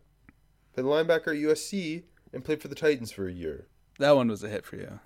Played 0.75 0.87
linebacker 0.87 1.29
at 1.29 1.43
USC 1.43 2.05
and 2.33 2.45
played 2.45 2.63
for 2.63 2.69
the 2.69 2.75
Titans 2.77 3.11
for 3.11 3.27
a 3.27 3.33
year. 3.33 3.67
That 3.99 4.17
one 4.17 4.29
was 4.29 4.45
a 4.45 4.49
hit 4.49 4.65
for 4.65 4.77
you. 4.77 5.01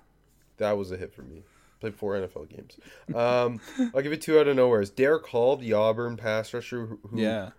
That 0.57 0.77
was 0.77 0.91
a 0.91 0.97
hit 0.97 1.13
for 1.13 1.23
me. 1.23 1.43
Played 1.79 1.95
four 1.95 2.13
NFL 2.15 2.49
games. 2.49 2.77
Um, 3.13 3.59
I'll 3.93 4.01
give 4.01 4.13
it 4.13 4.21
two 4.21 4.39
out 4.39 4.47
of 4.47 4.55
nowhere. 4.55 4.83
Derick 4.85 5.27
Hall, 5.27 5.57
the 5.57 5.73
Auburn 5.73 6.15
pass 6.17 6.53
rusher, 6.53 6.85
who, 6.85 6.99
who 7.09 7.19
Yeah. 7.21 7.51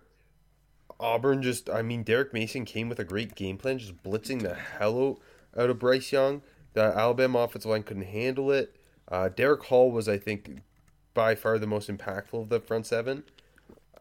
Auburn 0.99 1.43
just, 1.43 1.69
I 1.69 1.83
mean, 1.83 2.01
Derek 2.03 2.33
Mason 2.33 2.65
came 2.65 2.89
with 2.89 2.99
a 2.99 3.03
great 3.03 3.35
game 3.35 3.57
plan, 3.57 3.77
just 3.77 4.01
blitzing 4.03 4.41
the 4.41 4.55
hell 4.55 5.19
out 5.55 5.69
of 5.69 5.77
Bryce 5.79 6.11
Young. 6.11 6.41
The 6.73 6.81
Alabama 6.81 7.39
offensive 7.39 7.69
line 7.69 7.83
couldn't 7.83 8.03
handle 8.07 8.51
it. 8.51 8.75
Uh, 9.07 9.29
Derick 9.29 9.63
Hall 9.65 9.91
was, 9.91 10.09
I 10.09 10.17
think, 10.17 10.61
by 11.13 11.35
far 11.35 11.59
the 11.59 11.67
most 11.67 11.89
impactful 11.89 12.41
of 12.41 12.49
the 12.49 12.59
front 12.59 12.87
seven. 12.87 13.23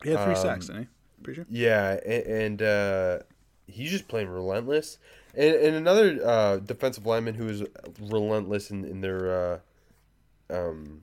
He 0.02 0.10
had 0.10 0.24
three 0.24 0.34
Um, 0.34 0.40
sacks, 0.40 0.66
didn't 0.68 0.82
he? 0.82 0.88
Pretty 1.22 1.36
sure. 1.36 1.46
Yeah, 1.50 1.98
and, 2.04 2.26
and 2.26 2.62
uh, 2.62 3.18
he's 3.66 3.90
just 3.90 4.08
playing 4.08 4.28
relentless. 4.28 4.98
And, 5.34 5.54
and 5.54 5.76
another 5.76 6.18
uh, 6.24 6.56
defensive 6.58 7.04
lineman 7.04 7.34
who 7.34 7.48
is 7.48 7.62
relentless 8.00 8.70
in, 8.70 8.84
in 8.86 9.02
their 9.02 9.52
uh, 9.54 9.58
um, 10.50 11.02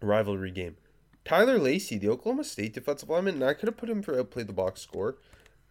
rivalry 0.00 0.50
game. 0.50 0.76
Tyler 1.24 1.58
Lacy, 1.58 1.98
the 1.98 2.08
Oklahoma 2.08 2.44
State 2.44 2.72
defensive 2.72 3.08
lineman, 3.08 3.34
and 3.34 3.44
I 3.44 3.54
could 3.54 3.68
have 3.68 3.76
put 3.76 3.90
him 3.90 4.02
for 4.02 4.18
outplayed 4.18 4.46
the 4.46 4.52
box 4.52 4.80
score 4.80 5.16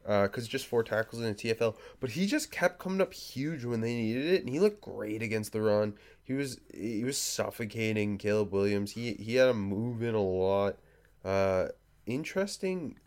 because 0.04 0.48
just 0.48 0.66
four 0.66 0.84
tackles 0.84 1.22
in 1.22 1.28
the 1.28 1.36
TFL, 1.36 1.76
but 2.00 2.12
he 2.12 2.26
just 2.26 2.52
kept 2.52 2.80
coming 2.80 3.02
up 3.02 3.14
huge 3.14 3.66
when 3.66 3.82
they 3.82 3.94
needed 3.94 4.26
it, 4.26 4.42
and 4.42 4.50
he 4.50 4.60
looked 4.60 4.82
great 4.82 5.22
against 5.22 5.52
the 5.52 5.62
run. 5.62 5.94
He 6.24 6.34
was 6.34 6.60
he 6.74 7.04
was 7.04 7.18
suffocating 7.18 8.18
Caleb 8.18 8.52
Williams. 8.52 8.92
He 8.92 9.14
he 9.14 9.36
had 9.36 9.50
him 9.50 9.62
moving 9.62 10.16
a 10.16 10.22
lot. 10.22 10.78
Uh, 11.24 11.68
interesting 12.06 12.98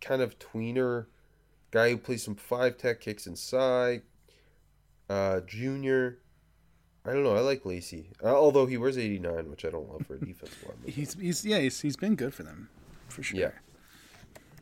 kind 0.00 0.22
of 0.22 0.38
tweener 0.38 1.06
guy 1.70 1.90
who 1.90 1.98
plays 1.98 2.22
some 2.22 2.36
five 2.36 2.78
tech 2.78 3.00
kicks 3.00 3.26
inside. 3.26 4.02
Uh, 5.08 5.40
junior. 5.40 6.18
I 7.06 7.12
don't 7.12 7.22
know. 7.22 7.36
I 7.36 7.40
like 7.40 7.66
Lacy, 7.66 8.10
uh, 8.22 8.34
although 8.34 8.66
he 8.66 8.78
wears 8.78 8.96
eighty 8.96 9.18
nine, 9.18 9.50
which 9.50 9.64
I 9.64 9.70
don't 9.70 9.90
love 9.90 10.06
for 10.06 10.14
a 10.14 10.18
defensive 10.18 10.64
lineman. 10.66 10.90
He's 10.90 11.14
he's 11.14 11.44
yeah 11.44 11.58
he's, 11.58 11.80
he's 11.80 11.96
been 11.96 12.14
good 12.14 12.32
for 12.32 12.42
them 12.44 12.68
for 13.08 13.22
sure. 13.22 13.38
Yeah. 13.38 13.50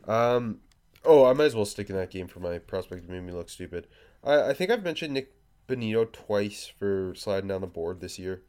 Um. 0.07 0.59
Oh, 1.05 1.25
I 1.25 1.33
might 1.33 1.45
as 1.45 1.55
well 1.55 1.65
stick 1.65 1.89
in 1.89 1.95
that 1.95 2.11
game 2.11 2.27
for 2.27 2.39
my 2.39 2.59
prospect. 2.59 3.05
It 3.05 3.09
made 3.09 3.23
me 3.23 3.31
look 3.31 3.49
stupid. 3.49 3.87
I, 4.23 4.49
I 4.49 4.53
think 4.53 4.71
I've 4.71 4.83
mentioned 4.83 5.13
Nik 5.13 5.33
Bonitto 5.67 6.11
twice 6.11 6.71
for 6.79 7.13
sliding 7.15 7.49
down 7.49 7.61
the 7.61 7.67
board 7.67 7.99
this 8.01 8.19
year. 8.19 8.41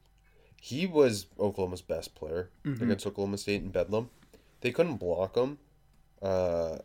He 0.61 0.87
was 0.87 1.27
Oklahoma's 1.39 1.83
best 1.83 2.15
player 2.15 2.51
against 2.65 3.07
Oklahoma 3.07 3.39
State 3.39 3.63
in 3.63 3.69
Bedlam. 3.69 4.09
They 4.63 4.71
couldn't 4.73 4.97
block 4.97 5.37
him. 5.37 5.59
Uh, 6.23 6.79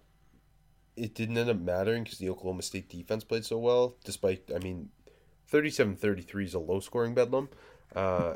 it 0.98 1.16
didn't 1.16 1.38
end 1.38 1.50
up 1.50 1.60
mattering 1.60 2.04
because 2.04 2.20
the 2.20 2.30
Oklahoma 2.30 2.62
State 2.62 2.90
defense 2.90 3.24
played 3.24 3.46
so 3.46 3.58
well. 3.58 3.96
Despite, 4.04 4.52
I 4.54 4.60
mean, 4.60 4.90
37-33 5.52 6.44
is 6.46 6.54
a 6.54 6.60
low-scoring 6.60 7.14
Bedlam. 7.14 7.50
Uh, 7.96 8.34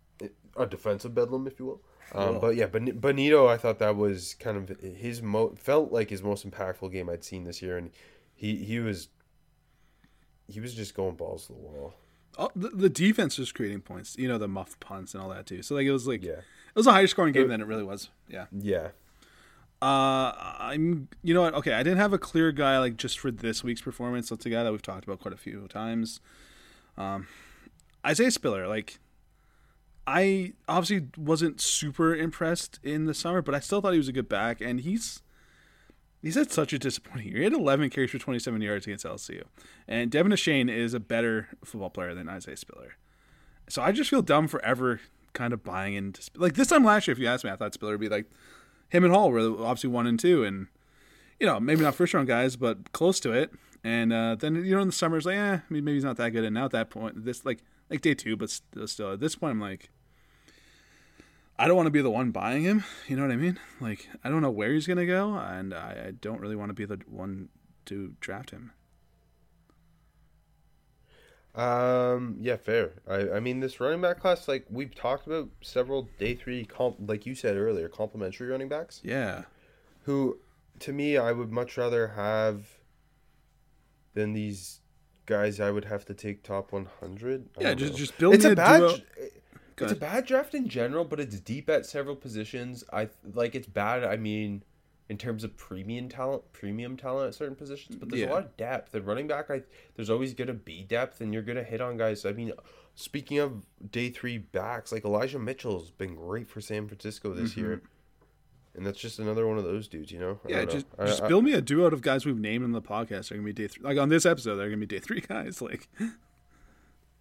a 0.56 0.66
defensive 0.66 1.14
Bedlam, 1.14 1.46
if 1.46 1.58
you 1.58 1.66
will. 1.66 1.82
Um, 2.14 2.40
but 2.40 2.56
yeah, 2.56 2.66
Ben- 2.66 2.98
Bonitto, 3.00 3.48
I 3.48 3.56
thought 3.58 3.78
that 3.80 3.96
was 3.96 4.34
kind 4.34 4.56
of 4.56 4.80
his 4.80 5.20
mo 5.20 5.54
felt 5.58 5.92
like 5.92 6.08
his 6.08 6.22
most 6.22 6.48
impactful 6.48 6.90
game 6.90 7.10
I'd 7.10 7.22
seen 7.22 7.44
this 7.44 7.60
year, 7.60 7.76
and 7.76 7.90
he 8.34 8.56
he 8.64 8.80
was 8.80 9.08
he 10.46 10.58
was 10.58 10.74
just 10.74 10.94
going 10.94 11.16
balls 11.16 11.46
to 11.48 11.52
the 11.52 11.58
wall. 11.58 11.94
Oh, 12.38 12.50
the, 12.56 12.70
the 12.70 12.88
defense 12.88 13.36
was 13.36 13.52
creating 13.52 13.82
points. 13.82 14.16
You 14.16 14.26
know 14.26 14.38
the 14.38 14.48
muff 14.48 14.80
punts 14.80 15.12
and 15.12 15.22
all 15.22 15.28
that 15.28 15.44
too. 15.44 15.60
So 15.60 15.74
like 15.74 15.84
it 15.86 15.92
was 15.92 16.06
like 16.06 16.24
Yeah, 16.24 16.32
it 16.38 16.74
was 16.76 16.86
a 16.86 16.92
higher 16.92 17.06
scoring 17.06 17.34
game 17.34 17.48
than 17.48 17.60
it 17.60 17.66
really 17.66 17.84
was. 17.84 18.08
Yeah. 18.26 18.46
yeah, 18.58 18.88
Uh, 19.82 20.32
I'm. 20.58 21.08
You 21.22 21.34
know 21.34 21.42
what? 21.42 21.52
Okay, 21.54 21.74
I 21.74 21.82
didn't 21.82 21.98
have 21.98 22.14
a 22.14 22.18
clear 22.18 22.52
guy 22.52 22.78
like 22.78 22.96
just 22.96 23.18
for 23.18 23.30
this 23.30 23.62
week's 23.62 23.82
performance. 23.82 24.30
That's 24.30 24.46
a 24.46 24.50
guy 24.50 24.62
that 24.64 24.72
we've 24.72 24.80
talked 24.80 25.04
about 25.04 25.20
quite 25.20 25.34
a 25.34 25.38
few 25.38 25.68
times. 25.68 26.20
Um, 26.98 27.26
Isaiah 28.04 28.30
Spiller, 28.30 28.66
like, 28.66 28.98
I 30.06 30.52
obviously 30.66 31.08
wasn't 31.16 31.60
super 31.60 32.16
impressed 32.16 32.80
in 32.82 33.04
the 33.04 33.14
summer, 33.14 33.42
but 33.42 33.54
I 33.54 33.60
still 33.60 33.80
thought 33.80 33.92
he 33.92 33.98
was 33.98 34.08
a 34.08 34.12
good 34.12 34.28
back, 34.28 34.60
and 34.60 34.80
he's 34.80 35.22
he's 36.22 36.34
had 36.34 36.50
such 36.50 36.72
a 36.72 36.78
disappointing 36.78 37.28
year. 37.28 37.38
He 37.38 37.44
had 37.44 37.52
11 37.52 37.90
carries 37.90 38.10
for 38.10 38.18
27 38.18 38.60
yards 38.60 38.86
against 38.86 39.04
LSU, 39.04 39.42
and 39.86 40.10
Devon 40.10 40.32
Achane 40.32 40.70
is 40.70 40.94
a 40.94 41.00
better 41.00 41.48
football 41.64 41.90
player 41.90 42.14
than 42.14 42.28
Isaiah 42.28 42.56
Spiller. 42.56 42.96
So 43.68 43.82
I 43.82 43.92
just 43.92 44.08
feel 44.08 44.22
dumb 44.22 44.48
for 44.48 44.64
ever 44.64 45.00
kind 45.34 45.52
of 45.52 45.62
buying 45.62 45.94
into 45.94 46.22
like 46.36 46.54
this 46.54 46.68
time 46.68 46.84
last 46.84 47.06
year. 47.06 47.12
If 47.12 47.18
you 47.18 47.28
asked 47.28 47.44
me, 47.44 47.50
I 47.50 47.56
thought 47.56 47.74
Spiller 47.74 47.92
would 47.92 48.00
be 48.00 48.08
like 48.08 48.30
him 48.88 49.04
and 49.04 49.12
Hall 49.12 49.30
were 49.30 49.40
obviously 49.40 49.90
one 49.90 50.06
and 50.06 50.18
two, 50.18 50.42
and 50.42 50.68
you 51.38 51.46
know 51.46 51.60
maybe 51.60 51.82
not 51.82 51.94
first 51.94 52.14
round 52.14 52.28
guys, 52.28 52.56
but 52.56 52.92
close 52.92 53.20
to 53.20 53.32
it. 53.32 53.52
And 53.84 54.12
uh, 54.12 54.34
then 54.34 54.64
you 54.64 54.74
know 54.74 54.82
in 54.82 54.88
the 54.88 54.92
summer 54.92 55.16
it's 55.16 55.26
like, 55.26 55.36
eh, 55.36 55.58
maybe 55.68 55.94
he's 55.94 56.04
not 56.04 56.16
that 56.16 56.30
good. 56.30 56.44
And 56.44 56.54
now 56.54 56.66
at 56.66 56.72
that 56.72 56.90
point, 56.90 57.24
this 57.24 57.44
like 57.44 57.62
like 57.90 58.00
day 58.00 58.14
two, 58.14 58.36
but 58.36 58.50
still 58.50 59.12
at 59.12 59.20
this 59.20 59.36
point, 59.36 59.52
I'm 59.52 59.60
like, 59.60 59.90
I 61.58 61.66
don't 61.66 61.76
want 61.76 61.86
to 61.86 61.92
be 61.92 62.02
the 62.02 62.10
one 62.10 62.30
buying 62.30 62.62
him. 62.62 62.84
You 63.06 63.16
know 63.16 63.22
what 63.22 63.32
I 63.32 63.36
mean? 63.36 63.58
Like 63.80 64.08
I 64.24 64.28
don't 64.28 64.42
know 64.42 64.50
where 64.50 64.72
he's 64.72 64.86
gonna 64.86 65.06
go, 65.06 65.34
and 65.34 65.72
I, 65.72 66.06
I 66.08 66.10
don't 66.10 66.40
really 66.40 66.56
want 66.56 66.70
to 66.70 66.74
be 66.74 66.84
the 66.84 67.00
one 67.08 67.48
to 67.86 68.14
draft 68.20 68.50
him. 68.50 68.72
Um. 71.54 72.36
Yeah. 72.40 72.56
Fair. 72.56 72.92
I. 73.08 73.30
I 73.36 73.40
mean, 73.40 73.60
this 73.60 73.80
running 73.80 74.00
back 74.00 74.20
class, 74.20 74.46
like 74.48 74.66
we've 74.70 74.94
talked 74.94 75.26
about 75.26 75.48
several 75.60 76.08
day 76.18 76.34
three 76.34 76.64
comp, 76.64 76.96
like 77.06 77.26
you 77.26 77.34
said 77.34 77.56
earlier, 77.56 77.88
complimentary 77.88 78.48
running 78.48 78.68
backs. 78.68 79.00
Yeah. 79.02 79.44
Who, 80.04 80.38
to 80.80 80.92
me, 80.92 81.16
I 81.16 81.32
would 81.32 81.50
much 81.50 81.76
rather 81.76 82.08
have 82.08 82.77
than 84.14 84.32
these 84.32 84.80
guys. 85.26 85.60
I 85.60 85.70
would 85.70 85.84
have 85.84 86.04
to 86.06 86.14
take 86.14 86.42
top 86.42 86.72
one 86.72 86.88
hundred. 87.00 87.48
Yeah. 87.60 87.74
Just 87.74 87.96
just 87.96 88.18
build 88.18 88.34
It's 88.34 88.44
a 88.44 88.52
a 88.52 88.56
bad. 88.56 88.78
duo. 88.80 88.98
It's 89.80 89.92
a 89.92 89.96
bad 89.96 90.26
draft 90.26 90.54
in 90.54 90.68
general, 90.68 91.04
but 91.04 91.20
it's 91.20 91.38
deep 91.38 91.70
at 91.70 91.86
several 91.86 92.16
positions. 92.16 92.82
I 92.92 93.08
like 93.32 93.54
it's 93.54 93.68
bad. 93.68 94.02
I 94.02 94.16
mean, 94.16 94.64
in 95.08 95.16
terms 95.16 95.44
of 95.44 95.56
premium 95.56 96.08
talent, 96.08 96.42
premium 96.52 96.96
talent 96.96 97.28
at 97.28 97.34
certain 97.34 97.54
positions, 97.54 97.96
but 97.96 98.08
there's 98.08 98.22
Yeah. 98.22 98.30
a 98.30 98.34
lot 98.34 98.44
of 98.44 98.56
depth. 98.56 98.92
The 98.92 99.00
running 99.00 99.28
back, 99.28 99.50
I 99.50 99.62
there's 99.94 100.10
always 100.10 100.34
gonna 100.34 100.52
be 100.54 100.82
depth, 100.82 101.20
and 101.20 101.32
you're 101.32 101.44
gonna 101.44 101.62
hit 101.62 101.80
on 101.80 101.96
guys. 101.96 102.24
I 102.24 102.32
mean, 102.32 102.52
speaking 102.96 103.38
of 103.38 103.62
day 103.90 104.10
three 104.10 104.38
backs, 104.38 104.90
like 104.90 105.04
Elijah 105.04 105.38
Mitchell's 105.38 105.92
been 105.92 106.16
great 106.16 106.48
for 106.48 106.60
San 106.60 106.88
Francisco 106.88 107.32
this 107.32 107.52
mm-hmm. 107.52 107.60
year, 107.60 107.82
and 108.78 108.86
that's 108.86 108.98
just 108.98 109.18
another 109.18 109.46
one 109.46 109.58
of 109.58 109.64
those 109.64 109.86
dudes. 109.88 110.10
You 110.10 110.20
know? 110.20 110.40
I. 110.46 110.48
Yeah, 110.48 110.56
don't 110.60 110.66
know. 110.66 110.72
just 110.72 110.86
I- 110.98 111.06
just 111.06 111.28
build 111.28 111.44
me 111.44 111.52
a 111.52 111.60
duo 111.60 111.86
out 111.86 111.92
of 111.92 112.00
guys 112.00 112.24
we've 112.24 112.38
named 112.38 112.64
in 112.64 112.72
the 112.72 112.80
podcast. 112.80 113.28
They're 113.28 113.36
gonna 113.38 113.42
be 113.46 113.52
day 113.52 113.66
three. 113.68 113.84
Like 113.84 113.98
on 113.98 114.08
this 114.08 114.24
episode, 114.24 114.56
they're 114.56 114.68
gonna 114.68 114.78
be 114.78 114.86
day 114.86 115.00
three 115.00 115.20
guys. 115.28 115.60
Like, 115.60 115.88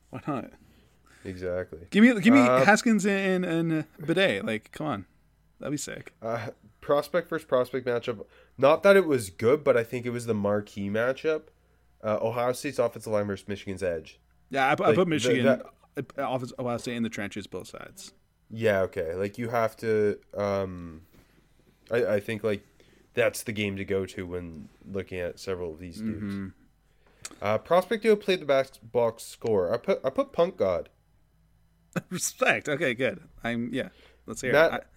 why 0.10 0.22
not? 0.28 0.52
exactly. 1.26 1.80
Give 1.90 2.04
me 2.04 2.20
give 2.22 2.34
me 2.34 2.40
Uh, 2.40 2.64
Haskins 2.64 3.06
and 3.06 3.44
and 3.46 3.74
uh, 3.74 3.84
Badie. 4.02 4.44
Like, 4.46 4.72
come 4.72 4.88
on, 4.88 5.06
that'd 5.60 5.72
be 5.72 5.78
sick. 5.78 6.14
Uh, 6.22 6.48
prospect 6.82 7.30
versus 7.30 7.46
prospect 7.46 7.86
matchup. 7.86 8.26
Not 8.58 8.84
that 8.84 8.96
it 8.96 9.06
was 9.06 9.30
good, 9.30 9.64
but 9.64 9.76
I 9.76 9.84
think 9.84 10.06
it 10.06 10.12
was 10.12 10.26
the 10.26 10.34
marquee 10.34 10.90
matchup. 10.90 11.44
Uh, 12.04 12.18
Ohio 12.22 12.54
State's 12.54 12.80
offensive 12.80 13.12
line 13.12 13.26
versus 13.28 13.48
Michigan's 13.48 13.84
edge. 13.84 14.20
Yeah, 14.50 14.72
I, 14.72 14.76
put- 14.76 14.84
I 14.86 14.88
Like, 14.90 14.96
put 14.96 15.04
the- 15.06 15.10
Michigan 15.10 15.46
that- 15.46 15.66
uh, 15.98 16.02
offense 16.30 16.54
Ohio 16.60 16.78
State 16.78 16.96
in 16.96 17.04
the 17.04 17.10
trenches, 17.10 17.48
both 17.48 17.68
sides. 17.68 18.14
Yeah, 18.50 18.82
okay. 18.84 19.14
Like 19.16 19.38
you 19.38 19.50
have 19.50 19.76
to. 19.78 20.20
Um, 20.36 21.02
I 21.92 22.16
I 22.16 22.20
think 22.20 22.44
like 22.44 22.66
that's 23.14 23.44
the 23.44 23.52
game 23.52 23.78
to 23.78 23.86
go 23.86 24.06
to 24.06 24.26
when 24.28 24.70
looking 24.90 25.20
at 25.20 25.40
several 25.40 25.74
of 25.74 25.80
these 25.80 25.98
dudes. 25.98 26.34
Mm-hmm. 26.34 26.48
Uh, 27.42 27.58
played 27.58 28.42
the 28.42 28.46
back 28.46 28.68
box 28.82 29.24
score. 29.24 29.74
I 29.74 29.78
put 29.78 30.00
I 30.04 30.10
put 30.10 30.32
Punt 30.32 30.58
God. 30.58 30.90
Respect. 32.10 32.70
Okay, 32.70 32.94
good. 32.94 33.22
I'm 33.44 33.74
yeah. 33.74 33.90
Let's 34.26 34.42
hear 34.42 34.54
Matt- 34.54 34.74
it. 34.74 34.88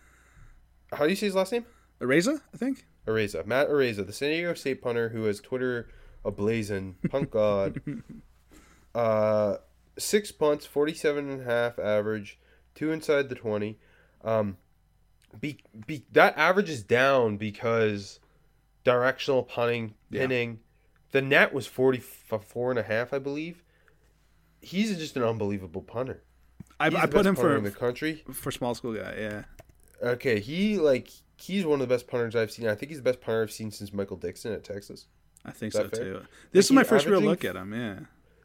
How 0.96 1.04
do 1.04 1.10
you 1.10 1.16
say 1.16 1.26
his 1.26 1.34
last 1.34 1.52
name? 1.52 1.64
I, 2.00 2.04
Araiza, 2.04 2.40
I 2.52 2.56
think. 2.56 2.86
Araiza. 3.06 3.46
Matt 3.46 3.68
Araiza, 3.68 4.06
the 4.06 4.12
San 4.12 4.30
Diego 4.30 4.54
State 4.54 4.82
punter 4.82 5.10
who 5.10 5.24
has 5.24 5.40
Twitter 5.40 5.88
ablazing. 6.24 6.94
Punt 7.10 7.30
God. 7.30 7.80
uh, 8.94 9.56
six 9.98 10.32
punts, 10.32 10.66
47 10.66 11.30
and 11.30 11.42
a 11.42 11.44
half 11.44 11.78
average, 11.78 12.38
two 12.74 12.90
inside 12.90 13.28
the 13.28 13.34
20. 13.34 13.78
Um, 14.24 14.56
be, 15.38 15.58
be, 15.86 16.04
that 16.12 16.36
average 16.36 16.70
is 16.70 16.82
down 16.82 17.36
because 17.36 18.18
directional 18.84 19.42
punting, 19.42 19.94
Yeah. 20.10 20.22
pinning. 20.22 20.60
The 21.12 21.20
net 21.22 21.52
was 21.52 21.66
44 21.66 22.70
and 22.70 22.78
a 22.78 22.82
half, 22.84 23.12
I 23.12 23.18
believe. 23.18 23.62
He's 24.60 24.96
just 24.96 25.16
an 25.16 25.22
unbelievable 25.22 25.82
punter. 25.82 26.22
I, 26.78 26.86
I 26.86 27.06
put 27.06 27.26
him 27.26 27.36
for 27.36 27.60
the 27.60 27.70
country. 27.70 28.22
for 28.32 28.50
small 28.50 28.74
school 28.74 28.94
guy. 28.94 29.14
Yeah. 29.18 29.42
Okay, 30.02 30.40
he 30.40 30.78
like 30.78 31.10
he's 31.36 31.64
one 31.66 31.80
of 31.80 31.88
the 31.88 31.94
best 31.94 32.06
punters 32.06 32.34
I've 32.36 32.50
seen. 32.50 32.66
I 32.68 32.74
think 32.74 32.90
he's 32.90 32.98
the 32.98 33.04
best 33.04 33.20
punter 33.20 33.42
I've 33.42 33.52
seen 33.52 33.70
since 33.70 33.92
Michael 33.92 34.16
Dickson 34.16 34.52
at 34.52 34.64
Texas. 34.64 35.06
I 35.44 35.50
think 35.52 35.72
so 35.72 35.88
fair? 35.88 36.04
too. 36.04 36.22
This 36.52 36.66
is 36.66 36.72
my 36.72 36.84
first 36.84 37.06
real 37.06 37.20
look 37.20 37.44
at 37.44 37.56
him. 37.56 37.72
Yeah. 37.74 37.98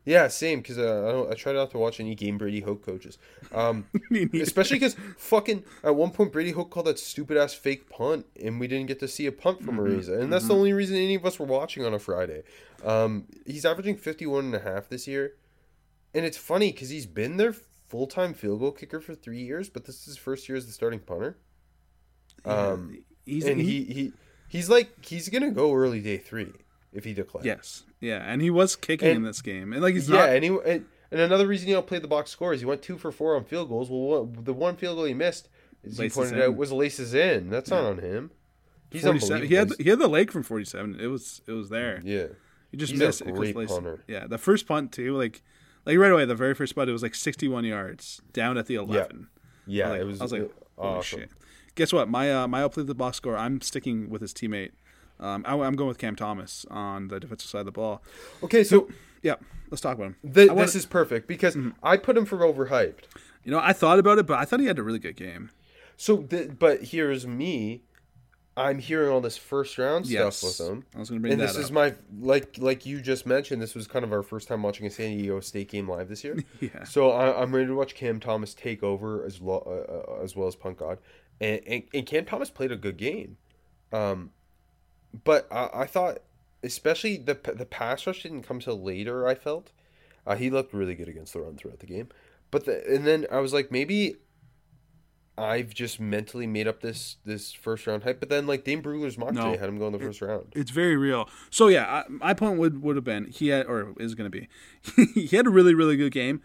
Yeah, 0.06 0.28
same. 0.28 0.60
Because 0.60 0.78
uh, 0.78 1.08
I 1.08 1.12
don't. 1.12 1.32
I 1.32 1.34
try 1.34 1.52
not 1.52 1.72
to 1.72 1.78
watch 1.80 2.00
any 2.00 2.14
game 2.14 2.38
Brady 2.38 2.62
Hoke 2.62 2.86
coaches, 2.86 3.18
um, 3.54 3.86
especially 4.34 4.78
because 4.78 4.96
fucking 5.18 5.64
at 5.84 5.96
one 5.96 6.12
point 6.12 6.32
Brady 6.32 6.52
Hoke 6.52 6.70
called 6.70 6.86
that 6.86 7.00
stupid 7.00 7.38
ass 7.38 7.54
fake 7.54 7.90
punt, 7.90 8.26
and 8.42 8.60
we 8.60 8.68
didn't 8.68 8.86
get 8.86 9.00
to 9.00 9.08
see 9.08 9.26
a 9.26 9.32
punt 9.32 9.64
from 9.64 9.78
Mm-hmm. 9.78 10.12
Araiza, 10.12 10.22
and 10.22 10.32
that's 10.32 10.48
the 10.48 10.54
only 10.54 10.74
reason 10.74 10.96
any 10.96 11.16
of 11.16 11.26
us 11.26 11.40
were 11.40 11.46
watching 11.46 11.84
on 11.84 11.94
a 11.94 12.00
Friday. 12.00 12.44
Um, 12.84 13.26
he's 13.46 13.66
averaging 13.66 13.98
51 13.98 14.46
and 14.46 14.56
a 14.56 14.60
half 14.60 14.90
this 14.90 15.08
year, 15.08 15.34
and 16.14 16.24
it's 16.24 16.38
funny 16.38 16.72
because 16.72 16.90
he's 16.90 17.08
been 17.08 17.38
their 17.38 17.54
full 17.88 18.08
time 18.08 18.34
field 18.34 18.60
goal 18.60 18.72
kicker 18.72 19.02
for 19.02 19.16
three 19.16 19.42
years, 19.42 19.70
but 19.70 19.86
this 19.86 20.00
is 20.02 20.06
his 20.06 20.18
first 20.18 20.48
year 20.48 20.56
as 20.58 20.68
the 20.68 20.72
starting 20.72 21.00
punter. 21.00 21.38
Um, 22.46 23.00
He's 23.26 23.46
and 23.46 23.60
he, 23.60 23.84
he, 23.84 23.94
he 23.94 24.14
he's 24.50 24.70
like 24.70 25.04
he's 25.04 25.30
gonna 25.30 25.50
go 25.50 25.74
early 25.74 26.00
day 26.00 26.18
three 26.18 26.54
if 26.96 27.04
he 27.04 27.14
declares. 27.14 27.46
yes, 27.46 27.84
yeah, 28.00 28.24
and 28.26 28.42
he 28.42 28.50
was 28.50 28.76
kicking 28.76 29.16
in 29.16 29.24
this 29.24 29.42
game, 29.42 29.74
and 29.74 29.82
like 29.82 29.94
he's 29.94 30.10
yeah, 30.10 30.18
not. 30.18 30.30
and, 30.30 30.44
he, 30.44 30.50
and 30.50 30.86
and 31.12 31.22
another 31.22 31.46
reason 31.48 31.68
he 31.68 31.74
don't 31.74 31.86
play 31.88 32.00
the 32.00 32.08
box 32.08 32.32
score 32.32 32.54
is 32.54 32.60
he 32.62 32.66
went 32.66 32.82
two 32.82 32.98
for 32.98 33.12
four 33.12 33.36
on 33.36 33.44
field 33.46 33.70
goals. 33.70 33.90
Well, 33.90 34.00
what, 34.26 34.46
the 34.46 34.54
one 34.54 34.76
field 34.76 34.96
goal 34.98 35.06
he 35.06 35.14
missed, 35.14 35.50
as 35.86 35.98
you 35.98 36.06
Laces 36.06 36.18
pointed 36.18 36.38
in. 36.38 36.42
out, 36.44 36.56
was 36.58 36.72
laces 36.72 37.14
in. 37.14 37.50
That's 37.50 37.70
not 37.70 37.84
on 37.86 38.00
him. 38.00 38.32
He's 38.92 39.04
47. 39.04 39.34
unbelievable. 39.36 39.48
He 39.50 39.56
had 39.56 39.72
he 39.86 39.90
had 39.90 40.00
the 40.00 40.08
leg 40.08 40.32
from 40.32 40.44
47. 40.44 40.98
It 41.00 41.08
was 41.08 41.42
it 41.48 41.52
was 41.52 41.70
there. 41.70 42.02
yeah, 42.04 42.28
He 42.72 42.78
just 42.78 42.92
He's 42.94 43.02
a 43.02 43.06
missed 43.06 43.22
it 43.22 43.26
'cause 43.30 43.38
great 43.38 43.56
lace- 43.56 43.70
punter. 43.72 44.04
Yeah, 44.08 44.26
the 44.28 44.38
first 44.38 44.68
punt 44.68 44.92
too, 44.92 45.16
like 45.16 45.44
like 45.86 45.98
right 45.98 46.12
away, 46.12 46.26
the 46.26 46.34
very 46.36 46.56
first 46.56 46.76
punt, 46.76 46.90
it 46.90 46.94
was 46.94 47.04
like 47.04 47.14
61 47.16 47.64
yards 47.66 48.22
down 48.34 48.58
at 48.58 48.66
the 48.68 48.76
11. 48.76 49.28
yeah. 49.68 49.86
Was 49.86 49.92
like, 49.92 50.02
it 50.02 50.04
was, 50.06 50.22
I 50.22 50.24
was 50.24 50.32
like, 50.32 50.52
awesome. 50.78 51.20
shit. 51.20 51.30
Guess 51.76 51.94
what? 51.94 52.08
My 52.10 52.34
uh, 52.34 52.48
my 52.48 52.62
outplayed 52.64 52.88
the 52.88 52.96
box 52.96 53.18
score. 53.18 53.38
I'm 53.38 53.60
sticking 53.62 54.10
with 54.10 54.22
his 54.22 54.34
teammate. 54.34 54.72
Um, 55.20 55.44
I, 55.48 55.54
I'm 55.54 55.76
going 55.76 55.88
with 55.88 55.98
Cam 55.98 56.16
Thomas 56.16 56.66
on 56.70 57.08
the 57.08 57.20
defensive 57.20 57.50
side 57.50 57.60
of 57.60 57.66
the 57.66 57.72
ball. 57.72 58.02
Okay, 58.44 58.64
so 58.64 58.90
Yeah, 59.22 59.36
let's 59.72 59.82
talk 59.82 59.96
about 59.96 60.08
him. 60.08 60.16
th- 60.24 60.50
I 60.50 60.54
this 60.54 60.56
wanna- 60.56 60.64
is 60.64 60.86
perfect 60.86 61.28
because 61.28 61.56
Mm-hmm. 61.56 61.70
I 61.84 61.98
put 61.98 62.18
him 62.18 62.26
for 62.26 62.38
overhyped. 62.40 63.04
you 63.44 63.52
know, 63.52 63.60
I 63.60 63.74
thought 63.74 64.00
about 64.00 64.18
it, 64.20 64.26
but 64.26 64.38
I 64.40 64.46
thought 64.46 64.60
he 64.60 64.66
had 64.66 64.78
a 64.80 64.84
really 64.84 65.00
good 65.00 65.16
game. 65.16 65.52
So, 65.98 66.18
th- 66.24 66.52
but 66.60 66.84
here's 66.86 67.26
me. 67.26 67.84
I'm 68.58 68.80
hearing 68.80 69.10
all 69.10 69.20
this 69.20 69.36
first 69.36 69.78
round 69.78 70.06
Yes, 70.06 70.38
stuff 70.38 70.60
with 70.60 70.70
him. 70.78 70.86
I 70.96 71.00
was 71.00 71.10
going 71.10 71.20
to 71.20 71.22
bring 71.22 71.34
and 71.34 71.42
that 71.42 71.48
this 71.48 71.58
up. 71.58 71.64
is 71.64 71.72
my 71.74 71.94
like 72.22 72.58
like 72.58 72.86
you 72.86 73.02
just 73.02 73.26
mentioned. 73.26 73.62
This 73.62 73.76
was 73.76 73.86
kind 73.86 74.06
of 74.06 74.14
our 74.14 74.24
first 74.24 74.48
time 74.48 74.64
watching 74.64 74.86
a 74.86 74.90
San 74.90 75.18
Diego 75.18 75.42
State 75.42 75.70
game 75.70 75.90
live 75.90 76.08
this 76.08 76.24
year. 76.24 76.38
Yeah. 76.62 76.86
So 76.86 77.12
I, 77.12 77.42
I'm 77.42 77.54
ready 77.54 77.68
to 77.68 77.76
watch 77.76 77.96
Cam 77.96 78.20
Thomas 78.22 78.54
take 78.54 78.82
over 78.82 79.26
as 79.26 79.42
lo- 79.42 79.64
uh, 79.68 80.14
uh, 80.20 80.24
as 80.24 80.38
well 80.38 80.48
as 80.48 80.56
Punt 80.56 80.78
God, 80.78 81.00
and, 81.42 81.60
and 81.68 81.84
and 81.94 82.06
Cam 82.06 82.24
Thomas 82.24 82.50
played 82.50 82.72
a 82.72 82.78
good 82.78 82.96
game, 82.96 83.36
um, 83.92 84.32
but 85.24 85.48
I, 85.52 85.70
I 85.74 85.86
thought 85.86 86.20
especially 86.64 87.18
the 87.18 87.38
the 87.56 87.66
pass 87.66 88.06
rush 88.08 88.24
didn't 88.24 88.44
come 88.44 88.60
till 88.60 88.82
later. 88.82 89.28
I 89.28 89.36
felt 89.36 89.72
uh, 90.26 90.36
he 90.36 90.50
looked 90.50 90.74
really 90.74 90.96
good 90.96 91.08
against 91.08 91.34
the 91.34 91.42
run 91.42 91.56
throughout 91.56 91.80
the 91.80 91.86
game, 91.86 92.10
but 92.52 92.66
the, 92.66 92.84
and 92.94 93.06
then 93.06 93.26
I 93.32 93.40
was 93.40 93.54
like 93.54 93.72
maybe. 93.72 94.16
I've 95.38 95.74
just 95.74 96.00
mentally 96.00 96.48
made 96.48 96.66
up 96.66 96.80
this 96.80 97.18
this 97.26 97.52
first 97.52 97.86
round 97.88 98.04
hype, 98.04 98.22
but 98.22 98.30
then 98.30 98.48
like 98.48 98.64
Dane 98.64 98.82
Brugler's 98.82 99.18
mock 99.18 99.34
No. 99.34 99.52
had 99.52 99.68
him 99.68 99.78
go 99.78 99.88
in 99.88 99.92
the 99.92 100.00
first 100.00 100.22
round. 100.22 100.54
It's 100.56 100.72
very 100.72 100.96
real. 100.96 101.28
So 101.50 101.68
yeah, 101.68 101.84
I, 101.86 102.04
my 102.08 102.34
point 102.34 102.58
would 102.58 102.82
would 102.82 102.96
have 102.96 103.04
been 103.04 103.26
he 103.26 103.50
had 103.50 103.66
or 103.66 103.94
is 104.00 104.16
going 104.16 104.32
to 104.32 104.40
be 104.40 104.48
he 105.28 105.36
had 105.36 105.46
a 105.46 105.50
really 105.50 105.74
really 105.74 105.98
good 105.98 106.14
game. 106.14 106.42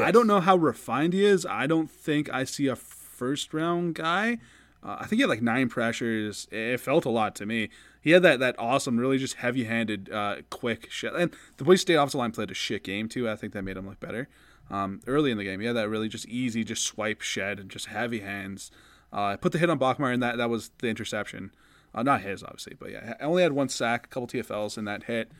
I 0.00 0.12
don't 0.12 0.28
know 0.28 0.38
how 0.38 0.54
refined 0.54 1.14
he 1.14 1.24
is. 1.24 1.44
I 1.44 1.66
don't 1.66 1.90
think 1.90 2.32
I 2.32 2.44
see 2.44 2.68
a 2.68 2.76
first 2.76 3.52
round 3.52 3.96
guy. 3.96 4.38
Uh, 4.84 4.98
I 5.00 5.06
think 5.06 5.18
he 5.18 5.22
had 5.22 5.30
like 5.30 5.42
nine 5.42 5.68
pressures. 5.68 6.46
It 6.52 6.78
felt 6.78 7.04
a 7.04 7.10
lot 7.10 7.34
to 7.36 7.46
me. 7.46 7.70
He 8.00 8.10
had 8.12 8.22
that 8.22 8.40
that 8.40 8.54
awesome, 8.58 8.98
really 8.98 9.18
just 9.18 9.34
heavy 9.34 9.64
handed, 9.64 10.10
uh, 10.10 10.36
quick 10.50 10.90
shit. 10.90 11.12
And 11.14 11.32
the 11.56 11.64
Boise 11.64 11.78
State 11.80 11.94
offensive 11.94 12.18
line 12.18 12.32
played 12.32 12.50
a 12.50 12.54
shit 12.54 12.84
game 12.84 13.08
too. 13.08 13.28
I 13.28 13.36
think 13.36 13.52
that 13.52 13.62
made 13.62 13.76
him 13.76 13.86
look 13.86 14.00
better. 14.00 14.28
Um, 14.70 15.00
early 15.06 15.30
in 15.30 15.38
the 15.38 15.44
game, 15.44 15.60
he 15.60 15.66
had 15.66 15.76
that 15.76 15.88
really 15.88 16.08
just 16.08 16.26
easy, 16.26 16.62
just 16.62 16.82
swipe 16.84 17.22
shed 17.22 17.58
and 17.58 17.70
just 17.70 17.86
heavy 17.86 18.20
hands. 18.20 18.70
Uh, 19.12 19.36
put 19.36 19.52
the 19.52 19.58
hit 19.58 19.70
on 19.70 19.78
Bachmeier, 19.78 20.12
and 20.12 20.22
that 20.22 20.36
that 20.36 20.50
was 20.50 20.70
the 20.78 20.88
interception. 20.88 21.50
Uh, 21.94 22.02
not 22.02 22.20
his, 22.20 22.42
obviously, 22.42 22.76
but 22.78 22.90
yeah, 22.90 23.14
I 23.18 23.24
only 23.24 23.42
had 23.42 23.52
one 23.52 23.68
sack, 23.70 24.04
a 24.06 24.08
couple 24.08 24.28
TFLs 24.28 24.76
in 24.76 24.84
that 24.84 25.04
hit. 25.04 25.32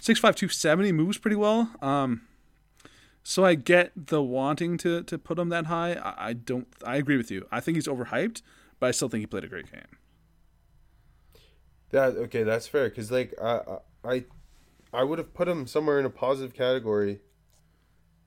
Six 0.00 0.18
five 0.18 0.34
two 0.34 0.48
seventy 0.48 0.90
moves 0.92 1.16
pretty 1.18 1.36
well. 1.36 1.70
Um, 1.80 2.22
So 3.22 3.44
I 3.44 3.54
get 3.54 3.92
the 3.94 4.20
wanting 4.20 4.76
to 4.78 5.02
to 5.04 5.16
put 5.18 5.38
him 5.38 5.48
that 5.50 5.66
high. 5.66 5.94
I, 5.94 6.28
I 6.30 6.32
don't. 6.32 6.66
I 6.84 6.96
agree 6.96 7.16
with 7.16 7.30
you. 7.30 7.46
I 7.52 7.60
think 7.60 7.76
he's 7.76 7.86
overhyped, 7.86 8.42
but 8.80 8.88
I 8.88 8.90
still 8.90 9.08
think 9.08 9.20
he 9.20 9.26
played 9.26 9.44
a 9.44 9.48
great 9.48 9.70
game. 9.70 9.86
That 11.92 12.16
okay, 12.16 12.42
that's 12.42 12.66
fair. 12.66 12.90
Cause 12.90 13.10
like 13.10 13.34
I 13.40 13.60
I 14.04 14.24
I 14.92 15.04
would 15.04 15.18
have 15.18 15.32
put 15.32 15.48
him 15.48 15.66
somewhere 15.66 15.98
in 15.98 16.04
a 16.04 16.10
positive 16.10 16.54
category 16.54 17.20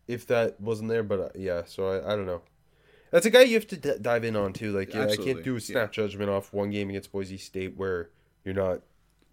if 0.08 0.26
that 0.28 0.62
wasn't 0.62 0.90
there. 0.90 1.04
But 1.04 1.20
uh, 1.20 1.30
yeah, 1.36 1.64
so 1.66 1.90
I 1.90 2.14
I 2.14 2.16
don't 2.16 2.26
know. 2.26 2.42
That's 3.12 3.26
a 3.26 3.30
guy 3.30 3.42
you 3.42 3.56
have 3.56 3.68
to 3.68 3.78
d- 3.78 3.98
dive 4.02 4.24
in 4.24 4.36
on 4.36 4.54
too. 4.54 4.72
Like 4.72 4.94
yeah, 4.94 5.08
I 5.08 5.16
can't 5.16 5.44
do 5.44 5.56
a 5.56 5.62
snap 5.62 5.92
judgment 5.92 6.30
off 6.30 6.54
one 6.54 6.70
game 6.70 6.90
against 6.90 7.12
Boise 7.12 7.38
State 7.38 7.76
where 7.76 8.10
you're 8.44 8.56
not 8.56 8.82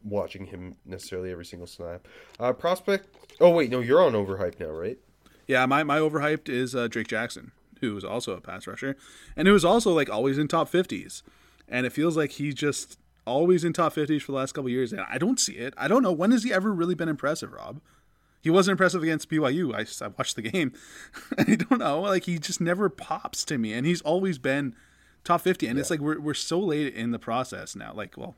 watching 0.05 0.47
him 0.47 0.77
necessarily 0.85 1.31
every 1.31 1.45
single 1.45 1.67
snap. 1.67 2.07
Uh, 2.41 2.53
prospect. 2.53 3.09
Oh 3.41 3.51
wait, 3.51 3.71
no, 3.71 3.81
you're 3.81 4.03
on 4.03 4.13
overhype 4.13 4.59
now, 4.59 4.71
right? 4.71 4.99
Yeah, 5.47 5.67
my 5.67 5.83
my 5.83 5.99
overhyped 5.99 6.49
is 6.49 6.75
uh, 6.75 6.89
Drake 6.89 7.09
Jackson, 7.09 7.53
who 7.81 7.97
is 7.97 8.05
also 8.05 8.35
a 8.35 8.41
pass 8.41 8.67
rusher, 8.67 8.97
and 9.37 9.47
who 9.47 9.55
is 9.55 9.65
also 9.65 9.93
like 9.93 10.09
always 10.09 10.39
in 10.39 10.49
top 10.49 10.69
fifties, 10.69 11.23
and 11.69 11.85
it 11.85 11.93
feels 11.93 12.17
like 12.17 12.33
he 12.33 12.53
just 12.53 12.99
always 13.27 13.65
in 13.65 13.73
top 13.73 13.93
fifties 13.93 14.23
for 14.23 14.33
the 14.33 14.39
last 14.39 14.53
couple 14.53 14.71
years, 14.71 14.93
and 14.93 15.03
I 15.09 15.19
don't 15.19 15.39
see 15.39 15.55
it. 15.55 15.75
I 15.77 15.89
don't 15.89 16.03
know 16.03 16.13
when 16.13 16.31
has 16.31 16.45
he 16.45 16.53
ever 16.53 16.73
really 16.73 16.95
been 16.95 17.09
impressive, 17.09 17.53
Rob. 17.53 17.81
He 18.41 18.51
wasn't 18.51 18.73
impressive 18.73 19.03
against 19.03 19.31
BYU. 19.31 19.73
I, 19.73 20.05
I 20.05 20.09
watched 20.09 20.35
the 20.35 20.43
game. 20.43 20.73
I 21.39 21.55
don't 21.55 21.79
know. 21.79 22.01
Like 22.01 22.25
he 22.25 22.39
just 22.39 22.61
never 22.61 22.89
pops 22.89 23.45
to 23.45 23.59
me, 23.59 23.73
and 23.73 23.87
he's 23.87 24.03
always 24.03 24.39
been 24.39 24.75
top 25.25 25.43
fifty. 25.43 25.67
And 25.67 25.79
it's 25.79 25.91
like 25.91 26.01
we're 26.01 26.21
we're 26.21 26.35
so 26.35 26.59
late 26.59 26.95
in 26.95 27.13
the 27.13 27.19
process 27.19 27.77
now. 27.77 27.93
Like, 27.95 28.17
well, 28.17 28.35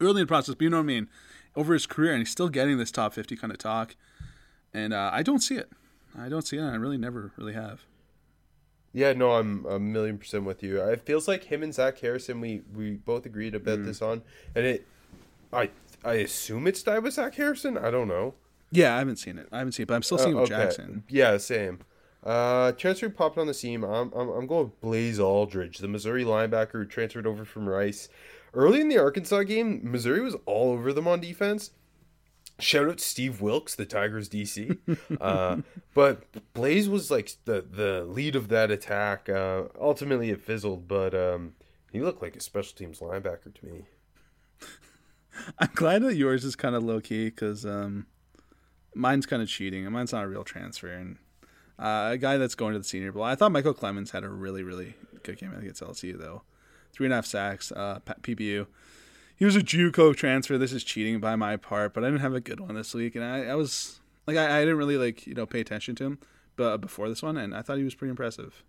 early 0.00 0.20
in 0.20 0.26
the 0.26 0.26
process, 0.26 0.54
but 0.54 0.62
you 0.62 0.70
know 0.70 0.78
what 0.78 0.84
I 0.84 0.86
mean. 0.86 1.08
Over 1.56 1.72
his 1.72 1.86
career, 1.86 2.12
and 2.12 2.20
he's 2.20 2.30
still 2.30 2.48
getting 2.48 2.78
this 2.78 2.92
top 2.92 3.12
fifty 3.12 3.34
kind 3.34 3.52
of 3.52 3.58
talk, 3.58 3.96
and 4.72 4.94
uh, 4.94 5.10
I 5.12 5.24
don't 5.24 5.40
see 5.40 5.56
it. 5.56 5.70
I 6.16 6.28
don't 6.28 6.46
see 6.46 6.56
it. 6.56 6.60
And 6.60 6.70
I 6.70 6.76
really 6.76 6.98
never 6.98 7.32
really 7.36 7.54
have. 7.54 7.84
Yeah, 8.92 9.12
no, 9.12 9.32
I'm 9.32 9.66
a 9.66 9.78
million 9.78 10.18
percent 10.18 10.44
with 10.44 10.62
you. 10.62 10.80
It 10.82 11.02
feels 11.02 11.28
like 11.28 11.44
him 11.44 11.62
and 11.62 11.74
Zach 11.74 11.98
Harrison, 11.98 12.40
we 12.40 12.62
we 12.74 12.92
both 12.92 13.26
agreed 13.26 13.52
to 13.52 13.60
Mm. 13.60 13.64
bet 13.64 13.84
this 13.84 14.00
on, 14.02 14.22
and 14.54 14.64
it, 14.66 14.86
I 15.52 15.70
I 16.04 16.14
assume 16.14 16.66
it's 16.66 16.82
tied 16.82 17.02
with 17.02 17.14
Zach 17.14 17.34
Harrison. 17.34 17.76
I 17.76 17.90
don't 17.90 18.08
know. 18.08 18.34
Yeah, 18.70 18.94
I 18.94 18.98
haven't 18.98 19.16
seen 19.16 19.38
it. 19.38 19.48
I 19.52 19.58
haven't 19.58 19.72
seen 19.72 19.84
it, 19.84 19.86
but 19.88 19.94
I'm 19.94 20.02
still 20.02 20.18
seeing 20.18 20.36
Uh, 20.36 20.40
with 20.40 20.50
Jackson. 20.50 21.02
Yeah, 21.08 21.36
same. 21.38 21.80
Uh, 22.24 22.72
transfer 22.72 23.08
popped 23.08 23.38
on 23.38 23.46
the 23.46 23.54
scene. 23.54 23.82
I'm, 23.84 24.12
I'm, 24.12 24.28
I'm 24.28 24.46
going 24.46 24.64
with 24.66 24.80
Blaze 24.80 25.18
Alldredge, 25.18 25.78
the 25.78 25.88
Missouri 25.88 26.24
linebacker 26.24 26.72
who 26.72 26.84
transferred 26.84 27.26
over 27.26 27.44
from 27.44 27.68
Rice. 27.68 28.08
Early 28.52 28.80
in 28.80 28.88
the 28.88 28.98
Arkansas 28.98 29.44
game, 29.44 29.80
Missouri 29.84 30.20
was 30.20 30.34
all 30.44 30.72
over 30.72 30.92
them 30.92 31.06
on 31.08 31.20
defense. 31.20 31.70
Shout 32.60 32.88
out 32.88 33.00
Steve 33.00 33.40
Wilks, 33.40 33.74
the 33.76 33.86
Tigers 33.86 34.28
DC. 34.28 34.78
uh, 35.20 35.58
but 35.94 36.24
Blaze 36.54 36.88
was 36.88 37.10
like 37.10 37.36
the, 37.44 37.64
the 37.68 38.04
lead 38.04 38.34
of 38.34 38.48
that 38.48 38.70
attack. 38.70 39.28
Uh, 39.28 39.64
ultimately, 39.80 40.30
it 40.30 40.40
fizzled, 40.40 40.88
but 40.88 41.14
um, 41.14 41.54
he 41.92 42.00
looked 42.00 42.20
like 42.20 42.34
a 42.34 42.40
special 42.40 42.76
teams 42.76 42.98
linebacker 42.98 43.54
to 43.54 43.66
me. 43.66 43.84
I'm 45.58 45.70
glad 45.74 46.02
that 46.02 46.16
yours 46.16 46.44
is 46.44 46.56
kind 46.56 46.74
of 46.74 46.82
low 46.82 47.00
key 47.00 47.26
because 47.26 47.64
um, 47.64 48.06
mine's 48.94 49.26
kind 49.26 49.40
of 49.40 49.48
cheating, 49.48 49.84
and 49.84 49.94
mine's 49.94 50.12
not 50.12 50.24
a 50.24 50.28
real 50.28 50.44
transfer. 50.44 50.88
And 50.88 51.18
uh, 51.78 52.10
a 52.12 52.18
guy 52.18 52.38
that's 52.38 52.56
going 52.56 52.72
to 52.72 52.78
the 52.78 52.84
Senior 52.84 53.12
Bowl, 53.12 53.22
I 53.22 53.36
thought 53.36 53.52
Micheal 53.52 53.76
Clemons 53.76 54.10
had 54.10 54.24
a 54.24 54.28
really, 54.28 54.64
really 54.64 54.94
good 55.22 55.38
game 55.38 55.54
against 55.56 55.82
LSU 55.82 56.18
though. 56.18 56.42
Three 56.92 57.06
and 57.06 57.12
a 57.12 57.16
half 57.16 57.26
sacks, 57.26 57.70
uh, 57.70 58.00
PBU. 58.22 58.66
He 59.38 59.44
was 59.44 59.54
a 59.54 59.60
JUCO 59.60 60.16
transfer. 60.16 60.58
This 60.58 60.72
is 60.72 60.82
cheating 60.82 61.20
by 61.20 61.36
my 61.36 61.56
part, 61.56 61.94
but 61.94 62.02
I 62.02 62.08
didn't 62.08 62.22
have 62.22 62.34
a 62.34 62.40
good 62.40 62.58
one 62.58 62.74
this 62.74 62.92
week, 62.92 63.14
and 63.14 63.24
I, 63.24 63.44
I 63.44 63.54
was 63.54 64.00
like, 64.26 64.36
I, 64.36 64.56
I 64.56 64.60
didn't 64.60 64.78
really 64.78 64.96
like 64.96 65.28
you 65.28 65.34
know 65.34 65.46
pay 65.46 65.60
attention 65.60 65.94
to 65.96 66.04
him, 66.04 66.18
but 66.56 66.78
before 66.78 67.08
this 67.08 67.22
one, 67.22 67.36
and 67.36 67.54
I 67.54 67.62
thought 67.62 67.78
he 67.78 67.84
was 67.84 67.94
pretty 67.94 68.10
impressive. 68.10 68.64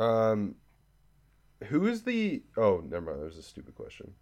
Um, 0.00 0.56
who 1.64 1.86
is 1.86 2.02
the? 2.02 2.42
Oh, 2.56 2.82
never 2.84 3.06
mind. 3.06 3.20
That 3.20 3.26
was 3.26 3.38
a 3.38 3.42
stupid 3.42 3.76
question. 3.76 4.14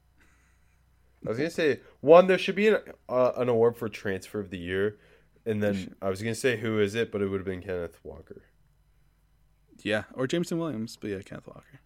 I 1.25 1.31
was 1.31 1.39
gonna 1.39 1.51
say 1.51 1.81
one. 2.01 2.27
There 2.27 2.37
should 2.37 2.55
be 2.55 2.69
an 2.69 2.81
uh, 3.09 3.33
an 3.37 3.49
award 3.49 3.79
for 3.79 3.89
transfer 3.89 4.41
of 4.41 4.51
the 4.51 4.59
year, 4.59 4.99
and 5.47 5.63
then 5.63 5.95
I 6.03 6.11
was 6.11 6.21
gonna 6.21 6.35
say 6.35 6.59
who 6.59 6.79
is 6.81 6.95
it, 6.95 7.11
but 7.11 7.23
it 7.23 7.29
would 7.29 7.41
have 7.41 7.47
been 7.47 7.63
Kenneth 7.63 7.99
Walker. 8.05 8.43
Yeah, 9.83 10.05
or 10.13 10.27
Jameson 10.27 10.59
Williams, 10.59 10.99
but 11.01 11.09
yeah, 11.09 11.23
Kenneth 11.23 11.47
Walker. 11.47 11.81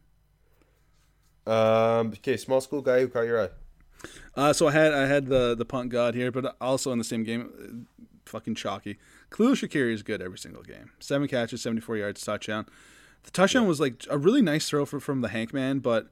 Um. 1.47 2.09
Okay, 2.09 2.36
small 2.36 2.61
school 2.61 2.82
guy 2.82 3.01
who 3.01 3.09
caught 3.09 3.26
your 3.26 3.43
eye. 3.43 3.49
Uh, 4.34 4.53
so 4.53 4.68
I 4.68 4.72
had 4.72 4.95
I 4.95 5.07
had 5.07 5.26
the 5.26 5.55
the 5.55 5.64
punt 5.64 5.90
god 5.90 6.14
here, 6.14 6.30
but 6.30 6.57
also 6.61 6.93
in 6.93 6.99
the 6.99 7.05
same 7.05 7.24
game, 7.24 7.86
fucking 8.26 8.55
chalky. 8.55 8.99
Khalil 9.30 9.55
Shakir 9.55 9.93
is 9.93 10.03
good 10.03 10.20
every 10.22 10.38
single 10.38 10.62
game. 10.62 10.90
Seven 10.99 11.28
catches, 11.28 11.62
seventy 11.62 11.80
four 11.80 11.97
yards, 11.97 12.22
touchdown. 12.22 12.66
The 13.24 13.30
touchdown 13.30 13.66
was 13.66 13.80
like 13.80 14.05
a 14.11 14.18
really 14.18 14.43
nice 14.43 14.68
throw 14.68 14.84
for, 14.84 15.01
from 15.01 15.20
the 15.20 15.28
Hank 15.28 15.53
man, 15.55 15.78
but 15.78 16.09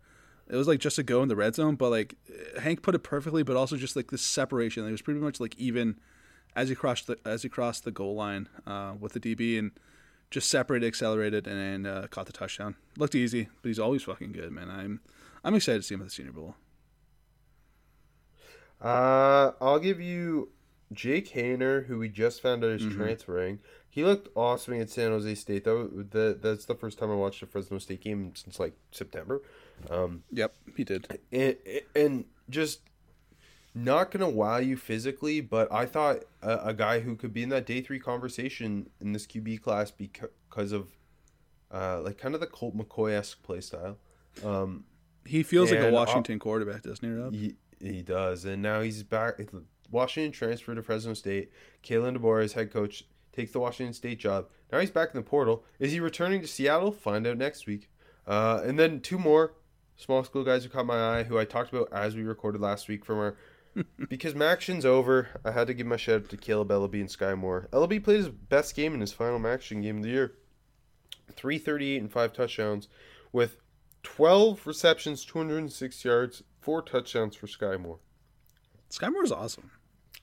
it 0.48 0.56
was 0.56 0.68
like 0.68 0.80
just 0.80 0.98
a 0.98 1.02
go 1.02 1.22
in 1.22 1.28
the 1.28 1.36
red 1.36 1.54
zone. 1.54 1.74
But 1.76 1.90
like 1.90 2.14
Hank 2.60 2.82
put 2.82 2.94
it 2.94 3.00
perfectly, 3.00 3.42
but 3.42 3.56
also 3.56 3.76
just 3.76 3.96
like 3.96 4.10
this 4.10 4.22
separation. 4.22 4.86
It 4.86 4.90
was 4.90 5.02
pretty 5.02 5.20
much 5.20 5.40
like 5.40 5.56
even 5.58 5.96
as 6.54 6.68
he 6.68 6.74
crossed 6.74 7.06
the 7.06 7.18
as 7.24 7.42
he 7.42 7.48
crossed 7.48 7.84
the 7.84 7.90
goal 7.90 8.14
line 8.14 8.48
uh, 8.66 8.94
with 8.98 9.12
the 9.12 9.20
DB 9.20 9.58
and 9.58 9.72
just 10.30 10.48
separated, 10.48 10.86
accelerated, 10.86 11.46
and 11.48 11.86
uh, 11.86 12.06
caught 12.08 12.26
the 12.26 12.32
touchdown. 12.32 12.76
Looked 12.96 13.16
easy, 13.16 13.48
but 13.62 13.68
he's 13.68 13.80
always 13.80 14.02
fucking 14.04 14.32
good, 14.32 14.52
man. 14.52 14.70
I'm 14.70 15.00
I'm 15.44 15.54
excited 15.54 15.78
to 15.78 15.82
see 15.86 15.94
him 15.94 16.00
at 16.00 16.06
the 16.08 16.10
Senior 16.10 16.32
Bowl. 16.32 16.54
Uh, 18.80 19.52
I'll 19.60 19.78
give 19.78 20.00
you 20.00 20.50
Jake 20.92 21.32
Haener, 21.32 21.86
who 21.86 21.98
we 21.98 22.08
just 22.08 22.40
found 22.40 22.64
out 22.64 22.70
is 22.70 22.82
transferring. 22.94 23.58
He 23.88 24.04
looked 24.04 24.28
awesome 24.36 24.74
against 24.74 24.94
San 24.94 25.10
Jose 25.10 25.34
State. 25.34 25.64
That 25.64 26.08
the, 26.10 26.38
that's 26.40 26.64
the 26.64 26.74
first 26.74 26.98
time 26.98 27.10
I 27.10 27.14
watched 27.14 27.42
a 27.42 27.46
Fresno 27.46 27.78
State 27.78 28.00
game 28.02 28.32
since 28.34 28.58
like 28.58 28.74
September. 28.90 29.42
Um, 29.90 30.22
Yep, 30.32 30.54
he 30.76 30.84
did. 30.84 31.20
and, 31.32 31.56
and 31.94 32.24
just 32.48 32.80
not 33.74 34.10
gonna 34.10 34.28
wow 34.28 34.58
you 34.58 34.76
physically, 34.76 35.40
but 35.40 35.70
I 35.72 35.86
thought 35.86 36.18
a, 36.42 36.68
a 36.68 36.74
guy 36.74 37.00
who 37.00 37.16
could 37.16 37.32
be 37.32 37.42
in 37.42 37.48
that 37.50 37.66
day 37.66 37.80
three 37.82 37.98
conversation 38.00 38.88
in 39.00 39.12
this 39.12 39.26
QB 39.26 39.62
class 39.62 39.90
because 39.90 40.72
of 40.72 40.88
uh, 41.72 42.00
like 42.02 42.18
kind 42.18 42.34
of 42.34 42.40
the 42.40 42.46
Colt 42.46 42.76
McCoy 42.76 43.12
esque 43.12 43.42
play 43.42 43.60
style. 43.60 43.96
Um, 44.44 44.84
He 45.24 45.42
feels 45.42 45.70
like 45.70 45.80
a 45.80 45.86
And, 45.86 45.94
uh, 45.94 45.98
Washington 45.98 46.38
quarterback, 46.38 46.82
doesn't 46.82 47.06
he, 47.06 47.14
Rob? 47.14 47.34
he, 47.34 47.54
he 47.80 48.02
does, 48.02 48.44
and 48.44 48.62
now 48.62 48.80
he's 48.80 49.02
back. 49.02 49.40
Washington 49.90 50.32
transferred 50.32 50.76
to 50.76 50.82
Fresno 50.82 51.14
State. 51.14 51.50
Kalen 51.84 52.16
DeBoer, 52.16 52.42
his 52.42 52.52
head 52.54 52.72
coach, 52.72 53.04
takes 53.32 53.52
the 53.52 53.60
Washington 53.60 53.92
State 53.92 54.18
job. 54.18 54.48
Now 54.72 54.78
he's 54.80 54.90
back 54.90 55.10
in 55.12 55.16
the 55.16 55.28
portal. 55.28 55.64
Is 55.78 55.92
he 55.92 56.00
returning 56.00 56.40
to 56.40 56.46
Seattle? 56.46 56.92
Find 56.92 57.26
out 57.26 57.38
next 57.38 57.66
week. 57.66 57.88
Uh, 58.26 58.62
and 58.64 58.78
then 58.78 59.00
two 59.00 59.18
more 59.18 59.54
small 59.96 60.22
school 60.24 60.44
guys 60.44 60.62
who 60.64 60.70
caught 60.70 60.86
my 60.86 61.18
eye, 61.18 61.22
who 61.24 61.38
I 61.38 61.44
talked 61.44 61.72
about 61.72 61.92
as 61.92 62.14
we 62.14 62.22
recorded 62.22 62.60
last 62.60 62.88
week 62.88 63.04
from 63.04 63.18
our. 63.18 63.36
because 64.08 64.34
MACtion's 64.34 64.84
over, 64.84 65.28
I 65.44 65.52
had 65.52 65.68
to 65.68 65.74
give 65.74 65.86
my 65.86 65.96
shout 65.96 66.22
out 66.22 66.28
to 66.30 66.36
Kaleb 66.36 66.68
Eleby 66.68 67.00
and 67.00 67.08
Skyy 67.08 67.38
Moore. 67.38 67.68
Ellaby 67.72 68.02
played 68.02 68.16
his 68.16 68.28
best 68.28 68.74
game 68.74 68.94
in 68.94 69.00
his 69.00 69.12
final 69.12 69.38
Maction 69.38 69.80
game 69.80 69.98
of 69.98 70.02
the 70.02 70.08
year. 70.08 70.34
338 71.36 72.00
and 72.00 72.10
five 72.10 72.32
touchdowns 72.32 72.88
with 73.32 73.56
12 74.02 74.66
receptions, 74.66 75.24
206 75.24 76.04
yards, 76.04 76.42
four 76.60 76.82
touchdowns 76.82 77.36
for 77.36 77.46
Skyy 77.46 77.80
Moore. 77.80 77.98
Skyy 78.90 79.12
Moore's 79.12 79.32
awesome. 79.32 79.70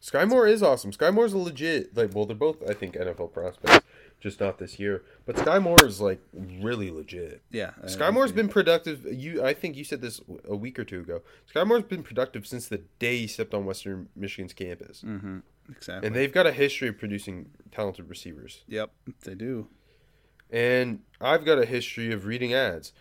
Skyy 0.01 0.27
Moore 0.27 0.47
is 0.47 0.61
awesome. 0.61 0.91
Skyy 0.91 1.13
Moore's 1.13 1.33
a 1.33 1.37
legit 1.37 1.95
like 1.97 2.13
well 2.13 2.25
they're 2.25 2.35
both 2.35 2.57
I 2.69 2.73
think 2.73 2.95
NFL 2.95 3.33
prospects, 3.33 3.85
just 4.19 4.39
not 4.39 4.59
this 4.59 4.77
year. 4.79 5.03
But 5.25 5.37
Skyy 5.37 5.61
Moore 5.61 5.83
is 5.83 5.99
like 5.99 6.21
really 6.33 6.91
legit. 6.91 7.41
Yeah. 7.49 7.71
I 7.81 7.87
Skyy 7.87 8.13
Moore's 8.13 8.29
agree. 8.31 8.43
been 8.43 8.49
productive. 8.51 9.05
You 9.11 9.43
I 9.43 9.53
think 9.53 9.75
you 9.75 9.83
said 9.83 10.01
this 10.01 10.21
a 10.47 10.55
week 10.55 10.77
or 10.77 10.83
two 10.83 10.99
ago. 10.99 11.21
Skyy 11.53 11.65
Moore's 11.67 11.83
been 11.83 12.03
productive 12.03 12.45
since 12.45 12.67
the 12.67 12.81
day 12.99 13.19
he 13.19 13.27
stepped 13.27 13.53
on 13.53 13.65
Western 13.65 14.09
Michigan's 14.15 14.53
campus. 14.53 15.03
Mm-hmm. 15.05 15.39
Exactly. 15.71 16.07
And 16.07 16.15
they've 16.15 16.31
got 16.31 16.45
a 16.45 16.51
history 16.51 16.87
of 16.89 16.97
producing 16.97 17.49
talented 17.71 18.09
receivers. 18.09 18.63
Yep, 18.67 18.91
they 19.23 19.35
do. 19.35 19.67
And 20.49 21.01
I've 21.19 21.43
got 21.43 21.59
a 21.59 21.65
history 21.65 22.13
of 22.13 22.25
reading 22.25 22.53
ads. 22.53 22.93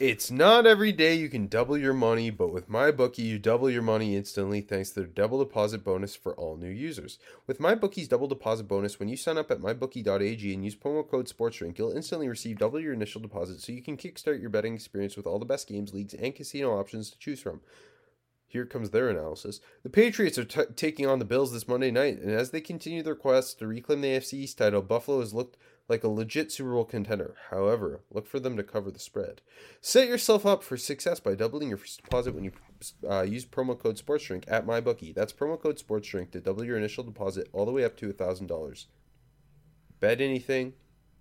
It's 0.00 0.30
not 0.30 0.66
every 0.66 0.92
day 0.92 1.14
you 1.14 1.28
can 1.28 1.46
double 1.46 1.76
your 1.76 1.92
money, 1.92 2.30
but 2.30 2.52
with 2.52 2.70
MyBookie, 2.70 3.18
you 3.18 3.38
double 3.38 3.70
your 3.70 3.82
money 3.82 4.16
instantly 4.16 4.60
thanks 4.60 4.90
to 4.90 5.00
their 5.00 5.06
double 5.06 5.38
deposit 5.38 5.84
bonus 5.84 6.16
for 6.16 6.34
all 6.34 6.56
new 6.56 6.70
users. 6.70 7.18
With 7.46 7.60
MyBookie's 7.60 8.08
double 8.08 8.26
deposit 8.26 8.64
bonus, 8.64 8.98
when 8.98 9.08
you 9.08 9.16
sign 9.16 9.38
up 9.38 9.50
at 9.50 9.60
mybookie.ag 9.60 10.54
and 10.54 10.64
use 10.64 10.74
promo 10.74 11.08
code 11.08 11.28
SportsDrink, 11.28 11.78
you'll 11.78 11.92
instantly 11.92 12.28
receive 12.28 12.58
double 12.58 12.80
your 12.80 12.94
initial 12.94 13.20
deposit 13.20 13.60
so 13.60 13.72
you 13.72 13.82
can 13.82 13.96
kickstart 13.96 14.40
your 14.40 14.50
betting 14.50 14.74
experience 14.74 15.16
with 15.16 15.26
all 15.26 15.38
the 15.38 15.44
best 15.44 15.68
games, 15.68 15.92
leagues, 15.92 16.14
and 16.14 16.34
casino 16.34 16.78
options 16.78 17.10
to 17.10 17.18
choose 17.18 17.40
from. 17.40 17.60
Here 18.46 18.64
comes 18.64 18.90
their 18.90 19.10
analysis. 19.10 19.60
The 19.82 19.90
Patriots 19.90 20.38
are 20.38 20.44
t- 20.44 20.62
taking 20.76 21.06
on 21.06 21.18
the 21.18 21.24
Bills 21.24 21.52
this 21.52 21.68
Monday 21.68 21.90
night, 21.90 22.20
and 22.20 22.30
as 22.30 22.50
they 22.50 22.60
continue 22.60 23.02
their 23.02 23.16
quest 23.16 23.58
to 23.58 23.66
reclaim 23.66 24.00
the 24.00 24.08
AFC 24.08 24.34
East 24.34 24.58
title, 24.58 24.80
Buffalo 24.80 25.20
has 25.20 25.34
looked 25.34 25.56
like 25.88 26.04
a 26.04 26.08
legit 26.08 26.50
Super 26.50 26.72
Bowl 26.72 26.84
contender. 26.84 27.34
However, 27.50 28.00
look 28.10 28.26
for 28.26 28.40
them 28.40 28.56
to 28.56 28.62
cover 28.62 28.90
the 28.90 28.98
spread. 28.98 29.42
Set 29.80 30.08
yourself 30.08 30.46
up 30.46 30.62
for 30.62 30.76
success 30.76 31.20
by 31.20 31.34
doubling 31.34 31.68
your 31.68 31.78
first 31.78 32.02
deposit 32.02 32.34
when 32.34 32.44
you 32.44 32.52
uh, 33.08 33.22
use 33.22 33.44
promo 33.44 33.78
code 33.78 33.96
SportsDrink 33.96 34.44
at 34.48 34.66
MyBookie. 34.66 35.14
That's 35.14 35.32
promo 35.32 35.60
code 35.60 35.78
SportsDrink 35.78 36.30
to 36.32 36.40
double 36.40 36.64
your 36.64 36.78
initial 36.78 37.04
deposit 37.04 37.48
all 37.52 37.66
the 37.66 37.72
way 37.72 37.84
up 37.84 37.96
to 37.98 38.12
$1,000. 38.12 38.86
Bet 40.00 40.20
anything, 40.20 40.74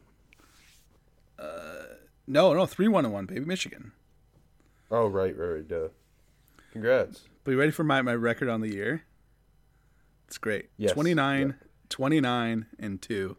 No, 2.27 2.53
no, 2.53 2.65
three 2.67 2.87
one 2.87 3.05
and 3.05 3.13
one, 3.13 3.25
baby, 3.25 3.41
Michigan. 3.41 3.91
Oh 4.91 5.07
right, 5.07 5.35
right, 5.35 5.47
right. 5.47 5.67
Duh. 5.67 5.87
Congrats. 6.71 7.21
But 7.43 7.51
you 7.51 7.59
ready 7.59 7.71
for 7.71 7.83
my, 7.83 8.01
my 8.03 8.13
record 8.13 8.49
on 8.49 8.61
the 8.61 8.69
year? 8.71 9.03
It's 10.27 10.37
great. 10.37 10.69
Yes. 10.77 10.91
29, 10.93 11.47
Yeah. 11.47 11.53
29, 11.89 12.65
and 12.77 13.01
2. 13.01 13.35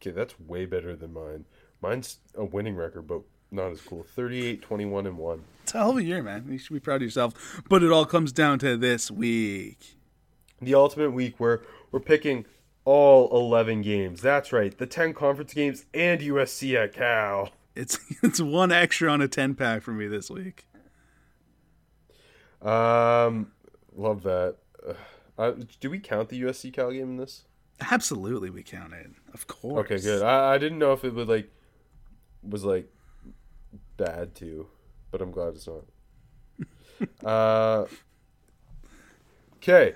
Okay, 0.00 0.10
that's 0.10 0.38
way 0.40 0.66
better 0.66 0.94
than 0.94 1.12
mine. 1.12 1.44
Mine's 1.80 2.18
a 2.34 2.44
winning 2.44 2.76
record, 2.76 3.06
but 3.06 3.22
not 3.50 3.72
as 3.72 3.80
cool. 3.80 4.04
38, 4.04 4.62
21, 4.62 5.06
and 5.06 5.18
one. 5.18 5.44
It's 5.62 5.74
a 5.74 5.78
hell 5.78 5.90
of 5.90 5.96
a 5.96 6.02
year, 6.02 6.22
man. 6.22 6.46
You 6.48 6.58
should 6.58 6.74
be 6.74 6.80
proud 6.80 6.96
of 6.96 7.02
yourself. 7.02 7.62
But 7.68 7.82
it 7.82 7.90
all 7.90 8.06
comes 8.06 8.32
down 8.32 8.58
to 8.60 8.76
this 8.76 9.10
week. 9.10 9.96
The 10.60 10.74
ultimate 10.74 11.12
week 11.12 11.38
where 11.38 11.62
we're 11.90 12.00
picking 12.00 12.46
all 12.84 13.28
11 13.30 13.82
games. 13.82 14.22
That's 14.22 14.52
right, 14.52 14.76
the 14.76 14.86
10 14.86 15.12
conference 15.14 15.52
games 15.52 15.84
and 15.92 16.20
USC 16.20 16.74
at 16.74 16.94
Cal. 16.94 17.50
It's 17.74 17.98
it's 18.22 18.40
one 18.40 18.72
extra 18.72 19.10
on 19.10 19.20
a 19.20 19.28
10 19.28 19.54
pack 19.54 19.82
for 19.82 19.92
me 19.92 20.06
this 20.06 20.30
week. 20.30 20.66
Um, 22.62 23.52
love 23.94 24.22
that. 24.22 24.56
Uh, 25.36 25.52
do 25.80 25.90
we 25.90 26.00
count 26.00 26.30
the 26.30 26.42
USC 26.42 26.72
Cal 26.72 26.90
game 26.90 27.10
in 27.10 27.16
this? 27.18 27.44
Absolutely, 27.80 28.50
we 28.50 28.62
counted. 28.62 29.14
Of 29.34 29.46
course. 29.46 29.84
Okay, 29.84 30.00
good. 30.00 30.22
I, 30.22 30.54
I 30.54 30.58
didn't 30.58 30.78
know 30.78 30.92
if 30.92 31.04
it 31.04 31.14
would 31.14 31.28
like 31.28 31.50
was 32.42 32.64
like 32.64 32.90
bad 33.96 34.34
too, 34.34 34.68
but 35.10 35.20
I'm 35.20 35.30
glad 35.30 35.54
it's 35.54 35.68
not. 35.68 35.84
uh, 37.24 37.86
okay. 39.56 39.94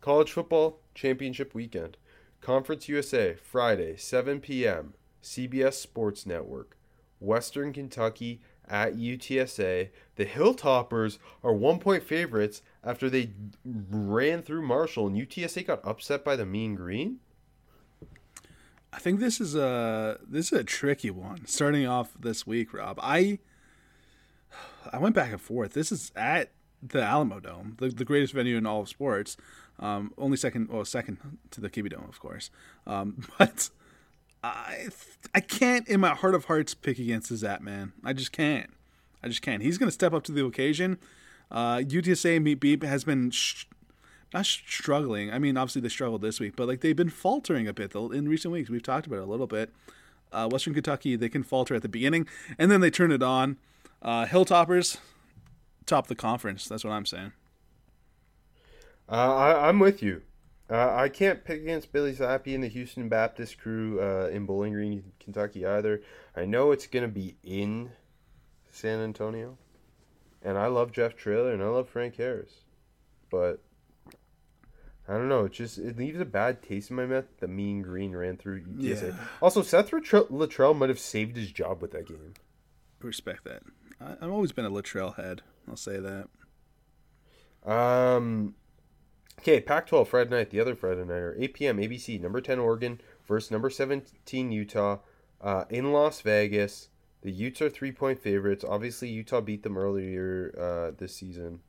College 0.00 0.32
football 0.32 0.80
championship 0.94 1.54
weekend, 1.54 1.96
Conference 2.40 2.88
USA 2.88 3.34
Friday 3.34 3.96
7 3.96 4.40
p.m. 4.40 4.94
CBS 5.22 5.74
Sports 5.74 6.24
Network, 6.24 6.78
Western 7.18 7.72
Kentucky 7.72 8.40
at 8.66 8.96
UTSA. 8.96 9.90
The 10.16 10.26
Hilltoppers 10.26 11.18
are 11.42 11.52
one 11.52 11.78
point 11.78 12.02
favorites 12.02 12.62
after 12.82 13.10
they 13.10 13.32
ran 13.64 14.42
through 14.42 14.62
Marshall 14.62 15.08
and 15.08 15.16
UTSA 15.16 15.66
got 15.66 15.84
upset 15.84 16.24
by 16.24 16.36
the 16.36 16.46
Mean 16.46 16.74
Green. 16.74 17.18
I 18.92 18.98
think 18.98 19.20
this 19.20 19.40
is 19.40 19.54
a 19.54 20.18
this 20.26 20.52
is 20.52 20.58
a 20.58 20.64
tricky 20.64 21.10
one. 21.10 21.46
Starting 21.46 21.86
off 21.86 22.12
this 22.18 22.46
week, 22.46 22.72
Rob. 22.74 22.98
I 23.02 23.38
I 24.92 24.98
went 24.98 25.14
back 25.14 25.30
and 25.30 25.40
forth. 25.40 25.74
This 25.74 25.92
is 25.92 26.12
at 26.16 26.50
the 26.82 27.02
Alamo 27.02 27.40
Dome, 27.40 27.76
the, 27.78 27.88
the 27.90 28.04
greatest 28.04 28.32
venue 28.32 28.56
in 28.56 28.66
all 28.66 28.80
of 28.80 28.88
sports. 28.88 29.36
Um, 29.78 30.12
only 30.18 30.36
second, 30.36 30.68
well, 30.68 30.84
second 30.84 31.18
to 31.50 31.60
the 31.60 31.70
Kiwi 31.70 31.90
Dome, 31.90 32.06
of 32.08 32.20
course. 32.20 32.50
Um, 32.86 33.26
but 33.38 33.70
I 34.42 34.88
I 35.34 35.40
can't, 35.40 35.86
in 35.88 36.00
my 36.00 36.14
heart 36.14 36.34
of 36.34 36.46
hearts, 36.46 36.74
pick 36.74 36.98
against 36.98 37.28
the 37.30 37.36
Zap 37.36 37.60
man. 37.60 37.92
I 38.04 38.12
just 38.12 38.32
can't. 38.32 38.70
I 39.22 39.28
just 39.28 39.42
can't. 39.42 39.62
He's 39.62 39.78
going 39.78 39.88
to 39.88 39.92
step 39.92 40.12
up 40.12 40.22
to 40.24 40.32
the 40.32 40.44
occasion. 40.44 40.98
Uh, 41.50 41.78
UTSA 41.78 42.42
Meet 42.42 42.60
Beep 42.60 42.82
has 42.82 43.04
been 43.04 43.30
sh- 43.30 43.66
not 44.32 44.46
struggling. 44.46 45.32
I 45.32 45.38
mean, 45.38 45.56
obviously 45.56 45.80
they 45.80 45.88
struggled 45.88 46.22
this 46.22 46.40
week, 46.40 46.54
but 46.56 46.68
like 46.68 46.80
they've 46.80 46.96
been 46.96 47.10
faltering 47.10 47.66
a 47.66 47.72
bit 47.72 47.94
in 47.94 48.28
recent 48.28 48.52
weeks. 48.52 48.70
We've 48.70 48.82
talked 48.82 49.06
about 49.06 49.16
it 49.16 49.22
a 49.22 49.26
little 49.26 49.46
bit. 49.46 49.72
Uh, 50.32 50.48
Western 50.48 50.74
Kentucky 50.74 51.16
they 51.16 51.28
can 51.28 51.42
falter 51.42 51.74
at 51.74 51.82
the 51.82 51.88
beginning, 51.88 52.28
and 52.58 52.70
then 52.70 52.80
they 52.80 52.90
turn 52.90 53.10
it 53.10 53.22
on. 53.22 53.56
Uh, 54.02 54.26
Hilltoppers 54.26 54.98
top 55.86 56.06
the 56.06 56.14
conference. 56.14 56.68
That's 56.68 56.84
what 56.84 56.92
I'm 56.92 57.06
saying. 57.06 57.32
Uh, 59.08 59.34
I, 59.34 59.68
I'm 59.68 59.80
with 59.80 60.02
you. 60.02 60.22
Uh, 60.70 60.94
I 60.94 61.08
can't 61.08 61.42
pick 61.44 61.62
against 61.62 61.92
Bailey 61.92 62.14
Zappe 62.14 62.54
and 62.54 62.62
the 62.62 62.68
Houston 62.68 63.08
Baptist 63.08 63.58
crew 63.58 64.00
uh, 64.00 64.28
in 64.32 64.46
Bowling 64.46 64.72
Green, 64.72 65.02
Kentucky 65.18 65.66
either. 65.66 66.00
I 66.36 66.44
know 66.44 66.70
it's 66.70 66.86
going 66.86 67.02
to 67.02 67.12
be 67.12 67.34
in 67.42 67.90
San 68.70 69.00
Antonio, 69.00 69.58
and 70.42 70.56
I 70.56 70.68
love 70.68 70.92
Jeff 70.92 71.16
Traylor 71.16 71.52
and 71.52 71.60
I 71.60 71.66
love 71.66 71.88
Frank 71.88 72.14
Harris, 72.16 72.52
but 73.30 73.60
I 75.10 75.14
don't 75.14 75.28
know. 75.28 75.46
It 75.46 75.52
just 75.52 75.76
it 75.78 75.98
leaves 75.98 76.20
a 76.20 76.24
bad 76.24 76.62
taste 76.62 76.90
in 76.90 76.96
my 76.96 77.04
mouth. 77.04 77.24
The 77.40 77.48
Mean 77.48 77.82
Green 77.82 78.14
ran 78.14 78.36
through 78.36 78.62
UTSA. 78.62 79.08
Yeah. 79.08 79.24
Also, 79.42 79.60
Seth 79.60 79.90
Littrell, 79.90 80.30
Littrell 80.30 80.76
might 80.76 80.88
have 80.88 81.00
saved 81.00 81.36
his 81.36 81.50
job 81.50 81.82
with 81.82 81.90
that 81.90 82.06
game. 82.06 82.34
Respect 83.00 83.42
that. 83.44 83.62
I, 84.00 84.12
I've 84.24 84.30
always 84.30 84.52
been 84.52 84.64
a 84.64 84.70
Littrell 84.70 85.16
head. 85.16 85.42
I'll 85.68 85.76
say 85.76 85.98
that. 85.98 86.28
Um. 87.68 88.54
Okay, 89.40 89.58
Pac-12 89.58 90.06
Friday 90.06 90.30
night, 90.30 90.50
the 90.50 90.60
other 90.60 90.74
Friday 90.74 91.00
nighter, 91.00 91.34
8 91.38 91.54
p.m. 91.54 91.78
ABC, 91.78 92.20
number 92.20 92.42
10 92.42 92.58
Oregon 92.58 93.00
versus 93.26 93.50
number 93.50 93.70
17 93.70 94.52
Utah, 94.52 94.98
uh, 95.40 95.64
in 95.70 95.92
Las 95.92 96.20
Vegas. 96.20 96.88
The 97.22 97.30
Utes 97.30 97.62
are 97.62 97.70
three-point 97.70 98.22
favorites. 98.22 98.66
Obviously, 98.68 99.08
Utah 99.08 99.40
beat 99.40 99.62
them 99.62 99.78
earlier 99.78 100.54
uh, 100.60 100.94
this 100.94 101.16
season. 101.16 101.60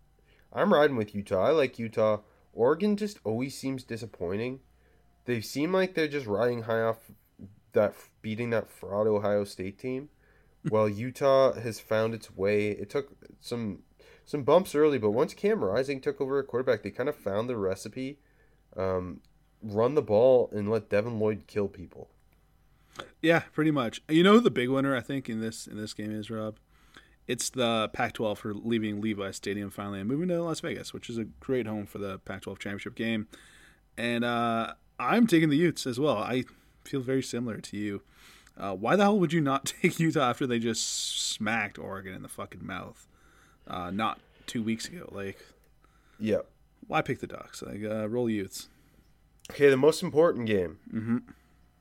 I'm 0.52 0.74
riding 0.74 0.98
with 0.98 1.16
Utah. 1.16 1.46
I 1.46 1.52
like 1.52 1.80
Utah. 1.80 2.20
Oregon 2.54 2.98
just 2.98 3.20
always 3.24 3.58
seems 3.58 3.84
disappointing. 3.84 4.60
They 5.26 5.42
seem 5.42 5.72
like 5.74 5.94
they're 5.94 6.08
just 6.08 6.28
riding 6.28 6.64
high 6.64 6.82
off 6.82 7.12
that 7.74 7.94
beating 8.22 8.50
that 8.50 8.70
fraud 8.70 9.08
Ohio 9.08 9.44
State 9.44 9.78
team. 9.78 10.10
Well, 10.70 10.90
Utah 10.90 11.54
has 11.54 11.80
found 11.80 12.14
its 12.14 12.36
way. 12.36 12.72
It 12.72 12.90
took 12.90 13.10
some 13.40 13.80
some 14.26 14.44
bumps 14.44 14.76
early, 14.76 14.98
but 14.98 15.12
once 15.12 15.34
Cam 15.34 15.64
Rising 15.64 16.00
took 16.00 16.22
over 16.22 16.40
at 16.40 16.48
quarterback, 16.48 16.84
they 16.84 16.92
kind 16.92 17.10
of 17.10 17.16
found 17.16 17.50
the 17.50 17.58
recipe. 17.58 18.20
Um, 18.76 19.22
run 19.62 19.96
the 19.96 20.02
ball 20.02 20.50
and 20.54 20.70
let 20.70 20.90
Devin 20.90 21.20
Lloyd 21.20 21.44
kill 21.48 21.68
people. 21.68 22.10
Yeah, 23.22 23.44
pretty 23.54 23.72
much. 23.72 24.02
You 24.10 24.24
know 24.24 24.34
who 24.34 24.42
the 24.42 24.52
big 24.52 24.70
winner 24.70 24.96
I 24.96 25.02
think 25.02 25.30
in 25.30 25.40
this 25.42 25.68
in 25.68 25.78
this 25.78 25.94
game 25.94 26.12
is, 26.12 26.30
Rob? 26.30 26.58
It's 27.32 27.50
the 27.50 27.90
Pac-12 27.94 28.38
for 28.38 28.54
leaving 28.54 29.00
Levi 29.00 29.32
Stadium 29.32 29.70
finally 29.70 30.00
and 30.02 30.10
moving 30.10 30.28
to 30.28 30.44
Las 30.44 30.60
Vegas, 30.60 30.94
which 30.94 31.10
is 31.10 31.18
a 31.18 31.24
great 31.24 31.66
home 31.66 31.86
for 31.86 31.98
the 31.98 32.20
Pac-12 32.20 32.60
championship 32.60 32.94
game. 32.94 33.28
And 33.98 34.26
uh, 34.26 34.74
I'm 35.00 35.28
taking 35.28 35.48
the 35.50 35.56
Utes 35.56 35.88
as 35.88 35.98
well. 35.98 36.18
I 36.18 36.44
feel 36.84 37.00
very 37.00 37.24
similar 37.24 37.60
to 37.60 37.78
you. 37.78 38.02
Uh, 38.58 38.76
why 38.76 38.98
the 38.98 39.04
hell 39.04 39.18
would 39.18 39.32
you 39.32 39.40
not 39.40 39.64
take 39.82 39.98
Utah 39.98 40.30
after 40.30 40.46
they 40.46 40.60
just 40.60 40.86
smacked 41.32 41.80
Oregon 41.80 42.14
in 42.14 42.22
the 42.22 42.28
fucking 42.28 42.66
mouth? 42.66 43.08
Uh, 43.66 43.92
not 43.92 44.20
two 44.46 44.62
weeks 44.62 44.90
ago. 44.90 45.08
Like, 45.14 45.40
Yeah. 46.20 46.40
why 46.88 47.02
pick 47.02 47.22
the 47.22 47.28
Ducks? 47.28 47.62
Like, 47.62 47.82
uh, 47.82 48.10
roll 48.10 48.30
Utes. 48.30 48.68
Okay, 49.52 49.70
the 49.70 49.78
most 49.78 50.04
important 50.04 50.48
game. 50.48 50.80
Mm-hmm. 50.94 51.18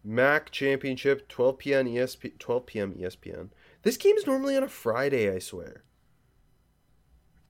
MAC 0.04 0.52
Championship, 0.52 1.28
12 1.28 1.58
p.m. 1.58 1.86
ESP, 1.86 2.38
12 2.38 2.66
p.m. 2.66 2.94
ESPN. 2.94 3.48
This 3.82 3.96
game 3.96 4.16
is 4.16 4.26
normally 4.26 4.56
on 4.56 4.62
a 4.62 4.68
Friday, 4.68 5.34
I 5.34 5.38
swear. 5.38 5.84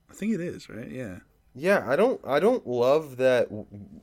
I 0.09 0.13
think 0.13 0.33
it 0.33 0.41
is 0.41 0.69
right. 0.69 0.89
Yeah. 0.89 1.19
Yeah, 1.53 1.83
I 1.87 1.95
don't 1.95 2.21
I 2.25 2.39
don't 2.39 2.65
love 2.65 3.17
that 3.17 3.49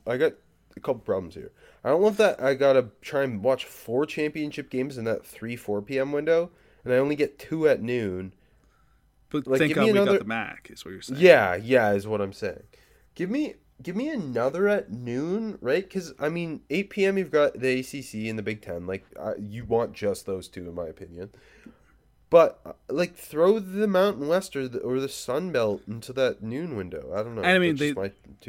I 0.05 0.17
got 0.17 0.33
a 0.77 0.79
couple 0.79 1.01
problems 1.01 1.35
here. 1.35 1.51
I 1.83 1.89
don't 1.89 2.01
love 2.01 2.17
that 2.17 2.41
I 2.41 2.53
got 2.53 2.73
to 2.73 2.89
try 3.01 3.23
and 3.23 3.43
watch 3.43 3.65
four 3.65 4.05
championship 4.05 4.69
games 4.69 4.97
in 4.97 5.05
that 5.05 5.25
3 5.25 5.55
4 5.55 5.81
p.m. 5.81 6.11
window 6.11 6.51
and 6.83 6.93
I 6.93 6.97
only 6.97 7.15
get 7.15 7.39
two 7.39 7.67
at 7.67 7.81
noon. 7.81 8.33
But 9.31 9.47
Like, 9.47 9.59
thank 9.59 9.73
God 9.75 9.81
me 9.81 9.85
we 9.85 9.97
another- 9.99 10.11
got 10.13 10.19
the 10.19 10.25
Mac. 10.25 10.69
Is 10.71 10.85
what 10.85 10.91
you're 10.91 11.01
saying. 11.01 11.21
Yeah, 11.21 11.55
yeah 11.55 11.91
is 11.93 12.07
what 12.07 12.21
I'm 12.21 12.33
saying. 12.33 12.63
Give 13.15 13.29
me 13.29 13.55
give 13.81 13.95
me 13.95 14.09
another 14.09 14.67
at 14.67 14.91
noon, 14.91 15.57
right? 15.61 15.89
Cuz 15.89 16.13
I 16.19 16.29
mean 16.29 16.61
8 16.69 16.89
p.m. 16.91 17.17
you've 17.17 17.31
got 17.31 17.59
the 17.59 17.79
ACC 17.79 18.27
and 18.29 18.37
the 18.37 18.43
Big 18.43 18.61
10. 18.61 18.85
Like 18.85 19.05
uh, 19.17 19.33
you 19.39 19.65
want 19.65 19.93
just 19.93 20.25
those 20.27 20.47
two 20.47 20.67
in 20.69 20.75
my 20.75 20.87
opinion. 20.87 21.29
But 22.29 22.59
uh, 22.65 22.73
like 22.89 23.15
throw 23.15 23.57
the 23.59 23.87
Mountain 23.87 24.27
West 24.27 24.55
or 24.55 24.67
the, 24.67 24.79
or 24.79 24.99
the 24.99 25.09
Sun 25.09 25.51
Belt 25.51 25.81
into 25.87 26.13
that 26.13 26.43
noon 26.43 26.75
window. 26.75 27.11
I 27.13 27.23
don't 27.23 27.33
know. 27.35 27.41
And 27.41 27.51
I 27.51 27.57
mean, 27.59 27.75
they- 27.77 27.93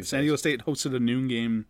San. 0.03 0.21
Diego 0.21 0.37
State 0.37 0.67
hosted 0.67 0.95
a 0.95 1.01
noon 1.01 1.29
game. 1.29 1.67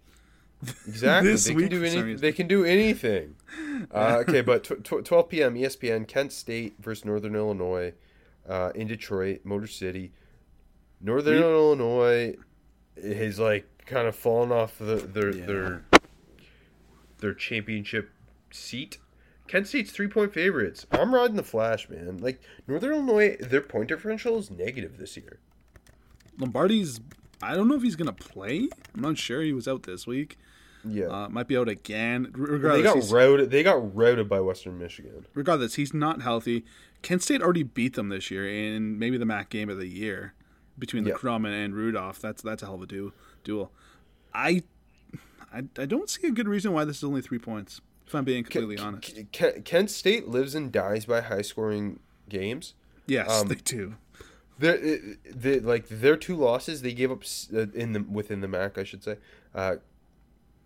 Exactly. 0.86 1.30
this 1.32 1.44
they 1.46 1.54
week 1.54 1.70
can 1.70 1.80
do 1.80 1.84
any. 1.86 2.14
They 2.14 2.32
can 2.32 2.46
do 2.46 2.64
anything. 2.64 3.36
Uh, 3.92 4.22
okay, 4.28 4.42
but 4.42 4.62
tw- 4.62 4.84
tw- 4.84 5.02
12 5.04 5.28
p.m. 5.30 5.54
ESPN, 5.54 6.06
Kent 6.06 6.32
State 6.32 6.74
versus 6.80 7.04
Northern 7.06 7.34
Illinois, 7.34 7.94
uh, 8.46 8.70
in 8.74 8.86
Detroit, 8.86 9.40
Motor 9.42 9.66
City. 9.66 10.12
Northern 11.00 11.36
We- 11.36 11.42
Illinois 11.42 12.36
has 13.02 13.38
like 13.38 13.66
kind 13.86 14.06
of 14.06 14.14
fallen 14.14 14.52
off 14.52 14.78
the, 14.78 14.96
their 14.96 15.34
Yeah. 15.34 15.46
their 15.46 15.84
their 17.18 17.32
championship 17.34 18.10
seat. 18.50 18.98
Kent 19.50 19.66
State's 19.66 19.90
three 19.90 20.06
point 20.06 20.32
favorites. 20.32 20.86
I'm 20.92 21.12
riding 21.12 21.34
the 21.34 21.42
Flash, 21.42 21.88
man. 21.88 22.18
Like 22.18 22.40
Northern 22.68 22.92
Illinois, 22.92 23.36
their 23.40 23.60
point 23.60 23.88
differential 23.88 24.38
is 24.38 24.48
negative 24.48 24.96
this 24.96 25.16
year. 25.16 25.40
Lombardi's. 26.38 27.00
I 27.42 27.54
don't 27.56 27.66
know 27.68 27.74
if 27.74 27.82
he's 27.82 27.96
gonna 27.96 28.12
play. 28.12 28.68
I'm 28.94 29.00
not 29.00 29.18
sure. 29.18 29.42
He 29.42 29.52
was 29.52 29.66
out 29.66 29.82
this 29.84 30.06
week. 30.06 30.38
Yeah, 30.84 31.06
Uh, 31.06 31.28
might 31.28 31.48
be 31.48 31.56
out 31.56 31.68
again. 31.68 32.32
R- 32.38 32.58
they 32.58 32.82
got 32.82 33.10
routed. 33.10 33.50
They 33.50 33.62
got 33.62 33.94
routed 33.94 34.28
by 34.28 34.40
Western 34.40 34.78
Michigan. 34.78 35.26
regardless, 35.34 35.74
he's 35.74 35.92
not 35.92 36.22
healthy. 36.22 36.64
Kent 37.02 37.22
State 37.22 37.42
already 37.42 37.62
beat 37.64 37.94
them 37.94 38.08
this 38.08 38.30
year 38.30 38.48
in 38.48 38.98
maybe 38.98 39.18
the 39.18 39.26
MAC 39.26 39.50
game 39.50 39.68
of 39.68 39.78
the 39.78 39.88
year 39.88 40.32
between 40.78 41.02
the 41.04 41.10
Yeah. 41.10 41.16
Crum 41.16 41.44
and, 41.44 41.54
and 41.54 41.74
Rudolph. 41.74 42.20
That's 42.20 42.40
that's 42.40 42.62
a 42.62 42.66
hell 42.66 42.76
of 42.76 42.82
a 42.82 42.86
du- 42.86 43.12
duel. 43.42 43.72
I, 44.32 44.62
I 45.52 45.64
I 45.76 45.86
don't 45.86 46.08
see 46.08 46.28
a 46.28 46.30
good 46.30 46.46
reason 46.48 46.72
why 46.72 46.84
this 46.84 46.98
is 46.98 47.04
only 47.04 47.20
three 47.20 47.38
points. 47.40 47.80
If 48.10 48.14
I'm 48.16 48.24
being 48.24 48.42
completely 48.42 48.74
K- 48.74 48.82
honest. 48.82 49.14
K- 49.30 49.60
Kent 49.64 49.88
State 49.88 50.26
lives 50.26 50.56
and 50.56 50.72
dies 50.72 51.04
by 51.04 51.20
high 51.20 51.42
scoring 51.42 52.00
games. 52.28 52.74
Yes, 53.06 53.30
um, 53.30 53.46
they 53.46 53.54
do. 53.54 53.94
Their, 54.58 54.78
the 55.32 55.60
like 55.60 55.86
their 55.88 56.16
two 56.16 56.34
losses 56.34 56.82
they 56.82 56.92
gave 56.92 57.12
up 57.12 57.22
uh, 57.54 57.66
in 57.72 57.92
the 57.92 58.00
within 58.00 58.40
the 58.40 58.48
MAC 58.48 58.78
I 58.78 58.82
should 58.82 59.04
say. 59.04 59.18
Uh, 59.54 59.76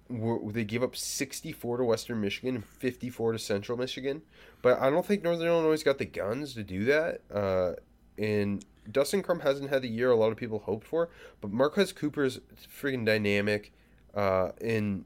were, 0.08 0.40
they 0.50 0.64
gave 0.64 0.82
up 0.82 0.96
64 0.96 1.76
to 1.76 1.84
Western 1.84 2.22
Michigan 2.22 2.54
and 2.54 2.64
54 2.64 3.32
to 3.32 3.38
Central 3.38 3.76
Michigan, 3.76 4.22
but 4.62 4.80
I 4.80 4.88
don't 4.88 5.04
think 5.04 5.22
Northern 5.22 5.46
Illinois 5.46 5.82
got 5.82 5.98
the 5.98 6.06
guns 6.06 6.54
to 6.54 6.62
do 6.62 6.86
that. 6.86 7.20
Uh, 7.30 7.72
and 8.16 8.64
Dustin 8.90 9.22
Crum 9.22 9.40
hasn't 9.40 9.68
had 9.68 9.82
the 9.82 9.88
year 9.88 10.10
a 10.10 10.16
lot 10.16 10.32
of 10.32 10.38
people 10.38 10.60
hoped 10.60 10.86
for, 10.86 11.10
but 11.42 11.50
Marquez 11.50 11.92
Cooper's 11.92 12.40
freaking 12.80 13.04
dynamic. 13.04 13.70
Uh, 14.14 14.52
and 14.62 15.04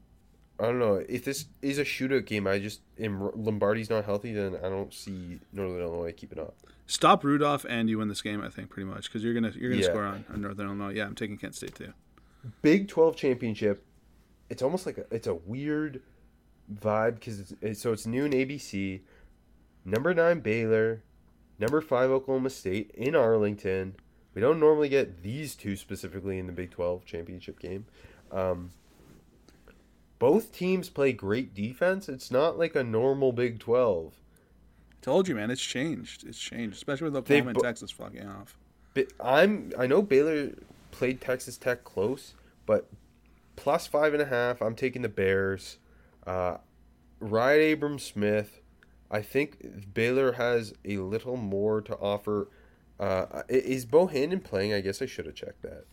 I 0.59 0.63
don't 0.63 0.79
know 0.79 0.95
if 1.07 1.23
this 1.23 1.45
is 1.61 1.77
a 1.79 1.83
shootout 1.85 2.25
game. 2.25 2.45
I 2.47 2.59
just 2.59 2.81
and 2.97 3.31
Lombardi's 3.35 3.89
not 3.89 4.05
healthy, 4.05 4.33
then 4.33 4.57
I 4.57 4.69
don't 4.69 4.93
see 4.93 5.39
Northern 5.53 5.81
Illinois 5.81 6.11
keeping 6.11 6.39
up. 6.39 6.55
Stop 6.85 7.23
Rudolph 7.23 7.65
and 7.69 7.89
you 7.89 7.97
win 7.99 8.07
this 8.07 8.21
game. 8.21 8.41
I 8.41 8.49
think 8.49 8.69
pretty 8.69 8.89
much 8.89 9.05
because 9.09 9.23
you're 9.23 9.33
gonna 9.33 9.51
you're 9.55 9.69
gonna 9.71 9.81
Yeah. 9.81 9.87
score 9.89 10.05
on, 10.05 10.25
on 10.33 10.41
Northern 10.41 10.65
Illinois. 10.67 10.93
Yeah, 10.93 11.05
I'm 11.05 11.15
taking 11.15 11.37
Kent 11.37 11.55
State 11.55 11.75
too. 11.75 11.93
Big 12.61 12.87
12 12.87 13.15
championship. 13.15 13.85
It's 14.49 14.61
almost 14.61 14.85
like 14.85 14.97
a, 14.97 15.05
it's 15.11 15.27
a 15.27 15.35
weird 15.35 16.01
vibe 16.73 17.15
because 17.15 17.39
it's, 17.39 17.53
it's 17.61 17.81
so 17.81 17.93
it's 17.93 18.05
noon 18.05 18.31
ABC. 18.31 19.01
Number 19.85 20.13
nine 20.13 20.39
Baylor, 20.41 21.03
number 21.59 21.79
five 21.81 22.09
Oklahoma 22.09 22.49
State 22.49 22.91
in 22.95 23.15
Arlington. 23.15 23.95
We 24.33 24.41
don't 24.41 24.59
normally 24.59 24.89
get 24.89 25.23
these 25.23 25.55
two 25.55 25.75
specifically 25.75 26.37
in 26.37 26.47
the 26.47 26.53
Big 26.53 26.69
12 26.71 27.05
championship 27.05 27.59
game. 27.59 27.85
Um, 28.31 28.71
both 30.19 30.51
teams 30.51 30.89
play 30.89 31.13
great 31.13 31.53
defense. 31.53 32.09
It's 32.09 32.29
not 32.29 32.57
like 32.59 32.75
a 32.75 32.83
normal 32.83 33.31
Big 33.31 33.59
12. 33.59 34.13
I 34.91 34.95
Told 35.01 35.27
you, 35.27 35.35
man. 35.35 35.49
It's 35.49 35.61
changed. 35.61 36.25
It's 36.27 36.39
changed, 36.39 36.75
especially 36.75 37.05
with 37.05 37.15
Oklahoma 37.15 37.51
and 37.51 37.59
Texas 37.59 37.89
fucking 37.89 38.27
off. 38.27 38.57
I'm 39.21 39.71
I 39.77 39.87
know 39.87 40.01
Baylor 40.01 40.51
played 40.91 41.21
Texas 41.21 41.57
Tech 41.57 41.85
close, 41.85 42.33
but 42.65 42.89
plus 43.55 43.87
five 43.87 44.13
and 44.13 44.21
a 44.21 44.25
half. 44.25 44.61
I'm 44.61 44.75
taking 44.75 45.01
the 45.01 45.09
Bears. 45.09 45.77
Uh, 46.27 46.57
Ryan 47.19 47.61
Abrams 47.61 48.03
Smith. 48.03 48.59
I 49.11 49.21
think 49.21 49.93
Baylor 49.93 50.33
has 50.33 50.73
a 50.83 50.97
little 50.97 51.37
more 51.37 51.81
to 51.81 51.95
offer. 51.95 52.49
Uh, 52.99 53.43
is 53.47 53.85
Bohanon 53.85 54.41
playing? 54.41 54.73
I 54.73 54.81
guess 54.81 55.01
I 55.01 55.05
should 55.05 55.25
have 55.25 55.35
checked 55.35 55.61
that. 55.61 55.85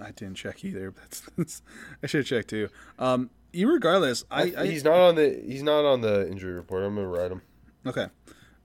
I 0.00 0.10
didn't 0.10 0.34
check 0.34 0.64
either. 0.64 0.92
That's, 0.96 1.20
that's, 1.36 1.62
I 2.02 2.06
should 2.06 2.20
have 2.20 2.26
checked 2.26 2.50
too. 2.50 2.68
Um, 2.98 3.30
regardless, 3.64 4.24
I, 4.30 4.52
I 4.56 4.66
he's 4.66 4.84
not 4.84 4.98
on 4.98 5.14
the 5.14 5.42
he's 5.46 5.62
not 5.62 5.84
on 5.84 6.00
the 6.00 6.28
injury 6.30 6.52
report. 6.52 6.84
I'm 6.84 6.94
gonna 6.96 7.08
ride 7.08 7.32
him. 7.32 7.42
Okay. 7.86 8.06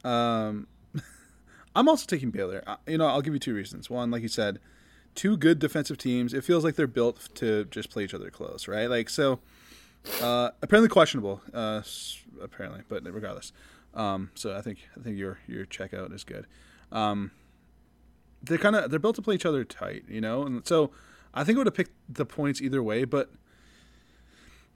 Um, 0.03 0.67
I'm 1.75 1.87
also 1.87 2.05
taking 2.05 2.31
Baylor. 2.31 2.63
Uh, 2.65 2.77
You 2.87 2.97
know, 2.97 3.07
I'll 3.07 3.21
give 3.21 3.33
you 3.33 3.39
two 3.39 3.53
reasons. 3.53 3.89
One, 3.89 4.11
like 4.11 4.21
you 4.23 4.27
said, 4.27 4.59
two 5.15 5.37
good 5.37 5.59
defensive 5.59 5.97
teams. 5.97 6.33
It 6.33 6.43
feels 6.43 6.63
like 6.63 6.75
they're 6.75 6.87
built 6.87 7.29
to 7.35 7.65
just 7.65 7.89
play 7.89 8.03
each 8.03 8.13
other 8.13 8.29
close, 8.29 8.67
right? 8.67 8.89
Like 8.89 9.09
so. 9.09 9.39
Uh, 10.19 10.49
apparently 10.63 10.89
questionable. 10.89 11.41
Uh, 11.53 11.81
apparently, 12.41 12.81
but 12.89 13.03
regardless. 13.03 13.53
Um, 13.93 14.31
so 14.35 14.55
I 14.55 14.61
think 14.61 14.79
I 14.97 15.01
think 15.01 15.17
your 15.17 15.39
your 15.47 15.65
checkout 15.65 16.11
is 16.13 16.23
good. 16.23 16.47
Um, 16.91 17.31
they're 18.41 18.57
kind 18.57 18.75
of 18.75 18.89
they're 18.89 18.99
built 18.99 19.15
to 19.17 19.21
play 19.21 19.35
each 19.35 19.45
other 19.45 19.63
tight, 19.63 20.05
you 20.07 20.21
know, 20.21 20.43
and 20.43 20.65
so 20.65 20.91
I 21.33 21.43
think 21.43 21.57
I 21.57 21.59
would 21.59 21.67
have 21.67 21.75
picked 21.75 21.93
the 22.09 22.25
points 22.25 22.61
either 22.61 22.81
way, 22.81 23.05
but. 23.05 23.29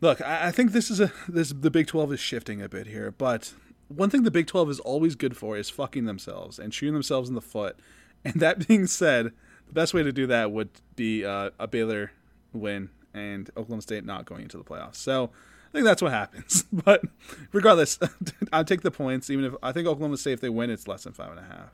Look, 0.02 0.22
I 0.22 0.48
I 0.48 0.52
think 0.52 0.72
this 0.72 0.92
is 0.92 1.00
a 1.00 1.12
this 1.28 1.50
the 1.50 1.72
Big 1.72 1.88
Twelve 1.88 2.12
is 2.14 2.20
shifting 2.20 2.62
a 2.62 2.70
bit 2.70 2.88
here, 2.88 3.12
but 3.12 3.54
one 3.88 4.10
thing 4.10 4.24
the 4.24 4.32
Big 4.32 4.48
Twelve 4.48 4.70
is 4.70 4.80
always 4.80 5.16
good 5.16 5.38
for 5.38 5.58
is 5.58 5.70
fucking 5.70 6.06
themselves 6.06 6.60
and 6.60 6.74
shooting 6.74 6.94
themselves 6.94 7.30
in 7.30 7.36
the 7.36 7.42
foot. 7.42 7.78
And 8.28 8.42
that 8.42 8.68
being 8.68 8.88
said, 8.88 9.34
the 9.68 9.74
best 9.74 9.94
way 9.94 10.02
to 10.02 10.12
do 10.12 10.26
that 10.26 10.52
would 10.52 10.72
be 10.96 11.24
uh, 11.24 11.52
a 11.60 11.68
Baylor 11.68 12.12
win 12.54 12.90
and 13.14 13.52
Oklahoma 13.56 13.84
State 13.84 14.04
not 14.04 14.26
going 14.26 14.42
into 14.42 14.58
the 14.58 14.64
playoffs. 14.64 14.96
So 14.96 15.26
I 15.26 15.72
think 15.72 15.86
that's 15.86 16.02
what 16.02 16.12
happens. 16.12 16.66
But 16.74 17.04
regardless, 17.52 18.00
I'll 18.52 18.66
take 18.66 18.82
the 18.82 18.90
points. 18.90 19.30
Even 19.30 19.46
if 19.46 19.54
I 19.62 19.72
think 19.72 19.88
Oklahoma 19.88 20.18
State, 20.18 20.34
if 20.34 20.42
they 20.42 20.50
win, 20.50 20.72
it's 20.72 20.88
less 20.88 21.04
than 21.04 21.14
five 21.14 21.30
and 21.30 21.40
a 21.40 21.44
half. 21.44 21.72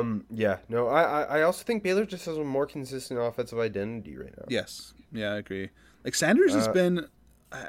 Um, 0.00 0.26
yeah, 0.30 0.58
no, 0.68 0.88
I, 0.88 1.02
I 1.02 1.22
I 1.38 1.42
also 1.42 1.64
think 1.64 1.82
Baylor 1.82 2.04
just 2.04 2.26
has 2.26 2.36
a 2.36 2.44
more 2.44 2.66
consistent 2.66 3.18
offensive 3.18 3.58
identity 3.58 4.16
right 4.16 4.36
now. 4.36 4.44
Yes, 4.48 4.92
yeah, 5.12 5.32
I 5.32 5.36
agree. 5.36 5.70
Like 6.06 6.14
Sanders 6.14 6.54
has 6.54 6.68
Uh, 6.68 6.72
been, 6.72 7.06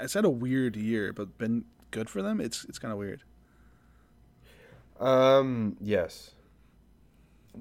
it's 0.02 0.14
had 0.14 0.24
a 0.24 0.30
weird 0.30 0.76
year, 0.78 1.12
but 1.12 1.38
been 1.40 1.66
good 1.92 2.08
for 2.10 2.22
them. 2.22 2.40
It's 2.40 2.64
it's 2.66 2.78
kind 2.80 2.92
of 2.92 2.98
weird. 3.00 3.24
Um, 5.00 5.76
yes. 5.82 6.32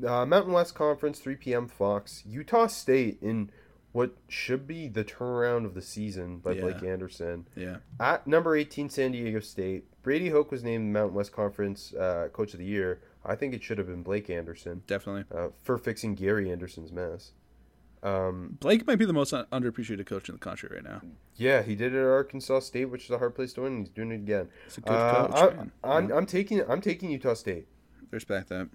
Uh, 0.07 0.27
Mountain 0.27 0.53
West 0.53 0.75
Conference, 0.75 1.19
3 1.19 1.37
p.m. 1.37 1.67
Fox. 1.69 2.23
Utah 2.27 2.67
State 2.67 3.19
in 3.23 3.51
what 3.93 4.15
should 4.29 4.67
be 4.67 4.89
the 4.89 5.03
turnaround 5.05 5.65
of 5.65 5.73
the 5.75 5.81
season 5.81 6.39
by 6.39 6.53
Yeah. 6.53 6.61
Blake 6.61 6.83
Anderson. 6.83 7.47
Yeah. 7.57 7.79
At 7.99 8.27
number 8.27 8.55
18, 8.55 8.91
San 8.91 9.13
Diego 9.13 9.41
State. 9.41 9.85
Brady 10.03 10.29
Hoke 10.29 10.51
was 10.51 10.63
named 10.63 10.93
Mountain 10.93 11.15
West 11.15 11.33
Conference 11.33 11.95
uh, 11.95 12.29
Coach 12.33 12.53
of 12.53 12.59
the 12.59 12.67
Year. 12.67 13.01
I 13.25 13.35
think 13.35 13.55
it 13.55 13.63
should 13.63 13.79
have 13.79 13.87
been 13.87 14.03
Blake 14.03 14.29
Anderson 14.29 14.83
Definitely. 14.87 15.25
uh, 15.37 15.49
for 15.63 15.79
fixing 15.79 16.15
Gary 16.15 16.53
Anderson's 16.53 16.93
mess. 16.93 17.33
Um, 18.03 18.57
Blake 18.61 18.87
might 18.87 18.97
be 18.99 19.05
the 19.05 19.13
most 19.13 19.33
un- 19.33 19.47
underappreciated 19.53 20.07
coach 20.07 20.29
in 20.29 20.35
the 20.35 20.39
country 20.39 20.69
right 20.73 20.85
now. 20.85 21.01
yeah, 21.37 21.63
he 21.63 21.75
did 21.75 21.95
it 21.95 21.99
at 21.99 22.05
Arkansas 22.07 22.61
State, 22.61 22.85
which 22.87 23.05
is 23.05 23.11
a 23.11 23.19
hard 23.19 23.35
place 23.35 23.53
to 23.55 23.63
win. 23.63 23.73
and 23.73 23.87
He's 23.87 23.95
doing 23.95 24.13
it 24.13 24.17
again. 24.17 24.49
He's 24.65 24.79
a 24.79 24.81
good 24.83 24.93
Uh, 24.93 25.27
coach, 25.29 25.37
I, 25.37 25.57
man. 25.57 25.73
I'm, 25.83 26.13
I'm 26.13 26.27
taking 26.27 26.63
I'm 26.71 26.81
taking 26.81 27.11
Utah 27.11 27.35
State. 27.35 27.67
Respect 28.11 28.49
that. 28.51 28.69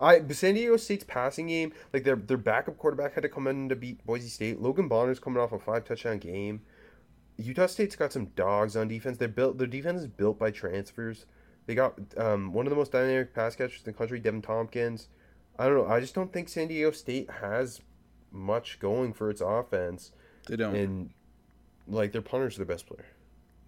I 0.00 0.20
but 0.20 0.34
San 0.36 0.54
Diego 0.54 0.76
State's 0.78 1.04
passing 1.04 1.48
game, 1.48 1.72
like 1.92 2.04
their 2.04 2.16
their 2.16 2.36
backup 2.38 2.78
quarterback 2.78 3.14
had 3.14 3.22
to 3.22 3.28
come 3.28 3.46
in 3.46 3.68
to 3.68 3.76
beat 3.76 4.04
Boise 4.06 4.28
State. 4.28 4.60
Logan 4.60 4.88
Bonner's 4.88 5.20
coming 5.20 5.40
off 5.40 5.52
a 5.52 5.58
five 5.58 5.84
touchdown 5.84 6.18
game. 6.18 6.62
Utah 7.36 7.66
State's 7.66 7.96
got 7.96 8.12
some 8.12 8.26
dogs 8.36 8.76
on 8.76 8.88
defense. 8.88 9.18
They're 9.18 9.28
built 9.28 9.58
their 9.58 9.66
defense 9.66 10.00
is 10.02 10.06
built 10.06 10.38
by 10.38 10.50
transfers. 10.50 11.26
They 11.66 11.74
got 11.74 11.94
um, 12.16 12.52
one 12.52 12.66
of 12.66 12.70
the 12.70 12.76
most 12.76 12.92
dynamic 12.92 13.34
pass 13.34 13.54
catchers 13.54 13.82
in 13.84 13.92
the 13.92 13.96
country, 13.96 14.20
Deven 14.20 14.42
Thompkins. 14.42 15.08
I 15.58 15.66
don't 15.66 15.76
know. 15.76 15.86
I 15.86 16.00
just 16.00 16.14
don't 16.14 16.32
think 16.32 16.48
San 16.48 16.68
Diego 16.68 16.90
State 16.90 17.30
has 17.40 17.80
much 18.32 18.78
going 18.80 19.12
for 19.12 19.30
its 19.30 19.40
offense, 19.40 20.12
They 20.48 20.56
don't. 20.56 20.74
and 20.74 21.10
like 21.86 22.12
their 22.12 22.22
punters 22.22 22.56
are 22.56 22.60
the 22.60 22.64
best 22.66 22.86
player. 22.86 23.06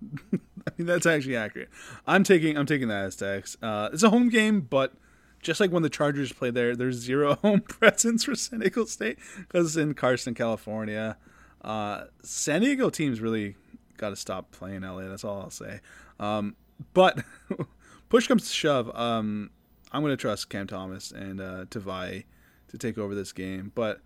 I 0.32 0.70
mean, 0.78 0.86
that's 0.86 1.06
actually 1.06 1.36
accurate. 1.36 1.68
I'm 2.06 2.24
taking 2.24 2.56
I'm 2.58 2.66
taking 2.66 2.88
the 2.88 2.94
Aztecs. 2.94 3.56
Uh, 3.62 3.90
it's 3.92 4.02
a 4.02 4.10
home 4.10 4.28
game, 4.28 4.60
but 4.62 4.92
just 5.42 5.60
like 5.60 5.70
when 5.70 5.82
the 5.82 5.90
Chargers 5.90 6.32
play 6.32 6.50
there, 6.50 6.74
there's 6.74 6.96
zero 6.96 7.34
home 7.42 7.60
presence 7.60 8.24
for 8.24 8.34
San 8.34 8.60
Diego 8.60 8.84
State 8.86 9.18
because 9.36 9.66
it's 9.68 9.76
in 9.76 9.94
Carson, 9.94 10.34
California. 10.34 11.16
Uh, 11.62 12.04
San 12.22 12.60
Diego 12.62 12.90
teams 12.90 13.20
really 13.20 13.56
got 13.96 14.10
to 14.10 14.16
stop 14.16 14.50
playing 14.50 14.82
LA. 14.82 15.08
That's 15.08 15.24
all 15.24 15.40
I'll 15.42 15.50
say. 15.50 15.80
Um, 16.18 16.56
but 16.92 17.22
push 18.08 18.26
comes 18.26 18.46
to 18.46 18.52
shove, 18.52 18.94
um, 18.96 19.50
I'm 19.92 20.02
going 20.02 20.12
to 20.12 20.16
trust 20.16 20.50
Cam 20.50 20.66
Thomas 20.66 21.10
and 21.12 21.40
uh, 21.40 21.64
Tavai 21.66 22.24
to 22.68 22.78
take 22.78 22.98
over 22.98 23.14
this 23.14 23.32
game. 23.32 23.70
But 23.74 24.00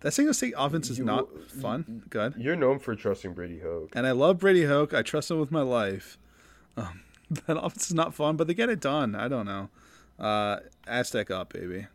that 0.00 0.12
San 0.12 0.24
Diego 0.24 0.32
State 0.32 0.54
offense 0.56 0.90
is 0.90 0.98
You- 0.98 1.04
not 1.04 1.28
fun. 1.50 2.02
Good. 2.10 2.34
You're 2.38 2.56
known 2.56 2.78
for 2.78 2.94
trusting 2.96 3.34
Brady 3.34 3.60
Hoke. 3.60 3.90
And 3.94 4.06
I 4.06 4.12
love 4.12 4.38
Brady 4.38 4.64
Hoke. 4.64 4.94
I 4.94 5.02
trust 5.02 5.30
him 5.30 5.38
with 5.40 5.50
my 5.50 5.62
life. 5.62 6.18
Um, 6.76 7.02
that 7.46 7.58
offense 7.58 7.86
is 7.86 7.94
not 7.94 8.14
fun, 8.14 8.36
but 8.36 8.46
they 8.46 8.54
get 8.54 8.68
it 8.68 8.80
done. 8.80 9.14
I 9.14 9.28
don't 9.28 9.46
know. 9.46 9.68
Uh, 10.18 10.60
Aztec 10.86 11.30
up, 11.30 11.52
baby. 11.52 11.86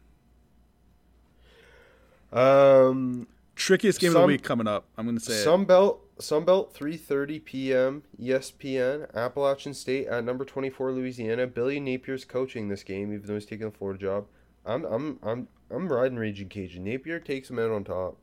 Um, 2.31 3.27
Trickiest 3.55 3.99
game 3.99 4.09
of 4.09 4.13
Some- 4.13 4.21
the 4.23 4.27
week 4.27 4.43
coming 4.43 4.67
up. 4.67 4.85
I'm 4.97 5.05
going 5.05 5.17
to 5.17 5.23
say 5.23 5.33
some 5.43 5.61
it. 5.63 5.67
Sunbelt, 5.67 5.99
Sunbelt, 6.19 6.73
3:30 6.73 7.43
p.m. 7.45 8.03
ESPN. 8.21 9.13
Appalachian 9.13 9.73
State 9.73 10.07
at 10.07 10.23
number 10.23 10.43
24 10.43 10.91
Louisiana. 10.91 11.47
Billy 11.47 11.79
Napier's 11.79 12.25
coaching 12.25 12.67
this 12.67 12.83
game, 12.83 13.13
even 13.13 13.25
though 13.25 13.33
he's 13.35 13.45
taking 13.45 13.69
the 13.69 13.77
Florida 13.77 13.99
job. 13.99 14.25
I'm 14.65 14.83
I'm 14.85 15.19
I'm 15.23 15.47
I'm 15.71 15.87
riding 15.87 16.17
Raging 16.17 16.49
Cajun. 16.49 16.83
Napier 16.83 17.19
takes 17.19 17.49
him 17.49 17.59
out 17.59 17.71
on 17.71 17.83
top. 17.83 18.17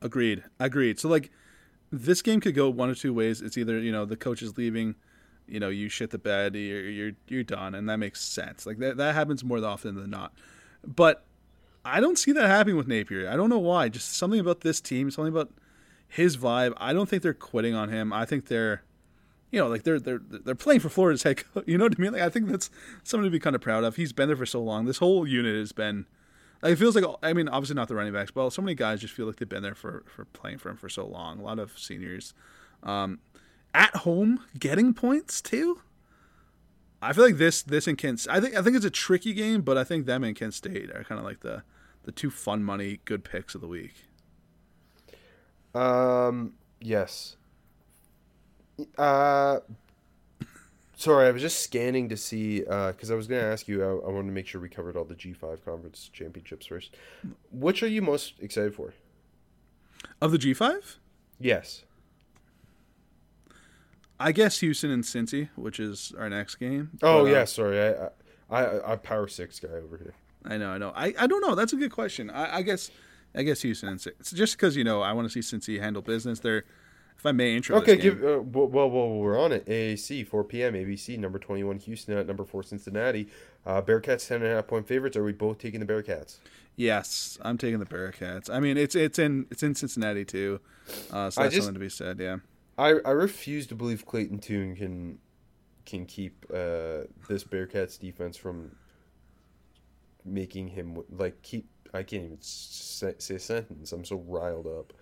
Agreed. 0.00 0.44
Agreed. 0.60 1.00
So 1.00 1.08
like 1.08 1.30
this 1.90 2.22
game 2.22 2.40
could 2.40 2.54
go 2.54 2.68
one 2.68 2.90
or 2.90 2.94
two 2.94 3.12
ways. 3.12 3.40
It's 3.40 3.56
either, 3.56 3.78
you 3.78 3.92
know, 3.92 4.04
the 4.04 4.16
coach 4.16 4.42
is 4.42 4.56
leaving, 4.56 4.94
you 5.46 5.60
know, 5.60 5.68
you 5.68 5.88
shit 5.88 6.10
the 6.10 6.18
bed, 6.18 6.54
you're 6.54 6.88
you're 6.88 7.12
you're 7.28 7.42
done, 7.42 7.74
and 7.74 7.88
that 7.88 7.98
makes 7.98 8.20
sense. 8.20 8.66
Like 8.66 8.78
that 8.78 8.96
that 8.96 9.14
happens 9.14 9.44
more 9.44 9.64
often 9.64 9.94
than 9.94 10.10
not. 10.10 10.32
But 10.86 11.24
I 11.84 12.00
don't 12.00 12.18
see 12.18 12.32
that 12.32 12.46
happening 12.46 12.76
with 12.76 12.88
Napier. 12.88 13.28
I 13.28 13.36
don't 13.36 13.50
know 13.50 13.58
why. 13.58 13.88
Just 13.88 14.14
something 14.14 14.40
about 14.40 14.60
this 14.60 14.80
team, 14.80 15.10
something 15.10 15.32
about 15.32 15.52
his 16.08 16.36
vibe. 16.36 16.74
I 16.76 16.92
don't 16.92 17.08
think 17.08 17.22
they're 17.22 17.34
quitting 17.34 17.74
on 17.74 17.88
him. 17.88 18.12
I 18.12 18.24
think 18.24 18.46
they're 18.46 18.84
you 19.54 19.60
know, 19.60 19.68
like 19.68 19.84
they're 19.84 20.00
they're 20.00 20.20
they're 20.20 20.56
playing 20.56 20.80
for 20.80 20.88
Florida's 20.88 21.22
head 21.22 21.44
coach. 21.54 21.64
You 21.68 21.78
know 21.78 21.84
what 21.84 21.94
I 21.96 22.02
mean? 22.02 22.12
Like 22.12 22.22
I 22.22 22.28
think 22.28 22.48
that's 22.48 22.70
something 23.04 23.24
to 23.24 23.30
be 23.30 23.38
kind 23.38 23.54
of 23.54 23.62
proud 23.62 23.84
of. 23.84 23.94
He's 23.94 24.12
been 24.12 24.28
there 24.28 24.36
for 24.36 24.46
so 24.46 24.60
long. 24.60 24.84
This 24.84 24.98
whole 24.98 25.28
unit 25.28 25.54
has 25.54 25.70
been 25.70 26.06
it 26.64 26.76
feels 26.76 26.96
like 26.96 27.04
I 27.22 27.32
mean, 27.32 27.48
obviously 27.48 27.76
not 27.76 27.88
the 27.88 27.94
running 27.94 28.12
backs, 28.12 28.30
but 28.30 28.50
so 28.50 28.62
many 28.62 28.74
guys 28.74 29.00
just 29.00 29.14
feel 29.14 29.26
like 29.26 29.36
they've 29.36 29.48
been 29.48 29.62
there 29.62 29.74
for 29.74 30.04
for 30.06 30.24
playing 30.26 30.58
for 30.58 30.70
him 30.70 30.76
for 30.76 30.88
so 30.88 31.06
long. 31.06 31.38
A 31.38 31.42
lot 31.42 31.58
of 31.58 31.78
seniors, 31.78 32.34
um, 32.82 33.20
at 33.74 33.94
home 33.96 34.40
getting 34.58 34.94
points 34.94 35.40
too. 35.40 35.80
I 37.02 37.12
feel 37.12 37.24
like 37.24 37.36
this 37.36 37.62
this 37.62 37.86
and 37.86 37.98
Kent. 37.98 38.26
I 38.30 38.40
think 38.40 38.56
I 38.56 38.62
think 38.62 38.76
it's 38.76 38.84
a 38.84 38.90
tricky 38.90 39.34
game, 39.34 39.60
but 39.60 39.76
I 39.76 39.84
think 39.84 40.06
them 40.06 40.24
and 40.24 40.34
Kent 40.34 40.54
State 40.54 40.90
are 40.90 41.04
kind 41.04 41.18
of 41.18 41.24
like 41.24 41.40
the 41.40 41.62
the 42.04 42.12
two 42.12 42.30
fun 42.30 42.64
money 42.64 43.00
good 43.04 43.24
picks 43.24 43.54
of 43.54 43.60
the 43.60 43.68
week. 43.68 43.94
Um, 45.74 46.54
yes. 46.80 47.36
Uh, 48.96 49.60
sorry, 51.04 51.28
I 51.28 51.30
was 51.30 51.42
just 51.42 51.60
scanning 51.62 52.08
to 52.08 52.16
see 52.16 52.60
because 52.60 53.10
I 53.10 53.14
was 53.14 53.26
going 53.26 53.40
to 53.42 53.46
ask 53.46 53.68
you. 53.68 53.84
I, 53.84 53.88
I 53.88 54.10
wanted 54.10 54.28
to 54.28 54.32
make 54.32 54.46
sure 54.46 54.60
we 54.60 54.68
covered 54.68 54.96
all 54.96 55.04
the 55.04 55.14
G5 55.14 55.64
conference 55.64 56.10
championships 56.12 56.66
first. 56.66 56.96
Which 57.52 57.82
are 57.82 57.86
you 57.88 58.02
most 58.02 58.34
excited 58.40 58.74
for? 58.74 58.94
Of 60.20 60.32
the 60.32 60.38
G 60.38 60.52
five, 60.54 60.98
Yes. 61.38 61.84
I 64.20 64.32
guess 64.32 64.60
Houston 64.60 64.90
and 64.90 65.02
Cincy, 65.02 65.48
which 65.56 65.80
is 65.80 66.12
our 66.18 66.30
next 66.30 66.56
game. 66.56 66.90
Oh 67.02 67.24
But, 67.24 67.30
uh, 67.30 67.32
yeah, 67.34 67.44
sorry. 67.44 67.80
I 67.80 68.08
I 68.50 68.92
I 68.92 68.96
power 68.96 69.28
six 69.28 69.58
guy 69.60 69.68
over 69.68 69.96
here. 69.96 70.14
I 70.44 70.56
know, 70.58 70.70
I 70.70 70.78
know. 70.78 70.92
I, 70.94 71.14
I 71.18 71.26
don't 71.26 71.40
know. 71.40 71.54
That's 71.54 71.72
a 71.72 71.76
good 71.76 71.90
question. 71.90 72.30
I, 72.30 72.56
I 72.56 72.62
guess 72.62 72.90
I 73.34 73.42
guess 73.42 73.62
Houston 73.62 73.88
and 73.88 73.98
Cincy. 73.98 74.12
It's 74.20 74.30
just 74.30 74.56
because 74.56 74.76
you 74.76 74.84
know 74.84 75.00
I 75.02 75.12
want 75.12 75.30
to 75.30 75.42
see 75.42 75.56
Cincy 75.56 75.80
handle 75.80 76.02
business. 76.02 76.40
They're, 76.40 76.64
if 77.16 77.24
I 77.26 77.32
may 77.32 77.56
intro. 77.56 77.76
Okay, 77.78 77.96
give 77.96 78.22
uh, 78.22 78.40
well, 78.40 78.68
well, 78.68 79.10
we're 79.10 79.38
on 79.38 79.52
it. 79.52 79.66
AAC, 79.66 80.26
4 80.26 80.44
p.m. 80.44 80.74
ABC, 80.74 81.18
number 81.18 81.38
21 81.38 81.78
Houston 81.78 82.16
at 82.18 82.26
number 82.26 82.44
4 82.44 82.62
Cincinnati. 82.62 83.28
Uh, 83.64 83.80
Bearcats 83.80 84.28
10 84.28 84.42
and 84.42 84.52
a 84.52 84.54
half 84.56 84.66
point 84.66 84.86
favorites. 84.86 85.16
Are 85.16 85.24
we 85.24 85.32
both 85.32 85.58
taking 85.58 85.80
the 85.80 85.86
Bearcats? 85.86 86.38
Yes, 86.76 87.38
I'm 87.42 87.56
taking 87.56 87.78
the 87.78 87.86
Bearcats. 87.86 88.50
I 88.50 88.60
mean, 88.60 88.76
it's 88.76 88.94
it's 88.94 89.18
in 89.18 89.46
it's 89.50 89.62
in 89.62 89.74
Cincinnati 89.74 90.24
too, 90.24 90.60
uh, 91.12 91.30
so 91.30 91.42
that's 91.42 91.54
just- 91.54 91.66
something 91.66 91.74
to 91.74 91.80
be 91.80 91.88
said. 91.88 92.18
Yeah. 92.18 92.38
I, 92.76 92.94
I 93.04 93.10
refuse 93.10 93.68
to 93.68 93.76
believe 93.76 94.04
Clayton 94.04 94.40
Tune 94.40 94.74
can 94.74 95.18
can 95.86 96.06
keep 96.06 96.44
uh, 96.50 97.06
this 97.28 97.44
Bearcats 97.44 97.98
defense 97.98 98.36
from 98.36 98.72
making 100.24 100.68
him 100.68 100.98
like 101.10 101.40
keep. 101.42 101.68
I 101.92 102.02
can't 102.02 102.24
even 102.24 102.38
say, 102.40 103.14
say 103.18 103.36
a 103.36 103.38
sentence. 103.38 103.92
I'm 103.92 104.04
so 104.04 104.16
riled 104.16 104.66
up. 104.66 104.92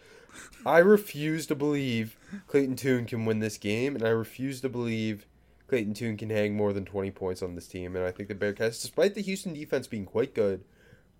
I 0.66 0.78
refuse 0.78 1.46
to 1.46 1.54
believe 1.54 2.16
Clayton 2.46 2.76
Tune 2.76 3.04
can 3.06 3.24
win 3.24 3.40
this 3.40 3.58
game, 3.58 3.94
and 3.94 4.04
I 4.04 4.10
refuse 4.10 4.60
to 4.62 4.68
believe 4.68 5.26
Clayton 5.68 5.94
Tune 5.94 6.16
can 6.16 6.30
hang 6.30 6.54
more 6.56 6.72
than 6.72 6.84
20 6.84 7.10
points 7.12 7.42
on 7.42 7.54
this 7.54 7.66
team. 7.66 7.96
And 7.96 8.04
I 8.04 8.10
think 8.10 8.28
the 8.28 8.34
Bearcats, 8.34 8.80
despite 8.80 9.14
the 9.14 9.22
Houston 9.22 9.52
defense 9.54 9.86
being 9.86 10.04
quite 10.04 10.34
good, 10.34 10.64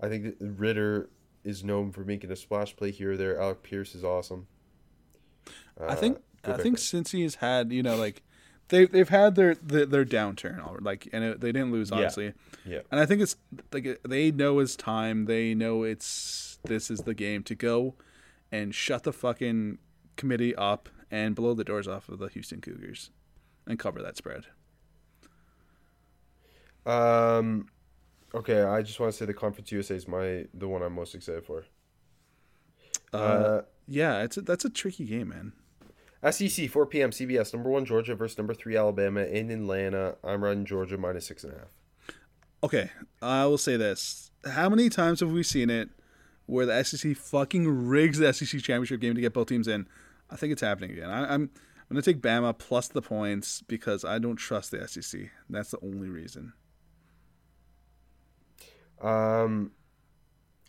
I 0.01 0.09
think 0.09 0.25
that 0.25 0.37
Ridder 0.41 1.09
is 1.45 1.65
known 1.65 1.91
for 1.93 2.05
making 2.05 2.31
a 2.31 2.37
splash 2.37 2.77
play 2.77 2.91
here 2.91 3.13
or 3.13 3.17
there. 3.17 3.41
Alec 3.41 3.63
Pierce 3.63 3.95
is 3.95 4.05
awesome. 4.05 4.47
I 5.81 5.95
think 5.95 6.19
Uh, 6.45 6.53
I 6.53 6.57
think. 6.59 6.79
Cincy 6.79 7.23
has 7.23 7.37
had 7.37 7.73
you 7.73 7.83
know 7.83 7.97
like 7.97 8.23
they 8.69 8.87
they've 8.87 9.09
had 9.09 9.35
their 9.35 9.55
their, 9.55 9.87
their 9.87 10.05
downturn 10.05 10.65
all 10.65 10.77
like 10.81 11.09
and 11.13 11.25
it, 11.25 11.41
they 11.41 11.53
didn't 11.53 11.73
lose 11.73 11.91
Yeah. 11.91 11.97
obviously. 11.97 12.33
Yeah. 12.65 12.81
And 12.91 13.01
I 13.01 13.07
think 13.07 13.23
it's 13.23 13.37
like 13.73 14.01
they 14.07 14.31
know 14.31 14.59
it's 14.61 14.77
time. 14.77 15.25
They 15.27 15.55
know 15.55 15.83
it's 15.83 16.59
this 16.65 16.91
is 16.91 17.01
the 17.01 17.15
game 17.15 17.43
to 17.45 17.55
go 17.55 17.95
and 18.53 18.75
shut 18.75 19.03
the 19.03 19.13
fucking 19.13 19.79
committee 20.17 20.55
up 20.55 20.91
and 21.11 21.35
blow 21.35 21.55
the 21.55 21.65
doors 21.65 21.89
off 21.89 22.09
of 22.09 22.19
the 22.19 22.29
Houston 22.29 22.61
Cougars 22.61 23.11
and 23.67 23.79
cover 23.79 24.03
that 24.03 24.17
spread. 24.17 24.45
Um, 26.85 27.69
okay, 28.35 28.63
I 28.63 28.83
just 28.83 29.01
want 29.01 29.13
to 29.13 29.19
say 29.19 29.25
the 29.25 29.35
Conference 29.35 29.73
USA 29.73 29.95
is 29.95 30.07
my 30.07 30.47
the 30.53 30.69
one 30.69 30.83
I'm 30.83 30.95
most 30.95 31.15
excited 31.15 31.45
for. 31.45 31.65
Uh, 33.13 33.63
Yeah, 33.89 34.23
it's 34.23 34.37
a, 34.37 34.43
that's 34.43 34.65
a 34.65 34.71
tricky 34.71 35.05
game, 35.05 35.29
man. 35.29 35.53
SEC 36.31 36.71
4 36.71 36.87
p.m. 36.87 37.11
CBS 37.11 37.53
number 37.53 37.69
one 37.69 37.85
Georgia 37.85 38.15
versus 38.15 38.39
number 38.39 38.55
three 38.55 38.77
Alabama 38.77 39.23
in 39.23 39.51
Atlanta. 39.51 40.17
I'm 40.23 40.43
running 40.43 40.65
Georgia 40.65 40.97
minus 40.97 41.27
six 41.27 41.43
and 41.45 41.53
a 41.53 41.59
half. 41.59 42.17
Okay, 42.65 42.91
I 43.21 43.47
will 43.47 43.59
say 43.59 43.77
this: 43.77 44.31
How 44.47 44.69
many 44.69 44.89
times 44.89 45.21
have 45.21 45.33
we 45.33 45.43
seen 45.43 45.69
it 45.69 45.91
where 46.53 46.67
the 46.67 46.83
SEC 46.85 47.17
fucking 47.17 47.87
rigs 47.87 48.19
the 48.19 48.33
SEC 48.33 48.61
championship 48.61 49.01
game 49.01 49.15
to 49.15 49.21
get 49.21 49.33
both 49.33 49.49
teams 49.49 49.67
in? 49.67 49.87
I 50.31 50.37
think 50.37 50.53
it's 50.53 50.63
happening 50.63 50.91
again. 50.93 51.11
I, 51.11 51.35
I'm 51.35 51.51
I'm 51.91 51.97
gonna 51.97 52.03
take 52.03 52.23
Bama 52.23 52.57
plus 52.57 52.89
the 52.89 53.03
points 53.03 53.63
because 53.63 54.05
I 54.05 54.19
don't 54.19 54.37
trust 54.37 54.71
the 54.71 54.87
SEC. 54.87 55.31
That's 55.51 55.71
the 55.71 55.79
only 55.83 56.09
reason. 56.09 56.53
Um, 59.01 59.73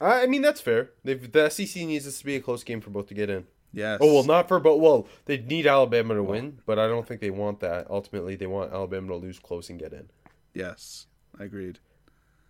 I 0.01 0.23
I 0.23 0.27
mean 0.27 0.41
that's 0.41 0.61
fair. 0.61 0.91
They've, 1.03 1.31
the 1.31 1.49
SEC 1.49 1.83
needs 1.83 2.05
this 2.05 2.19
to 2.19 2.25
be 2.25 2.35
a 2.35 2.41
close 2.41 2.63
game 2.63 2.81
for 2.81 2.89
both 2.89 3.07
to 3.07 3.13
get 3.13 3.29
in. 3.29 3.45
Yes. 3.73 3.99
Oh 4.01 4.13
well, 4.13 4.23
not 4.23 4.47
for 4.47 4.59
both. 4.59 4.81
Well, 4.81 5.07
they 5.25 5.37
need 5.39 5.65
Alabama 5.65 6.13
to 6.15 6.23
win, 6.23 6.59
but 6.65 6.77
I 6.77 6.87
don't 6.87 7.07
think 7.07 7.21
they 7.21 7.31
want 7.31 7.59
that. 7.61 7.87
Ultimately, 7.89 8.35
they 8.35 8.47
want 8.47 8.71
Alabama 8.71 9.09
to 9.09 9.15
lose 9.15 9.39
close 9.39 9.69
and 9.69 9.79
get 9.79 9.93
in. 9.93 10.09
Yes, 10.53 11.07
I 11.39 11.45
agreed. 11.45 11.79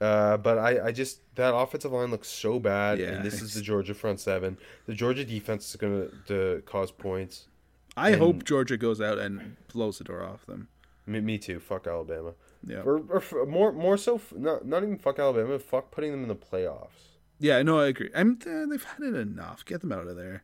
Uh, 0.03 0.37
but 0.37 0.57
I, 0.57 0.87
I 0.87 0.91
just 0.91 1.19
that 1.35 1.55
offensive 1.55 1.91
line 1.93 2.11
looks 2.11 2.27
so 2.27 2.59
bad, 2.59 2.99
Yeah, 2.99 3.07
and 3.09 3.25
this 3.25 3.41
is 3.41 3.53
the 3.53 3.61
Georgia 3.61 3.93
front 3.93 4.19
seven. 4.19 4.57
The 4.85 4.93
Georgia 4.93 5.23
defense 5.23 5.69
is 5.69 5.75
gonna 5.77 6.61
cause 6.61 6.91
points. 6.91 7.47
I 7.95 8.09
And- 8.11 8.19
hope 8.19 8.43
Georgia 8.43 8.75
goes 8.77 8.99
out 8.99 9.17
and 9.17 9.55
blows 9.71 9.99
the 9.99 10.03
door 10.03 10.23
off 10.23 10.45
them. 10.45 10.67
Me, 11.05 11.19
me 11.21 11.37
too. 11.37 11.59
Fuck 11.59 11.85
Alabama. 11.87 12.33
Yeah. 12.65 12.81
Or, 12.81 12.97
or 13.09 13.45
more 13.45 13.71
more 13.71 13.97
so, 13.97 14.19
not 14.35 14.65
not 14.65 14.83
even 14.83 14.97
fuck 14.97 15.19
Alabama. 15.19 15.57
Fuck 15.59 15.91
putting 15.91 16.11
them 16.11 16.23
in 16.23 16.27
the 16.27 16.35
playoffs. 16.35 17.17
Yeah, 17.39 17.61
no, 17.61 17.79
I 17.79 17.87
agree. 17.87 18.09
I'm 18.15 18.39
they've 18.69 18.83
had 18.83 19.01
it 19.03 19.15
enough. 19.15 19.63
Get 19.65 19.81
them 19.81 19.91
out 19.91 20.07
of 20.07 20.15
there. 20.15 20.43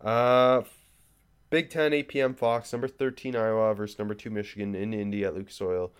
Uh, 0.00 0.62
Big 1.50 1.70
Ten, 1.70 1.92
8 1.92 2.08
p.m. 2.08 2.34
Fox, 2.34 2.72
number 2.72 2.88
13 2.88 3.34
Iowa 3.36 3.74
versus 3.74 3.98
number 3.98 4.14
2 4.14 4.30
Michigan 4.30 4.74
in 4.74 4.92
Indy 4.92 5.24
at 5.24 5.34
Lucas 5.34 5.60
Oil. 5.60 5.92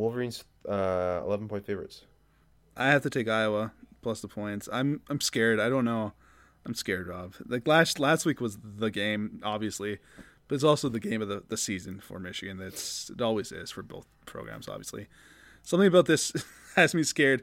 Wolverines, 0.00 0.44
uh, 0.68 1.20
11 1.24 1.48
point 1.48 1.64
favorites. 1.66 2.04
I 2.76 2.88
have 2.88 3.02
to 3.02 3.10
take 3.10 3.28
Iowa 3.28 3.72
plus 4.02 4.20
the 4.20 4.28
points. 4.28 4.68
I'm 4.72 5.02
I'm 5.08 5.20
scared. 5.20 5.60
I 5.60 5.68
don't 5.68 5.84
know. 5.84 6.14
I'm 6.64 6.74
scared, 6.74 7.06
Rob. 7.06 7.34
Like 7.46 7.66
last 7.66 7.98
last 7.98 8.24
week 8.24 8.40
was 8.40 8.58
the 8.62 8.90
game, 8.90 9.40
obviously, 9.42 9.98
but 10.48 10.54
it's 10.54 10.64
also 10.64 10.88
the 10.88 11.00
game 11.00 11.20
of 11.20 11.28
the, 11.28 11.42
the 11.48 11.56
season 11.56 12.00
for 12.00 12.18
Michigan. 12.18 12.60
It's 12.60 13.10
it 13.10 13.20
always 13.20 13.52
is 13.52 13.70
for 13.70 13.82
both 13.82 14.06
programs, 14.24 14.68
obviously. 14.68 15.06
Something 15.62 15.88
about 15.88 16.06
this 16.06 16.32
has 16.76 16.94
me 16.94 17.02
scared. 17.02 17.42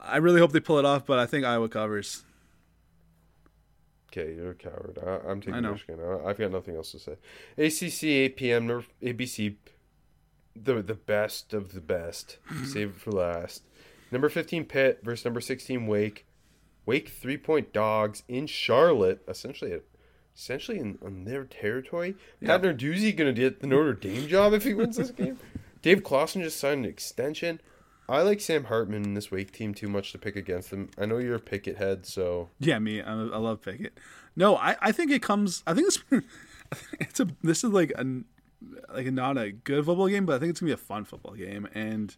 I 0.00 0.18
really 0.18 0.38
hope 0.38 0.52
they 0.52 0.60
pull 0.60 0.78
it 0.78 0.84
off, 0.84 1.04
but 1.04 1.18
I 1.18 1.26
think 1.26 1.44
Iowa 1.44 1.68
covers. 1.68 2.22
Okay, 4.12 4.34
you're 4.34 4.52
a 4.52 4.54
coward. 4.54 4.98
I, 5.04 5.28
I'm 5.28 5.40
taking 5.40 5.62
know. 5.62 5.72
Michigan. 5.72 6.00
I, 6.00 6.30
I've 6.30 6.38
got 6.38 6.52
nothing 6.52 6.76
else 6.76 6.92
to 6.92 6.98
say. 6.98 7.16
ACC 7.58 8.04
8 8.04 8.36
p.m. 8.36 8.84
ABC, 9.02 9.56
the 10.64 10.82
the 10.82 10.94
best 10.94 11.52
of 11.52 11.72
the 11.72 11.80
best. 11.80 12.38
Save 12.64 12.88
it 12.90 13.00
for 13.00 13.10
last. 13.12 13.62
Number 14.10 14.28
15 14.28 14.64
Pitt 14.64 15.00
versus 15.02 15.24
number 15.24 15.40
16 15.40 15.86
Wake. 15.86 16.24
Wake 16.86 17.08
three 17.10 17.36
point 17.36 17.72
dogs 17.72 18.22
in 18.28 18.46
Charlotte, 18.46 19.22
essentially, 19.28 19.78
essentially 20.34 20.78
in 20.78 20.98
on 21.04 21.24
their 21.24 21.44
territory. 21.44 22.16
Pat 22.42 22.62
Narduzzi 22.62 23.14
gonna 23.14 23.32
get 23.32 23.60
the 23.60 23.66
Notre 23.66 23.92
Dame 23.92 24.26
job 24.26 24.54
if 24.54 24.64
he 24.64 24.72
wins 24.74 24.96
this 24.96 25.10
game. 25.10 25.38
Dave 25.82 26.02
Clawson 26.02 26.42
just 26.42 26.58
signed 26.58 26.84
an 26.84 26.90
extension. 26.90 27.60
I 28.08 28.22
like 28.22 28.40
Sam 28.40 28.64
Hartman 28.64 29.04
in 29.04 29.12
this 29.14 29.30
Wake 29.30 29.52
team 29.52 29.74
too 29.74 29.86
much 29.88 30.12
to 30.12 30.18
pick 30.18 30.34
against 30.34 30.70
them. 30.70 30.88
I 30.96 31.04
know 31.04 31.18
you're 31.18 31.34
a 31.34 31.40
Pickett 31.40 31.76
head, 31.76 32.06
so 32.06 32.48
Yeah, 32.58 32.78
me. 32.78 33.02
I, 33.02 33.12
I 33.12 33.36
love 33.36 33.60
Pickett. 33.60 33.98
No, 34.34 34.56
I, 34.56 34.76
I 34.80 34.92
think 34.92 35.10
it 35.10 35.20
comes. 35.20 35.62
I 35.66 35.74
think 35.74 35.88
it's 35.88 36.02
it's 37.00 37.20
a 37.20 37.28
this 37.42 37.62
is 37.64 37.70
like 37.70 37.92
a 37.96 38.06
like 38.92 39.06
not 39.12 39.38
a 39.38 39.52
good 39.52 39.84
football 39.84 40.08
game, 40.08 40.26
but 40.26 40.36
I 40.36 40.38
think 40.38 40.50
it's 40.50 40.60
gonna 40.60 40.70
be 40.70 40.74
a 40.74 40.76
fun 40.76 41.04
football 41.04 41.34
game, 41.34 41.68
and 41.74 42.16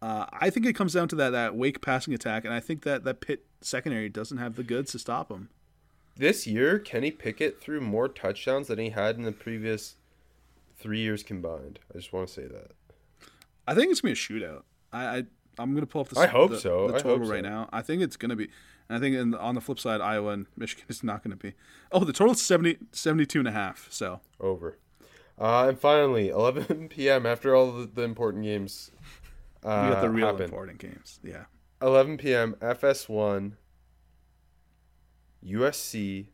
uh, 0.00 0.26
I 0.32 0.50
think 0.50 0.66
it 0.66 0.72
comes 0.74 0.94
down 0.94 1.08
to 1.08 1.16
that 1.16 1.30
that 1.30 1.54
Wake 1.54 1.80
passing 1.80 2.14
attack, 2.14 2.44
and 2.44 2.52
I 2.52 2.60
think 2.60 2.82
that 2.82 3.04
that 3.04 3.20
Pitt 3.20 3.46
secondary 3.60 4.08
doesn't 4.08 4.38
have 4.38 4.56
the 4.56 4.64
goods 4.64 4.92
to 4.92 4.98
stop 4.98 5.28
them. 5.28 5.48
This 6.16 6.46
year, 6.46 6.78
Kenny 6.78 7.10
Pickett 7.10 7.60
threw 7.60 7.80
more 7.80 8.08
touchdowns 8.08 8.68
than 8.68 8.78
he 8.78 8.90
had 8.90 9.16
in 9.16 9.22
the 9.22 9.32
previous 9.32 9.96
three 10.76 11.00
years 11.00 11.22
combined. 11.22 11.78
I 11.90 11.98
just 11.98 12.12
want 12.12 12.28
to 12.28 12.34
say 12.34 12.46
that. 12.46 12.72
I 13.66 13.74
think 13.74 13.90
it's 13.90 14.00
gonna 14.00 14.14
be 14.14 14.18
a 14.18 14.48
shootout. 14.48 14.62
I, 14.92 15.04
I 15.04 15.24
I'm 15.58 15.74
gonna 15.74 15.86
pull 15.86 16.00
up 16.00 16.08
the 16.08 16.18
I 16.18 16.26
hope 16.26 16.50
the, 16.50 16.58
so. 16.60 16.88
the 16.88 16.94
I 16.94 16.98
total 16.98 17.18
hope 17.18 17.26
so. 17.26 17.32
right 17.32 17.42
now. 17.42 17.68
I 17.72 17.82
think 17.82 18.02
it's 18.02 18.16
gonna 18.16 18.36
be. 18.36 18.48
And 18.88 18.98
I 18.98 19.00
think 19.00 19.16
in, 19.16 19.34
on 19.34 19.54
the 19.54 19.60
flip 19.60 19.78
side, 19.78 20.00
Iowa 20.00 20.32
and 20.32 20.46
Michigan 20.56 20.86
is 20.88 21.04
not 21.04 21.22
gonna 21.22 21.36
be. 21.36 21.54
Oh, 21.92 22.04
the 22.04 22.12
total's 22.12 22.42
70, 22.42 22.78
72 22.90 23.38
and 23.38 23.48
a 23.48 23.52
half. 23.52 23.86
So 23.90 24.20
Over. 24.40 24.78
Uh, 25.38 25.68
and 25.68 25.78
finally, 25.78 26.28
11 26.30 26.88
p.m. 26.88 27.26
after 27.26 27.54
all 27.54 27.72
the, 27.72 27.86
the 27.86 28.02
important 28.02 28.44
games 28.44 28.90
uh, 29.64 29.84
we 29.88 29.94
got 29.94 30.00
the 30.02 30.10
real 30.10 30.26
happen. 30.26 30.42
important 30.44 30.78
games. 30.78 31.18
Yeah. 31.22 31.44
11 31.80 32.16
p.m. 32.18 32.54
FS1, 32.60 33.52
USC 35.44 36.26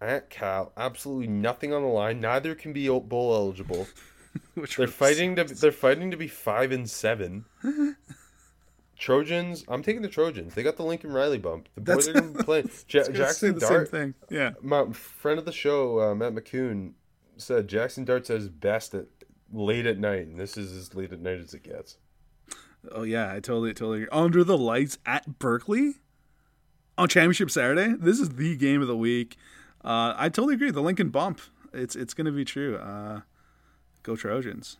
at 0.00 0.30
Cal. 0.30 0.72
Absolutely 0.76 1.26
nothing 1.28 1.72
on 1.72 1.82
the 1.82 1.88
line. 1.88 2.20
Neither 2.20 2.54
can 2.54 2.72
be 2.72 2.86
bowl 2.88 3.34
eligible. 3.34 3.86
Which 4.54 4.76
They're 4.76 4.86
fighting 4.86 5.36
to 5.36 5.44
they're 5.44 5.72
fighting 5.72 6.10
to 6.10 6.16
be 6.16 6.26
five 6.28 6.72
and 6.72 6.88
seven. 6.88 7.44
Trojans. 8.98 9.64
I'm 9.68 9.82
taking 9.82 10.00
the 10.02 10.08
Trojans. 10.08 10.54
They 10.54 10.62
got 10.62 10.76
the 10.76 10.84
Lincoln 10.84 11.12
Riley 11.12 11.38
bump. 11.38 11.68
The 11.74 11.80
boys 11.80 12.06
That's- 12.06 12.08
are 12.08 12.12
going 12.20 12.32
to 12.32 12.38
be 12.38 12.44
playing. 12.44 12.70
Ja- 12.88 13.00
I 13.00 13.00
was 13.00 13.08
gonna 13.08 13.16
say 13.18 13.24
Jackson 13.24 13.54
the 13.54 13.60
Dart. 13.60 13.88
same 13.88 14.00
thing. 14.00 14.14
Yeah. 14.30 14.50
My 14.62 14.86
friend 14.92 15.38
of 15.38 15.44
the 15.44 15.52
show, 15.52 16.00
uh, 16.00 16.14
Matt 16.14 16.34
McCoon, 16.34 16.92
said 17.36 17.68
Jackson 17.68 18.04
Dart's 18.04 18.30
at 18.30 18.40
his 18.40 18.48
best 18.48 18.94
at 18.94 19.06
late 19.52 19.86
at 19.86 19.98
night, 19.98 20.26
and 20.26 20.38
this 20.38 20.56
is 20.56 20.72
as 20.72 20.94
late 20.94 21.12
at 21.12 21.20
night 21.20 21.38
as 21.38 21.54
it 21.54 21.62
gets. 21.62 21.98
Oh 22.90 23.02
yeah, 23.02 23.30
I 23.30 23.34
totally 23.34 23.74
totally 23.74 24.02
agree. 24.02 24.08
Under 24.12 24.42
the 24.44 24.58
lights 24.58 24.98
at 25.06 25.38
Berkeley 25.38 25.94
on 26.98 27.08
Championship 27.08 27.50
Saturday. 27.50 27.94
This 27.98 28.18
is 28.18 28.30
the 28.30 28.56
game 28.56 28.82
of 28.82 28.88
the 28.88 28.96
week. 28.96 29.36
Uh, 29.84 30.14
I 30.16 30.28
totally 30.28 30.54
agree. 30.54 30.70
The 30.70 30.82
Lincoln 30.82 31.10
bump. 31.10 31.40
It's 31.72 31.96
it's 31.96 32.14
gonna 32.14 32.32
be 32.32 32.44
true. 32.44 32.76
Uh, 32.76 33.20
go 34.02 34.16
Trojans. 34.16 34.78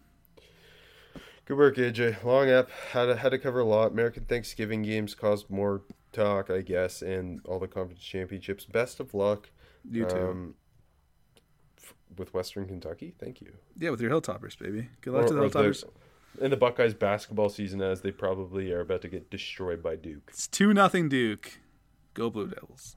Good 1.45 1.57
work, 1.59 1.77
AJ. 1.77 2.23
Long 2.23 2.49
app 2.51 2.71
had 2.71 3.07
to, 3.07 3.17
had 3.17 3.31
to 3.31 3.39
cover 3.39 3.61
a 3.61 3.65
lot. 3.65 3.91
American 3.91 4.25
Thanksgiving 4.25 4.83
games 4.83 5.15
caused 5.15 5.51
more 5.51 5.83
talk, 6.13 6.51
I 6.51 6.61
guess, 6.61 7.03
and 7.03 7.41
all 7.45 7.59
the 7.59 7.67
conference 7.67 8.01
championships. 8.01 8.65
Best 8.65 9.01
of 9.01 9.13
luck. 9.13 9.51
You 9.91 10.07
too. 10.07 10.17
Um, 10.17 10.55
with 12.19 12.33
Western 12.35 12.67
Kentucky, 12.67 13.15
thank 13.19 13.41
you. 13.41 13.53
yeah, 13.79 13.91
with 13.91 14.01
your 14.01 14.11
Hilltoppers, 14.11 14.59
baby. 14.59 14.89
Good 15.01 15.15
luck 15.15 15.27
to 15.27 15.35
the 15.35 15.41
Hilltoppers. 15.41 15.85
in 16.41 16.51
the 16.51 16.57
Buckeyes 16.57 16.95
basketball 16.95 17.49
season, 17.49 17.81
as 17.83 18.01
they 18.01 18.11
probably 18.11 18.73
are 18.73 18.81
about 18.81 19.03
to 19.03 19.09
get 19.09 19.31
destroyed 19.31 19.83
by 19.83 19.97
Duke. 19.97 20.25
It's 20.29 20.47
two 20.47 20.73
nothing 20.73 21.09
Duke. 21.09 21.59
Go 22.15 22.31
Blue 22.31 22.49
Devils. 22.49 22.97